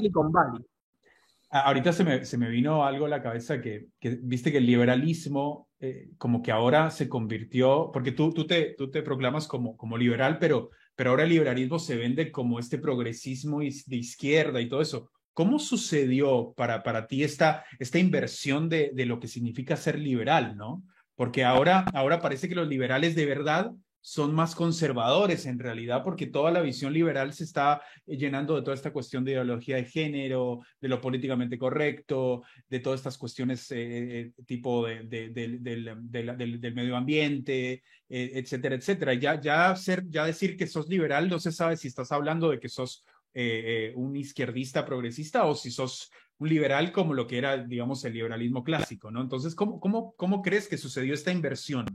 ahorita 1.50 1.94
se 1.94 2.04
me, 2.04 2.26
se 2.26 2.38
me 2.38 2.50
vino 2.50 2.86
algo 2.86 3.06
a 3.06 3.10
la 3.10 3.24
cabeza 3.24 3.62
que, 3.62 3.88
que 4.00 4.20
viste 4.22 4.52
que 4.52 4.60
el 4.60 4.66
liberalismo 4.66 5.70
eh, 5.80 6.10
como 6.20 6.44
que 6.44 6.52
ahora 6.52 6.92
se 6.92 7.10
convirtió, 7.10 7.90
porque 7.92 8.12
tú, 8.12 8.32
tú, 8.32 8.46
te, 8.46 8.76
tú 8.78 8.92
te 8.92 9.02
proclamas 9.02 9.48
como, 9.48 9.76
como 9.76 9.98
liberal, 9.98 10.38
pero, 10.40 10.70
pero 10.96 11.10
ahora 11.10 11.24
el 11.24 11.30
liberalismo 11.30 11.80
se 11.80 11.96
vende 11.96 12.32
como 12.32 12.60
este 12.60 12.78
progresismo 12.78 13.62
de 13.62 13.96
izquierda 13.96 14.62
y 14.62 14.70
todo 14.70 14.82
eso. 14.82 15.10
¿Cómo 15.34 15.58
sucedió 15.58 16.54
para, 16.56 16.84
para 16.84 17.08
ti 17.08 17.24
esta, 17.24 17.66
esta 17.80 17.98
inversión 17.98 18.70
de, 18.70 18.92
de 18.94 19.06
lo 19.06 19.20
que 19.20 19.28
significa 19.28 19.76
ser 19.76 19.98
liberal, 19.98 20.56
no? 20.56 20.84
Porque 21.16 21.44
ahora, 21.44 21.86
ahora 21.94 22.22
parece 22.22 22.48
que 22.48 22.56
los 22.56 22.68
liberales 22.68 23.16
de 23.16 23.26
verdad 23.26 23.72
son 24.02 24.34
más 24.34 24.56
conservadores 24.56 25.46
en 25.46 25.60
realidad, 25.60 26.04
porque 26.04 26.26
toda 26.26 26.52
la 26.52 26.62
visión 26.62 26.92
liberal 26.92 27.34
se 27.34 27.44
está 27.44 27.82
llenando 28.06 28.56
de 28.56 28.64
toda 28.64 28.74
esta 28.74 28.92
cuestión 28.92 29.24
de 29.24 29.34
ideología 29.34 29.76
de 29.76 29.86
género, 29.86 30.62
de 30.82 30.88
lo 30.88 31.00
políticamente 31.00 31.58
correcto, 31.58 32.42
de 32.68 32.80
todas 32.80 33.00
estas 33.00 33.18
cuestiones 33.18 33.68
eh, 33.70 34.32
tipo 34.46 34.88
de, 34.88 35.04
del, 35.30 35.62
del, 35.62 36.74
medio 36.74 36.98
ambiente, 36.98 37.84
eh, 38.10 38.32
etcétera, 38.34 38.76
etcétera. 38.76 39.14
Ya, 39.14 39.40
ya, 39.40 39.76
ser, 39.76 40.10
ya 40.10 40.26
decir 40.26 40.58
que 40.58 40.68
sos 40.68 40.90
liberal 40.90 41.30
no 41.30 41.40
se 41.40 41.52
sabe 41.52 41.78
si 41.78 41.88
estás 41.88 42.12
hablando 42.12 42.50
de 42.50 42.60
que 42.60 42.70
sos 42.70 43.06
eh, 43.34 43.94
un 43.96 44.16
izquierdista 44.16 44.84
progresista 44.84 45.46
o 45.46 45.54
si 45.54 45.70
sos 45.70 46.12
un 46.40 46.50
liberal 46.50 46.92
como 46.92 47.14
lo 47.14 47.28
que 47.28 47.38
era, 47.38 47.64
digamos, 47.64 48.04
el 48.04 48.14
liberalismo 48.14 48.64
clásico, 48.64 49.12
¿no? 49.12 49.22
Entonces, 49.22 49.54
¿cómo, 49.54 49.80
cómo, 49.80 50.16
cómo 50.16 50.42
crees 50.42 50.68
que 50.68 50.78
sucedió 50.78 51.14
esta 51.14 51.32
inversión? 51.32 51.86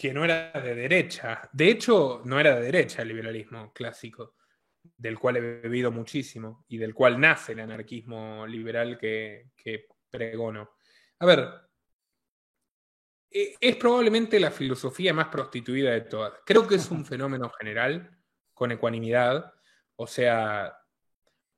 Que 0.00 0.14
no 0.14 0.24
era 0.24 0.50
de 0.52 0.74
derecha. 0.74 1.46
De 1.52 1.68
hecho, 1.68 2.22
no 2.24 2.40
era 2.40 2.54
de 2.56 2.62
derecha 2.62 3.02
el 3.02 3.08
liberalismo 3.08 3.70
clásico, 3.70 4.36
del 4.96 5.18
cual 5.18 5.36
he 5.36 5.40
bebido 5.40 5.90
muchísimo 5.92 6.64
y 6.68 6.78
del 6.78 6.94
cual 6.94 7.20
nace 7.20 7.52
el 7.52 7.60
anarquismo 7.60 8.46
liberal 8.46 8.96
que, 8.96 9.50
pregono. 10.08 10.70
A 11.18 11.26
ver, 11.26 11.50
e, 13.30 13.56
es 13.60 13.76
probablemente 13.76 14.40
la 14.40 14.50
filosofía 14.50 15.12
más 15.12 15.28
prostituida 15.28 15.90
de 15.90 16.00
todas. 16.00 16.32
Creo 16.46 16.66
que 16.66 16.76
es 16.76 16.90
un 16.90 17.04
fenómeno 17.04 17.50
general, 17.50 18.10
con 18.54 18.72
ecuanimidad. 18.72 19.52
O 19.96 20.06
sea, 20.06 20.78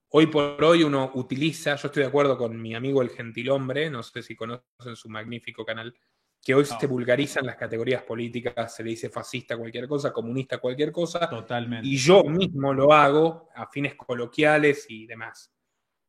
hoy 0.08 0.26
por 0.26 0.64
hoy 0.64 0.82
uno 0.82 1.12
utiliza, 1.14 1.76
yo 1.76 1.86
estoy 1.86 2.02
de 2.02 2.08
acuerdo 2.08 2.36
con 2.36 2.60
mi 2.60 2.74
amigo 2.74 3.02
el 3.02 3.10
gentilhombre, 3.10 3.88
no 3.88 4.02
sé 4.02 4.20
si 4.20 4.34
conocen 4.34 4.96
su 4.96 5.08
magnífico 5.08 5.64
canal 5.64 5.94
que 6.42 6.54
hoy 6.54 6.64
se 6.64 6.86
vulgarizan 6.88 7.46
las 7.46 7.54
categorías 7.54 8.02
políticas, 8.02 8.74
se 8.74 8.82
le 8.82 8.90
dice 8.90 9.08
fascista 9.08 9.56
cualquier 9.56 9.86
cosa, 9.86 10.12
comunista 10.12 10.58
cualquier 10.58 10.90
cosa. 10.90 11.30
Totalmente. 11.30 11.86
Y 11.86 11.96
yo 11.96 12.24
mismo 12.24 12.74
lo 12.74 12.92
hago 12.92 13.48
a 13.54 13.68
fines 13.68 13.94
coloquiales 13.94 14.86
y 14.88 15.06
demás. 15.06 15.52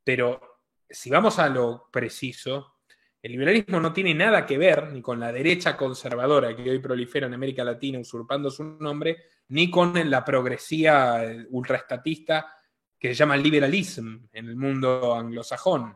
Pero 0.04 0.64
si 0.90 1.12
vamos 1.12 1.38
a 1.38 1.48
lo 1.50 1.88
preciso, 1.92 2.78
el 3.22 3.32
liberalismo 3.34 3.80
no 3.80 3.94
tiene 3.94 4.16
nada 4.16 4.44
que 4.44 4.58
ver 4.58 4.92
ni 4.92 5.04
con 5.04 5.20
la 5.20 5.32
derecha 5.32 5.78
conservadora 5.78 6.56
que 6.56 6.68
hoy 6.68 6.80
prolifera 6.80 7.28
en 7.28 7.36
América 7.36 7.64
Latina 7.64 8.00
usurpando 8.00 8.50
su 8.50 8.64
nombre, 8.64 9.18
ni 9.50 9.70
con 9.70 10.10
la 10.10 10.26
progresía 10.26 11.46
ultraestatista 11.52 12.56
que 12.98 13.10
se 13.10 13.14
llama 13.14 13.38
liberalism 13.38 14.18
en 14.32 14.48
el 14.48 14.56
mundo 14.56 15.14
anglosajón. 15.14 15.96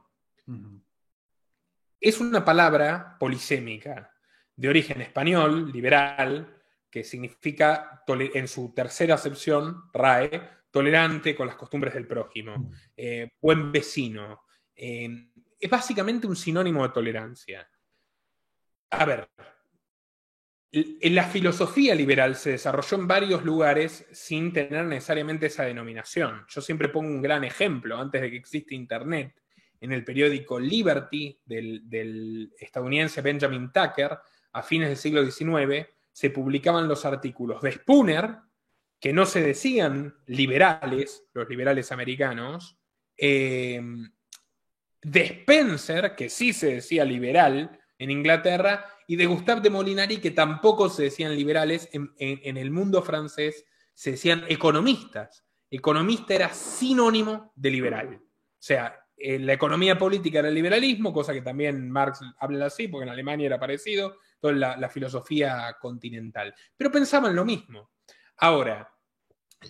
Es 2.00 2.20
una 2.20 2.46
palabra 2.46 3.18
polisémica 3.20 4.14
de 4.58 4.70
origen 4.70 5.02
español, 5.02 5.72
liberal, 5.72 6.58
que 6.90 7.04
significa, 7.04 8.04
en 8.08 8.48
su 8.48 8.74
tercera 8.74 9.16
acepción, 9.16 9.84
RAE, 9.94 10.42
tolerante 10.72 11.36
con 11.36 11.48
las 11.48 11.56
costumbres 11.56 11.94
del 11.94 12.08
prójimo, 12.08 12.72
eh, 12.96 13.30
buen 13.40 13.72
vecino. 13.72 14.42
Eh, 14.76 15.30
es 15.60 15.70
básicamente 15.70 16.28
un 16.28 16.36
sinónimo 16.36 16.84
de 16.84 16.94
tolerancia. 16.94 17.70
A 18.90 19.06
ver, 19.06 19.30
la 20.72 21.24
filosofía 21.24 21.94
liberal 21.94 22.36
se 22.36 22.52
desarrolló 22.52 22.98
en 22.98 23.08
varios 23.08 23.44
lugares 23.46 24.06
sin 24.12 24.52
tener 24.52 24.86
necesariamente 24.86 25.48
esa 25.48 25.64
denominación. 25.64 26.46
Yo 26.50 26.62
siempre 26.62 26.90
pongo 26.90 27.10
un 27.10 27.22
gran 27.22 27.44
ejemplo, 27.44 27.98
antes 27.98 28.22
de 28.22 28.32
que 28.32 28.38
exista 28.38 28.74
Internet, 28.74 29.40
en 29.80 29.92
el 29.92 30.04
periódico 30.04 30.60
Liberty 30.60 31.40
del 31.46 32.52
estadounidense 32.60 33.22
Benjamin 33.22 33.72
Tucker, 33.72 34.18
a 34.54 34.64
fines 34.64 34.90
del 34.90 34.98
siglo 34.98 35.24
XIX, 35.24 35.88
se 36.12 36.30
publicaban 36.30 36.88
los 36.88 37.06
artículos 37.06 37.62
de 37.62 37.74
Spooner, 37.74 38.38
que 39.00 39.14
no 39.14 39.26
se 39.26 39.42
decían 39.42 40.16
liberales, 40.26 41.26
los 41.34 41.48
liberales 41.48 41.92
americanos, 41.92 42.78
eh, 43.18 43.82
de 45.02 45.22
Spencer, 45.22 46.16
que 46.16 46.30
sí 46.30 46.54
se 46.54 46.76
decía 46.76 47.06
liberal 47.06 47.80
en 48.00 48.12
Inglaterra, 48.12 48.86
y 49.08 49.16
de 49.16 49.26
Gustave 49.26 49.62
de 49.62 49.70
Molinari, 49.70 50.18
que 50.18 50.32
tampoco 50.32 50.90
se 50.90 51.04
decían 51.04 51.36
liberales, 51.36 51.90
en, 51.94 52.58
el 52.58 52.72
mundo 52.72 53.02
francés 53.02 53.66
se 53.94 54.12
decían 54.12 54.44
economistas. 54.50 55.46
Economista 55.72 56.34
era 56.34 56.54
sinónimo 56.54 57.54
de 57.56 57.72
liberal. 57.72 58.20
O 58.22 58.58
sea, 58.60 59.00
eh, 59.16 59.40
la 59.40 59.54
economía 59.54 59.98
política 59.98 60.40
era 60.40 60.50
el 60.50 60.56
liberalismo, 60.56 61.14
cosa 61.14 61.34
que 61.34 61.42
también 61.42 61.90
Marx 61.90 62.20
habla 62.40 62.66
así, 62.66 62.88
porque 62.90 63.06
en 63.06 63.10
Alemania 63.10 63.48
era 63.48 63.60
parecido, 63.60 64.18
toda 64.40 64.54
la, 64.54 64.90
filosofía 64.90 65.76
continental. 65.80 66.54
Pero 66.76 66.92
pensaban 66.92 67.36
lo 67.36 67.46
mismo. 67.46 67.92
Ahora, 68.38 68.90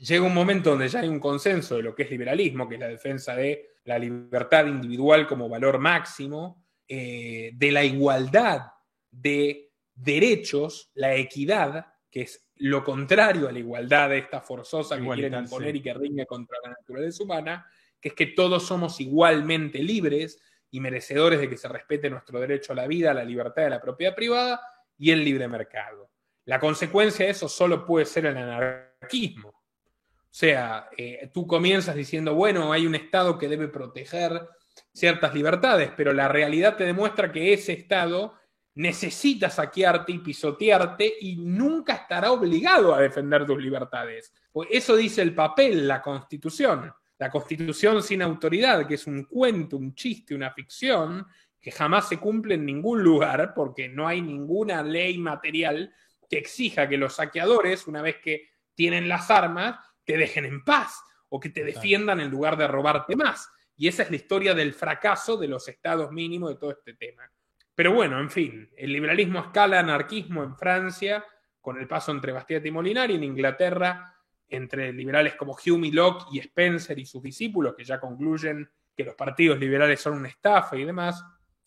llega 0.01 0.25
un 0.25 0.33
momento 0.33 0.71
donde 0.71 0.87
ya 0.87 0.99
hay 0.99 1.07
un 1.07 1.19
consenso 1.19 1.75
de 1.75 1.83
lo 1.83 1.95
que 1.95 2.03
es 2.03 2.11
liberalismo, 2.11 2.67
que 2.67 2.75
es 2.75 2.81
la 2.81 2.87
defensa 2.87 3.35
de 3.35 3.77
la 3.85 3.97
libertad 3.97 4.65
individual 4.65 5.27
como 5.27 5.47
valor 5.47 5.79
máximo, 5.79 6.65
eh, 6.87 7.51
de 7.53 7.71
la 7.71 7.83
igualdad 7.83 8.61
de 9.09 9.71
derechos, 9.93 10.91
la 10.93 11.15
equidad, 11.15 11.85
que 12.09 12.21
es 12.21 12.47
lo 12.55 12.83
contrario 12.83 13.47
a 13.47 13.51
la 13.51 13.59
igualdad 13.59 14.09
de 14.09 14.19
esta 14.19 14.41
forzosa 14.41 14.97
que 14.97 15.07
quieren 15.07 15.35
imponer 15.35 15.75
y 15.75 15.81
que 15.81 15.93
ringe 15.93 16.25
contra 16.25 16.57
la 16.63 16.69
naturaleza 16.71 17.23
humana, 17.23 17.65
que 17.99 18.09
es 18.09 18.15
que 18.15 18.27
todos 18.27 18.63
somos 18.63 18.99
igualmente 18.99 19.79
libres 19.79 20.39
y 20.71 20.79
merecedores 20.79 21.39
de 21.39 21.49
que 21.49 21.57
se 21.57 21.67
respete 21.67 22.09
nuestro 22.09 22.39
derecho 22.39 22.73
a 22.73 22.75
la 22.75 22.87
vida, 22.87 23.11
a 23.11 23.13
la 23.13 23.23
libertad 23.23 23.63
de 23.63 23.69
la 23.69 23.81
propiedad 23.81 24.15
privada 24.15 24.61
y 24.97 25.11
el 25.11 25.23
libre 25.23 25.47
mercado. 25.47 26.09
La 26.45 26.59
consecuencia 26.59 27.25
de 27.25 27.31
eso 27.31 27.49
solo 27.49 27.85
puede 27.85 28.05
ser 28.05 28.25
el 28.25 28.37
anarquismo. 28.37 29.49
O 29.49 30.39
sea, 30.39 30.89
eh, 30.97 31.29
tú 31.33 31.47
comienzas 31.47 31.95
diciendo, 31.95 32.35
bueno, 32.35 32.71
hay 32.71 32.85
un 32.85 32.95
Estado 32.95 33.37
que 33.37 33.47
debe 33.47 33.67
proteger 33.67 34.47
ciertas 34.93 35.33
libertades, 35.33 35.91
pero 35.95 36.13
la 36.13 36.27
realidad 36.27 36.75
te 36.75 36.85
demuestra 36.85 37.31
que 37.31 37.53
ese 37.53 37.73
Estado 37.73 38.35
necesita 38.75 39.49
saquearte 39.49 40.11
y 40.11 40.19
pisotearte 40.19 41.11
y 41.21 41.37
nunca 41.37 41.93
estará 41.93 42.31
obligado 42.31 42.93
a 42.93 43.01
defender 43.01 43.45
tus 43.45 43.61
libertades. 43.61 44.31
Pues 44.51 44.69
eso 44.71 44.95
dice 44.95 45.23
el 45.23 45.33
papel, 45.33 45.87
la 45.87 46.01
Constitución 46.01 46.93
la 47.19 47.31
constitución 47.31 48.03
sin 48.03 48.21
autoridad, 48.21 48.87
que 48.87 48.95
es 48.95 49.07
un 49.07 49.23
cuento, 49.23 49.77
un 49.77 49.95
chiste, 49.95 50.35
una 50.35 50.51
ficción, 50.51 51.25
que 51.59 51.71
jamás 51.71 52.07
se 52.07 52.17
cumple 52.17 52.55
en 52.55 52.65
ningún 52.65 53.01
lugar 53.01 53.53
porque 53.55 53.89
no 53.89 54.07
hay 54.07 54.21
ninguna 54.21 54.83
ley 54.83 55.17
material 55.17 55.93
que 56.29 56.37
exija 56.37 56.87
que 56.87 56.97
los 56.97 57.15
saqueadores, 57.15 57.87
una 57.87 58.01
vez 58.01 58.17
que 58.17 58.49
tienen 58.75 59.07
las 59.07 59.31
armas, 59.31 59.79
te 60.03 60.17
dejen 60.17 60.45
en 60.45 60.63
paz 60.63 61.01
o 61.29 61.39
que 61.39 61.49
te 61.49 61.63
defiendan 61.63 62.19
en 62.19 62.29
lugar 62.29 62.57
de 62.57 62.67
robarte 62.67 63.15
más. 63.15 63.49
Y 63.75 63.87
esa 63.87 64.03
es 64.03 64.09
la 64.09 64.15
historia 64.15 64.53
del 64.53 64.73
fracaso 64.73 65.37
de 65.37 65.47
los 65.47 65.67
estados 65.67 66.11
mínimos 66.11 66.49
de 66.49 66.55
todo 66.55 66.71
este 66.71 66.93
tema. 66.93 67.29
Pero 67.75 67.93
bueno, 67.93 68.19
en 68.19 68.29
fin, 68.29 68.69
el 68.75 68.93
liberalismo 68.93 69.39
escala 69.39 69.79
anarquismo 69.79 70.43
en 70.43 70.55
Francia, 70.55 71.25
con 71.59 71.79
el 71.79 71.87
paso 71.87 72.11
entre 72.11 72.31
Bastiat 72.31 72.65
y 72.65 72.71
Molinari, 72.71 73.15
en 73.15 73.23
Inglaterra 73.23 74.16
entre 74.49 74.93
liberales 74.93 75.35
como 75.35 75.57
Hume 75.65 75.87
y 75.87 75.91
Locke 75.91 76.27
y 76.31 76.39
Spencer 76.39 76.97
y 76.99 77.05
sus 77.05 77.21
discípulos, 77.21 77.75
que 77.75 77.83
ya 77.83 77.99
concluyen 77.99 78.69
que 78.95 79.03
los 79.03 79.15
partidos 79.15 79.59
liberales 79.59 79.99
son 80.01 80.13
una 80.13 80.29
estafa 80.29 80.75
y 80.77 80.85
demás, 80.85 81.23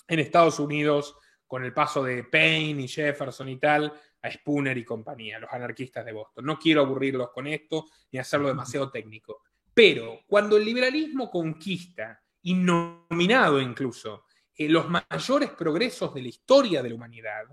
en 0.09 0.19
Estados 0.19 0.59
Unidos, 0.59 1.17
con 1.47 1.65
el 1.65 1.73
paso 1.73 2.03
de 2.03 2.25
Payne 2.25 2.83
y 2.83 2.89
Jefferson 2.89 3.49
y 3.49 3.59
tal, 3.59 3.93
a 4.23 4.31
Spooner 4.31 4.77
y 4.77 4.85
compañía, 4.85 5.39
los 5.39 5.53
anarquistas 5.53 6.05
de 6.05 6.13
Boston. 6.13 6.45
No 6.45 6.59
quiero 6.59 6.83
aburrirlos 6.83 7.31
con 7.31 7.47
esto 7.47 7.87
ni 8.13 8.19
hacerlo 8.19 8.49
demasiado 8.49 8.91
técnico. 8.91 9.43
Pero 9.73 10.21
cuando 10.27 10.57
el 10.57 10.65
liberalismo 10.65 11.31
conquista, 11.31 12.21
y 12.43 12.55
nominado 12.55 13.61
incluso, 13.61 14.25
eh, 14.55 14.69
los 14.69 14.87
mayores 14.89 15.51
progresos 15.51 16.15
de 16.15 16.23
la 16.23 16.29
historia 16.29 16.83
de 16.83 16.89
la 16.89 16.95
humanidad, 16.95 17.45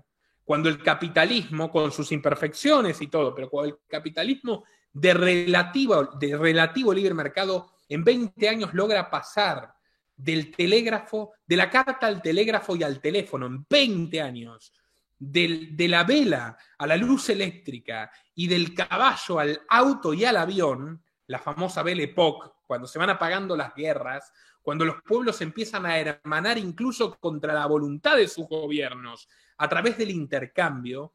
cuando 0.44 0.68
el 0.68 0.82
capitalismo, 0.82 1.70
con 1.70 1.92
sus 1.92 2.10
imperfecciones 2.12 3.00
y 3.02 3.08
todo, 3.08 3.34
pero 3.34 3.50
cuando 3.50 3.74
el 3.74 3.80
capitalismo 3.86 4.64
de 4.92 5.14
relativo, 5.14 6.04
de 6.04 6.36
relativo 6.36 6.92
libre 6.92 7.14
mercado 7.14 7.72
en 7.88 8.04
20 8.04 8.48
años 8.48 8.74
logra 8.74 9.10
pasar 9.10 9.74
del 10.16 10.50
telégrafo, 10.50 11.32
de 11.46 11.56
la 11.56 11.70
carta 11.70 12.06
al 12.06 12.20
telégrafo 12.20 12.76
y 12.76 12.82
al 12.82 13.00
teléfono, 13.00 13.46
en 13.46 13.64
20 13.68 14.20
años, 14.20 14.72
de 15.18 15.88
la 15.88 16.04
vela 16.04 16.56
a 16.76 16.86
la 16.86 16.96
luz 16.96 17.28
eléctrica 17.28 18.10
y 18.34 18.46
del 18.46 18.74
caballo 18.74 19.38
al 19.38 19.60
auto 19.68 20.14
y 20.14 20.24
al 20.24 20.36
avión, 20.36 21.02
la 21.26 21.38
famosa 21.38 21.82
Belle 21.82 22.04
Époque, 22.04 22.50
cuando 22.66 22.86
se 22.86 22.98
van 22.98 23.10
apagando 23.10 23.56
las 23.56 23.74
guerras, 23.74 24.32
cuando 24.62 24.84
los 24.84 25.02
pueblos 25.02 25.40
empiezan 25.40 25.86
a 25.86 25.98
hermanar 25.98 26.58
incluso 26.58 27.18
contra 27.18 27.54
la 27.54 27.66
voluntad 27.66 28.16
de 28.16 28.28
sus 28.28 28.46
gobiernos 28.46 29.28
a 29.56 29.68
través 29.68 29.96
del 29.96 30.10
intercambio, 30.10 31.14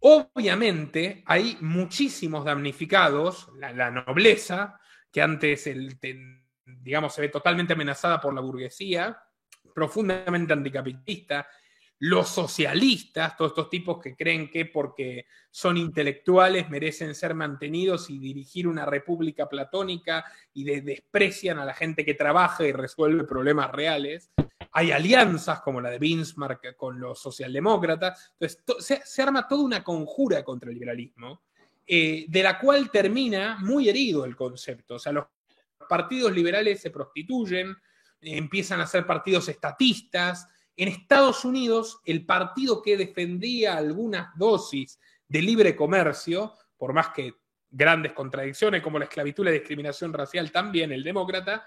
Obviamente 0.00 1.22
hay 1.26 1.58
muchísimos 1.60 2.44
damnificados, 2.44 3.50
la, 3.58 3.90
nobleza, 3.90 4.80
que 5.10 5.20
antes 5.20 5.68
digamos, 6.64 7.14
se 7.14 7.22
ve 7.22 7.28
totalmente 7.28 7.72
amenazada 7.72 8.20
por 8.20 8.34
la 8.34 8.40
burguesía, 8.40 9.20
profundamente 9.74 10.52
anticapitalista, 10.52 11.46
los 12.00 12.28
socialistas, 12.28 13.36
todos 13.36 13.52
estos 13.52 13.70
tipos 13.70 14.00
que 14.00 14.14
creen 14.14 14.50
que 14.50 14.66
porque 14.66 15.26
son 15.50 15.76
intelectuales 15.76 16.70
merecen 16.70 17.14
ser 17.14 17.34
mantenidos 17.34 18.08
y 18.08 18.20
dirigir 18.20 18.68
una 18.68 18.86
república 18.86 19.48
platónica 19.48 20.24
y 20.54 20.64
desprecian 20.64 21.58
a 21.58 21.64
la 21.64 21.74
gente 21.74 22.04
que 22.04 22.14
trabaja 22.14 22.64
y 22.64 22.72
resuelve 22.72 23.24
problemas 23.24 23.72
reales. 23.72 24.30
Hay 24.72 24.92
alianzas 24.92 25.60
como 25.60 25.80
la 25.80 25.90
de 25.90 25.98
Bismarck 25.98 26.76
con 26.76 27.00
los 27.00 27.20
socialdemócratas. 27.20 28.32
Entonces, 28.38 29.00
se, 29.04 29.22
arma 29.22 29.48
toda 29.48 29.64
una 29.64 29.82
conjura 29.82 30.44
contra 30.44 30.68
el 30.68 30.74
liberalismo, 30.74 31.42
eh, 31.86 32.26
de 32.28 32.42
la 32.42 32.58
cual 32.58 32.90
termina 32.90 33.58
muy 33.60 33.88
herido 33.88 34.24
el 34.24 34.36
concepto. 34.36 34.96
O 34.96 34.98
sea, 34.98 35.12
los 35.12 35.26
partidos 35.88 36.32
liberales 36.32 36.80
se 36.80 36.90
prostituyen, 36.90 37.76
empiezan 38.20 38.80
a 38.80 38.86
ser 38.86 39.06
partidos 39.06 39.48
estatistas, 39.48 40.46
en 40.78 40.86
Estados 40.86 41.44
Unidos, 41.44 42.00
el 42.04 42.24
partido 42.24 42.80
que 42.82 42.96
defendía 42.96 43.76
algunas 43.76 44.28
dosis 44.38 45.00
de 45.26 45.42
libre 45.42 45.74
comercio, 45.74 46.54
por 46.76 46.92
más 46.92 47.08
que 47.08 47.34
grandes 47.68 48.12
contradicciones 48.12 48.80
como 48.80 48.98
la 48.98 49.06
esclavitud 49.06 49.42
y 49.42 49.46
la 49.46 49.52
discriminación 49.52 50.12
racial, 50.12 50.52
también 50.52 50.92
el 50.92 51.02
demócrata, 51.02 51.66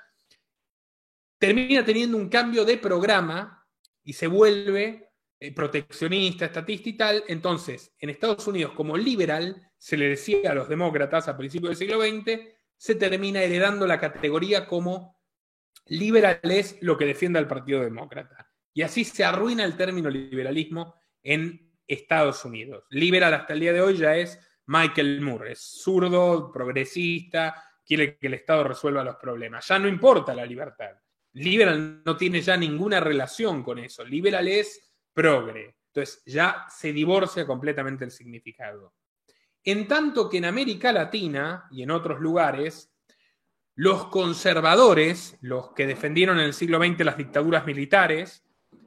termina 1.42 1.84
teniendo 1.84 2.18
un 2.18 2.30
cambio 2.30 2.64
de 2.64 2.78
programa 2.78 3.68
y 4.04 4.14
se 4.14 4.28
vuelve 4.28 5.10
eh, 5.40 5.52
proteccionista, 5.52 6.46
estatista 6.46 6.90
y 6.90 6.94
tal. 6.94 7.24
Entonces, 7.28 7.96
en 7.98 8.12
Estados 8.12 8.46
Unidos, 8.46 8.74
como 8.74 8.96
liberal, 8.96 9.60
se 9.76 9.98
le 9.98 10.10
decía 10.10 10.52
a 10.52 10.54
los 10.54 10.70
demócratas 10.70 11.28
a 11.28 11.36
principios 11.36 11.80
del 11.80 11.90
siglo 11.90 12.00
XX, 12.00 12.40
se 12.78 12.94
termina 12.94 13.42
heredando 13.42 13.88
la 13.88 14.00
categoría 14.00 14.68
como 14.68 15.20
liberal 15.88 16.40
es 16.44 16.78
lo 16.82 16.96
que 16.96 17.08
defiende 17.08 17.40
al 17.40 17.48
Partido 17.48 17.82
Demócrata. 17.82 18.48
Y 18.72 18.84
así 18.84 19.04
se 19.04 19.26
arruina 19.26 19.66
el 19.66 19.76
término 19.76 20.12
liberalismo 20.12 20.94
en 21.24 21.74
Estados 21.88 22.46
Unidos. 22.46 22.86
Liberal 22.92 23.34
hasta 23.34 23.54
el 23.54 23.62
día 23.62 23.74
de 23.74 23.82
hoy 23.82 23.98
ya 23.98 24.16
es 24.16 24.40
Michael 24.68 25.22
Moore, 25.22 25.54
es 25.54 25.60
zurdo, 25.60 26.52
progresista, 26.52 27.64
quiere 27.84 28.16
que 28.20 28.28
el 28.28 28.36
Estado 28.36 28.64
resuelva 28.64 29.04
los 29.04 29.16
problemas. 29.16 29.68
Ya 29.68 29.80
no 29.80 29.88
importa 29.88 30.36
la 30.36 30.46
libertad. 30.46 30.92
Liberal 31.34 32.02
no 32.06 32.18
tiene 32.18 32.42
ya 32.42 32.58
ninguna 32.58 33.00
relación 33.00 33.64
con 33.64 33.80
eso. 33.80 34.04
Liberal 34.04 34.48
es 34.48 34.94
progre. 35.14 35.78
Entonces 35.88 36.22
ya 36.26 36.66
se 36.70 36.94
divorcia 36.94 37.46
completamente 37.46 38.06
el 38.06 38.12
significado. 38.12 38.94
En 39.64 39.88
tanto 39.88 40.30
que 40.30 40.38
en 40.38 40.46
América 40.46 40.92
Latina 40.92 41.68
y 41.72 41.84
en 41.84 41.92
otros 41.92 42.20
lugares, 42.20 42.92
los 43.76 44.08
conservadores, 44.08 45.38
los 45.42 45.72
que 45.74 45.88
defendieron 45.88 46.40
en 46.40 46.46
el 46.46 46.54
siglo 46.54 46.80
XX 46.84 47.06
las 47.06 47.18
dictaduras 47.18 47.66
militares, 47.66 48.44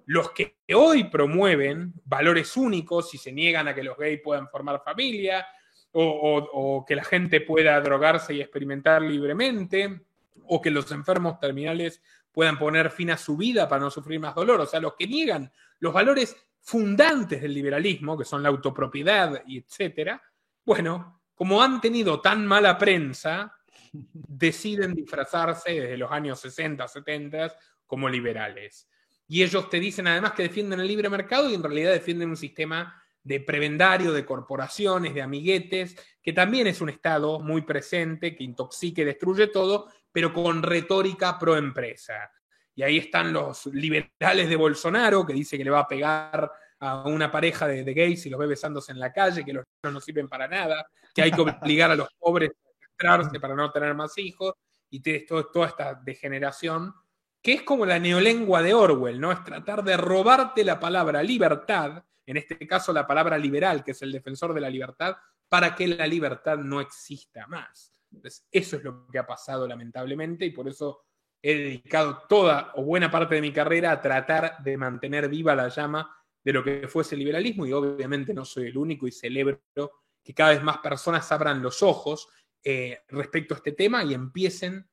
los 0.06 0.30
que 0.32 0.58
hoy 0.74 1.04
promueven 1.04 1.94
valores 2.04 2.56
únicos 2.56 3.14
y 3.14 3.18
se 3.18 3.32
niegan 3.32 3.68
a 3.68 3.74
que 3.74 3.82
los 3.82 3.96
gays 3.96 4.20
puedan 4.22 4.48
formar 4.48 4.82
familia 4.84 5.46
o, 5.92 6.84
que 6.86 6.96
la 6.96 7.04
gente 7.04 7.40
pueda 7.40 7.80
drogarse 7.80 8.34
y 8.34 8.40
experimentar 8.40 9.00
libremente 9.00 10.00
o 10.46 10.60
que 10.60 10.70
los 10.70 10.90
enfermos 10.90 11.38
terminales 11.38 12.02
puedan 12.34 12.58
poner 12.58 12.90
fin 12.90 13.12
a 13.12 13.16
su 13.16 13.36
vida 13.36 13.68
para 13.68 13.80
no 13.80 13.90
sufrir 13.90 14.18
más 14.18 14.34
dolor. 14.34 14.60
O 14.60 14.66
sea, 14.66 14.80
los 14.80 14.94
que 14.94 15.06
niegan 15.06 15.50
los 15.78 15.94
valores 15.94 16.36
fundantes 16.60 17.40
del 17.40 17.54
liberalismo, 17.54 18.18
que 18.18 18.24
son 18.24 18.42
la 18.42 18.48
autopropiedad 18.48 19.42
y 19.46 19.58
etcétera, 19.58 20.20
bueno, 20.64 21.22
como 21.34 21.62
han 21.62 21.80
tenido 21.80 22.20
tan 22.20 22.44
mala 22.44 22.76
prensa, 22.76 23.54
deciden 23.92 24.94
disfrazarse 24.94 25.80
desde 25.80 25.96
los 25.96 26.10
años 26.10 26.40
60, 26.40 26.88
70 26.88 27.54
como 27.86 28.08
liberales. 28.08 28.88
Y 29.28 29.42
ellos 29.42 29.70
te 29.70 29.78
dicen 29.78 30.08
además 30.08 30.32
que 30.32 30.42
defienden 30.42 30.80
el 30.80 30.88
libre 30.88 31.08
mercado 31.08 31.48
y 31.48 31.54
en 31.54 31.62
realidad 31.62 31.92
defienden 31.92 32.30
un 32.30 32.36
sistema 32.36 33.00
de 33.22 33.40
prebendario, 33.40 34.12
de 34.12 34.26
corporaciones, 34.26 35.14
de 35.14 35.22
amiguetes, 35.22 35.96
que 36.22 36.32
también 36.32 36.66
es 36.66 36.80
un 36.80 36.90
Estado 36.90 37.40
muy 37.40 37.62
presente, 37.62 38.36
que 38.36 38.44
intoxica 38.44 39.00
y 39.00 39.06
destruye 39.06 39.46
todo, 39.46 39.88
pero 40.14 40.32
con 40.32 40.62
retórica 40.62 41.36
pro 41.36 41.56
empresa. 41.56 42.30
Y 42.76 42.84
ahí 42.84 42.98
están 42.98 43.32
los 43.32 43.66
liberales 43.66 44.48
de 44.48 44.54
Bolsonaro, 44.54 45.26
que 45.26 45.32
dice 45.32 45.58
que 45.58 45.64
le 45.64 45.70
va 45.70 45.80
a 45.80 45.88
pegar 45.88 46.52
a 46.78 47.02
una 47.02 47.32
pareja 47.32 47.66
de, 47.66 47.82
gays 47.82 48.24
y 48.24 48.30
los 48.30 48.38
ve 48.38 48.46
besándose 48.46 48.92
en 48.92 49.00
la 49.00 49.12
calle, 49.12 49.44
que 49.44 49.52
los 49.52 49.64
no 49.82 50.00
sirven 50.00 50.28
para 50.28 50.46
nada, 50.46 50.86
que 51.12 51.22
hay 51.22 51.32
que 51.32 51.40
obligar 51.40 51.90
a 51.90 51.96
los 51.96 52.08
pobres 52.20 52.50
a 52.50 52.70
registrarse 52.80 53.40
para 53.40 53.56
no 53.56 53.72
tener 53.72 53.92
más 53.94 54.16
hijos, 54.18 54.54
y 54.88 55.00
toda 55.26 55.66
esta 55.66 55.94
degeneración 55.94 56.94
que 57.42 57.54
es 57.54 57.62
como 57.62 57.84
la 57.84 57.98
neolengua 57.98 58.62
de 58.62 58.72
Orwell, 58.72 59.20
¿no? 59.20 59.32
Es 59.32 59.42
tratar 59.42 59.82
de 59.82 59.96
robarte 59.96 60.62
la 60.64 60.78
palabra 60.78 61.24
libertad, 61.24 62.04
en 62.24 62.36
este 62.36 62.56
caso 62.68 62.92
la 62.92 63.04
palabra 63.04 63.36
liberal, 63.36 63.82
que 63.82 63.90
es 63.90 64.02
el 64.02 64.12
defensor 64.12 64.54
de 64.54 64.60
la 64.60 64.70
libertad, 64.70 65.16
para 65.48 65.74
que 65.74 65.88
la 65.88 66.06
libertad 66.06 66.56
no 66.58 66.80
exista 66.80 67.48
más. 67.48 67.93
Entonces, 68.16 68.46
eso 68.50 68.76
es 68.76 68.84
lo 68.84 69.06
que 69.06 69.18
ha 69.18 69.26
pasado 69.26 69.66
lamentablemente 69.66 70.46
y 70.46 70.50
por 70.50 70.68
eso 70.68 71.02
he 71.42 71.54
dedicado 71.54 72.22
toda 72.28 72.72
o 72.76 72.84
buena 72.84 73.10
parte 73.10 73.34
de 73.34 73.42
mi 73.42 73.52
carrera 73.52 73.92
a 73.92 74.00
tratar 74.00 74.62
de 74.62 74.76
mantener 74.76 75.28
viva 75.28 75.54
la 75.54 75.68
llama 75.68 76.16
de 76.42 76.52
lo 76.52 76.64
que 76.64 76.88
fuese 76.88 77.14
el 77.14 77.20
liberalismo 77.20 77.66
y 77.66 77.72
obviamente 77.72 78.32
no 78.32 78.44
soy 78.44 78.68
el 78.68 78.78
único 78.78 79.06
y 79.06 79.12
celebro 79.12 79.60
que 80.22 80.34
cada 80.34 80.50
vez 80.50 80.62
más 80.62 80.78
personas 80.78 81.30
abran 81.32 81.62
los 81.62 81.82
ojos 81.82 82.28
eh, 82.62 83.00
respecto 83.08 83.54
a 83.54 83.58
este 83.58 83.72
tema 83.72 84.04
y 84.04 84.14
empiecen 84.14 84.88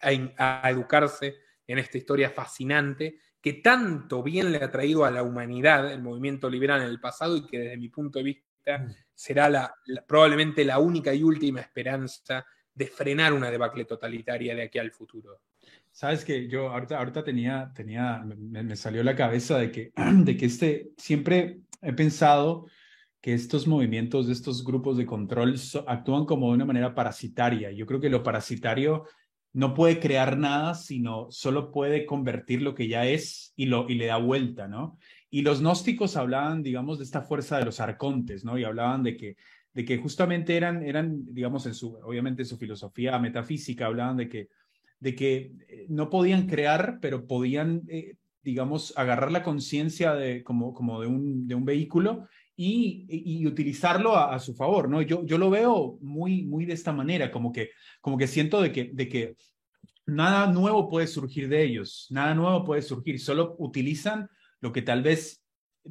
a 0.00 0.68
educarse 0.70 1.36
en 1.66 1.78
esta 1.78 1.98
historia 1.98 2.30
fascinante 2.30 3.20
que 3.40 3.54
tanto 3.54 4.22
bien 4.22 4.52
le 4.52 4.58
ha 4.58 4.70
traído 4.70 5.04
a 5.04 5.10
la 5.10 5.22
humanidad 5.22 5.92
el 5.92 6.00
movimiento 6.00 6.48
liberal 6.48 6.80
en 6.82 6.88
el 6.88 7.00
pasado 7.00 7.36
y 7.36 7.46
que 7.46 7.58
desde 7.58 7.76
mi 7.76 7.88
punto 7.88 8.18
de 8.18 8.24
vista 8.24 8.51
mm. 8.66 8.94
será 9.14 9.48
la, 9.48 9.74
probablemente 10.06 10.64
la 10.64 10.78
única 10.78 11.14
y 11.14 11.22
última 11.22 11.60
esperanza 11.60 12.44
de 12.74 12.86
frenar 12.86 13.32
una 13.32 13.50
debacle 13.50 13.84
totalitaria 13.84 14.54
de 14.54 14.62
aquí 14.62 14.78
al 14.78 14.90
futuro. 14.90 15.40
Sabes 15.90 16.24
que 16.24 16.48
yo 16.48 16.70
ahorita, 16.70 16.98
ahorita 16.98 17.22
tenía, 17.22 17.70
tenía 17.74 18.24
me, 18.24 18.76
salió 18.76 19.02
la 19.02 19.14
cabeza 19.14 19.58
de 19.58 19.70
que, 19.70 19.92
de 19.96 20.36
que 20.36 20.46
este, 20.46 20.90
siempre 20.96 21.60
he 21.82 21.92
pensado 21.92 22.66
que 23.20 23.34
estos 23.34 23.66
movimientos, 23.66 24.28
estos 24.28 24.64
grupos 24.64 24.96
de 24.96 25.06
control 25.06 25.54
actúan 25.86 26.24
como 26.24 26.48
de 26.48 26.54
una 26.54 26.64
manera 26.64 26.94
parasitaria. 26.94 27.70
Yo 27.70 27.86
creo 27.86 28.00
que 28.00 28.10
lo 28.10 28.22
parasitario 28.22 29.06
no 29.52 29.74
puede 29.74 30.00
crear 30.00 30.36
nada, 30.38 30.74
sino 30.74 31.30
solo 31.30 31.70
puede 31.70 32.06
convertir 32.06 32.62
lo 32.62 32.74
que 32.74 32.88
ya 32.88 33.06
es 33.06 33.52
y, 33.54 33.66
lo, 33.66 33.88
y 33.88 33.94
le 33.94 34.06
da 34.06 34.16
vuelta, 34.16 34.66
¿no? 34.66 34.98
Y 35.34 35.40
los 35.40 35.62
gnósticos 35.62 36.18
hablaban, 36.18 36.62
digamos, 36.62 36.98
de 36.98 37.04
esta 37.04 37.22
fuerza 37.22 37.56
de 37.56 37.64
los 37.64 37.80
arcontes, 37.80 38.44
¿no? 38.44 38.58
Y 38.58 38.64
hablaban 38.64 39.02
de 39.02 39.16
que, 39.16 39.36
de 39.72 39.82
que 39.86 39.96
justamente 39.96 40.58
eran, 40.58 40.82
eran, 40.82 41.24
digamos, 41.32 41.64
en 41.64 41.72
su, 41.72 41.94
obviamente 42.04 42.42
en 42.42 42.46
su 42.46 42.58
filosofía 42.58 43.18
metafísica, 43.18 43.86
hablaban 43.86 44.18
de 44.18 44.28
que, 44.28 44.48
de 45.00 45.14
que 45.14 45.54
eh, 45.68 45.86
no 45.88 46.10
podían 46.10 46.46
crear, 46.46 46.98
pero 47.00 47.26
podían, 47.26 47.80
eh, 47.88 48.16
digamos, 48.42 48.92
agarrar 48.94 49.32
la 49.32 49.42
conciencia 49.42 50.12
de, 50.14 50.44
como, 50.44 50.74
como 50.74 51.00
de, 51.00 51.06
un, 51.06 51.48
de 51.48 51.54
un 51.54 51.64
vehículo 51.64 52.28
y, 52.54 53.06
y, 53.08 53.46
utilizarlo 53.46 54.14
a, 54.14 54.38
su 54.38 54.54
favor, 54.54 54.90
¿no? 54.90 55.00
Yo, 55.00 55.24
yo 55.24 55.38
lo 55.38 55.48
veo 55.48 55.96
muy, 56.02 56.42
muy 56.42 56.66
de 56.66 56.74
esta 56.74 56.92
manera, 56.92 57.30
como 57.30 57.52
que, 57.52 57.70
como 58.02 58.18
que 58.18 58.26
siento 58.26 58.60
de 58.60 58.70
que, 58.70 58.90
de 58.92 59.08
que 59.08 59.36
nada 60.04 60.52
nuevo 60.52 60.90
puede 60.90 61.06
surgir 61.06 61.48
de 61.48 61.62
ellos, 61.62 62.08
nada 62.10 62.34
nuevo 62.34 62.64
puede 62.64 62.82
surgir, 62.82 63.18
solo 63.18 63.56
utilizan 63.58 64.28
lo 64.62 64.72
que 64.72 64.80
tal 64.80 65.02
vez 65.02 65.44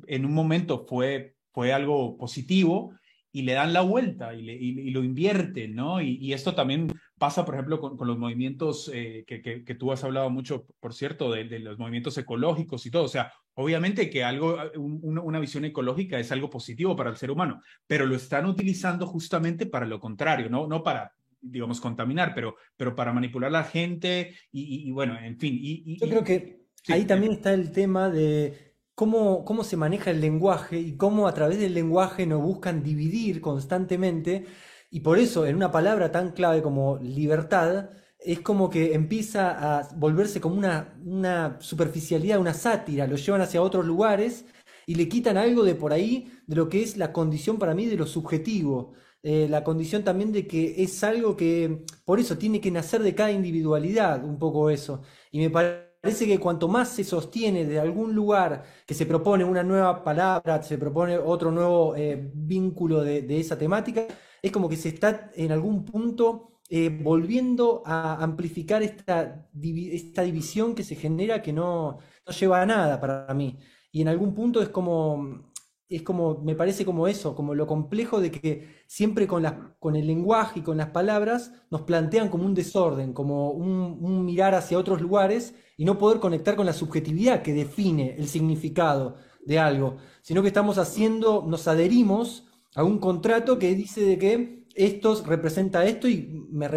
en 0.08 0.26
un 0.26 0.34
momento 0.34 0.86
fue, 0.88 1.36
fue 1.52 1.74
algo 1.74 2.18
positivo 2.18 2.96
y 3.34 3.44
le 3.44 3.54
dan 3.54 3.74
la 3.74 3.82
vuelta 3.82 4.34
y, 4.34 4.92
lo 4.92 5.04
invierten, 5.04 5.76
¿no? 5.76 6.02
Y, 6.02 6.34
esto 6.34 6.56
también 6.56 6.92
pasa, 7.18 7.46
por 7.46 7.56
ejemplo, 7.56 7.80
con, 7.80 8.08
los 8.08 8.18
movimientos 8.18 8.90
eh, 8.94 9.24
que, 9.28 9.42
que, 9.42 9.76
tú 9.76 9.92
has 9.92 10.04
hablado 10.04 10.30
mucho, 10.30 10.66
por 10.80 10.94
cierto, 10.94 11.32
de, 11.32 11.60
los 11.60 11.78
movimientos 11.78 12.18
ecológicos 12.18 12.86
y 12.86 12.92
todo. 12.92 13.04
O 13.04 13.10
sea, 13.10 13.32
obviamente 13.54 14.10
que 14.10 14.24
algo, 14.24 14.58
una 14.76 15.40
visión 15.40 15.64
ecológica 15.64 16.20
es 16.20 16.32
algo 16.32 16.50
positivo 16.50 16.96
para 16.96 17.10
el 17.10 17.18
ser 17.18 17.32
humano, 17.32 17.62
pero 17.88 18.06
lo 18.06 18.16
están 18.16 18.46
utilizando 18.46 19.06
justamente 19.06 19.66
para 19.66 19.86
lo 19.86 20.00
contrario, 20.00 20.50
no, 20.50 20.68
no 20.68 20.84
para 20.84 21.14
digamos, 21.42 21.82
contaminar, 21.82 22.34
pero, 22.36 22.56
pero 22.78 22.96
para 22.96 23.14
manipular 23.14 23.48
a 23.50 23.52
la 23.52 23.64
gente 23.64 24.36
y, 24.52 24.92
bueno, 24.92 25.18
en 25.18 25.38
fin. 25.40 25.58
Y, 25.60 25.98
Yo 26.00 26.08
creo 26.08 26.24
que 26.24 26.61
ahí 26.90 27.06
también 27.06 27.34
está 27.34 27.54
el 27.54 27.72
tema 27.72 28.10
de 28.10 28.76
cómo, 28.96 29.46
cómo 29.46 29.64
se 29.64 29.78
maneja 29.78 30.12
el 30.12 30.22
lenguaje 30.22 30.80
y 30.80 30.98
cómo 30.98 31.28
a 31.28 31.34
través 31.34 31.60
del 31.60 31.74
lenguaje 31.74 32.26
nos 32.26 32.42
buscan 32.42 32.84
dividir 32.84 33.42
constantemente. 33.42 34.46
Y 34.90 35.02
por 35.02 35.20
eso, 35.20 35.46
en 35.46 35.56
una 35.56 35.72
palabra 35.72 36.12
tan 36.12 36.32
clave 36.32 36.62
como 36.62 36.98
libertad, 36.98 37.92
es 38.20 38.40
como 38.42 38.70
que 38.70 38.94
empieza 38.94 39.80
a 39.80 39.90
volverse 39.96 40.40
como 40.42 40.56
una, 40.56 40.94
una 41.04 41.58
superficialidad, 41.60 42.40
una 42.40 42.54
sátira, 42.54 43.08
lo 43.08 43.16
llevan 43.16 43.42
hacia 43.42 43.62
otros 43.62 43.86
lugares 43.86 44.46
y 44.86 44.96
le 44.96 45.10
quitan 45.10 45.38
algo 45.38 45.64
de 45.64 45.76
por 45.76 45.94
ahí, 45.94 46.32
de 46.48 46.56
lo 46.56 46.70
que 46.70 46.84
es 46.84 46.98
la 46.98 47.14
condición 47.14 47.58
para 47.58 47.74
mí 47.74 47.86
de 47.86 47.98
lo 47.98 48.06
subjetivo. 48.06 48.94
Eh, 49.24 49.48
la 49.50 49.64
condición 49.64 50.04
también 50.04 50.32
de 50.32 50.48
que 50.48 50.84
es 50.84 51.04
algo 51.04 51.38
que, 51.38 51.86
por 52.06 52.20
eso, 52.20 52.38
tiene 52.38 52.60
que 52.62 52.72
nacer 52.72 53.02
de 53.04 53.16
cada 53.16 53.32
individualidad, 53.32 54.24
un 54.24 54.40
poco 54.40 54.70
eso. 54.70 55.02
Y 55.32 55.40
me 55.40 55.50
parece 55.50 55.91
parece 56.02 56.26
que 56.26 56.40
cuanto 56.40 56.68
más 56.68 56.90
se 56.90 57.04
sostiene 57.04 57.66
de 57.66 57.80
algún 57.80 58.16
lugar 58.16 58.64
que 58.86 58.96
se 58.96 59.06
propone 59.06 59.44
una 59.44 59.64
nueva 59.64 60.04
palabra, 60.04 60.62
se 60.64 60.78
propone 60.78 61.18
otro 61.18 61.52
nuevo 61.52 61.96
eh, 61.96 62.32
vínculo 62.34 63.04
de, 63.04 63.40
esa 63.40 63.58
temática, 63.58 64.08
es 64.42 64.52
como 64.52 64.68
que 64.68 64.78
se 64.78 64.90
está 64.90 65.30
en 65.36 65.52
algún 65.52 65.86
punto 65.86 66.60
eh, 66.70 66.90
volviendo 66.90 67.84
a 67.86 68.24
amplificar 68.24 68.82
esta, 68.82 69.48
esta, 69.64 70.24
división 70.24 70.74
que 70.74 70.84
se 70.84 70.96
genera 70.96 71.42
que 71.42 71.54
no, 71.54 72.00
no 72.26 72.34
lleva 72.34 72.62
a 72.62 72.66
nada 72.66 73.00
para 73.00 73.32
mí. 73.34 73.60
Y 73.92 74.02
en 74.02 74.08
algún 74.08 74.34
punto 74.34 74.62
es 74.62 74.70
como 74.70 75.52
es 75.92 76.04
como, 76.04 76.40
me 76.42 76.56
parece 76.56 76.86
como 76.86 77.08
eso, 77.08 77.36
como 77.36 77.54
lo 77.54 77.68
complejo 77.68 78.22
de 78.22 78.32
que 78.32 78.84
siempre 78.88 79.28
con, 79.28 79.74
con 79.78 79.98
el 79.98 80.08
lenguaje 80.08 80.60
y 80.60 80.64
con 80.64 80.78
las 80.78 80.90
palabras 80.92 81.52
nos 81.70 81.82
plantean 81.82 82.30
como 82.30 82.46
un 82.46 82.54
desorden, 82.54 83.12
como 83.12 83.52
un, 83.52 84.24
mirar 84.24 84.56
hacia 84.56 84.80
otros 84.80 85.02
lugares 85.02 85.54
y 85.82 85.86
no 85.86 85.98
poder 85.98 86.20
conectar 86.20 86.56
con 86.56 86.68
la 86.68 86.74
subjetividad 86.74 87.42
que 87.42 87.56
define 87.56 88.16
el 88.16 88.28
significado 88.28 89.16
de 89.44 89.58
algo, 89.58 89.98
sino 90.22 90.44
que 90.44 90.48
estamos 90.50 90.78
haciendo, 90.78 91.44
nos 91.48 91.68
adherimos 91.68 92.46
a 92.76 92.84
un 92.84 93.00
contrato 93.00 93.58
que 93.58 93.74
dice 93.74 94.02
de 94.02 94.20
que 94.20 94.68
esto 94.76 95.24
representa 95.26 95.84
esto 95.84 96.08
y 96.08 96.48
me, 96.52 96.70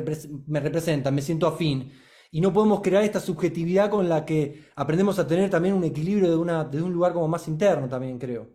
me 0.46 0.60
representa, 0.60 1.10
me 1.10 1.20
siento 1.20 1.46
afín. 1.46 1.92
Y 2.30 2.40
no 2.40 2.54
podemos 2.54 2.80
crear 2.80 3.04
esta 3.04 3.20
subjetividad 3.20 3.90
con 3.90 4.08
la 4.08 4.24
que 4.24 4.70
aprendemos 4.74 5.18
a 5.18 5.26
tener 5.26 5.50
también 5.50 5.74
un 5.74 5.84
equilibrio 5.84 6.30
de, 6.30 6.36
una, 6.36 6.64
de 6.64 6.80
un 6.80 6.94
lugar 6.94 7.12
como 7.12 7.28
más 7.28 7.46
interno 7.46 7.86
también, 7.86 8.18
creo. 8.18 8.48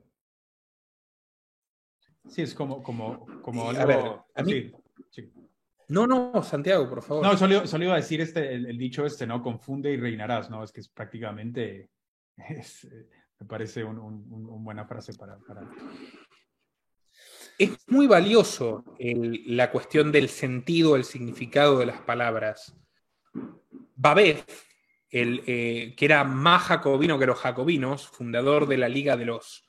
Sí, 2.28 2.42
es 2.42 2.56
como, 2.56 2.82
como, 2.82 3.24
como 3.44 3.70
algo. 3.70 4.26
A 4.34 4.42
mí... 4.42 4.72
No, 5.90 6.06
no, 6.06 6.44
Santiago, 6.44 6.88
por 6.88 7.02
favor. 7.02 7.24
No, 7.24 7.36
solo, 7.36 7.66
solo 7.66 7.84
iba 7.84 7.94
a 7.94 7.98
decir 7.98 8.22
este, 8.22 8.54
el, 8.54 8.78
dicho 8.78 9.06
este, 9.06 9.26
¿no? 9.26 9.42
Confunde 9.42 9.92
y 9.92 9.98
reinarás, 9.98 10.50
¿no? 10.50 10.64
Es 10.64 10.72
que 10.72 10.82
es 10.82 10.90
prácticamente. 10.90 11.90
Es, 12.38 12.88
me 13.40 13.48
parece 13.48 13.84
una 13.84 14.02
un, 14.02 14.64
buena 14.64 14.86
frase 14.86 15.14
para, 15.16 15.38
para, 15.40 15.68
Es 17.58 17.72
muy 17.88 18.06
valioso 18.06 18.86
la 19.00 19.72
cuestión 19.72 20.12
del 20.12 20.30
sentido, 20.30 20.96
el 20.96 21.06
significado 21.06 21.80
de 21.80 21.88
las 21.88 22.02
palabras. 22.02 22.76
Babet, 23.96 24.46
el, 25.10 25.44
eh, 25.48 25.96
que 25.98 26.06
era 26.06 26.24
más 26.24 26.64
jacobino 26.64 27.18
que 27.18 27.26
los 27.26 27.40
jacobinos, 27.40 28.08
fundador 28.08 28.68
de 28.68 28.78
la 28.78 28.90
Liga 28.90 29.18
de 29.18 29.26
los, 29.26 29.68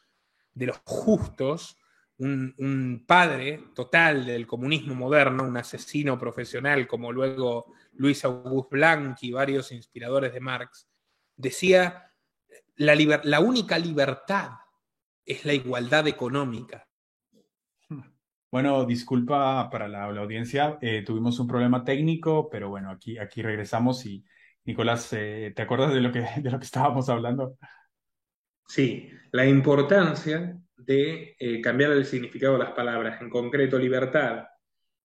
de 0.52 0.66
los 0.66 0.80
Justos, 0.84 1.79
un, 2.20 3.04
padre 3.06 3.64
total 3.74 4.26
del 4.26 4.46
comunismo 4.46 4.94
moderno, 4.94 5.44
un 5.44 5.56
asesino 5.56 6.18
profesional 6.18 6.86
como 6.86 7.12
luego 7.12 7.72
Luis 7.94 8.24
Auguste 8.24 8.76
Blanc 8.76 9.18
y 9.22 9.32
varios 9.32 9.72
inspiradores 9.72 10.32
de 10.32 10.40
Marx, 10.40 10.88
decía, 11.36 12.12
la, 12.76 12.94
la 13.24 13.40
única 13.40 13.78
libertad 13.78 14.50
es 15.24 15.44
la 15.44 15.54
igualdad 15.54 16.06
económica. 16.08 16.86
Bueno, 18.50 18.84
disculpa 18.84 19.70
para 19.70 19.88
la, 19.88 20.04
audiencia, 20.04 20.76
eh, 20.82 21.02
tuvimos 21.06 21.38
un 21.38 21.46
problema 21.46 21.84
técnico, 21.84 22.50
pero 22.50 22.68
bueno, 22.68 22.90
aquí, 22.90 23.16
aquí 23.16 23.42
regresamos 23.42 24.04
y 24.06 24.24
Nicolás, 24.64 25.12
eh, 25.12 25.52
¿te 25.54 25.62
acuerdas 25.62 25.94
de 25.94 26.00
lo, 26.00 26.10
que, 26.12 26.26
de 26.42 26.50
lo 26.50 26.58
que 26.58 26.64
estábamos 26.64 27.08
hablando? 27.08 27.56
Sí, 28.66 29.08
la 29.30 29.46
importancia 29.46 30.58
de 30.84 31.36
eh, 31.38 31.60
cambiar 31.60 31.92
el 31.92 32.04
significado 32.04 32.54
de 32.54 32.64
las 32.64 32.72
palabras, 32.72 33.20
en 33.20 33.30
concreto 33.30 33.78
libertad. 33.78 34.44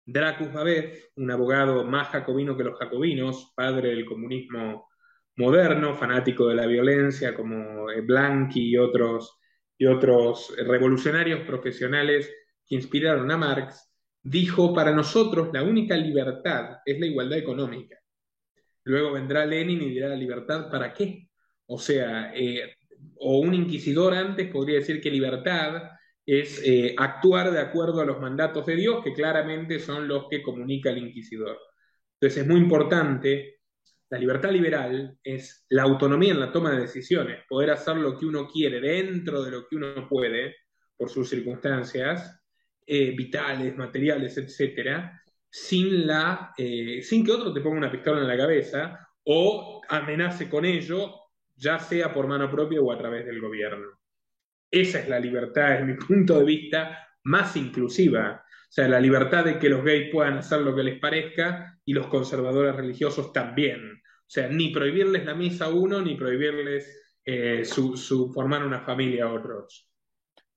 Dracus 0.05 0.53
Babet, 0.53 1.11
un 1.15 1.31
abogado 1.31 1.83
más 1.83 2.09
jacobino 2.09 2.55
que 2.55 2.63
los 2.63 2.77
jacobinos, 2.77 3.53
padre 3.55 3.89
del 3.89 4.05
comunismo 4.05 4.89
moderno, 5.37 5.95
fanático 5.95 6.47
de 6.47 6.55
la 6.55 6.67
violencia 6.67 7.35
como 7.35 7.89
eh, 7.89 8.01
Blanqui 8.01 8.69
y 8.71 8.77
otros, 8.77 9.39
y 9.77 9.85
otros 9.85 10.53
revolucionarios 10.57 11.41
profesionales 11.41 12.31
que 12.65 12.75
inspiraron 12.75 13.29
a 13.31 13.37
Marx, 13.37 13.91
dijo, 14.21 14.73
para 14.73 14.91
nosotros 14.91 15.49
la 15.53 15.63
única 15.63 15.95
libertad 15.95 16.77
es 16.85 16.99
la 16.99 17.05
igualdad 17.05 17.37
económica. 17.37 17.97
Luego 18.83 19.13
vendrá 19.13 19.45
Lenin 19.45 19.81
y 19.81 19.89
dirá, 19.89 20.15
¿libertad 20.15 20.69
para 20.69 20.93
qué? 20.93 21.29
O 21.67 21.77
sea, 21.79 22.31
eh, 22.35 22.75
o 23.19 23.39
un 23.39 23.53
inquisidor 23.53 24.13
antes 24.13 24.49
podría 24.51 24.79
decir 24.79 25.01
que 25.01 25.09
libertad 25.09 25.91
es 26.25 26.61
eh, 26.65 26.95
actuar 26.97 27.51
de 27.51 27.59
acuerdo 27.59 28.01
a 28.01 28.05
los 28.05 28.19
mandatos 28.19 28.65
de 28.65 28.75
Dios, 28.75 29.03
que 29.03 29.13
claramente 29.13 29.79
son 29.79 30.07
los 30.07 30.27
que 30.29 30.41
comunica 30.41 30.89
el 30.89 30.99
inquisidor. 30.99 31.57
Entonces 32.19 32.41
es 32.41 32.47
muy 32.47 32.59
importante, 32.59 33.59
la 34.09 34.17
libertad 34.17 34.51
liberal 34.51 35.17
es 35.23 35.65
la 35.69 35.83
autonomía 35.83 36.31
en 36.31 36.39
la 36.39 36.51
toma 36.51 36.71
de 36.71 36.81
decisiones, 36.81 37.41
poder 37.47 37.71
hacer 37.71 37.97
lo 37.97 38.17
que 38.17 38.25
uno 38.25 38.47
quiere 38.47 38.79
dentro 38.79 39.43
de 39.43 39.51
lo 39.51 39.67
que 39.67 39.75
uno 39.75 40.07
puede, 40.09 40.55
por 40.97 41.09
sus 41.09 41.29
circunstancias 41.29 42.41
eh, 42.87 43.11
vitales, 43.11 43.75
materiales, 43.75 44.37
etcétera, 44.37 45.21
sin, 45.49 46.07
la, 46.07 46.53
eh, 46.57 47.01
sin 47.01 47.25
que 47.25 47.31
otro 47.31 47.53
te 47.53 47.61
ponga 47.61 47.77
una 47.77 47.91
pistola 47.91 48.21
en 48.21 48.27
la 48.27 48.37
cabeza 48.37 49.07
o 49.23 49.81
amenace 49.89 50.49
con 50.49 50.65
ello 50.65 51.24
ya 51.55 51.79
sea 51.79 52.13
por 52.13 52.27
mano 52.27 52.49
propia 52.49 52.81
o 52.81 52.91
a 52.91 52.97
través 52.97 53.25
del 53.25 53.41
gobierno. 53.41 53.87
Esa 54.69 54.99
es 54.99 55.09
la 55.09 55.19
libertad, 55.19 55.69
desde 55.69 55.85
mi 55.85 55.93
punto 55.93 56.39
de 56.39 56.45
vista, 56.45 57.07
más 57.23 57.55
inclusiva. 57.55 58.43
O 58.43 58.71
sea, 58.75 58.87
la 58.87 58.99
libertad 58.99 59.45
de 59.45 59.57
que 59.57 59.69
los 59.69 59.83
gays 59.83 60.11
puedan 60.11 60.37
hacer 60.37 60.61
lo 60.61 60.75
que 60.75 60.83
les 60.83 60.99
parezca 60.99 61.79
y 61.85 61.93
los 61.93 62.07
conservadores 62.07 62.75
religiosos 62.75 63.31
también. 63.31 64.01
O 64.25 64.29
sea, 64.29 64.47
ni 64.49 64.69
prohibirles 64.69 65.23
la 65.25 65.35
misa 65.35 65.65
a 65.65 65.69
uno, 65.69 66.01
ni 66.01 66.15
prohibirles 66.15 67.19
eh, 67.23 67.63
su, 67.63 68.31
formar 68.33 68.65
una 68.65 68.81
familia 68.81 69.25
a 69.25 69.33
otros. 69.33 69.89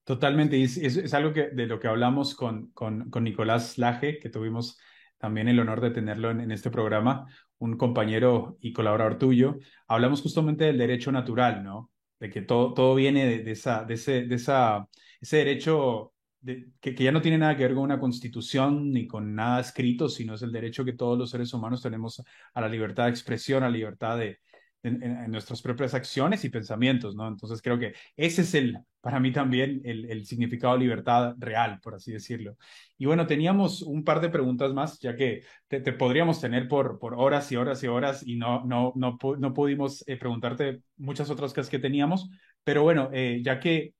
Totalmente, 0.03 0.57
y 0.57 0.63
es, 0.63 1.13
algo 1.13 1.33
que, 1.33 1.49
de 1.49 1.67
lo 1.67 1.79
que 1.79 1.87
hablamos 1.87 2.35
con, 2.35 2.71
con, 2.71 3.09
Nicolás 3.21 3.77
Laje, 3.77 4.19
que 4.19 4.29
tuvimos 4.29 4.79
también 5.19 5.47
el 5.47 5.59
honor 5.59 5.81
de 5.81 5.91
tenerlo 5.91 6.31
en, 6.31 6.51
este 6.51 6.71
programa, 6.71 7.27
un 7.59 7.77
compañero 7.77 8.57
y 8.61 8.73
colaborador 8.73 9.17
tuyo, 9.17 9.57
hablamos 9.87 10.21
justamente 10.21 10.65
del 10.65 10.77
derecho 10.77 11.11
natural, 11.11 11.63
¿no? 11.63 11.91
De 12.19 12.29
que 12.29 12.41
todo, 12.41 12.73
todo 12.73 12.95
viene 12.95 13.43
de, 13.43 13.51
esa, 13.51 13.83
de, 13.85 13.93
ese, 13.95 14.23
de 14.25 14.35
esa, 14.35 14.87
ese 15.21 15.37
derecho 15.37 16.13
que, 16.45 16.71
que, 16.79 17.03
ya 17.03 17.11
no 17.11 17.21
tiene 17.21 17.37
nada 17.37 17.55
que 17.55 17.63
ver 17.63 17.75
con 17.75 17.83
una 17.83 17.99
constitución 17.99 18.91
ni 18.91 19.07
con 19.07 19.35
nada 19.35 19.59
escrito, 19.61 20.09
sino 20.09 20.35
es 20.35 20.41
el 20.41 20.51
derecho 20.51 20.85
que 20.85 20.93
todos 20.93 21.17
los 21.17 21.29
seres 21.29 21.53
humanos 21.53 21.81
tenemos 21.81 22.23
a 22.53 22.61
la 22.61 22.69
libertad 22.69 23.05
de 23.05 23.11
expresión, 23.11 23.63
a 23.63 23.69
la 23.69 23.75
libertad 23.75 24.17
de, 24.17 24.39
en, 24.83 25.31
nuestras 25.31 25.61
propias 25.61 25.93
acciones 25.93 26.43
y 26.45 26.49
pensamientos, 26.49 27.15
¿no? 27.15 27.27
Entonces 27.27 27.61
creo 27.61 27.77
que 27.77 27.93
ese 28.15 28.41
es 28.41 28.53
el, 28.53 28.77
para 29.01 29.19
mí 29.19 29.31
también, 29.31 29.81
el, 29.83 30.25
significado 30.25 30.73
de 30.73 30.79
libertad 30.79 31.35
real, 31.37 31.79
por 31.81 31.95
así 31.95 32.11
decirlo. 32.11 32.57
Y 32.97 33.05
bueno, 33.05 33.27
teníamos 33.27 33.81
un 33.81 34.03
par 34.03 34.21
de 34.21 34.29
preguntas 34.29 34.73
más, 34.73 34.99
ya 34.99 35.15
que 35.15 35.43
te, 35.67 35.81
podríamos 35.93 36.39
tener 36.39 36.67
por, 36.67 36.99
por 36.99 37.15
horas 37.15 37.51
y 37.51 37.55
horas 37.55 37.83
y 37.83 37.87
horas 37.87 38.25
y 38.25 38.35
no, 38.35 38.65
no, 38.65 38.93
no, 38.95 39.17
no 39.37 39.53
pudimos 39.53 40.03
eh, 40.07 40.17
preguntarte 40.17 40.81
muchas 40.97 41.29
otras 41.29 41.53
cosas 41.53 41.69
que 41.69 41.79
teníamos, 41.79 42.29
pero 42.63 42.83
bueno, 42.83 43.09
eh, 43.13 43.41
ya 43.43 43.59
que 43.59 43.93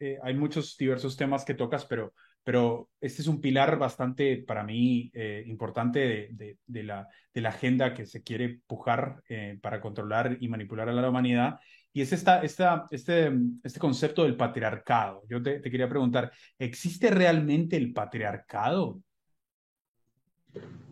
eh, 0.00 0.18
hay 0.22 0.34
muchos 0.34 0.76
diversos 0.76 1.16
temas 1.16 1.44
que 1.44 1.54
tocas, 1.54 1.84
pero 1.86 2.12
pero 2.48 2.88
este 2.98 3.20
es 3.20 3.28
un 3.28 3.42
pilar 3.42 3.78
bastante, 3.78 4.38
para 4.38 4.64
mí, 4.64 5.10
eh, 5.12 5.44
importante 5.48 6.30
de, 6.32 6.82
la, 6.82 7.06
de 7.34 7.40
la 7.42 7.50
agenda 7.50 7.92
que 7.92 8.06
se 8.06 8.22
quiere 8.22 8.62
pujar 8.66 9.22
eh, 9.28 9.58
para 9.60 9.82
controlar 9.82 10.38
y 10.40 10.48
manipular 10.48 10.88
a 10.88 10.94
la 10.94 11.10
humanidad. 11.10 11.60
Y 11.92 12.00
es 12.00 12.10
esta, 12.14 12.40
esta, 12.40 12.86
este, 12.90 13.30
este 13.62 13.78
concepto 13.78 14.24
del 14.24 14.34
patriarcado. 14.34 15.24
Yo 15.28 15.42
te, 15.42 15.60
quería 15.60 15.90
preguntar, 15.90 16.32
¿existe 16.58 17.10
realmente 17.10 17.76
el 17.76 17.92
patriarcado? 17.92 18.98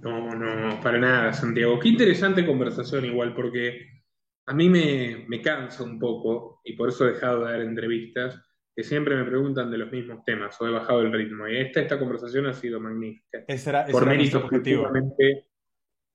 No, 0.02 0.34
no, 0.34 0.78
para 0.82 0.98
nada, 0.98 1.32
Santiago. 1.32 1.80
Qué 1.80 1.88
interesante 1.88 2.44
conversación 2.44 3.06
igual, 3.06 3.34
porque 3.34 4.02
a 4.44 4.52
mí 4.52 4.68
me, 4.68 5.24
me 5.26 5.40
cansa 5.40 5.84
un 5.84 5.98
poco, 5.98 6.60
y 6.64 6.74
por 6.74 6.90
eso 6.90 7.08
he 7.08 7.14
dejado 7.14 7.46
de 7.46 7.52
dar 7.52 7.60
entrevistas, 7.62 8.45
que 8.76 8.84
siempre 8.84 9.16
me 9.16 9.24
preguntan 9.24 9.70
de 9.70 9.78
los 9.78 9.90
mismos 9.90 10.22
temas 10.22 10.60
o 10.60 10.68
he 10.68 10.70
bajado 10.70 11.00
el 11.00 11.10
ritmo. 11.10 11.48
Y 11.48 11.56
esta, 11.56 11.80
esta 11.80 11.98
conversación 11.98 12.44
ha 12.44 12.52
sido 12.52 12.78
magnífica. 12.78 13.42
por 13.90 14.04
mérito 14.04 14.38
exclusivamente 14.40 15.46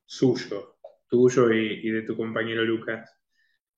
suyo, 0.06 0.78
tuyo 1.08 1.52
y, 1.52 1.90
de 1.90 2.04
tu 2.04 2.16
compañero 2.16 2.64
Lucas. 2.64 3.20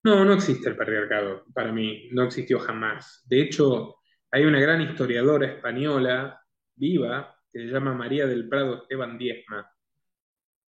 No, 0.03 0.25
no 0.25 0.33
existe 0.33 0.67
el 0.67 0.75
patriarcado, 0.75 1.45
para 1.53 1.71
mí, 1.71 2.09
no 2.11 2.23
existió 2.23 2.59
jamás. 2.59 3.23
De 3.25 3.41
hecho, 3.41 3.95
hay 4.29 4.43
una 4.43 4.59
gran 4.59 4.81
historiadora 4.81 5.47
española 5.47 6.41
viva 6.75 7.39
que 7.53 7.59
se 7.59 7.67
llama 7.67 7.93
María 7.93 8.27
del 8.27 8.49
Prado 8.49 8.81
Esteban 8.81 9.17
Diezma, 9.17 9.65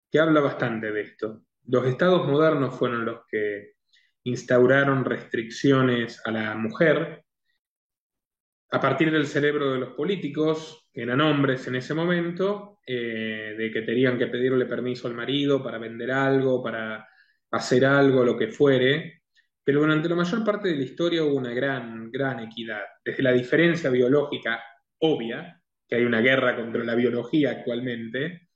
que 0.09 0.21
habla 0.21 0.39
bastante 0.39 0.93
de 0.93 1.01
esto. 1.01 1.43
Los 1.67 1.85
estados 1.87 2.29
modernos 2.29 2.79
fueron 2.79 3.05
los 3.05 3.27
que 3.29 3.73
instauraron 4.23 5.05
restricciones 5.05 6.23
a 6.25 6.31
la 6.31 6.55
mujer 6.55 7.24
a 8.71 8.81
partir 8.81 9.11
del 9.11 9.27
cerebro 9.27 9.73
de 9.73 9.79
los 9.79 9.91
políticos, 9.91 10.89
que 10.93 11.03
eran 11.03 11.21
hombres 11.21 11.67
en 11.69 11.77
ese 11.77 11.95
momento, 11.95 12.79
eh, 12.87 13.55
de 13.57 13.71
que 13.71 13.83
tenían 13.83 14.19
que 14.19 14.27
pedirle 14.27 14.67
permiso 14.67 15.09
al 15.09 15.15
marido 15.15 15.63
para 15.63 15.79
vender 15.79 16.11
algo, 16.11 16.63
para 16.63 17.07
hacer 17.51 17.85
algo, 17.85 18.25
lo 18.25 18.37
que 18.37 18.49
fuere, 18.49 19.23
pero 19.65 19.81
durante 19.81 20.09
la 20.09 20.17
mayor 20.17 20.45
parte 20.45 20.69
de 20.69 20.77
la 20.77 20.83
historia 20.83 21.25
hubo 21.25 21.37
una 21.37 21.55
gran, 21.55 22.11
gran 22.11 22.41
equidad, 22.41 22.83
desde 23.05 23.23
la 23.23 23.33
diferencia 23.33 23.91
biológica 23.91 24.63
obvia, 24.99 25.61
que 25.89 25.97
hay 25.97 26.05
una 26.05 26.21
guerra 26.21 26.57
contra 26.57 26.85
la 26.85 26.95
biología 26.95 27.53
actualmente, 27.53 28.49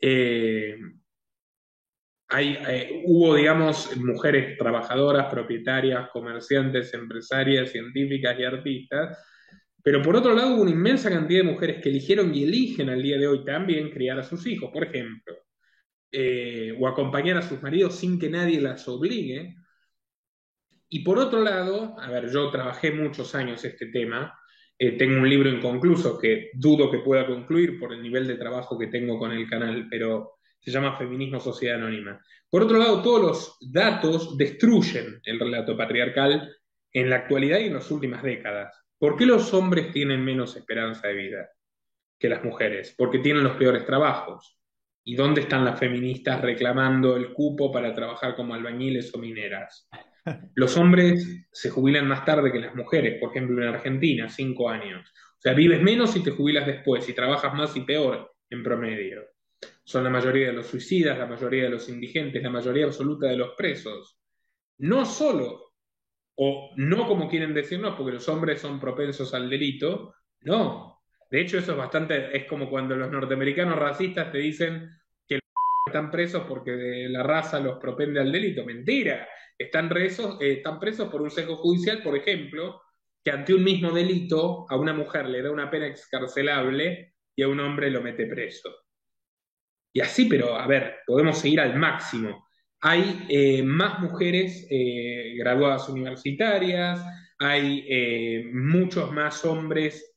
eh, 0.00 0.76
hay, 2.28 2.58
eh, 2.68 3.02
hubo, 3.06 3.34
digamos, 3.34 3.96
mujeres 3.96 4.56
trabajadoras, 4.56 5.26
propietarias, 5.30 6.10
comerciantes, 6.10 6.94
empresarias, 6.94 7.70
científicas 7.70 8.38
y 8.38 8.44
artistas, 8.44 9.18
pero 9.82 10.02
por 10.02 10.16
otro 10.16 10.34
lado 10.34 10.54
hubo 10.54 10.62
una 10.62 10.70
inmensa 10.70 11.10
cantidad 11.10 11.40
de 11.40 11.52
mujeres 11.52 11.82
que 11.82 11.88
eligieron 11.88 12.34
y 12.34 12.44
eligen 12.44 12.88
al 12.90 13.02
día 13.02 13.18
de 13.18 13.26
hoy 13.26 13.44
también 13.44 13.90
criar 13.90 14.18
a 14.18 14.22
sus 14.22 14.46
hijos, 14.46 14.70
por 14.72 14.84
ejemplo, 14.84 15.34
eh, 16.12 16.76
o 16.78 16.88
acompañar 16.88 17.36
a 17.36 17.42
sus 17.42 17.62
maridos 17.62 17.96
sin 17.96 18.18
que 18.18 18.28
nadie 18.28 18.60
las 18.60 18.86
obligue. 18.88 19.56
Y 20.88 21.04
por 21.04 21.18
otro 21.18 21.42
lado, 21.42 21.98
a 22.00 22.10
ver, 22.10 22.30
yo 22.30 22.50
trabajé 22.50 22.90
muchos 22.90 23.34
años 23.34 23.64
este 23.64 23.86
tema, 23.86 24.36
eh, 24.78 24.92
tengo 24.92 25.20
un 25.20 25.28
libro 25.28 25.48
inconcluso 25.48 26.18
que 26.18 26.50
dudo 26.54 26.90
que 26.90 26.98
pueda 27.00 27.26
concluir 27.26 27.78
por 27.78 27.92
el 27.92 28.02
nivel 28.02 28.26
de 28.26 28.36
trabajo 28.36 28.78
que 28.78 28.88
tengo 28.88 29.18
con 29.18 29.30
el 29.30 29.48
canal, 29.48 29.86
pero 29.90 30.38
se 30.58 30.70
llama 30.70 30.96
Feminismo 30.96 31.38
Sociedad 31.38 31.76
Anónima. 31.76 32.20
Por 32.48 32.62
otro 32.62 32.78
lado, 32.78 33.02
todos 33.02 33.22
los 33.22 33.72
datos 33.72 34.36
destruyen 34.36 35.20
el 35.24 35.38
relato 35.38 35.76
patriarcal 35.76 36.56
en 36.92 37.10
la 37.10 37.16
actualidad 37.16 37.60
y 37.60 37.66
en 37.66 37.74
las 37.74 37.90
últimas 37.90 38.22
décadas. 38.22 38.79
¿Por 39.00 39.16
qué 39.16 39.26
los 39.26 39.52
hombres 39.52 39.90
tienen 39.90 40.24
menos 40.24 40.54
esperanza 40.54 41.08
de 41.08 41.14
vida 41.14 41.50
que 42.18 42.28
las 42.28 42.44
mujeres? 42.44 42.94
Porque 42.96 43.18
tienen 43.18 43.42
los 43.42 43.56
peores 43.56 43.84
trabajos. 43.84 44.60
¿Y 45.02 45.16
dónde 45.16 45.40
están 45.40 45.64
las 45.64 45.80
feministas 45.80 46.40
reclamando 46.40 47.16
el 47.16 47.32
cupo 47.32 47.72
para 47.72 47.94
trabajar 47.94 48.36
como 48.36 48.54
albañiles 48.54 49.12
o 49.14 49.18
mineras? 49.18 49.88
Los 50.54 50.76
hombres 50.76 51.46
se 51.50 51.70
jubilan 51.70 52.06
más 52.06 52.24
tarde 52.24 52.52
que 52.52 52.60
las 52.60 52.74
mujeres, 52.74 53.18
por 53.18 53.30
ejemplo 53.30 53.62
en 53.62 53.74
Argentina, 53.74 54.28
cinco 54.28 54.68
años. 54.68 55.10
O 55.10 55.40
sea, 55.40 55.54
vives 55.54 55.82
menos 55.82 56.14
y 56.14 56.22
te 56.22 56.32
jubilas 56.32 56.66
después, 56.66 57.08
y 57.08 57.14
trabajas 57.14 57.54
más 57.54 57.74
y 57.74 57.80
peor 57.80 58.30
en 58.50 58.62
promedio 58.62 59.22
son 59.90 60.04
la 60.04 60.10
mayoría 60.10 60.46
de 60.46 60.52
los 60.52 60.68
suicidas, 60.68 61.18
la 61.18 61.26
mayoría 61.26 61.64
de 61.64 61.70
los 61.70 61.88
indigentes, 61.88 62.40
la 62.40 62.50
mayoría 62.50 62.86
absoluta 62.86 63.26
de 63.26 63.36
los 63.36 63.54
presos. 63.56 64.20
No 64.78 65.04
solo, 65.04 65.69
o 66.42 66.70
no 66.76 67.06
como 67.06 67.28
quieren 67.28 67.52
decirnos, 67.52 67.94
porque 67.96 68.12
los 68.12 68.26
hombres 68.30 68.62
son 68.62 68.80
propensos 68.80 69.34
al 69.34 69.50
delito, 69.50 70.14
no. 70.40 71.02
De 71.30 71.38
hecho, 71.38 71.58
eso 71.58 71.72
es 71.72 71.78
bastante, 71.78 72.34
es 72.34 72.46
como 72.46 72.70
cuando 72.70 72.96
los 72.96 73.10
norteamericanos 73.10 73.78
racistas 73.78 74.32
te 74.32 74.38
dicen 74.38 74.88
que 75.28 75.38
están 75.86 76.10
presos 76.10 76.44
porque 76.48 77.06
la 77.10 77.22
raza 77.22 77.60
los 77.60 77.78
propende 77.78 78.20
al 78.20 78.32
delito. 78.32 78.64
Mentira. 78.64 79.28
Están 79.58 79.90
presos, 79.90 80.40
eh, 80.40 80.52
están 80.52 80.80
presos 80.80 81.10
por 81.10 81.20
un 81.20 81.30
sesgo 81.30 81.56
judicial, 81.58 82.02
por 82.02 82.16
ejemplo, 82.16 82.80
que 83.22 83.30
ante 83.32 83.52
un 83.52 83.62
mismo 83.62 83.90
delito 83.90 84.64
a 84.70 84.76
una 84.76 84.94
mujer 84.94 85.28
le 85.28 85.42
da 85.42 85.50
una 85.50 85.70
pena 85.70 85.88
excarcelable 85.88 87.16
y 87.36 87.42
a 87.42 87.48
un 87.48 87.60
hombre 87.60 87.90
lo 87.90 88.00
mete 88.00 88.24
preso. 88.24 88.74
Y 89.92 90.00
así, 90.00 90.24
pero 90.24 90.56
a 90.56 90.66
ver, 90.66 91.00
podemos 91.06 91.38
seguir 91.38 91.60
al 91.60 91.76
máximo. 91.76 92.48
Hay 92.82 93.26
eh, 93.28 93.62
más 93.62 94.00
mujeres 94.00 94.66
eh, 94.70 95.34
graduadas 95.36 95.88
universitarias, 95.88 97.04
hay 97.38 97.84
eh, 97.88 98.50
muchos 98.52 99.12
más 99.12 99.44
hombres 99.44 100.16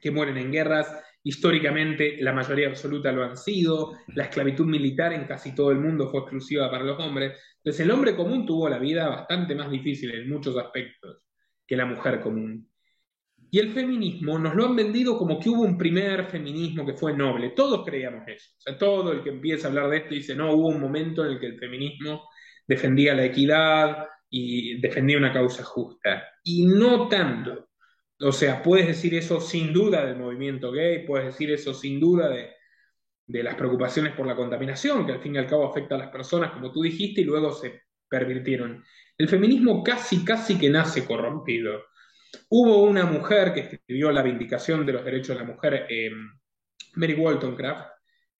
que 0.00 0.10
mueren 0.10 0.36
en 0.36 0.50
guerras. 0.50 0.92
Históricamente, 1.22 2.16
la 2.20 2.32
mayoría 2.32 2.68
absoluta 2.68 3.12
lo 3.12 3.24
han 3.24 3.36
sido. 3.36 3.92
La 4.14 4.24
esclavitud 4.24 4.66
militar 4.66 5.12
en 5.12 5.24
casi 5.24 5.54
todo 5.54 5.70
el 5.70 5.78
mundo 5.78 6.10
fue 6.10 6.20
exclusiva 6.20 6.70
para 6.70 6.84
los 6.84 6.98
hombres. 6.98 7.38
Entonces, 7.58 7.84
el 7.84 7.90
hombre 7.90 8.16
común 8.16 8.46
tuvo 8.46 8.68
la 8.68 8.78
vida 8.78 9.08
bastante 9.08 9.54
más 9.54 9.70
difícil 9.70 10.12
en 10.12 10.28
muchos 10.28 10.56
aspectos 10.56 11.24
que 11.66 11.76
la 11.76 11.86
mujer 11.86 12.20
común. 12.20 12.69
Y 13.50 13.58
el 13.58 13.72
feminismo 13.72 14.38
nos 14.38 14.54
lo 14.54 14.66
han 14.66 14.76
vendido 14.76 15.18
como 15.18 15.38
que 15.38 15.50
hubo 15.50 15.62
un 15.62 15.76
primer 15.76 16.26
feminismo 16.26 16.86
que 16.86 16.94
fue 16.94 17.16
noble. 17.16 17.50
Todos 17.50 17.84
creíamos 17.84 18.22
eso. 18.28 18.50
O 18.58 18.60
sea, 18.60 18.78
todo 18.78 19.12
el 19.12 19.22
que 19.22 19.30
empieza 19.30 19.66
a 19.66 19.70
hablar 19.70 19.90
de 19.90 19.96
esto 19.98 20.14
dice, 20.14 20.36
no, 20.36 20.52
hubo 20.52 20.68
un 20.68 20.80
momento 20.80 21.24
en 21.24 21.32
el 21.32 21.40
que 21.40 21.46
el 21.46 21.58
feminismo 21.58 22.28
defendía 22.66 23.14
la 23.14 23.24
equidad 23.24 24.06
y 24.30 24.80
defendía 24.80 25.18
una 25.18 25.32
causa 25.32 25.64
justa. 25.64 26.22
Y 26.44 26.64
no 26.66 27.08
tanto. 27.08 27.70
O 28.20 28.32
sea, 28.32 28.62
puedes 28.62 28.86
decir 28.86 29.14
eso 29.14 29.40
sin 29.40 29.72
duda 29.72 30.04
del 30.06 30.16
movimiento 30.16 30.70
gay, 30.70 31.04
puedes 31.06 31.26
decir 31.26 31.50
eso 31.50 31.74
sin 31.74 31.98
duda 31.98 32.28
de, 32.28 32.50
de 33.26 33.42
las 33.42 33.54
preocupaciones 33.54 34.12
por 34.14 34.26
la 34.26 34.36
contaminación, 34.36 35.06
que 35.06 35.12
al 35.12 35.20
fin 35.20 35.34
y 35.34 35.38
al 35.38 35.46
cabo 35.46 35.66
afecta 35.68 35.94
a 35.94 35.98
las 35.98 36.10
personas, 36.10 36.52
como 36.52 36.70
tú 36.70 36.82
dijiste, 36.82 37.22
y 37.22 37.24
luego 37.24 37.52
se 37.52 37.82
pervirtieron. 38.08 38.84
El 39.16 39.28
feminismo 39.28 39.82
casi, 39.82 40.24
casi 40.24 40.58
que 40.58 40.68
nace 40.68 41.04
corrompido. 41.04 41.89
Hubo 42.48 42.84
una 42.84 43.04
mujer 43.06 43.52
que 43.52 43.60
escribió 43.60 44.10
La 44.10 44.22
Vindicación 44.22 44.84
de 44.86 44.92
los 44.92 45.04
Derechos 45.04 45.36
de 45.36 45.44
la 45.44 45.50
Mujer, 45.50 45.86
eh, 45.88 46.10
Mary 46.94 47.14
Wollstonecraft, 47.14 47.90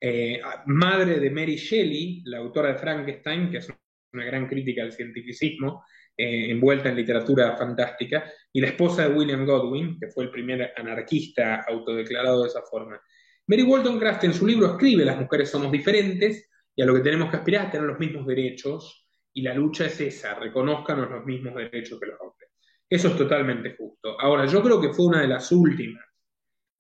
eh, 0.01 0.41
madre 0.67 1.21
de 1.21 1.31
Mary 1.31 1.57
Shelley, 1.57 2.23
la 2.25 2.39
autora 2.39 2.73
de 2.73 2.79
Frankenstein, 2.79 3.51
que 3.51 3.59
es 3.59 3.69
una 4.13 4.25
gran 4.25 4.49
crítica 4.49 4.83
al 4.83 4.93
cientificismo, 4.93 5.85
eh, 6.17 6.51
envuelta 6.51 6.89
en 6.89 6.97
literatura 6.97 7.57
fantástica, 7.57 8.31
y 8.53 8.61
la 8.61 8.69
esposa 8.69 9.09
de 9.09 9.15
William 9.15 9.45
Godwin, 9.47 9.99
que 9.99 10.09
fue 10.09 10.25
el 10.25 10.31
primer 10.31 10.73
anarquista 10.77 11.65
autodeclarado 11.69 12.43
de 12.43 12.49
esa 12.49 12.63
forma. 12.63 13.01
Mary 13.47 13.63
Wollstonecraft 13.63 14.25
en 14.25 14.35
su 14.35 14.47
libro 14.47 14.73
escribe, 14.73 15.05
las 15.05 15.19
mujeres 15.19 15.51
somos 15.51 15.73
diferentes 15.73 16.49
y 16.75 16.83
a 16.83 16.87
lo 16.87 16.95
que 16.95 17.01
tenemos 17.01 17.31
que 17.31 17.37
aspirar 17.37 17.67
es 17.67 17.73
tener 17.73 17.87
los 17.87 17.99
mismos 17.99 18.27
derechos, 18.27 19.09
y 19.33 19.43
la 19.43 19.55
lucha 19.55 19.87
es 19.87 20.01
esa, 20.01 20.35
reconozcanos 20.35 21.11
los 21.11 21.25
mismos 21.25 21.55
derechos 21.55 21.99
que 22.01 22.07
los 22.07 22.21
hombres. 22.21 22.50
Eso 22.91 23.07
es 23.07 23.17
totalmente 23.17 23.77
justo. 23.77 24.21
Ahora, 24.21 24.47
yo 24.47 24.61
creo 24.61 24.81
que 24.81 24.93
fue 24.93 25.07
una 25.07 25.21
de 25.21 25.29
las 25.29 25.53
últimas 25.53 26.05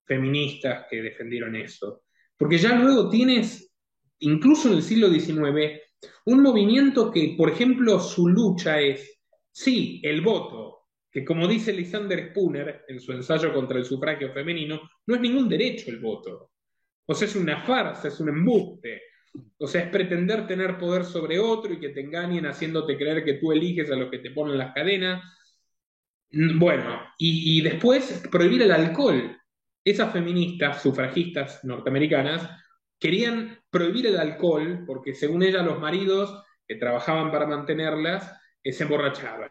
feministas 0.04 0.86
que 0.90 1.00
defendieron 1.00 1.54
eso. 1.54 2.02
Porque 2.36 2.58
ya 2.58 2.76
luego 2.76 3.08
tienes, 3.08 3.72
incluso 4.18 4.68
en 4.68 4.74
el 4.74 4.82
siglo 4.82 5.08
XIX, 5.08 5.80
un 6.26 6.42
movimiento 6.42 7.12
que, 7.12 7.36
por 7.38 7.48
ejemplo, 7.48 8.00
su 8.00 8.26
lucha 8.26 8.80
es, 8.80 9.20
sí, 9.52 10.00
el 10.02 10.20
voto, 10.20 10.88
que 11.12 11.24
como 11.24 11.46
dice 11.46 11.72
Lysander 11.72 12.30
Spooner 12.30 12.84
en 12.88 12.98
su 12.98 13.12
ensayo 13.12 13.52
contra 13.54 13.78
el 13.78 13.84
sufragio 13.84 14.32
femenino, 14.32 14.80
no 15.06 15.14
es 15.14 15.20
ningún 15.20 15.48
derecho 15.48 15.90
el 15.90 16.00
voto. 16.00 16.50
O 17.06 17.14
sea, 17.14 17.28
es 17.28 17.36
una 17.36 17.62
farsa, 17.62 18.08
es 18.08 18.18
un 18.18 18.30
embuste. 18.30 19.02
O 19.58 19.68
sea, 19.68 19.82
es 19.82 19.90
pretender 19.90 20.44
tener 20.48 20.76
poder 20.76 21.04
sobre 21.04 21.38
otro 21.38 21.72
y 21.72 21.78
que 21.78 21.90
te 21.90 22.00
engañen 22.00 22.46
haciéndote 22.46 22.96
creer 22.96 23.24
que 23.24 23.34
tú 23.34 23.52
eliges 23.52 23.92
a 23.92 23.96
los 23.96 24.10
que 24.10 24.18
te 24.18 24.32
ponen 24.32 24.58
las 24.58 24.74
cadenas 24.74 25.22
bueno, 26.32 27.00
y, 27.18 27.60
después 27.62 28.22
prohibir 28.30 28.62
el 28.62 28.72
alcohol. 28.72 29.36
Esas 29.84 30.12
feministas, 30.12 30.82
sufragistas 30.82 31.64
norteamericanas, 31.64 32.48
querían 32.98 33.58
prohibir 33.70 34.06
el 34.06 34.18
alcohol 34.18 34.84
porque 34.86 35.14
según 35.14 35.42
ellas 35.42 35.64
los 35.64 35.80
maridos 35.80 36.44
que 36.66 36.76
trabajaban 36.76 37.30
para 37.32 37.46
mantenerlas 37.46 38.30
eh, 38.62 38.72
se 38.72 38.84
emborrachaban. 38.84 39.50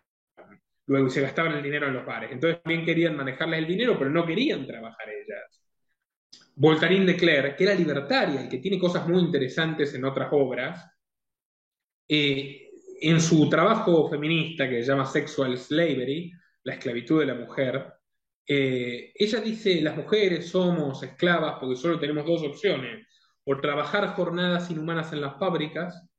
Luego 0.85 1.09
se 1.09 1.21
gastaban 1.21 1.53
el 1.53 1.63
dinero 1.63 1.87
en 1.87 1.93
los 1.95 2.05
bares. 2.05 2.31
Entonces 2.31 2.61
también 2.61 2.85
querían 2.85 3.15
manejarles 3.15 3.59
el 3.59 3.67
dinero, 3.67 3.97
pero 3.97 4.09
no 4.09 4.25
querían 4.25 4.65
trabajar 4.65 5.09
ellas. 5.09 5.61
Voltaire 6.55 7.05
de 7.05 7.15
Clerc, 7.15 7.55
que 7.57 7.63
era 7.63 7.73
libertaria 7.73 8.45
y 8.45 8.49
que 8.49 8.57
tiene 8.59 8.79
cosas 8.79 9.07
muy 9.07 9.21
interesantes 9.21 9.93
en 9.93 10.05
otras 10.05 10.29
obras, 10.31 10.85
eh, 12.07 12.69
en 13.01 13.21
su 13.21 13.49
trabajo 13.49 14.09
feminista 14.09 14.69
que 14.69 14.83
se 14.83 14.89
llama 14.89 15.05
Sexual 15.05 15.57
Slavery, 15.57 16.33
la 16.63 16.73
esclavitud 16.73 17.19
de 17.19 17.25
la 17.25 17.35
mujer, 17.35 17.93
eh, 18.47 19.11
ella 19.15 19.39
dice, 19.41 19.81
las 19.81 19.95
mujeres 19.95 20.49
somos 20.49 21.03
esclavas 21.03 21.57
porque 21.59 21.75
solo 21.75 21.99
tenemos 21.99 22.25
dos 22.25 22.43
opciones, 22.43 23.07
o 23.43 23.59
trabajar 23.59 24.07
jornadas 24.09 24.69
inhumanas 24.71 25.13
en 25.13 25.21
las 25.21 25.37
fábricas, 25.39 26.09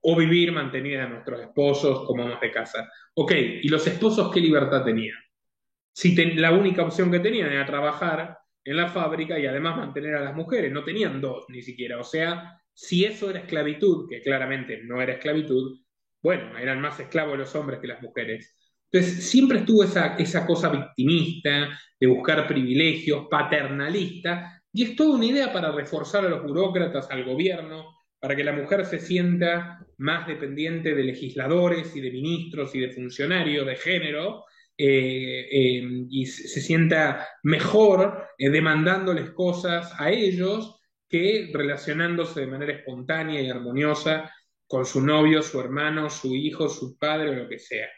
o 0.00 0.16
vivir 0.16 0.52
mantenidas 0.52 1.06
a 1.06 1.10
nuestros 1.10 1.40
esposos 1.40 2.06
como 2.06 2.22
amas 2.22 2.40
de 2.40 2.52
casa. 2.52 2.88
Ok, 3.14 3.32
¿y 3.62 3.68
los 3.68 3.86
esposos 3.86 4.32
qué 4.32 4.40
libertad 4.40 4.84
tenían? 4.84 5.16
Si 5.92 6.14
la 6.36 6.52
única 6.52 6.82
opción 6.82 7.10
que 7.10 7.18
tenían 7.18 7.50
era 7.50 7.66
trabajar 7.66 8.38
en 8.64 8.76
la 8.76 8.88
fábrica 8.88 9.38
y 9.38 9.46
además 9.46 9.76
mantener 9.76 10.14
a 10.14 10.20
las 10.20 10.34
mujeres, 10.34 10.72
no 10.72 10.84
tenían 10.84 11.20
dos 11.20 11.46
ni 11.48 11.62
siquiera. 11.62 11.98
O 11.98 12.04
sea, 12.04 12.60
si 12.72 13.04
eso 13.04 13.30
era 13.30 13.40
esclavitud, 13.40 14.08
que 14.08 14.22
claramente 14.22 14.80
no 14.84 15.02
era 15.02 15.14
esclavitud, 15.14 15.80
bueno, 16.22 16.56
eran 16.58 16.80
más 16.80 17.00
esclavos 17.00 17.38
los 17.38 17.54
hombres 17.54 17.80
que 17.80 17.88
las 17.88 18.02
mujeres. 18.02 18.56
Entonces, 18.90 19.28
siempre 19.28 19.58
estuvo 19.58 19.84
esa, 19.84 20.46
cosa 20.46 20.70
victimista, 20.70 21.68
de 22.00 22.06
buscar 22.06 22.46
privilegios, 22.46 23.26
paternalista, 23.30 24.62
y 24.72 24.84
es 24.84 24.96
toda 24.96 25.16
una 25.16 25.26
idea 25.26 25.52
para 25.52 25.72
reforzar 25.72 26.24
a 26.24 26.28
los 26.28 26.42
burócratas, 26.42 27.10
al 27.10 27.24
gobierno, 27.24 27.96
para 28.20 28.34
que 28.34 28.44
la 28.44 28.52
mujer 28.52 28.84
se 28.86 28.98
sienta 28.98 29.86
más 29.98 30.26
dependiente 30.26 30.94
de 30.94 31.04
legisladores 31.04 31.94
y 31.94 32.00
de 32.00 32.10
ministros 32.10 32.74
y 32.74 32.80
de 32.80 32.90
funcionarios 32.90 33.66
de 33.66 33.76
género, 33.76 34.44
eh, 34.80 35.48
eh, 35.50 36.06
y 36.08 36.26
se 36.26 36.60
sienta 36.60 37.26
mejor 37.42 38.28
eh, 38.38 38.48
demandándoles 38.48 39.30
cosas 39.32 39.92
a 39.98 40.12
ellos 40.12 40.80
que 41.08 41.50
relacionándose 41.52 42.40
de 42.40 42.46
manera 42.46 42.72
espontánea 42.74 43.40
y 43.42 43.50
armoniosa 43.50 44.32
con 44.68 44.86
su 44.86 45.00
novio, 45.00 45.42
su 45.42 45.58
hermano, 45.58 46.08
su 46.10 46.34
hijo, 46.36 46.68
su 46.68 46.96
padre 46.96 47.30
o 47.30 47.34
lo 47.34 47.48
que 47.48 47.58
sea. 47.58 47.88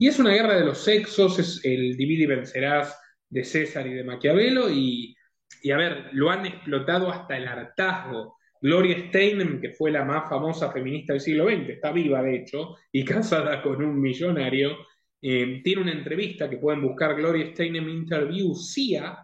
Y 0.00 0.08
es 0.08 0.18
una 0.18 0.32
guerra 0.32 0.54
de 0.54 0.64
los 0.64 0.78
sexos, 0.78 1.38
es 1.38 1.62
el 1.62 1.94
divide 1.94 2.22
y 2.22 2.26
vencerás 2.26 2.98
de 3.28 3.44
César 3.44 3.86
y 3.86 3.92
de 3.92 4.02
Maquiavelo, 4.02 4.70
y, 4.70 5.14
y 5.62 5.70
a 5.72 5.76
ver, 5.76 6.08
lo 6.12 6.30
han 6.30 6.46
explotado 6.46 7.10
hasta 7.10 7.36
el 7.36 7.46
hartazgo. 7.46 8.38
Gloria 8.62 9.08
Steinem, 9.08 9.60
que 9.60 9.72
fue 9.72 9.90
la 9.90 10.06
más 10.06 10.26
famosa 10.26 10.72
feminista 10.72 11.12
del 11.12 11.20
siglo 11.20 11.50
XX, 11.50 11.68
está 11.68 11.92
viva 11.92 12.22
de 12.22 12.34
hecho, 12.34 12.76
y 12.90 13.04
casada 13.04 13.60
con 13.60 13.84
un 13.84 14.00
millonario, 14.00 14.74
eh, 15.20 15.60
tiene 15.62 15.82
una 15.82 15.92
entrevista 15.92 16.48
que 16.48 16.56
pueden 16.56 16.80
buscar 16.80 17.14
Gloria 17.14 17.50
Steinem 17.52 17.90
Interview 17.90 18.54
CIA, 18.54 19.18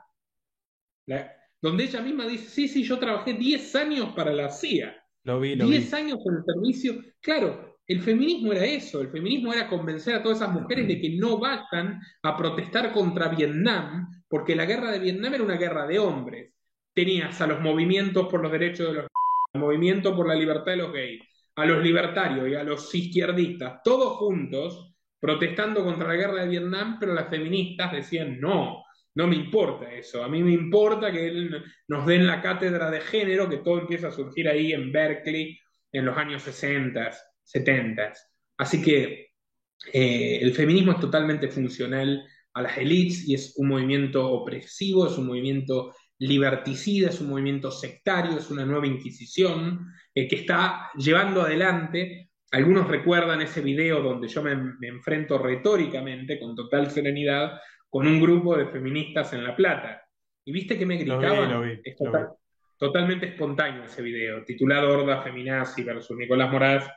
donde 1.62 1.84
ella 1.84 2.02
misma 2.02 2.26
dice, 2.26 2.50
sí, 2.50 2.68
sí, 2.68 2.84
yo 2.84 2.98
trabajé 2.98 3.32
10 3.32 3.76
años 3.76 4.12
para 4.14 4.30
la 4.30 4.50
CIA. 4.50 4.94
Lo 5.22 5.40
vi, 5.40 5.56
lo 5.56 5.68
10 5.68 5.94
años 5.94 6.18
en 6.26 6.34
el 6.34 6.44
servicio. 6.44 7.02
Claro, 7.22 7.75
el 7.88 8.00
feminismo 8.02 8.52
era 8.52 8.64
eso, 8.64 9.00
el 9.00 9.08
feminismo 9.08 9.52
era 9.52 9.68
convencer 9.68 10.16
a 10.16 10.22
todas 10.22 10.38
esas 10.38 10.52
mujeres 10.52 10.88
de 10.88 11.00
que 11.00 11.10
no 11.16 11.38
vayan 11.38 12.00
a 12.22 12.36
protestar 12.36 12.92
contra 12.92 13.28
Vietnam, 13.28 14.08
porque 14.28 14.56
la 14.56 14.64
guerra 14.64 14.90
de 14.90 14.98
Vietnam 14.98 15.34
era 15.34 15.44
una 15.44 15.56
guerra 15.56 15.86
de 15.86 15.98
hombres. 15.98 16.52
Tenías 16.92 17.40
a 17.40 17.46
los 17.46 17.60
movimientos 17.60 18.26
por 18.28 18.42
los 18.42 18.50
derechos 18.50 18.88
de 18.88 18.94
los 18.94 19.06
al 19.54 19.60
movimiento 19.60 20.16
por 20.16 20.26
la 20.26 20.34
libertad 20.34 20.72
de 20.72 20.76
los 20.78 20.92
gays, 20.92 21.22
a 21.54 21.64
los 21.64 21.82
libertarios 21.82 22.48
y 22.48 22.54
a 22.54 22.64
los 22.64 22.92
izquierdistas, 22.94 23.80
todos 23.84 24.16
juntos 24.18 24.94
protestando 25.20 25.84
contra 25.84 26.08
la 26.08 26.14
guerra 26.14 26.42
de 26.42 26.48
Vietnam, 26.48 26.98
pero 27.00 27.14
las 27.14 27.28
feministas 27.28 27.92
decían 27.92 28.38
no, 28.40 28.84
no 29.14 29.26
me 29.26 29.36
importa 29.36 29.90
eso, 29.92 30.22
a 30.22 30.28
mí 30.28 30.42
me 30.42 30.52
importa 30.52 31.10
que 31.10 31.48
nos 31.88 32.06
den 32.06 32.26
la 32.26 32.42
cátedra 32.42 32.90
de 32.90 33.00
género, 33.00 33.48
que 33.48 33.58
todo 33.58 33.78
empieza 33.78 34.08
a 34.08 34.12
surgir 34.12 34.48
ahí 34.48 34.72
en 34.72 34.92
Berkeley 34.92 35.58
en 35.90 36.04
los 36.04 36.16
años 36.18 36.42
60, 36.42 37.10
70. 37.46 38.12
Así 38.58 38.82
que 38.82 39.30
eh, 39.92 40.38
el 40.42 40.52
feminismo 40.52 40.92
es 40.92 41.00
totalmente 41.00 41.48
funcional 41.48 42.26
a 42.54 42.62
las 42.62 42.78
élites 42.78 43.28
y 43.28 43.34
es 43.34 43.54
un 43.56 43.68
movimiento 43.68 44.28
opresivo, 44.30 45.06
es 45.06 45.16
un 45.18 45.26
movimiento 45.26 45.94
liberticida, 46.18 47.10
es 47.10 47.20
un 47.20 47.28
movimiento 47.28 47.70
sectario, 47.70 48.38
es 48.38 48.50
una 48.50 48.64
nueva 48.64 48.86
inquisición 48.86 49.92
eh, 50.14 50.26
que 50.26 50.36
está 50.36 50.90
llevando 50.96 51.42
adelante. 51.42 52.30
Algunos 52.52 52.88
recuerdan 52.88 53.42
ese 53.42 53.60
video 53.60 54.02
donde 54.02 54.28
yo 54.28 54.42
me, 54.42 54.52
enfrento 54.88 55.38
retóricamente, 55.38 56.40
con 56.40 56.56
total 56.56 56.90
serenidad, 56.90 57.60
con 57.90 58.06
un 58.06 58.20
grupo 58.20 58.56
de 58.56 58.66
feministas 58.66 59.32
en 59.34 59.44
La 59.44 59.54
Plata. 59.54 60.02
Y 60.44 60.52
viste 60.52 60.78
que 60.78 60.86
me 60.86 60.96
gritaban. 60.96 61.80
es 61.84 61.96
totalmente 62.78 63.26
espontáneo 63.26 63.84
ese 63.84 64.00
video, 64.00 64.44
titulado 64.44 64.90
Horda 64.90 65.22
Feminazi 65.22 65.82
versus 65.82 66.16
Nicolás 66.16 66.50
Moraz. 66.50 66.88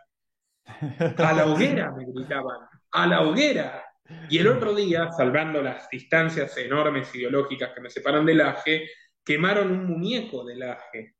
A 1.17 1.33
la 1.33 1.45
hoguera 1.51 1.91
me 1.91 2.05
gritaban, 2.05 2.57
a 2.91 3.07
la 3.07 3.21
hoguera. 3.21 3.83
Y 4.29 4.39
el 4.39 4.47
otro 4.47 4.73
día, 4.73 5.11
salvando 5.11 5.61
las 5.61 5.89
distancias 5.89 6.57
enormes 6.57 7.13
ideológicas 7.13 7.71
que 7.75 7.81
me 7.81 7.89
separan 7.89 8.25
del 8.25 8.41
AGE, 8.41 8.87
quemaron 9.23 9.71
un 9.71 9.85
muñeco 9.85 10.43
de 10.45 10.55
Laje 10.55 11.15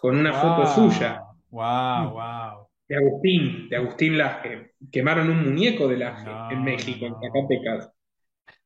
con 0.00 0.16
una 0.16 0.32
foto 0.32 0.66
suya. 0.66 1.22
Wow, 1.50 2.12
wow. 2.12 2.68
De 2.88 2.96
Agustín, 2.96 3.68
de 3.68 3.76
Agustín 3.76 4.16
Laje. 4.16 4.74
Quemaron 4.90 5.28
un 5.28 5.44
muñeco 5.44 5.86
de 5.88 5.98
Laje 5.98 6.30
en 6.50 6.64
México, 6.64 7.06
en 7.06 7.14
Zacatecas. 7.20 7.92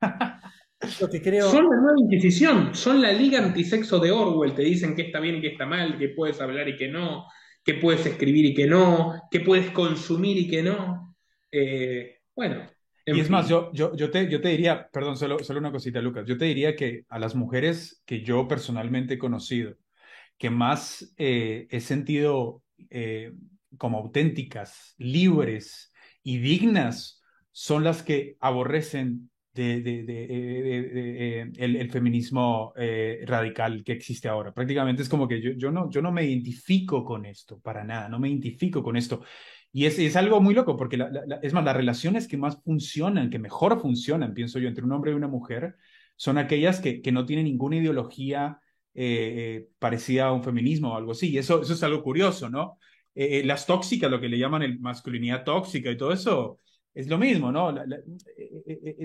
Son 0.78 1.64
la 1.70 1.76
nueva 1.80 1.98
Inquisición, 1.98 2.74
son 2.74 3.00
la 3.00 3.10
liga 3.10 3.38
antisexo 3.38 3.98
de 3.98 4.10
Orwell. 4.10 4.54
Te 4.54 4.62
dicen 4.62 4.94
que 4.94 5.02
está 5.02 5.20
bien 5.20 5.36
y 5.36 5.40
que 5.40 5.48
está 5.48 5.64
mal, 5.64 5.98
que 5.98 6.10
puedes 6.10 6.40
hablar 6.40 6.68
y 6.68 6.76
que 6.76 6.88
no, 6.88 7.26
que 7.66 7.74
puedes 7.74 8.06
escribir 8.06 8.44
y 8.47 8.55
que 8.55 8.68
no, 8.68 9.20
que 9.28 9.40
puedes 9.40 9.72
consumir 9.72 10.38
y 10.38 10.48
que 10.48 10.62
no. 10.62 11.16
Eh, 11.51 12.20
bueno, 12.34 12.62
y 13.05 13.20
es 13.20 13.28
más, 13.28 13.48
yo, 13.48 13.72
yo, 13.72 13.94
yo, 13.97 14.10
te, 14.10 14.28
yo 14.28 14.40
te 14.40 14.48
diría, 14.48 14.88
perdón, 14.93 15.16
solo, 15.16 15.38
solo 15.40 15.59
una 15.59 15.72
cosita, 15.72 16.01
Lucas, 16.01 16.24
yo 16.26 16.38
te 16.38 16.44
diría 16.44 16.76
que 16.76 17.05
a 17.09 17.18
las 17.18 17.34
mujeres 17.34 18.02
que 18.05 18.22
yo 18.22 18.47
personalmente 18.47 19.14
he 19.14 19.18
conocido, 19.18 19.74
que 20.38 20.51
más 20.51 21.12
eh, 21.16 21.66
he 21.70 21.80
sentido 21.80 22.62
eh, 22.90 23.32
como 23.78 23.98
auténticas, 23.98 24.94
libres 24.98 25.93
y 26.22 26.38
dignas, 26.38 27.22
son 27.51 27.82
las 27.84 28.02
que 28.02 28.36
aborrecen 28.40 29.30
de, 29.56 29.80
de, 29.80 30.02
de, 30.04 31.52
el, 31.56 31.90
feminismo 31.90 32.72
eh, 32.76 33.24
radical 33.26 33.82
que 33.82 33.92
existe 33.92 34.28
ahora. 34.28 34.52
Prácticamente 34.52 35.02
es 35.02 35.08
como 35.08 35.26
que 35.26 35.40
yo, 35.56 35.70
no, 35.70 35.90
yo 35.90 36.02
no 36.02 36.12
me 36.12 36.24
identifico 36.24 37.04
con 37.04 37.26
esto, 37.26 37.58
para 37.60 37.84
nada, 37.84 38.08
no 38.08 38.18
me 38.18 38.28
identifico 38.28 38.82
con 38.82 38.96
esto. 38.96 39.22
Y 39.72 39.86
es, 39.86 39.98
es 39.98 40.16
algo 40.16 40.40
muy 40.40 40.54
loco, 40.54 40.76
porque 40.76 40.98
es 41.42 41.52
más, 41.52 41.64
las 41.64 41.76
relaciones 41.76 42.28
que 42.28 42.36
más 42.36 42.62
funcionan, 42.62 43.30
que 43.30 43.38
mejor 43.38 43.80
funcionan, 43.80 44.34
pienso 44.34 44.58
yo, 44.58 44.68
entre 44.68 44.84
un 44.84 44.92
hombre 44.92 45.12
y 45.12 45.14
una 45.14 45.28
mujer, 45.28 45.76
son 46.16 46.38
aquellas 46.38 46.80
que, 46.80 47.02
que 47.02 47.12
no 47.12 47.26
tienen 47.26 47.44
ninguna 47.46 47.76
ideología 47.76 48.60
eh, 48.94 49.56
eh, 49.58 49.68
parecida 49.78 50.26
a 50.28 50.32
un 50.32 50.42
feminismo 50.42 50.92
o 50.92 50.96
algo 50.96 51.12
así. 51.12 51.30
Y 51.30 51.38
eso, 51.38 51.60
eso 51.60 51.74
es 51.74 51.82
algo 51.82 52.02
curioso, 52.02 52.48
¿no? 52.48 52.78
Eh, 53.14 53.42
las 53.44 53.66
tóxicas, 53.66 54.10
lo 54.10 54.20
que 54.20 54.28
le 54.28 54.38
llaman 54.38 54.62
el 54.62 54.78
masculinidad 54.78 55.44
tóxica 55.44 55.90
y 55.90 55.96
todo 55.96 56.12
eso, 56.12 56.60
es 56.97 57.09
lo 57.09 57.18
mismo, 57.18 57.52
¿no? 57.52 57.74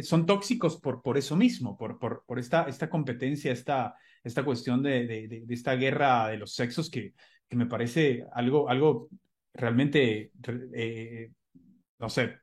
son 0.01 0.25
tóxicos 0.25 0.79
por, 0.79 1.01
por 1.01 1.17
eso 1.17 1.35
mismo, 1.35 1.77
por, 1.77 1.99
por, 1.99 2.23
por 2.25 2.39
esta, 2.39 2.63
esta 2.63 2.89
competencia, 2.89 3.51
esta, 3.51 3.95
esta 4.23 4.45
cuestión 4.45 4.81
de, 4.81 5.05
de, 5.05 5.27
de, 5.27 5.53
esta 5.53 5.75
guerra 5.75 6.29
de 6.29 6.37
los 6.37 6.53
sexos 6.53 6.89
que, 6.89 7.13
que 7.49 7.57
me 7.57 7.65
parece 7.65 8.25
algo, 8.31 8.69
algo 8.69 9.09
realmente, 9.53 10.31
eh, 10.73 11.31
no 11.99 12.07
sé, 12.07 12.37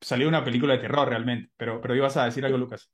salió 0.00 0.26
una 0.28 0.42
película 0.42 0.72
de 0.72 0.80
terror 0.80 1.10
realmente, 1.10 1.50
pero, 1.58 1.78
pero 1.82 1.94
ibas 1.94 2.16
a 2.16 2.24
decir 2.24 2.46
algo, 2.46 2.56
Lucas. 2.56 2.90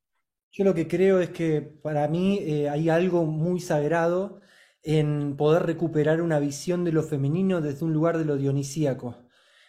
Yo 0.51 0.65
lo 0.65 0.75
que 0.75 0.89
creo 0.89 1.21
es 1.21 1.31
que 1.31 1.63
para 1.63 2.09
mí 2.09 2.41
eh, 2.41 2.69
hay 2.69 2.89
algo 2.89 3.27
muy 3.27 3.61
sagrado 3.61 4.41
en 4.83 5.37
poder 5.37 5.63
recuperar 5.63 6.21
una 6.21 6.41
visión 6.41 6.83
de 6.83 6.91
lo 6.91 7.05
femenino 7.05 7.61
desde 7.61 7.85
un 7.85 7.93
lugar 7.93 8.19
de 8.19 8.25
lo 8.25 8.37
dionisíaco. 8.37 9.26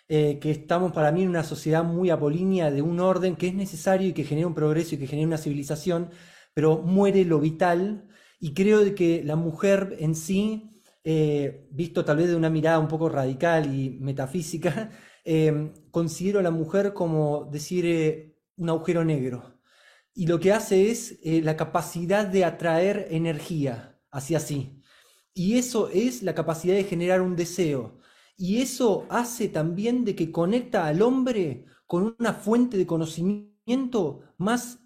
Eh, 0.10 0.40
que 0.40 0.52
estamos 0.52 0.94
para 0.94 1.12
mí 1.12 1.24
en 1.24 1.30
una 1.30 1.44
sociedad 1.44 1.84
muy 1.84 2.10
apolínea 2.10 2.72
de 2.72 2.82
un 2.82 3.00
orden 3.02 3.36
que 3.36 3.48
es 3.48 3.54
necesario 3.54 4.08
y 4.08 4.14
que 4.14 4.24
genera 4.24 4.48
un 4.48 4.56
progreso 4.56 4.96
y 4.96 4.98
que 4.98 5.08
genera 5.08 5.28
una 5.28 5.38
civilización, 5.38 6.12
pero 6.54 6.78
muere 6.78 7.26
lo 7.26 7.40
vital 7.40 8.08
y 8.40 8.54
creo 8.54 8.96
que 8.96 9.24
la 9.26 9.36
mujer 9.36 9.98
en 10.00 10.16
sí 10.16 10.78
eh, 11.10 11.66
visto 11.72 12.04
tal 12.04 12.18
vez 12.18 12.28
de 12.28 12.36
una 12.36 12.50
mirada 12.50 12.80
un 12.80 12.90
poco 12.90 13.08
radical 13.08 13.74
y 13.74 13.92
metafísica, 14.02 14.92
eh, 15.24 15.72
considero 15.90 16.40
a 16.40 16.44
la 16.44 16.52
mujer 16.52 16.94
como 16.94 17.46
decir 17.50 17.86
eh, 17.86 18.36
un 18.58 18.70
agujero 18.70 19.06
negro. 19.06 19.58
Y 20.14 20.28
lo 20.28 20.40
que 20.42 20.52
hace 20.52 20.92
es 20.92 21.20
la 21.24 21.56
capacidad 21.56 22.26
de 22.28 22.44
atraer 22.44 23.08
energía 23.12 24.02
hacia 24.12 24.42
sí. 24.42 24.84
Y 25.34 25.58
eso 25.58 25.90
es 25.90 26.24
la 26.24 26.36
capacidad 26.36 26.76
de 26.76 26.84
generar 26.84 27.22
un 27.22 27.38
deseo. 27.38 27.97
Y 28.38 28.62
eso 28.62 29.06
hace 29.10 29.50
también 29.50 30.06
de 30.06 30.16
que 30.16 30.32
conecta 30.32 30.86
al 30.88 31.02
hombre 31.02 31.66
con 31.88 32.16
una 32.20 32.34
fuente 32.34 32.78
de 32.78 32.86
conocimiento 32.86 34.22
más 34.38 34.80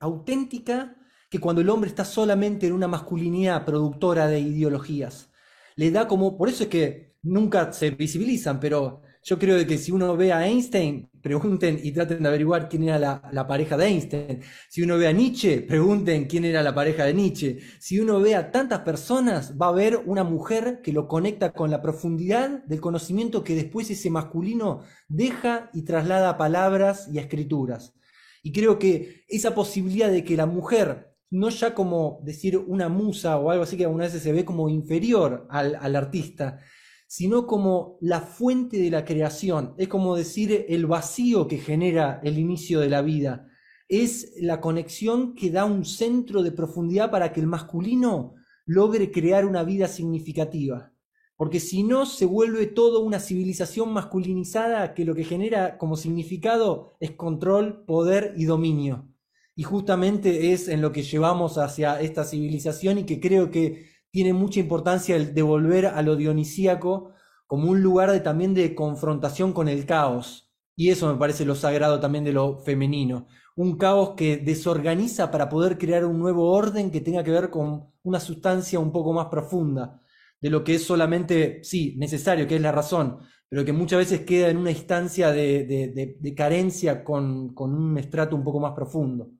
auténtica 0.00 0.96
que 1.30 1.40
cuando 1.40 1.60
el 1.62 1.68
hombre 1.70 1.88
está 1.90 2.04
solamente 2.04 2.66
en 2.66 2.72
una 2.72 2.88
masculinidad 2.88 3.64
productora 3.64 4.26
de 4.28 4.40
ideologías. 4.40 5.30
Le 5.76 5.90
da 5.90 6.08
como, 6.08 6.36
por 6.38 6.48
eso 6.48 6.64
es 6.64 6.68
que 6.70 7.16
nunca 7.22 7.72
se 7.72 7.90
visibilizan, 7.90 8.60
pero 8.60 9.02
yo 9.22 9.38
creo 9.38 9.66
que 9.66 9.78
si 9.78 9.92
uno 9.92 10.16
ve 10.16 10.32
a 10.32 10.46
Einstein, 10.46 11.08
pregunten 11.20 11.78
y 11.82 11.92
traten 11.92 12.22
de 12.22 12.28
averiguar 12.28 12.68
quién 12.68 12.84
era 12.84 12.98
la, 13.32 13.46
pareja 13.46 13.76
de 13.76 13.86
Einstein. 13.86 14.40
Si 14.68 14.82
uno 14.82 14.96
ve 14.96 15.08
a 15.08 15.12
Nietzsche, 15.12 15.62
pregunten 15.62 16.26
quién 16.26 16.44
era 16.44 16.62
la 16.62 16.74
pareja 16.74 17.04
de 17.04 17.14
Nietzsche. 17.14 17.58
Si 17.78 17.98
uno 18.00 18.20
ve 18.20 18.34
a 18.34 18.50
tantas 18.50 18.80
personas, 18.80 19.54
va 19.60 19.68
a 19.68 19.72
ver 19.72 20.00
una 20.06 20.24
mujer 20.24 20.80
que 20.82 20.92
lo 20.92 21.08
conecta 21.08 21.52
con 21.52 21.70
la 21.70 21.82
profundidad 21.82 22.64
del 22.64 22.80
conocimiento 22.80 23.44
que 23.44 23.54
después 23.54 23.90
ese 23.90 24.10
masculino 24.10 24.82
deja 25.08 25.70
y 25.74 25.82
traslada 25.82 26.30
a 26.30 26.38
palabras 26.38 27.08
y 27.12 27.18
a 27.18 27.22
escrituras. 27.22 27.94
Y 28.42 28.52
creo 28.52 28.78
que 28.78 29.24
esa 29.28 29.54
posibilidad 29.54 30.10
de 30.10 30.24
que 30.24 30.36
la 30.36 30.46
mujer 30.46 31.08
no 31.30 31.50
ya 31.50 31.74
como 31.74 32.20
decir 32.22 32.56
una 32.56 32.88
musa 32.88 33.36
o 33.38 33.50
algo 33.50 33.64
así 33.64 33.76
que 33.76 33.84
algunas 33.84 34.08
veces 34.08 34.22
se 34.22 34.32
ve 34.32 34.44
como 34.44 34.68
inferior 34.68 35.46
al, 35.50 35.76
al, 35.76 35.96
artista, 35.96 36.60
sino 37.08 37.46
como 37.46 37.96
la 38.02 38.20
fuente 38.20 38.78
de 38.78 38.90
la 38.90 39.04
creación, 39.04 39.74
es 39.78 39.88
como 39.88 40.14
decir 40.14 40.66
el 40.68 40.86
vacío 40.86 41.48
que 41.48 41.56
genera 41.56 42.20
el 42.22 42.38
inicio 42.38 42.80
de 42.80 42.90
la 42.90 43.00
vida, 43.00 43.48
es 43.88 44.34
la 44.36 44.60
conexión 44.60 45.34
que 45.34 45.50
da 45.50 45.64
un 45.64 45.86
centro 45.86 46.42
de 46.42 46.52
profundidad 46.52 47.10
para 47.10 47.32
que 47.32 47.40
el 47.40 47.46
masculino 47.46 48.34
logre 48.66 49.10
crear 49.10 49.46
una 49.46 49.64
vida 49.64 49.88
significativa. 49.88 50.92
Porque 51.36 51.60
si 51.60 51.82
no, 51.82 52.04
se 52.04 52.26
vuelve 52.26 52.66
todo 52.66 53.00
una 53.00 53.20
civilización 53.20 53.90
masculinizada 53.92 54.92
que 54.92 55.06
lo 55.06 55.14
que 55.14 55.24
genera 55.24 55.78
como 55.78 55.96
significado 55.96 56.96
es 57.00 57.12
control, 57.12 57.84
poder 57.86 58.34
y 58.36 58.44
dominio. 58.44 59.08
Y 59.54 59.62
justamente 59.62 60.52
es 60.52 60.68
en 60.68 60.82
lo 60.82 60.92
que 60.92 61.02
llevamos 61.02 61.56
hacia 61.56 62.00
esta 62.00 62.24
civilización 62.24 62.98
y 62.98 63.04
que 63.04 63.18
creo 63.18 63.50
que 63.50 63.86
tiene 64.10 64.32
mucha 64.32 64.60
importancia 64.60 65.16
el 65.16 65.34
devolver 65.34 65.86
a 65.86 66.02
lo 66.02 66.16
dionisíaco 66.16 67.12
como 67.46 67.70
un 67.70 67.82
lugar 67.82 68.10
de, 68.12 68.20
también 68.20 68.54
de 68.54 68.74
confrontación 68.74 69.52
con 69.52 69.68
el 69.68 69.86
caos. 69.86 70.52
Y 70.76 70.90
eso 70.90 71.12
me 71.12 71.18
parece 71.18 71.44
lo 71.44 71.54
sagrado 71.54 71.98
también 71.98 72.24
de 72.24 72.32
lo 72.32 72.58
femenino. 72.60 73.26
Un 73.56 73.76
caos 73.76 74.14
que 74.16 74.36
desorganiza 74.36 75.30
para 75.30 75.48
poder 75.48 75.78
crear 75.78 76.04
un 76.04 76.18
nuevo 76.18 76.52
orden 76.52 76.90
que 76.90 77.00
tenga 77.00 77.24
que 77.24 77.32
ver 77.32 77.50
con 77.50 77.90
una 78.02 78.20
sustancia 78.20 78.78
un 78.78 78.92
poco 78.92 79.12
más 79.12 79.26
profunda 79.26 80.00
de 80.40 80.50
lo 80.50 80.62
que 80.64 80.76
es 80.76 80.84
solamente, 80.84 81.62
sí, 81.64 81.96
necesario, 81.98 82.46
que 82.46 82.56
es 82.56 82.62
la 82.62 82.72
razón, 82.72 83.18
pero 83.48 83.64
que 83.64 83.72
muchas 83.72 83.98
veces 83.98 84.20
queda 84.20 84.50
en 84.50 84.56
una 84.56 84.70
instancia 84.70 85.32
de, 85.32 86.34
carencia 86.36 87.02
con, 87.02 87.54
con, 87.54 87.74
un 87.74 87.98
estrato 87.98 88.36
un 88.36 88.44
poco 88.44 88.60
más 88.60 88.72
profundo. 88.74 89.30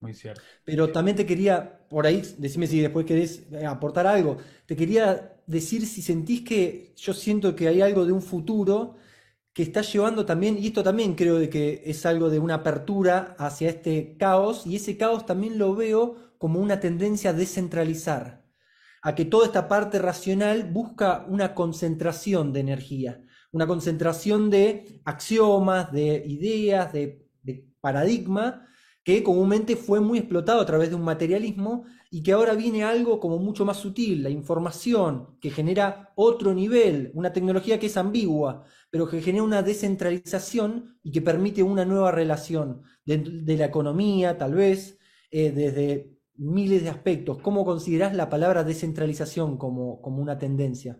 Muy 0.00 0.12
cierto. 0.14 0.42
Pero 0.64 0.92
también 0.92 1.16
te 1.16 1.24
quería, 1.24 1.86
por 1.88 2.06
ahí, 2.06 2.22
decime 2.38 2.66
si 2.66 2.80
después 2.80 3.06
querés 3.06 3.46
eh, 3.50 3.64
aportar 3.64 4.06
algo, 4.06 4.36
te 4.66 4.76
quería 4.76 5.40
decir 5.46 5.86
si 5.86 6.02
sentís 6.02 6.42
que 6.42 6.92
yo 6.96 7.14
siento 7.14 7.56
que 7.56 7.68
hay 7.68 7.80
algo 7.80 8.04
de 8.04 8.12
un 8.12 8.20
futuro 8.22 8.96
que 9.54 9.62
está 9.62 9.80
llevando 9.80 10.26
también, 10.26 10.58
y 10.58 10.66
esto 10.66 10.82
también 10.82 11.14
creo 11.14 11.38
de 11.38 11.48
que 11.48 11.82
es 11.86 12.04
algo 12.04 12.28
de 12.28 12.38
una 12.38 12.56
apertura 12.56 13.34
hacia 13.38 13.70
este 13.70 14.16
caos, 14.18 14.66
y 14.66 14.76
ese 14.76 14.98
caos 14.98 15.24
también 15.24 15.58
lo 15.58 15.74
veo 15.74 16.34
como 16.38 16.60
una 16.60 16.78
tendencia 16.78 17.30
a 17.30 17.32
descentralizar, 17.32 18.44
a 19.02 19.14
que 19.14 19.24
toda 19.24 19.46
esta 19.46 19.66
parte 19.66 19.98
racional 19.98 20.64
busca 20.70 21.24
una 21.28 21.54
concentración 21.54 22.52
de 22.52 22.60
energía, 22.60 23.22
una 23.50 23.66
concentración 23.66 24.50
de 24.50 25.00
axiomas, 25.06 25.90
de 25.90 26.22
ideas, 26.26 26.92
de, 26.92 27.26
de 27.42 27.66
paradigma, 27.80 28.68
que 29.06 29.22
comúnmente 29.22 29.76
fue 29.76 30.00
muy 30.00 30.18
explotado 30.18 30.60
a 30.60 30.66
través 30.66 30.90
de 30.90 30.96
un 30.96 31.04
materialismo 31.04 31.84
y 32.10 32.24
que 32.24 32.32
ahora 32.32 32.54
viene 32.54 32.82
algo 32.82 33.20
como 33.20 33.38
mucho 33.38 33.64
más 33.64 33.76
sutil, 33.76 34.20
la 34.20 34.30
información, 34.30 35.38
que 35.40 35.50
genera 35.50 36.12
otro 36.16 36.52
nivel, 36.52 37.12
una 37.14 37.32
tecnología 37.32 37.78
que 37.78 37.86
es 37.86 37.96
ambigua, 37.96 38.64
pero 38.90 39.08
que 39.08 39.22
genera 39.22 39.44
una 39.44 39.62
descentralización 39.62 40.98
y 41.04 41.12
que 41.12 41.22
permite 41.22 41.62
una 41.62 41.84
nueva 41.84 42.10
relación 42.10 42.82
de, 43.04 43.56
la 43.56 43.66
economía, 43.66 44.36
tal 44.38 44.54
vez, 44.54 44.98
eh, 45.30 45.52
desde 45.52 46.10
miles 46.34 46.82
de 46.82 46.90
aspectos. 46.90 47.38
¿Cómo 47.40 47.64
considerás 47.64 48.12
la 48.12 48.28
palabra 48.28 48.64
descentralización 48.64 49.56
como, 49.56 50.02
como 50.02 50.20
una 50.20 50.36
tendencia? 50.36 50.98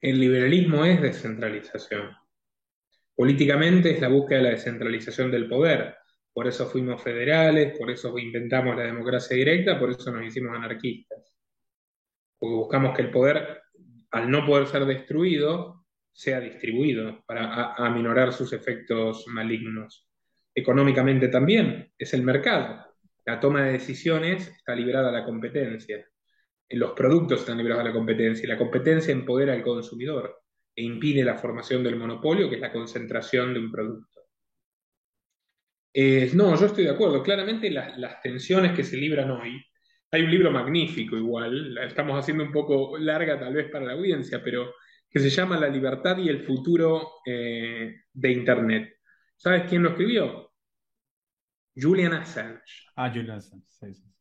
El 0.00 0.20
liberalismo 0.20 0.84
es 0.84 1.02
descentralización. 1.02 2.10
Políticamente 3.16 3.90
es 3.90 4.00
la 4.00 4.06
búsqueda 4.08 4.38
de 4.38 4.44
la 4.44 4.50
descentralización 4.50 5.32
del 5.32 5.48
poder 5.48 5.96
por 6.36 6.46
eso 6.46 6.66
fuimos 6.66 7.02
federales, 7.02 7.78
por 7.78 7.90
eso 7.90 8.18
inventamos 8.18 8.76
la 8.76 8.82
democracia 8.82 9.34
directa, 9.34 9.78
por 9.78 9.88
eso 9.88 10.12
nos 10.12 10.22
hicimos 10.22 10.54
anarquistas. 10.54 11.34
Porque 12.38 12.56
buscamos 12.56 12.94
que 12.94 13.00
el 13.00 13.10
poder, 13.10 13.62
al 14.10 14.30
no 14.30 14.44
poder 14.44 14.66
ser 14.66 14.84
destruido, 14.84 15.86
sea 16.12 16.38
distribuido 16.38 17.24
para 17.26 17.72
aminorar 17.76 18.34
sus 18.34 18.52
efectos 18.52 19.24
malignos. 19.28 20.10
Económicamente 20.54 21.28
también 21.28 21.90
es 21.96 22.12
el 22.12 22.22
mercado. 22.22 22.84
La 23.24 23.40
toma 23.40 23.64
de 23.64 23.72
decisiones 23.72 24.46
está 24.46 24.74
librada 24.74 25.08
a 25.08 25.12
la 25.12 25.24
competencia. 25.24 26.06
Los 26.68 26.92
productos 26.92 27.40
están 27.40 27.56
librados 27.56 27.80
a 27.80 27.88
la 27.88 27.94
competencia 27.94 28.46
la 28.46 28.58
competencia 28.58 29.10
empodera 29.10 29.54
al 29.54 29.62
consumidor 29.62 30.42
e 30.74 30.82
impide 30.82 31.24
la 31.24 31.38
formación 31.38 31.82
del 31.82 31.96
monopolio, 31.96 32.50
que 32.50 32.56
es 32.56 32.60
la 32.60 32.74
concentración 32.74 33.54
de 33.54 33.60
un 33.60 33.72
producto. 33.72 34.15
Eh, 35.98 36.30
no, 36.34 36.54
yo 36.60 36.66
estoy 36.66 36.84
de 36.84 36.90
acuerdo. 36.90 37.22
Claramente 37.22 37.70
las, 37.70 38.20
tensiones 38.20 38.72
que 38.72 38.84
se 38.84 38.98
libran 38.98 39.30
hoy, 39.30 39.64
hay 40.10 40.22
un 40.24 40.30
libro 40.30 40.50
magnífico 40.50 41.16
igual, 41.16 41.72
la 41.72 41.86
estamos 41.86 42.18
haciendo 42.18 42.44
un 42.44 42.52
poco 42.52 42.98
larga 42.98 43.40
tal 43.40 43.54
vez 43.54 43.70
para 43.70 43.86
la 43.86 43.92
audiencia, 43.94 44.44
pero 44.44 44.74
que 45.08 45.18
se 45.20 45.30
llama 45.30 45.58
La 45.58 45.70
libertad 45.70 46.18
y 46.18 46.28
el 46.28 46.44
futuro 46.44 47.12
eh, 47.24 47.94
de 48.12 48.30
Internet. 48.30 48.98
¿Sabes 49.36 49.62
quién 49.70 49.82
lo 49.82 49.90
escribió? 49.90 50.52
Julian 51.74 52.12
Assange. 52.12 52.90
Ah, 52.94 53.08
Julian 53.08 53.38
Assange, 53.38 53.64
sí, 53.66 53.94
sí. 53.94 54.12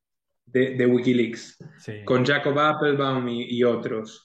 De, 0.45 0.85
Wikileaks, 0.85 1.57
con 2.05 2.23
Jacob 2.23 2.57
Applebaum 2.57 3.27
y 3.27 3.61
otros. 3.65 4.24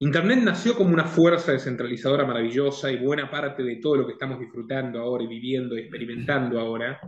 Internet 0.00 0.38
nació 0.44 0.76
como 0.76 0.94
una 0.94 1.06
fuerza 1.06 1.50
descentralizadora 1.50 2.24
maravillosa 2.24 2.90
y 2.92 2.98
buena 2.98 3.28
parte 3.28 3.64
de 3.64 3.76
todo 3.76 3.96
lo 3.96 4.06
que 4.06 4.12
estamos 4.12 4.38
disfrutando 4.38 5.00
ahora 5.00 5.24
y 5.24 5.26
viviendo 5.26 5.76
y 5.76 5.80
experimentando 5.80 6.60
ahora 6.60 7.00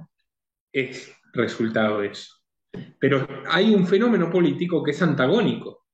es 0.72 1.14
resultado 1.32 2.00
de 2.00 2.08
eso. 2.08 2.34
Pero 2.98 3.28
hay 3.48 3.72
un 3.74 3.86
fenómeno 3.86 4.28
político 4.28 4.82
que 4.82 4.90
es 4.90 5.00
antagónico, 5.02 5.86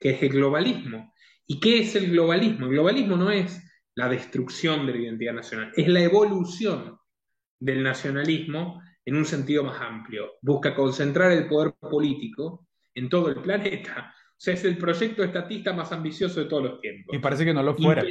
que 0.00 0.10
es 0.10 0.22
el 0.22 0.30
globalismo. 0.30 1.12
¿Y 1.46 1.60
qué 1.60 1.80
es 1.80 1.94
el 1.96 2.10
globalismo? 2.10 2.64
El 2.64 2.72
globalismo 2.72 3.16
no 3.16 3.30
es 3.30 3.62
la 3.94 4.08
destrucción 4.08 4.86
de 4.86 4.92
la 4.92 4.98
identidad 5.00 5.34
nacional, 5.34 5.72
es 5.76 5.88
la 5.88 6.00
evolución 6.00 6.98
del 7.60 7.82
nacionalismo 7.82 8.80
en 9.04 9.16
un 9.16 9.26
sentido 9.26 9.64
más 9.64 9.80
amplio. 9.82 10.32
Busca 10.40 10.74
concentrar 10.74 11.30
el 11.32 11.46
poder 11.46 11.74
político 11.74 12.68
en 12.94 13.10
todo 13.10 13.28
el 13.28 13.42
planeta 13.42 14.14
sea, 14.40 14.54
es 14.54 14.64
el 14.64 14.78
proyecto 14.78 15.24
estatista 15.24 15.72
más 15.72 15.90
ambicioso 15.90 16.40
de 16.40 16.46
todos 16.46 16.62
los 16.62 16.80
tiempos. 16.80 17.14
Y 17.14 17.18
parece 17.18 17.44
que 17.44 17.52
no 17.52 17.62
lo 17.62 17.74
fuera. 17.74 18.04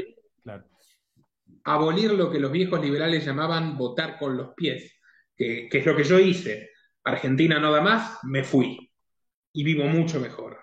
Abolir 1.63 2.11
lo 2.11 2.29
que 2.29 2.39
los 2.39 2.51
viejos 2.51 2.81
liberales 2.81 3.25
llamaban 3.25 3.77
votar 3.77 4.17
con 4.17 4.35
los 4.35 4.53
pies, 4.53 4.99
que, 5.35 5.69
es 5.71 5.85
lo 5.85 5.95
que 5.95 6.03
yo 6.03 6.19
hice. 6.19 6.71
Argentina 7.03 7.59
no 7.59 7.71
da 7.71 7.81
más, 7.81 8.19
me 8.23 8.43
fui. 8.43 8.91
Y 9.53 9.63
vivo 9.63 9.85
mucho 9.85 10.19
mejor. 10.19 10.59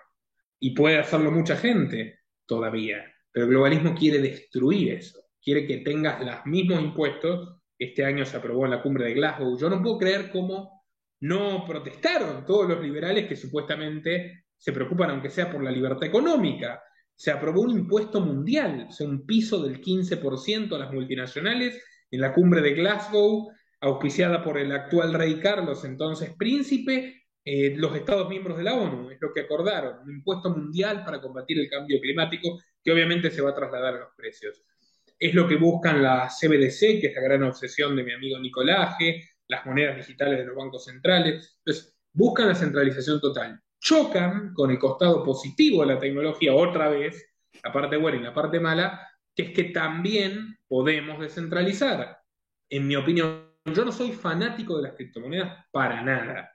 Y 0.59 0.75
puede 0.75 0.99
hacerlo 0.99 1.31
mucha 1.31 1.57
gente 1.57 2.19
todavía. 2.45 3.03
Pero 3.31 3.45
el 3.45 3.51
globalismo 3.51 3.95
quiere 3.95 4.19
destruir 4.19 4.93
eso. 4.93 5.19
Quiere 5.41 5.65
que 5.65 5.77
tengas 5.77 6.23
los 6.23 6.45
mismos 6.45 6.81
impuestos. 6.81 7.59
Este 7.77 8.05
año 8.05 8.23
se 8.25 8.37
aprobó 8.37 8.65
en 8.65 8.71
la 8.71 8.81
cumbre 8.81 9.05
de 9.05 9.15
Glasgow. 9.15 9.59
Yo 9.59 9.69
no 9.69 9.81
puedo 9.81 9.97
creer 9.97 10.29
cómo 10.31 10.85
no 11.21 11.65
protestaron 11.65 12.45
todos 12.45 12.69
los 12.69 12.81
liberales 12.81 13.27
que 13.27 13.35
supuestamente 13.35 14.44
se 14.57 14.71
preocupan 14.71 15.09
aunque 15.09 15.29
sea 15.29 15.51
por 15.51 15.63
la 15.63 15.71
libertad 15.71 16.03
económica. 16.03 16.81
Se 17.13 17.31
aprobó 17.31 17.61
un 17.61 17.71
impuesto 17.71 18.19
mundial, 18.19 18.87
o 18.89 18.91
sea, 18.91 19.07
un 19.07 19.25
piso 19.25 19.61
del 19.63 19.81
15% 19.81 20.75
a 20.75 20.79
las 20.79 20.91
multinacionales 20.91 21.81
en 22.11 22.21
la 22.21 22.33
cumbre 22.33 22.61
de 22.61 22.73
Glasgow, 22.73 23.51
auspiciada 23.81 24.43
por 24.43 24.57
el 24.57 24.71
actual 24.71 25.13
rey 25.13 25.39
Carlos, 25.39 25.85
entonces 25.85 26.33
príncipe, 26.37 27.23
eh, 27.43 27.75
los 27.77 27.95
Estados 27.95 28.27
miembros 28.27 28.57
de 28.57 28.63
la 28.63 28.73
ONU, 28.73 29.11
es 29.11 29.17
lo 29.21 29.31
que 29.33 29.41
acordaron, 29.41 29.99
un 30.03 30.15
impuesto 30.15 30.49
mundial 30.49 31.03
para 31.05 31.21
combatir 31.21 31.59
el 31.59 31.69
cambio 31.69 31.99
climático, 32.01 32.59
que 32.83 32.91
obviamente 32.91 33.29
se 33.29 33.41
va 33.41 33.51
a 33.51 33.55
trasladar 33.55 33.95
a 33.95 33.99
los 33.99 34.09
precios. 34.17 34.63
Es 35.17 35.33
lo 35.33 35.47
que 35.47 35.55
buscan 35.55 36.01
la 36.01 36.27
CBDC, 36.27 36.99
que 36.99 37.07
es 37.07 37.15
la 37.15 37.21
gran 37.21 37.43
obsesión 37.43 37.95
de 37.95 38.03
mi 38.03 38.13
amigo 38.13 38.39
Nicolaje, 38.39 39.23
las 39.47 39.65
monedas 39.65 39.95
digitales 39.97 40.39
de 40.39 40.45
los 40.45 40.55
bancos 40.55 40.85
centrales. 40.85 41.57
Entonces, 41.59 41.95
buscan 42.11 42.47
la 42.47 42.55
centralización 42.55 43.21
total 43.21 43.61
chocan 43.85 44.51
con 44.55 44.71
el 44.71 44.79
costado 44.79 45.23
positivo 45.23 45.81
de 45.81 45.93
la 45.93 45.99
tecnología 45.99 46.55
otra 46.55 46.89
vez, 46.89 47.23
la 47.63 47.71
parte 47.71 47.97
buena 47.97 48.17
y 48.17 48.23
la 48.23 48.33
parte 48.33 48.59
mala, 48.59 49.07
que 49.35 49.43
es 49.43 49.51
que 49.51 49.65
también 49.65 50.57
podemos 50.67 51.19
descentralizar. 51.19 52.17
En 52.67 52.87
mi 52.87 52.95
opinión, 52.95 53.51
yo 53.63 53.85
no 53.85 53.91
soy 53.91 54.11
fanático 54.11 54.77
de 54.77 54.83
las 54.83 54.93
criptomonedas 54.93 55.65
para 55.71 56.01
nada, 56.01 56.51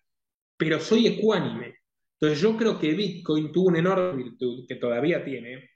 pero 0.56 0.80
soy 0.80 1.06
ecuánime. 1.06 1.76
Entonces 2.14 2.40
yo 2.40 2.56
creo 2.56 2.76
que 2.76 2.94
Bitcoin 2.94 3.52
tuvo 3.52 3.68
una 3.68 3.78
enorme 3.78 4.24
virtud, 4.24 4.66
que 4.66 4.74
todavía 4.74 5.24
tiene, 5.24 5.70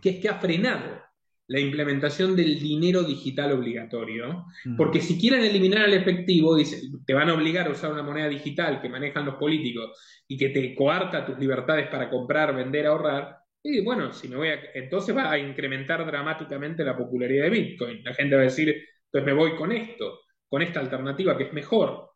que 0.00 0.10
es 0.10 0.20
que 0.20 0.28
ha 0.28 0.38
frenado 0.38 1.02
la 1.46 1.60
implementación 1.60 2.34
del 2.34 2.58
dinero 2.58 3.02
digital 3.02 3.52
obligatorio, 3.52 4.46
porque 4.76 5.00
si 5.00 5.18
quieren 5.18 5.44
eliminar 5.44 5.88
el 5.88 5.94
efectivo, 5.94 6.56
te 7.04 7.14
van 7.14 7.28
a 7.28 7.34
obligar 7.34 7.66
a 7.66 7.72
usar 7.72 7.92
una 7.92 8.02
moneda 8.02 8.28
digital 8.28 8.80
que 8.80 8.88
manejan 8.88 9.26
los 9.26 9.34
políticos 9.34 10.22
y 10.26 10.38
que 10.38 10.48
te 10.48 10.74
coarta 10.74 11.26
tus 11.26 11.38
libertades 11.38 11.88
para 11.88 12.08
comprar, 12.08 12.54
vender, 12.54 12.86
ahorrar, 12.86 13.44
y 13.66 13.80
bueno, 13.80 14.12
si 14.12 14.28
me 14.28 14.36
voy 14.36 14.48
a, 14.48 14.60
entonces 14.74 15.16
va 15.16 15.30
a 15.30 15.38
incrementar 15.38 16.04
dramáticamente 16.04 16.84
la 16.84 16.94
popularidad 16.94 17.44
de 17.44 17.50
Bitcoin. 17.50 18.04
La 18.04 18.12
gente 18.12 18.36
va 18.36 18.42
a 18.42 18.44
decir, 18.44 18.76
pues 19.10 19.24
me 19.24 19.32
voy 19.32 19.56
con 19.56 19.72
esto, 19.72 20.20
con 20.46 20.60
esta 20.60 20.80
alternativa 20.80 21.36
que 21.36 21.44
es 21.44 21.52
mejor. 21.54 22.10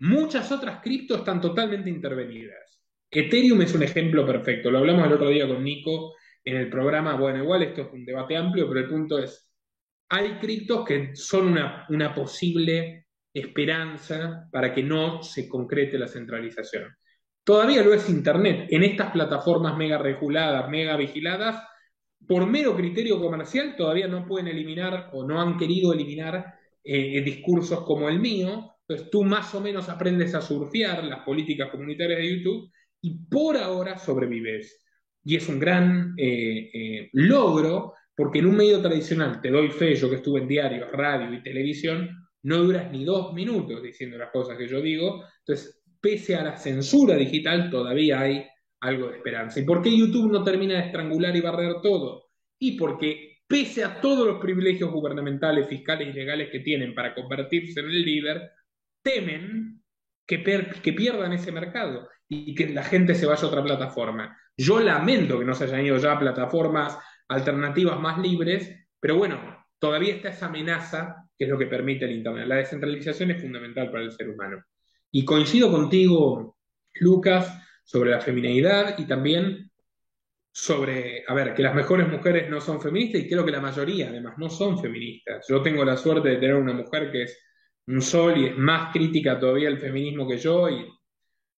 Muchas 0.00 0.52
otras 0.52 0.82
criptos 0.82 1.20
están 1.20 1.40
totalmente 1.40 1.88
intervenidas. 1.88 2.82
Ethereum 3.10 3.62
es 3.62 3.74
un 3.74 3.82
ejemplo 3.82 4.26
perfecto. 4.26 4.70
Lo 4.70 4.78
hablamos 4.78 5.06
el 5.06 5.14
otro 5.14 5.30
día 5.30 5.48
con 5.48 5.64
Nico 5.64 6.16
en 6.44 6.56
el 6.56 6.68
programa, 6.68 7.16
bueno, 7.16 7.42
igual 7.42 7.62
esto 7.62 7.82
es 7.82 7.92
un 7.92 8.04
debate 8.04 8.36
amplio, 8.36 8.68
pero 8.68 8.80
el 8.80 8.88
punto 8.88 9.18
es, 9.18 9.50
hay 10.10 10.38
criptos 10.38 10.84
que 10.84 11.16
son 11.16 11.56
una, 11.88 12.14
posible 12.14 13.06
esperanza 13.32 14.48
para 14.52 14.72
que 14.72 14.82
no 14.82 15.22
se 15.22 15.48
concrete 15.48 15.98
la 15.98 16.06
centralización. 16.06 16.94
Todavía 17.42 17.82
lo 17.82 17.94
es 17.94 18.08
Internet. 18.08 18.68
En 18.70 18.82
estas 18.82 19.10
plataformas 19.10 19.76
mega 19.76 19.98
reguladas, 19.98 20.68
mega 20.68 20.96
vigiladas, 20.96 21.66
por 22.26 22.46
mero 22.46 22.76
criterio 22.76 23.20
comercial, 23.20 23.74
todavía 23.76 24.06
no 24.06 24.26
pueden 24.26 24.48
eliminar 24.48 25.10
o 25.12 25.26
no 25.26 25.40
han 25.40 25.58
querido 25.58 25.92
eliminar 25.92 26.54
eh, 26.82 27.20
discursos 27.22 27.84
como 27.84 28.08
el 28.08 28.18
mío. 28.18 28.76
Entonces 28.86 29.10
tú 29.10 29.24
más 29.24 29.54
o 29.54 29.60
menos 29.60 29.88
aprendes 29.88 30.34
a 30.34 30.40
surfear 30.40 31.04
las 31.04 31.20
políticas 31.20 31.70
comunitarias 31.70 32.18
de 32.18 32.38
YouTube 32.38 32.70
y 33.00 33.26
por 33.26 33.56
ahora 33.56 33.98
sobrevives 33.98 34.83
y 35.24 35.36
es 35.36 35.48
un 35.48 35.58
gran 35.58 36.14
eh, 36.16 36.70
eh, 36.72 37.08
logro 37.12 37.94
porque 38.14 38.38
en 38.38 38.46
un 38.46 38.56
medio 38.56 38.80
tradicional, 38.80 39.40
te 39.40 39.50
doy 39.50 39.70
fe, 39.70 39.94
yo 39.96 40.08
que 40.08 40.16
estuve 40.16 40.40
en 40.40 40.48
diarios, 40.48 40.90
radio 40.92 41.32
y 41.34 41.42
televisión, 41.42 42.28
no 42.44 42.58
duras 42.58 42.90
ni 42.92 43.04
dos 43.04 43.32
minutos 43.32 43.82
diciendo 43.82 44.16
las 44.18 44.30
cosas 44.30 44.56
que 44.56 44.68
yo 44.68 44.80
digo. 44.80 45.24
Entonces, 45.40 45.82
pese 46.00 46.36
a 46.36 46.44
la 46.44 46.56
censura 46.56 47.16
digital, 47.16 47.70
todavía 47.70 48.20
hay 48.20 48.46
algo 48.80 49.08
de 49.08 49.16
esperanza. 49.16 49.58
¿Y 49.58 49.64
por 49.64 49.82
qué 49.82 49.96
YouTube 49.96 50.30
no 50.30 50.44
termina 50.44 50.74
de 50.74 50.86
estrangular 50.86 51.34
y 51.34 51.40
barrer 51.40 51.76
todo? 51.82 52.28
Y 52.58 52.76
porque, 52.78 53.38
pese 53.48 53.82
a 53.82 54.00
todos 54.00 54.26
los 54.26 54.38
privilegios 54.38 54.92
gubernamentales, 54.92 55.66
fiscales 55.66 56.08
y 56.08 56.12
legales 56.12 56.50
que 56.50 56.60
tienen 56.60 56.94
para 56.94 57.14
convertirse 57.14 57.80
en 57.80 57.86
el 57.86 58.02
líder, 58.02 58.50
temen 59.02 59.82
que, 60.26 60.42
que 60.82 60.92
pierdan 60.92 61.32
ese 61.32 61.50
mercado 61.50 62.08
y 62.28 62.54
que 62.54 62.68
la 62.68 62.84
gente 62.84 63.14
se 63.14 63.26
vaya 63.26 63.42
a 63.42 63.46
otra 63.46 63.64
plataforma. 63.64 64.38
Yo 64.56 64.80
lamento 64.80 65.38
que 65.38 65.44
no 65.44 65.54
se 65.54 65.64
hayan 65.64 65.84
ido 65.84 65.96
ya 65.98 66.12
a 66.12 66.18
plataformas 66.18 66.98
alternativas 67.28 67.98
más 67.98 68.18
libres, 68.18 68.86
pero 69.00 69.16
bueno, 69.16 69.66
todavía 69.78 70.14
está 70.14 70.28
esa 70.28 70.46
amenaza 70.46 71.24
que 71.36 71.44
es 71.44 71.50
lo 71.50 71.58
que 71.58 71.66
permite 71.66 72.04
el 72.04 72.12
Internet. 72.12 72.46
La 72.46 72.56
descentralización 72.56 73.32
es 73.32 73.42
fundamental 73.42 73.90
para 73.90 74.04
el 74.04 74.12
ser 74.12 74.30
humano. 74.30 74.62
Y 75.10 75.24
coincido 75.24 75.70
contigo, 75.70 76.56
Lucas, 76.94 77.60
sobre 77.84 78.10
la 78.10 78.20
feminidad 78.20 78.98
y 78.98 79.06
también 79.06 79.70
sobre, 80.50 81.24
a 81.26 81.34
ver, 81.34 81.52
que 81.54 81.62
las 81.62 81.74
mejores 81.74 82.08
mujeres 82.08 82.48
no 82.48 82.60
son 82.60 82.80
feministas 82.80 83.22
y 83.22 83.28
creo 83.28 83.44
que 83.44 83.50
la 83.50 83.60
mayoría 83.60 84.08
además 84.08 84.34
no 84.38 84.48
son 84.48 84.80
feministas. 84.80 85.44
Yo 85.48 85.60
tengo 85.60 85.84
la 85.84 85.96
suerte 85.96 86.28
de 86.28 86.36
tener 86.36 86.54
una 86.54 86.72
mujer 86.72 87.10
que 87.10 87.24
es 87.24 87.42
un 87.88 88.00
sol 88.00 88.38
y 88.38 88.46
es 88.46 88.56
más 88.56 88.92
crítica 88.92 89.38
todavía 89.38 89.68
al 89.68 89.78
feminismo 89.78 90.28
que 90.28 90.38
yo 90.38 90.68
y 90.70 90.86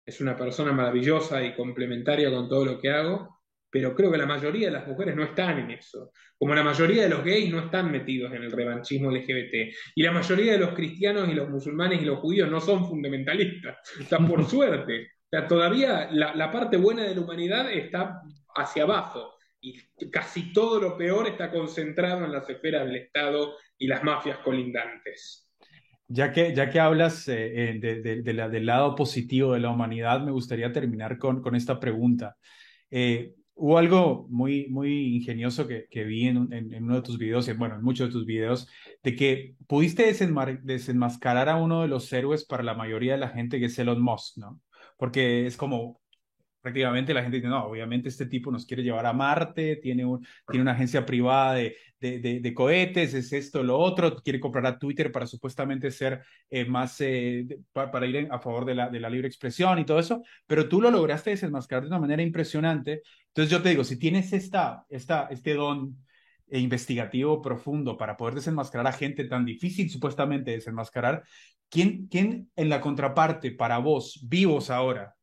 es 0.07 0.21
una 0.21 0.37
persona 0.37 0.73
maravillosa 0.73 1.43
y 1.43 1.55
complementaria 1.55 2.31
con 2.31 2.49
todo 2.49 2.65
lo 2.65 2.79
que 2.79 2.91
hago, 2.91 3.41
pero 3.69 3.95
creo 3.95 4.13
que 4.13 4.19
la 4.19 4.27
mayoría 4.27 4.69
de 4.69 4.75
las 4.75 4.87
mujeres 4.87 5.17
no 5.17 5.25
están 5.25 5.59
en 5.59 5.73
eso, 5.73 6.13
como 6.39 6.55
la 6.55 6.63
mayoría 6.63 7.03
de 7.03 7.09
los 7.09 7.25
gays 7.25 7.51
no 7.51 7.59
están 7.59 7.91
metidos 7.91 8.33
en 8.33 8.45
el 8.45 8.53
revanchismo 8.53 9.11
LGBT, 9.11 9.75
y 9.97 10.03
la 10.03 10.13
mayoría 10.13 10.53
de 10.53 10.59
los 10.59 10.73
cristianos 10.73 11.29
y 11.29 11.35
los 11.35 11.51
musulmanes 11.51 12.01
y 12.01 12.05
los 12.05 12.21
judíos 12.21 12.49
no 12.49 12.61
son 12.61 12.87
fundamentalistas, 12.87 13.79
están 14.01 14.29
por 14.29 14.45
suerte. 14.49 15.09
O 15.25 15.29
sea, 15.29 15.49
todavía 15.49 16.09
la, 16.13 16.51
parte 16.53 16.77
buena 16.77 17.03
de 17.03 17.17
la 17.17 17.21
humanidad 17.21 17.71
está 17.73 18.23
hacia 18.55 18.85
abajo, 18.85 19.35
y 19.61 19.77
casi 20.11 20.53
todo 20.53 20.81
lo 20.81 20.97
peor 20.97 21.27
está 21.27 21.51
concentrado 21.51 22.25
en 22.25 22.33
las 22.33 22.49
esferas 22.49 22.87
del 22.87 22.97
Estado 22.97 23.57
y 23.77 23.89
las 23.89 24.05
mafias 24.05 24.39
colindantes. 24.39 25.46
Ya 26.09 26.33
que, 26.33 26.55
ya 26.55 26.71
que 26.71 26.79
hablas 26.79 27.27
eh, 27.29 27.71
eh, 27.71 27.79
de, 27.81 28.23
del 28.23 28.67
lado 28.67 28.95
positivo 28.95 29.55
de 29.55 29.61
la 29.61 29.71
humanidad, 29.71 30.21
me 30.21 30.31
gustaría 30.31 30.73
terminar 30.73 31.19
con, 31.19 31.43
con 31.43 31.57
esta 31.57 31.81
pregunta. 31.81 32.37
Eh, 32.91 33.35
hubo 33.55 33.79
algo 33.79 34.27
muy, 34.31 34.69
muy 34.69 35.17
ingenioso 35.17 35.67
que, 35.67 35.87
que 35.91 36.05
vi 36.05 36.29
en, 36.29 36.53
en, 36.53 36.85
uno 36.85 36.97
de 36.97 37.03
tus 37.03 37.19
videos, 37.19 37.51
bueno, 37.59 37.75
en 37.75 37.83
muchos 37.83 38.09
de 38.09 38.13
tus 38.13 38.25
videos, 38.25 38.69
de 39.03 39.17
que 39.17 39.57
pudiste 39.67 40.05
desenmascarar 40.63 41.49
a 41.49 41.57
uno 41.57 41.83
de 41.83 41.89
los 41.89 42.13
héroes 42.13 42.45
para 42.45 42.63
la 42.63 42.75
mayoría 42.75 43.15
de 43.15 43.19
la 43.19 43.31
gente, 43.31 43.59
que 43.59 43.67
es 43.67 43.79
Elon 43.79 44.01
Musk, 44.01 44.39
¿no? 44.39 44.61
Porque 44.97 45.47
es 45.47 45.57
como, 45.57 46.01
prácticamente 46.67 47.15
la 47.15 47.23
gente 47.23 47.37
dice, 47.37 47.49
no, 47.49 47.65
obviamente 47.65 48.09
este 48.09 48.27
tipo 48.27 48.51
nos 48.51 48.67
quiere 48.67 48.83
llevar 48.83 49.07
a 49.07 49.13
Marte, 49.13 49.77
tiene, 49.77 50.05
un, 50.05 50.27
tiene 50.49 50.63
una 50.63 50.73
agencia 50.73 51.07
privada 51.07 51.55
de, 51.55 51.77
de, 52.01 52.55
cohetes, 52.55 53.15
es 53.15 53.33
esto, 53.33 53.63
lo 53.63 53.79
otro, 53.79 54.17
quiere 54.17 54.41
comprar 54.41 54.67
a 54.67 54.77
Twitter 54.77 55.13
para 55.13 55.29
supuestamente 55.29 55.93
ser 55.93 56.23
eh, 56.51 56.65
más, 56.65 57.01
eh, 57.01 57.47
para, 57.73 58.05
ir 58.05 58.27
a 58.33 58.41
favor 58.41 58.65
de 58.65 58.75
la, 58.75 58.89
de 58.89 58.99
la 58.99 59.09
libre 59.09 59.29
expresión 59.29 59.79
y 59.79 59.85
todo 59.85 60.01
eso, 60.01 60.25
pero 60.45 60.69
tú 60.69 60.81
lo 60.81 60.91
lograste 60.91 61.31
desenmascarar 61.31 61.85
de 61.85 61.89
una 61.89 62.01
manera 62.01 62.21
impresionante. 62.21 63.03
Entonces 63.29 63.49
yo 63.53 63.63
te 63.63 63.69
digo, 63.69 63.85
si 63.85 63.97
tienes 63.97 64.33
esta, 64.33 64.85
esta, 64.89 65.29
este 65.31 65.55
don 65.55 65.97
e 66.49 66.59
investigativo 66.59 67.41
profundo 67.41 67.97
para 67.97 68.17
poder 68.17 68.35
desenmascarar 68.35 68.89
a 68.89 68.93
gente 68.93 69.25
tan 69.25 69.45
difícil 69.45 69.89
supuestamente 69.89 70.51
desenmascarar, 70.51 71.23
¿quién, 71.69 72.09
quién 72.09 72.51
en 72.57 72.69
la 72.69 72.81
contraparte 72.81 73.53
para 73.53 73.79
vos, 73.79 74.19
vivos 74.29 74.69
ahora, 74.71 75.15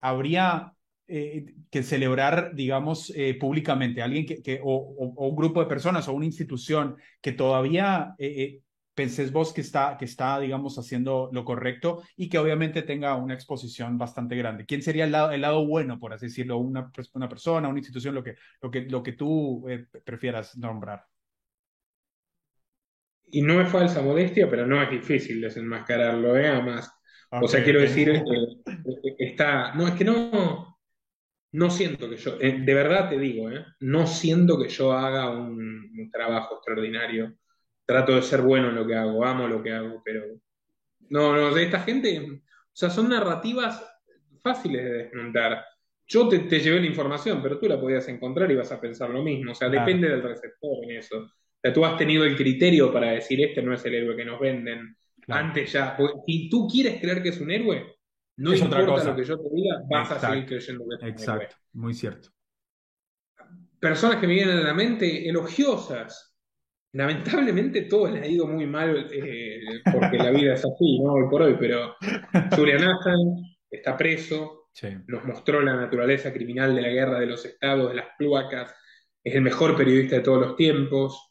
habría 0.00 0.72
eh, 1.10 1.54
que 1.70 1.82
celebrar, 1.82 2.54
digamos, 2.54 3.10
eh, 3.16 3.34
públicamente, 3.40 4.02
alguien 4.02 4.26
que, 4.26 4.60
o, 4.62 4.76
un 5.16 5.36
grupo 5.36 5.60
de 5.60 5.66
personas 5.66 6.06
o 6.06 6.12
una 6.12 6.26
institución 6.26 6.96
que 7.22 7.32
todavía 7.32 8.14
eh, 8.18 8.60
penses 8.94 9.32
vos 9.32 9.54
que 9.54 9.62
está, 9.62 9.96
que 9.98 10.04
está, 10.04 10.38
digamos, 10.38 10.78
haciendo 10.78 11.30
lo 11.32 11.46
correcto 11.46 12.02
y 12.14 12.28
que 12.28 12.38
obviamente 12.38 12.82
tenga 12.82 13.14
una 13.16 13.32
exposición 13.32 13.96
bastante 13.96 14.36
grande. 14.36 14.66
¿Quién 14.66 14.82
sería 14.82 15.04
el 15.04 15.12
lado, 15.12 15.30
el 15.30 15.40
lado 15.40 15.66
bueno, 15.66 15.98
por 15.98 16.12
así 16.12 16.26
decirlo, 16.26 16.58
una, 16.58 16.90
una 17.14 17.28
persona, 17.28 17.68
una 17.68 17.78
institución, 17.78 18.14
lo 18.14 18.22
que, 18.22 18.34
lo 18.60 18.70
que, 18.70 18.82
lo 18.82 19.02
que 19.02 19.12
tú 19.12 19.66
prefieras 20.04 20.58
nombrar? 20.58 21.06
Y 23.30 23.40
no 23.40 23.62
es 23.62 23.68
falsa 23.70 24.02
modestia, 24.02 24.48
pero 24.50 24.66
no 24.66 24.82
es 24.82 24.90
difícil 24.90 25.40
desenmascararlo, 25.40 26.36
¿eh? 26.36 26.48
Además, 26.48 26.90
o 27.30 27.48
sea, 27.48 27.64
quiero 27.64 27.80
decir, 27.80 28.22
está, 29.18 29.74
no, 29.74 29.88
es 29.88 29.94
que 29.94 30.04
no, 30.04 30.77
no 31.52 31.70
siento 31.70 32.08
que 32.10 32.16
yo, 32.16 32.36
eh, 32.40 32.60
de 32.60 32.74
verdad 32.74 33.08
te 33.08 33.18
digo, 33.18 33.50
eh, 33.50 33.64
no 33.80 34.06
siento 34.06 34.58
que 34.58 34.68
yo 34.68 34.92
haga 34.92 35.30
un, 35.30 36.10
trabajo 36.12 36.56
extraordinario. 36.56 37.34
Trato 37.84 38.14
de 38.14 38.22
ser 38.22 38.42
bueno 38.42 38.68
en 38.68 38.74
lo 38.74 38.86
que 38.86 38.94
hago, 38.94 39.24
amo 39.24 39.48
lo 39.48 39.62
que 39.62 39.72
hago, 39.72 40.02
pero 40.04 40.22
no, 41.10 41.34
no, 41.34 41.54
de 41.54 41.64
esta 41.64 41.80
gente, 41.80 42.20
o 42.20 42.40
sea, 42.72 42.90
son 42.90 43.08
narrativas 43.08 43.82
fáciles 44.42 44.84
de 44.84 44.92
desmontar. 44.92 45.64
Yo 46.06 46.28
te, 46.28 46.38
llevé 46.38 46.80
la 46.80 46.86
información, 46.86 47.42
pero 47.42 47.58
tú 47.58 47.66
la 47.68 47.80
podías 47.80 48.08
encontrar 48.08 48.50
y 48.50 48.56
vas 48.56 48.72
a 48.72 48.80
pensar 48.80 49.10
lo 49.10 49.22
mismo. 49.22 49.52
O 49.52 49.54
sea, 49.54 49.68
depende 49.68 50.08
del 50.08 50.22
receptor 50.22 50.84
en 50.84 50.96
eso. 50.96 51.18
O 51.18 51.60
sea, 51.60 51.72
tú 51.72 51.84
has 51.84 51.98
tenido 51.98 52.24
el 52.24 52.36
criterio 52.36 52.92
para 52.92 53.12
decir, 53.12 53.42
este 53.42 53.62
no 53.62 53.74
es 53.74 53.84
el 53.84 53.94
héroe 53.94 54.16
que 54.16 54.24
nos 54.24 54.40
venden. 54.40 54.96
Antes 55.26 55.72
ya. 55.72 55.96
Si 56.26 56.48
tú 56.48 56.66
quieres 56.66 57.00
creer 57.00 57.22
que 57.22 57.28
es 57.30 57.40
un 57.40 57.50
héroe, 57.50 57.97
no 58.38 58.54
importa 58.54 59.04
lo 59.04 59.16
que 59.16 59.24
yo 59.24 59.36
te 59.36 59.48
diga, 59.52 59.82
vas 59.90 60.12
a 60.12 60.20
seguir 60.20 60.46
creyendo 60.46 60.84
que 60.88 61.06
es 61.06 61.12
Exacto, 61.12 61.56
muy 61.72 61.92
cierto. 61.92 62.30
Personas 63.80 64.18
que 64.18 64.28
me 64.28 64.34
vienen 64.34 64.58
a 64.58 64.62
la 64.62 64.74
mente 64.74 65.28
elogiosas. 65.28 66.36
Lamentablemente 66.92 67.82
todo 67.82 68.08
le 68.08 68.20
ha 68.20 68.26
ido 68.26 68.46
muy 68.46 68.66
mal 68.66 69.08
eh, 69.12 69.60
porque 69.92 70.16
la 70.18 70.30
vida 70.30 70.54
es 70.54 70.64
así, 70.64 71.00
¿no? 71.00 71.14
Hoy 71.14 71.28
por 71.28 71.42
hoy, 71.42 71.56
pero 71.58 71.96
Julian 72.56 72.84
Assange 72.84 73.58
está 73.70 73.96
preso, 73.96 74.68
nos 75.06 75.24
mostró 75.24 75.60
la 75.60 75.74
naturaleza 75.74 76.32
criminal 76.32 76.74
de 76.74 76.82
la 76.82 76.88
guerra 76.88 77.20
de 77.20 77.26
los 77.26 77.44
estados, 77.44 77.90
de 77.90 77.96
las 77.96 78.16
cloacas, 78.16 78.74
es 79.22 79.34
el 79.34 79.42
mejor 79.42 79.76
periodista 79.76 80.16
de 80.16 80.22
todos 80.22 80.40
los 80.40 80.56
tiempos, 80.56 81.27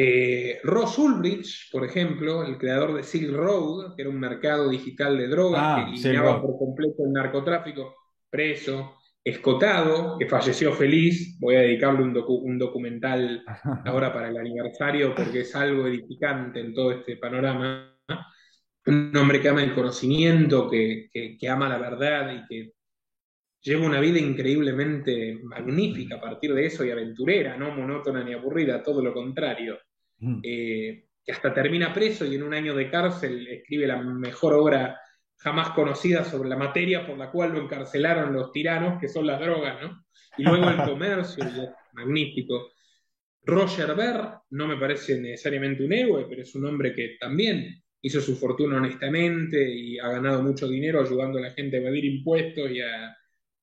eh, 0.00 0.60
Ross 0.62 0.96
Ulbricht, 0.96 1.72
por 1.72 1.84
ejemplo, 1.84 2.44
el 2.44 2.56
creador 2.56 2.94
de 2.94 3.02
Silk 3.02 3.34
Road, 3.34 3.96
que 3.96 4.02
era 4.02 4.10
un 4.10 4.20
mercado 4.20 4.68
digital 4.68 5.18
de 5.18 5.26
drogas 5.26 5.60
ah, 5.60 5.84
que 5.84 5.90
eliminaba 5.90 6.40
por 6.40 6.56
completo 6.56 7.04
el 7.04 7.12
narcotráfico, 7.12 7.96
preso, 8.30 8.94
escotado, 9.24 10.16
que 10.16 10.28
falleció 10.28 10.72
feliz. 10.72 11.36
Voy 11.40 11.56
a 11.56 11.62
dedicarle 11.62 12.04
un, 12.04 12.58
documental 12.60 13.42
ahora 13.86 14.12
para 14.12 14.28
el 14.28 14.36
aniversario 14.36 15.16
porque 15.16 15.40
es 15.40 15.52
algo 15.56 15.88
edificante 15.88 16.60
en 16.60 16.74
todo 16.74 16.92
este 16.92 17.16
panorama. 17.16 17.92
Un 18.86 19.16
hombre 19.16 19.40
que 19.40 19.48
ama 19.48 19.64
el 19.64 19.74
conocimiento, 19.74 20.70
que, 20.70 21.08
que 21.12 21.48
ama 21.48 21.68
la 21.68 21.78
verdad 21.78 22.32
y 22.32 22.46
que 22.46 22.72
lleva 23.62 23.84
una 23.84 23.98
vida 23.98 24.20
increíblemente 24.20 25.40
magnífica 25.42 26.14
a 26.14 26.20
partir 26.20 26.54
de 26.54 26.66
eso 26.66 26.84
y 26.84 26.92
aventurera, 26.92 27.56
no 27.56 27.72
monótona 27.72 28.22
ni 28.22 28.32
aburrida, 28.32 28.80
todo 28.80 29.02
lo 29.02 29.12
contrario. 29.12 29.76
Eh, 30.42 31.04
que 31.24 31.32
hasta 31.32 31.54
termina 31.54 31.92
preso 31.92 32.24
y 32.24 32.34
en 32.34 32.42
un 32.42 32.54
año 32.54 32.74
de 32.74 32.90
cárcel 32.90 33.46
escribe 33.46 33.86
la 33.86 34.02
mejor 34.02 34.54
obra 34.54 35.00
jamás 35.36 35.70
conocida 35.70 36.24
sobre 36.24 36.48
la 36.48 36.56
materia 36.56 37.06
por 37.06 37.16
la 37.16 37.30
cual 37.30 37.52
lo 37.52 37.62
encarcelaron 37.62 38.32
los 38.32 38.50
tiranos, 38.50 39.00
que 39.00 39.08
son 39.08 39.26
las 39.26 39.40
drogas, 39.40 39.80
¿no? 39.80 40.04
Y 40.36 40.42
luego 40.42 40.68
el 40.68 40.76
comercio, 40.90 41.44
magnífico. 41.92 42.72
Roger 43.42 43.94
Ver 43.94 44.16
no 44.50 44.66
me 44.66 44.76
parece 44.76 45.20
necesariamente 45.20 45.84
un 45.84 45.92
héroe, 45.92 46.26
pero 46.28 46.42
es 46.42 46.54
un 46.54 46.66
hombre 46.66 46.92
que 46.94 47.16
también 47.20 47.82
hizo 48.02 48.20
su 48.20 48.36
fortuna 48.36 48.76
honestamente 48.76 49.68
y 49.70 49.98
ha 49.98 50.08
ganado 50.08 50.42
mucho 50.42 50.68
dinero 50.68 51.00
ayudando 51.00 51.38
a 51.38 51.42
la 51.42 51.50
gente 51.50 51.76
a 51.76 51.80
evadir 51.80 52.04
impuestos 52.04 52.70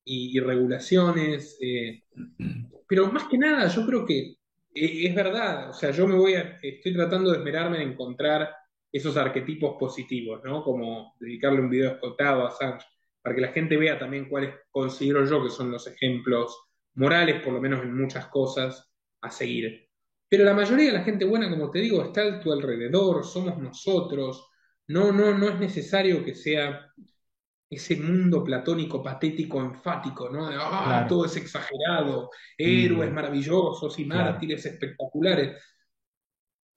y, 0.05 0.39
regulaciones. 0.39 1.57
Eh. 1.61 2.03
pero 2.87 3.11
más 3.11 3.25
que 3.25 3.37
nada, 3.37 3.67
yo 3.67 3.85
creo 3.85 4.05
que 4.05 4.35
es 4.75 5.15
verdad, 5.15 5.69
o 5.69 5.73
sea, 5.73 5.91
yo 5.91 6.05
me 6.07 6.15
voy 6.15 6.35
a, 6.35 6.59
estoy 6.61 6.93
tratando 6.93 7.31
de 7.31 7.37
esmerarme 7.37 7.81
en 7.81 7.91
encontrar 7.91 8.53
esos 8.91 9.15
arquetipos 9.17 9.75
positivos, 9.79 10.41
¿no? 10.43 10.63
Como 10.63 11.15
dedicarle 11.19 11.61
un 11.61 11.69
video 11.69 11.91
escotado 11.91 12.45
a 12.45 12.51
Sánchez, 12.51 12.87
para 13.21 13.35
que 13.35 13.41
la 13.41 13.51
gente 13.53 13.77
vea 13.77 13.97
también 13.97 14.29
cuáles 14.29 14.53
considero 14.69 15.25
yo 15.25 15.43
que 15.43 15.49
son 15.49 15.71
los 15.71 15.87
ejemplos 15.87 16.57
morales, 16.95 17.41
por 17.41 17.53
lo 17.53 17.61
menos 17.61 17.81
en 17.83 17.95
muchas 17.95 18.27
cosas, 18.27 18.91
a 19.21 19.31
seguir. 19.31 19.89
Pero 20.29 20.43
la 20.43 20.53
mayoría 20.53 20.87
de 20.87 20.97
la 20.97 21.03
gente 21.03 21.25
buena, 21.25 21.49
como 21.49 21.71
te 21.71 21.79
digo, 21.79 22.03
está 22.03 22.23
a 22.23 22.39
tu 22.39 22.51
alrededor, 22.51 23.23
somos 23.25 23.57
nosotros. 23.57 24.47
No, 24.87 25.11
no, 25.11 25.37
no 25.37 25.49
es 25.49 25.59
necesario 25.59 26.23
que 26.23 26.35
sea 26.35 26.91
ese 27.75 27.97
mundo 27.97 28.43
platónico, 28.43 29.03
patético, 29.03 29.61
enfático, 29.61 30.29
¿no? 30.29 30.49
De, 30.49 30.55
ah, 30.59 31.05
todo 31.07 31.25
es 31.25 31.35
exagerado, 31.37 32.29
héroes 32.57 33.11
mm. 33.11 33.13
maravillosos 33.13 33.99
y 33.99 34.05
mártires 34.05 34.65
espectaculares. 34.65 35.61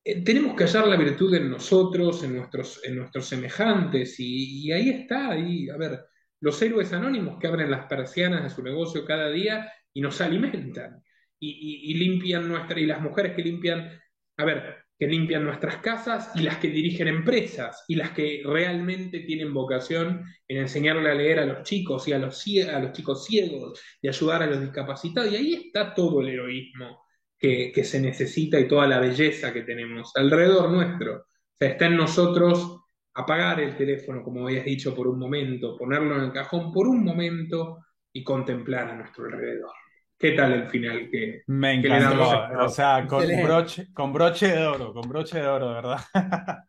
Eh, 0.05 0.23
tenemos 0.23 0.57
que 0.57 0.65
hallar 0.65 0.87
la 0.87 0.97
virtud 0.97 1.35
en 1.35 1.51
nosotros, 1.51 2.23
en 2.25 2.37
nuestros, 2.37 2.81
en 2.85 2.97
nuestros 2.97 3.27
semejantes, 3.27 4.16
y, 4.19 4.70
ahí 4.73 4.91
está, 4.91 5.31
ahí, 5.31 5.69
a 5.69 5.77
ver, 5.77 6.01
los 6.41 6.61
héroes 6.62 6.93
anónimos 6.93 7.39
que 7.39 7.47
abren 7.47 7.70
las 7.70 7.87
persianas 7.87 8.43
de 8.43 8.51
su 8.51 8.62
negocio 8.62 9.05
cada 9.05 9.31
día 9.31 9.73
y 9.93 10.01
nos 10.01 10.20
alimentan, 10.20 11.03
y, 11.41 11.91
y 11.91 11.95
limpian 11.95 12.49
nuestra, 12.49 12.81
y 12.81 12.87
las 12.87 13.01
mujeres 13.01 13.35
que 13.35 13.43
limpian, 13.43 13.91
a 14.37 14.45
ver, 14.45 14.88
que 14.99 15.07
limpian 15.07 15.45
nuestras 15.45 15.77
casas 15.77 16.33
y 16.35 16.41
las 16.41 16.57
que 16.59 16.69
dirigen 16.69 17.07
empresas 17.07 17.85
y 17.87 17.95
las 17.95 18.11
que 18.11 18.43
realmente 18.45 19.20
tienen 19.20 19.55
vocación 19.55 20.25
en 20.49 20.59
enseñarle 20.59 21.11
a 21.11 21.15
leer 21.15 21.39
a 21.39 21.47
los 21.47 21.62
chicos 21.62 22.09
y 22.09 22.12
a 22.12 22.19
los, 22.19 22.45
a 22.73 22.81
los 22.81 22.93
chicos 22.93 23.25
ciegos 23.25 23.81
y 24.03 24.09
ayudar 24.09 24.43
a 24.43 24.47
los 24.47 24.61
discapacitados. 24.61 25.33
Y 25.33 25.37
ahí 25.37 25.55
está 25.55 25.95
todo 25.95 26.20
el 26.20 26.31
heroísmo 26.31 27.05
que, 27.39 27.70
que, 27.73 27.85
se 27.85 28.01
necesita 28.01 28.59
y 28.59 28.66
toda 28.66 28.89
la 28.89 28.99
belleza 28.99 29.53
que 29.53 29.62
tenemos 29.62 30.11
alrededor 30.16 30.69
nuestro. 30.70 31.15
O 31.15 31.57
sea, 31.57 31.69
está 31.69 31.87
en 31.87 31.97
nosotros 31.97 32.81
apagar 33.15 33.61
el 33.61 33.77
teléfono, 33.77 34.25
como 34.25 34.47
habías 34.47 34.65
dicho, 34.65 34.95
por 34.95 35.07
un 35.07 35.19
momento, 35.19 35.77
ponerlo 35.77 36.16
en 36.16 36.23
el 36.23 36.33
cajón 36.33 36.73
por 36.73 36.89
un 36.89 37.05
momento 37.05 37.79
y 38.12 38.25
contemplar 38.25 38.89
a 38.89 38.97
nuestro 38.97 39.27
alrededor. 39.27 39.73
¿Qué 40.19 40.32
tal 40.32 40.53
el 40.53 40.66
final 40.66 41.09
que, 41.11 41.43
Me 41.47 41.74
encantó, 41.74 42.65
o 42.65 42.69
sea, 42.69 43.07
con 43.07 43.24
broche, 43.43 43.93
con 43.93 44.12
broche 44.12 44.49
de 44.49 44.66
oro, 44.66 44.93
con 44.93 45.09
broche 45.09 45.39
de 45.39 45.47
oro, 45.47 45.73
¿verdad? 45.73 45.99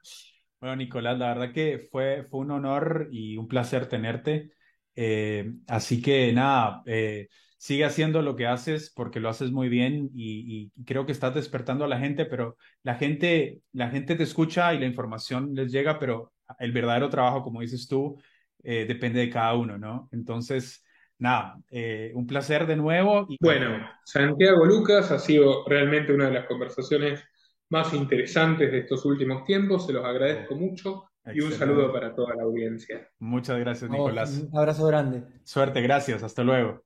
bueno, 0.61 0.75
Nicolás, 0.75 1.17
la 1.17 1.33
verdad 1.33 1.51
que 1.51 1.79
fue, 1.91 2.27
fue 2.29 2.41
un 2.41 2.51
honor 2.51 3.09
y 3.11 3.37
un 3.37 3.47
placer 3.47 3.87
tenerte. 3.87 4.51
Eh, 4.95 5.51
así 5.67 5.99
que 5.99 6.31
nada, 6.31 6.83
eh, 6.85 7.27
sigue 7.57 7.85
haciendo 7.85 8.21
lo 8.21 8.35
que 8.35 8.45
haces 8.45 8.91
porque 8.95 9.19
lo 9.19 9.29
haces 9.29 9.51
muy 9.51 9.67
bien 9.67 10.11
y, 10.13 10.71
creo 10.85 11.07
que 11.07 11.11
estás 11.11 11.33
despertando 11.33 11.85
a 11.85 11.87
la 11.87 11.97
gente, 11.97 12.25
pero 12.25 12.55
la 12.83 12.95
gente, 12.95 13.61
la 13.71 13.89
gente 13.89 14.15
te 14.15 14.23
escucha 14.23 14.75
y 14.75 14.79
la 14.79 14.85
información 14.85 15.55
les 15.55 15.71
llega, 15.71 15.97
pero 15.97 16.33
el 16.59 16.71
verdadero 16.71 17.09
trabajo, 17.09 17.41
como 17.41 17.61
dices 17.61 17.87
tú, 17.87 18.21
eh, 18.63 18.85
depende 18.87 19.21
de 19.21 19.29
cada 19.31 19.55
uno, 19.55 19.79
¿no? 19.79 20.07
Entonces, 20.11 20.83
nada, 21.19 21.59
eh, 21.69 22.11
un 22.15 22.25
placer 22.25 22.65
de 22.65 22.75
nuevo. 22.75 23.27
Bueno, 23.39 23.87
Santiago 24.03 24.65
Lucas 24.65 25.11
ha 25.11 25.19
sido 25.19 25.65
realmente 25.67 26.13
una 26.13 26.25
de 26.25 26.33
las 26.33 26.47
conversaciones 26.47 27.23
más 27.69 27.93
interesantes 27.93 28.71
de 28.71 28.79
estos 28.79 29.05
últimos 29.05 29.43
tiempos, 29.43 29.85
se 29.85 29.93
los 29.93 30.03
agradezco 30.03 30.55
mucho 30.55 31.09
y 31.31 31.41
un 31.41 31.51
saludo 31.51 31.93
para 31.93 32.15
toda 32.15 32.35
la 32.35 32.43
audiencia. 32.43 33.07
Muchas 33.19 33.59
gracias, 33.59 33.91
Nicolás. 33.91 34.47
Un 34.51 34.57
abrazo 34.57 34.87
grande. 34.87 35.23
Suerte, 35.43 35.81
gracias, 35.81 36.23
hasta 36.23 36.43
luego. 36.43 36.81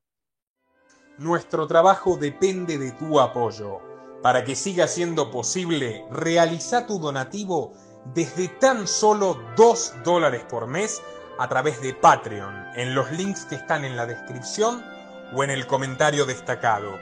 Nuestro 1.18 1.68
trabajo 1.68 2.18
depende 2.18 2.77
de 2.77 2.91
tu 2.91 3.19
apoyo. 3.19 3.80
Para 4.22 4.43
que 4.43 4.55
siga 4.55 4.88
siendo 4.88 5.31
posible, 5.31 6.03
realiza 6.11 6.88
tu 6.88 6.99
donativo 6.99 7.73
desde 8.14 8.47
tan 8.47 8.88
solo 8.88 9.38
2 9.55 10.03
dólares 10.03 10.45
por 10.49 10.68
mes 10.68 11.01
a 11.38 11.47
través 11.47 11.81
de 11.81 11.93
Patreon 11.93 12.68
en 12.76 12.95
los 12.95 13.11
links 13.11 13.45
que 13.45 13.55
están 13.55 13.85
en 13.85 13.95
la 13.95 14.05
descripción 14.05 14.84
o 15.34 15.43
en 15.43 15.49
el 15.49 15.68
comentario 15.68 16.26
destacado. 16.26 16.99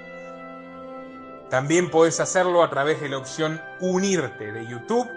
También 1.50 1.90
puedes 1.90 2.20
hacerlo 2.20 2.64
a 2.64 2.70
través 2.70 3.02
de 3.02 3.10
la 3.10 3.18
opción 3.18 3.62
Unirte 3.80 4.52
de 4.52 4.66
YouTube 4.66 5.10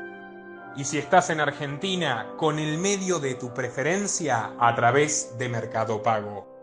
y 0.76 0.84
si 0.84 0.98
estás 0.98 1.30
en 1.30 1.40
Argentina 1.40 2.34
con 2.36 2.58
el 2.58 2.78
medio 2.78 3.20
de 3.20 3.34
tu 3.34 3.54
preferencia 3.54 4.52
a 4.58 4.74
través 4.74 5.38
de 5.38 5.48
Mercado 5.48 6.02
Pago. 6.02 6.53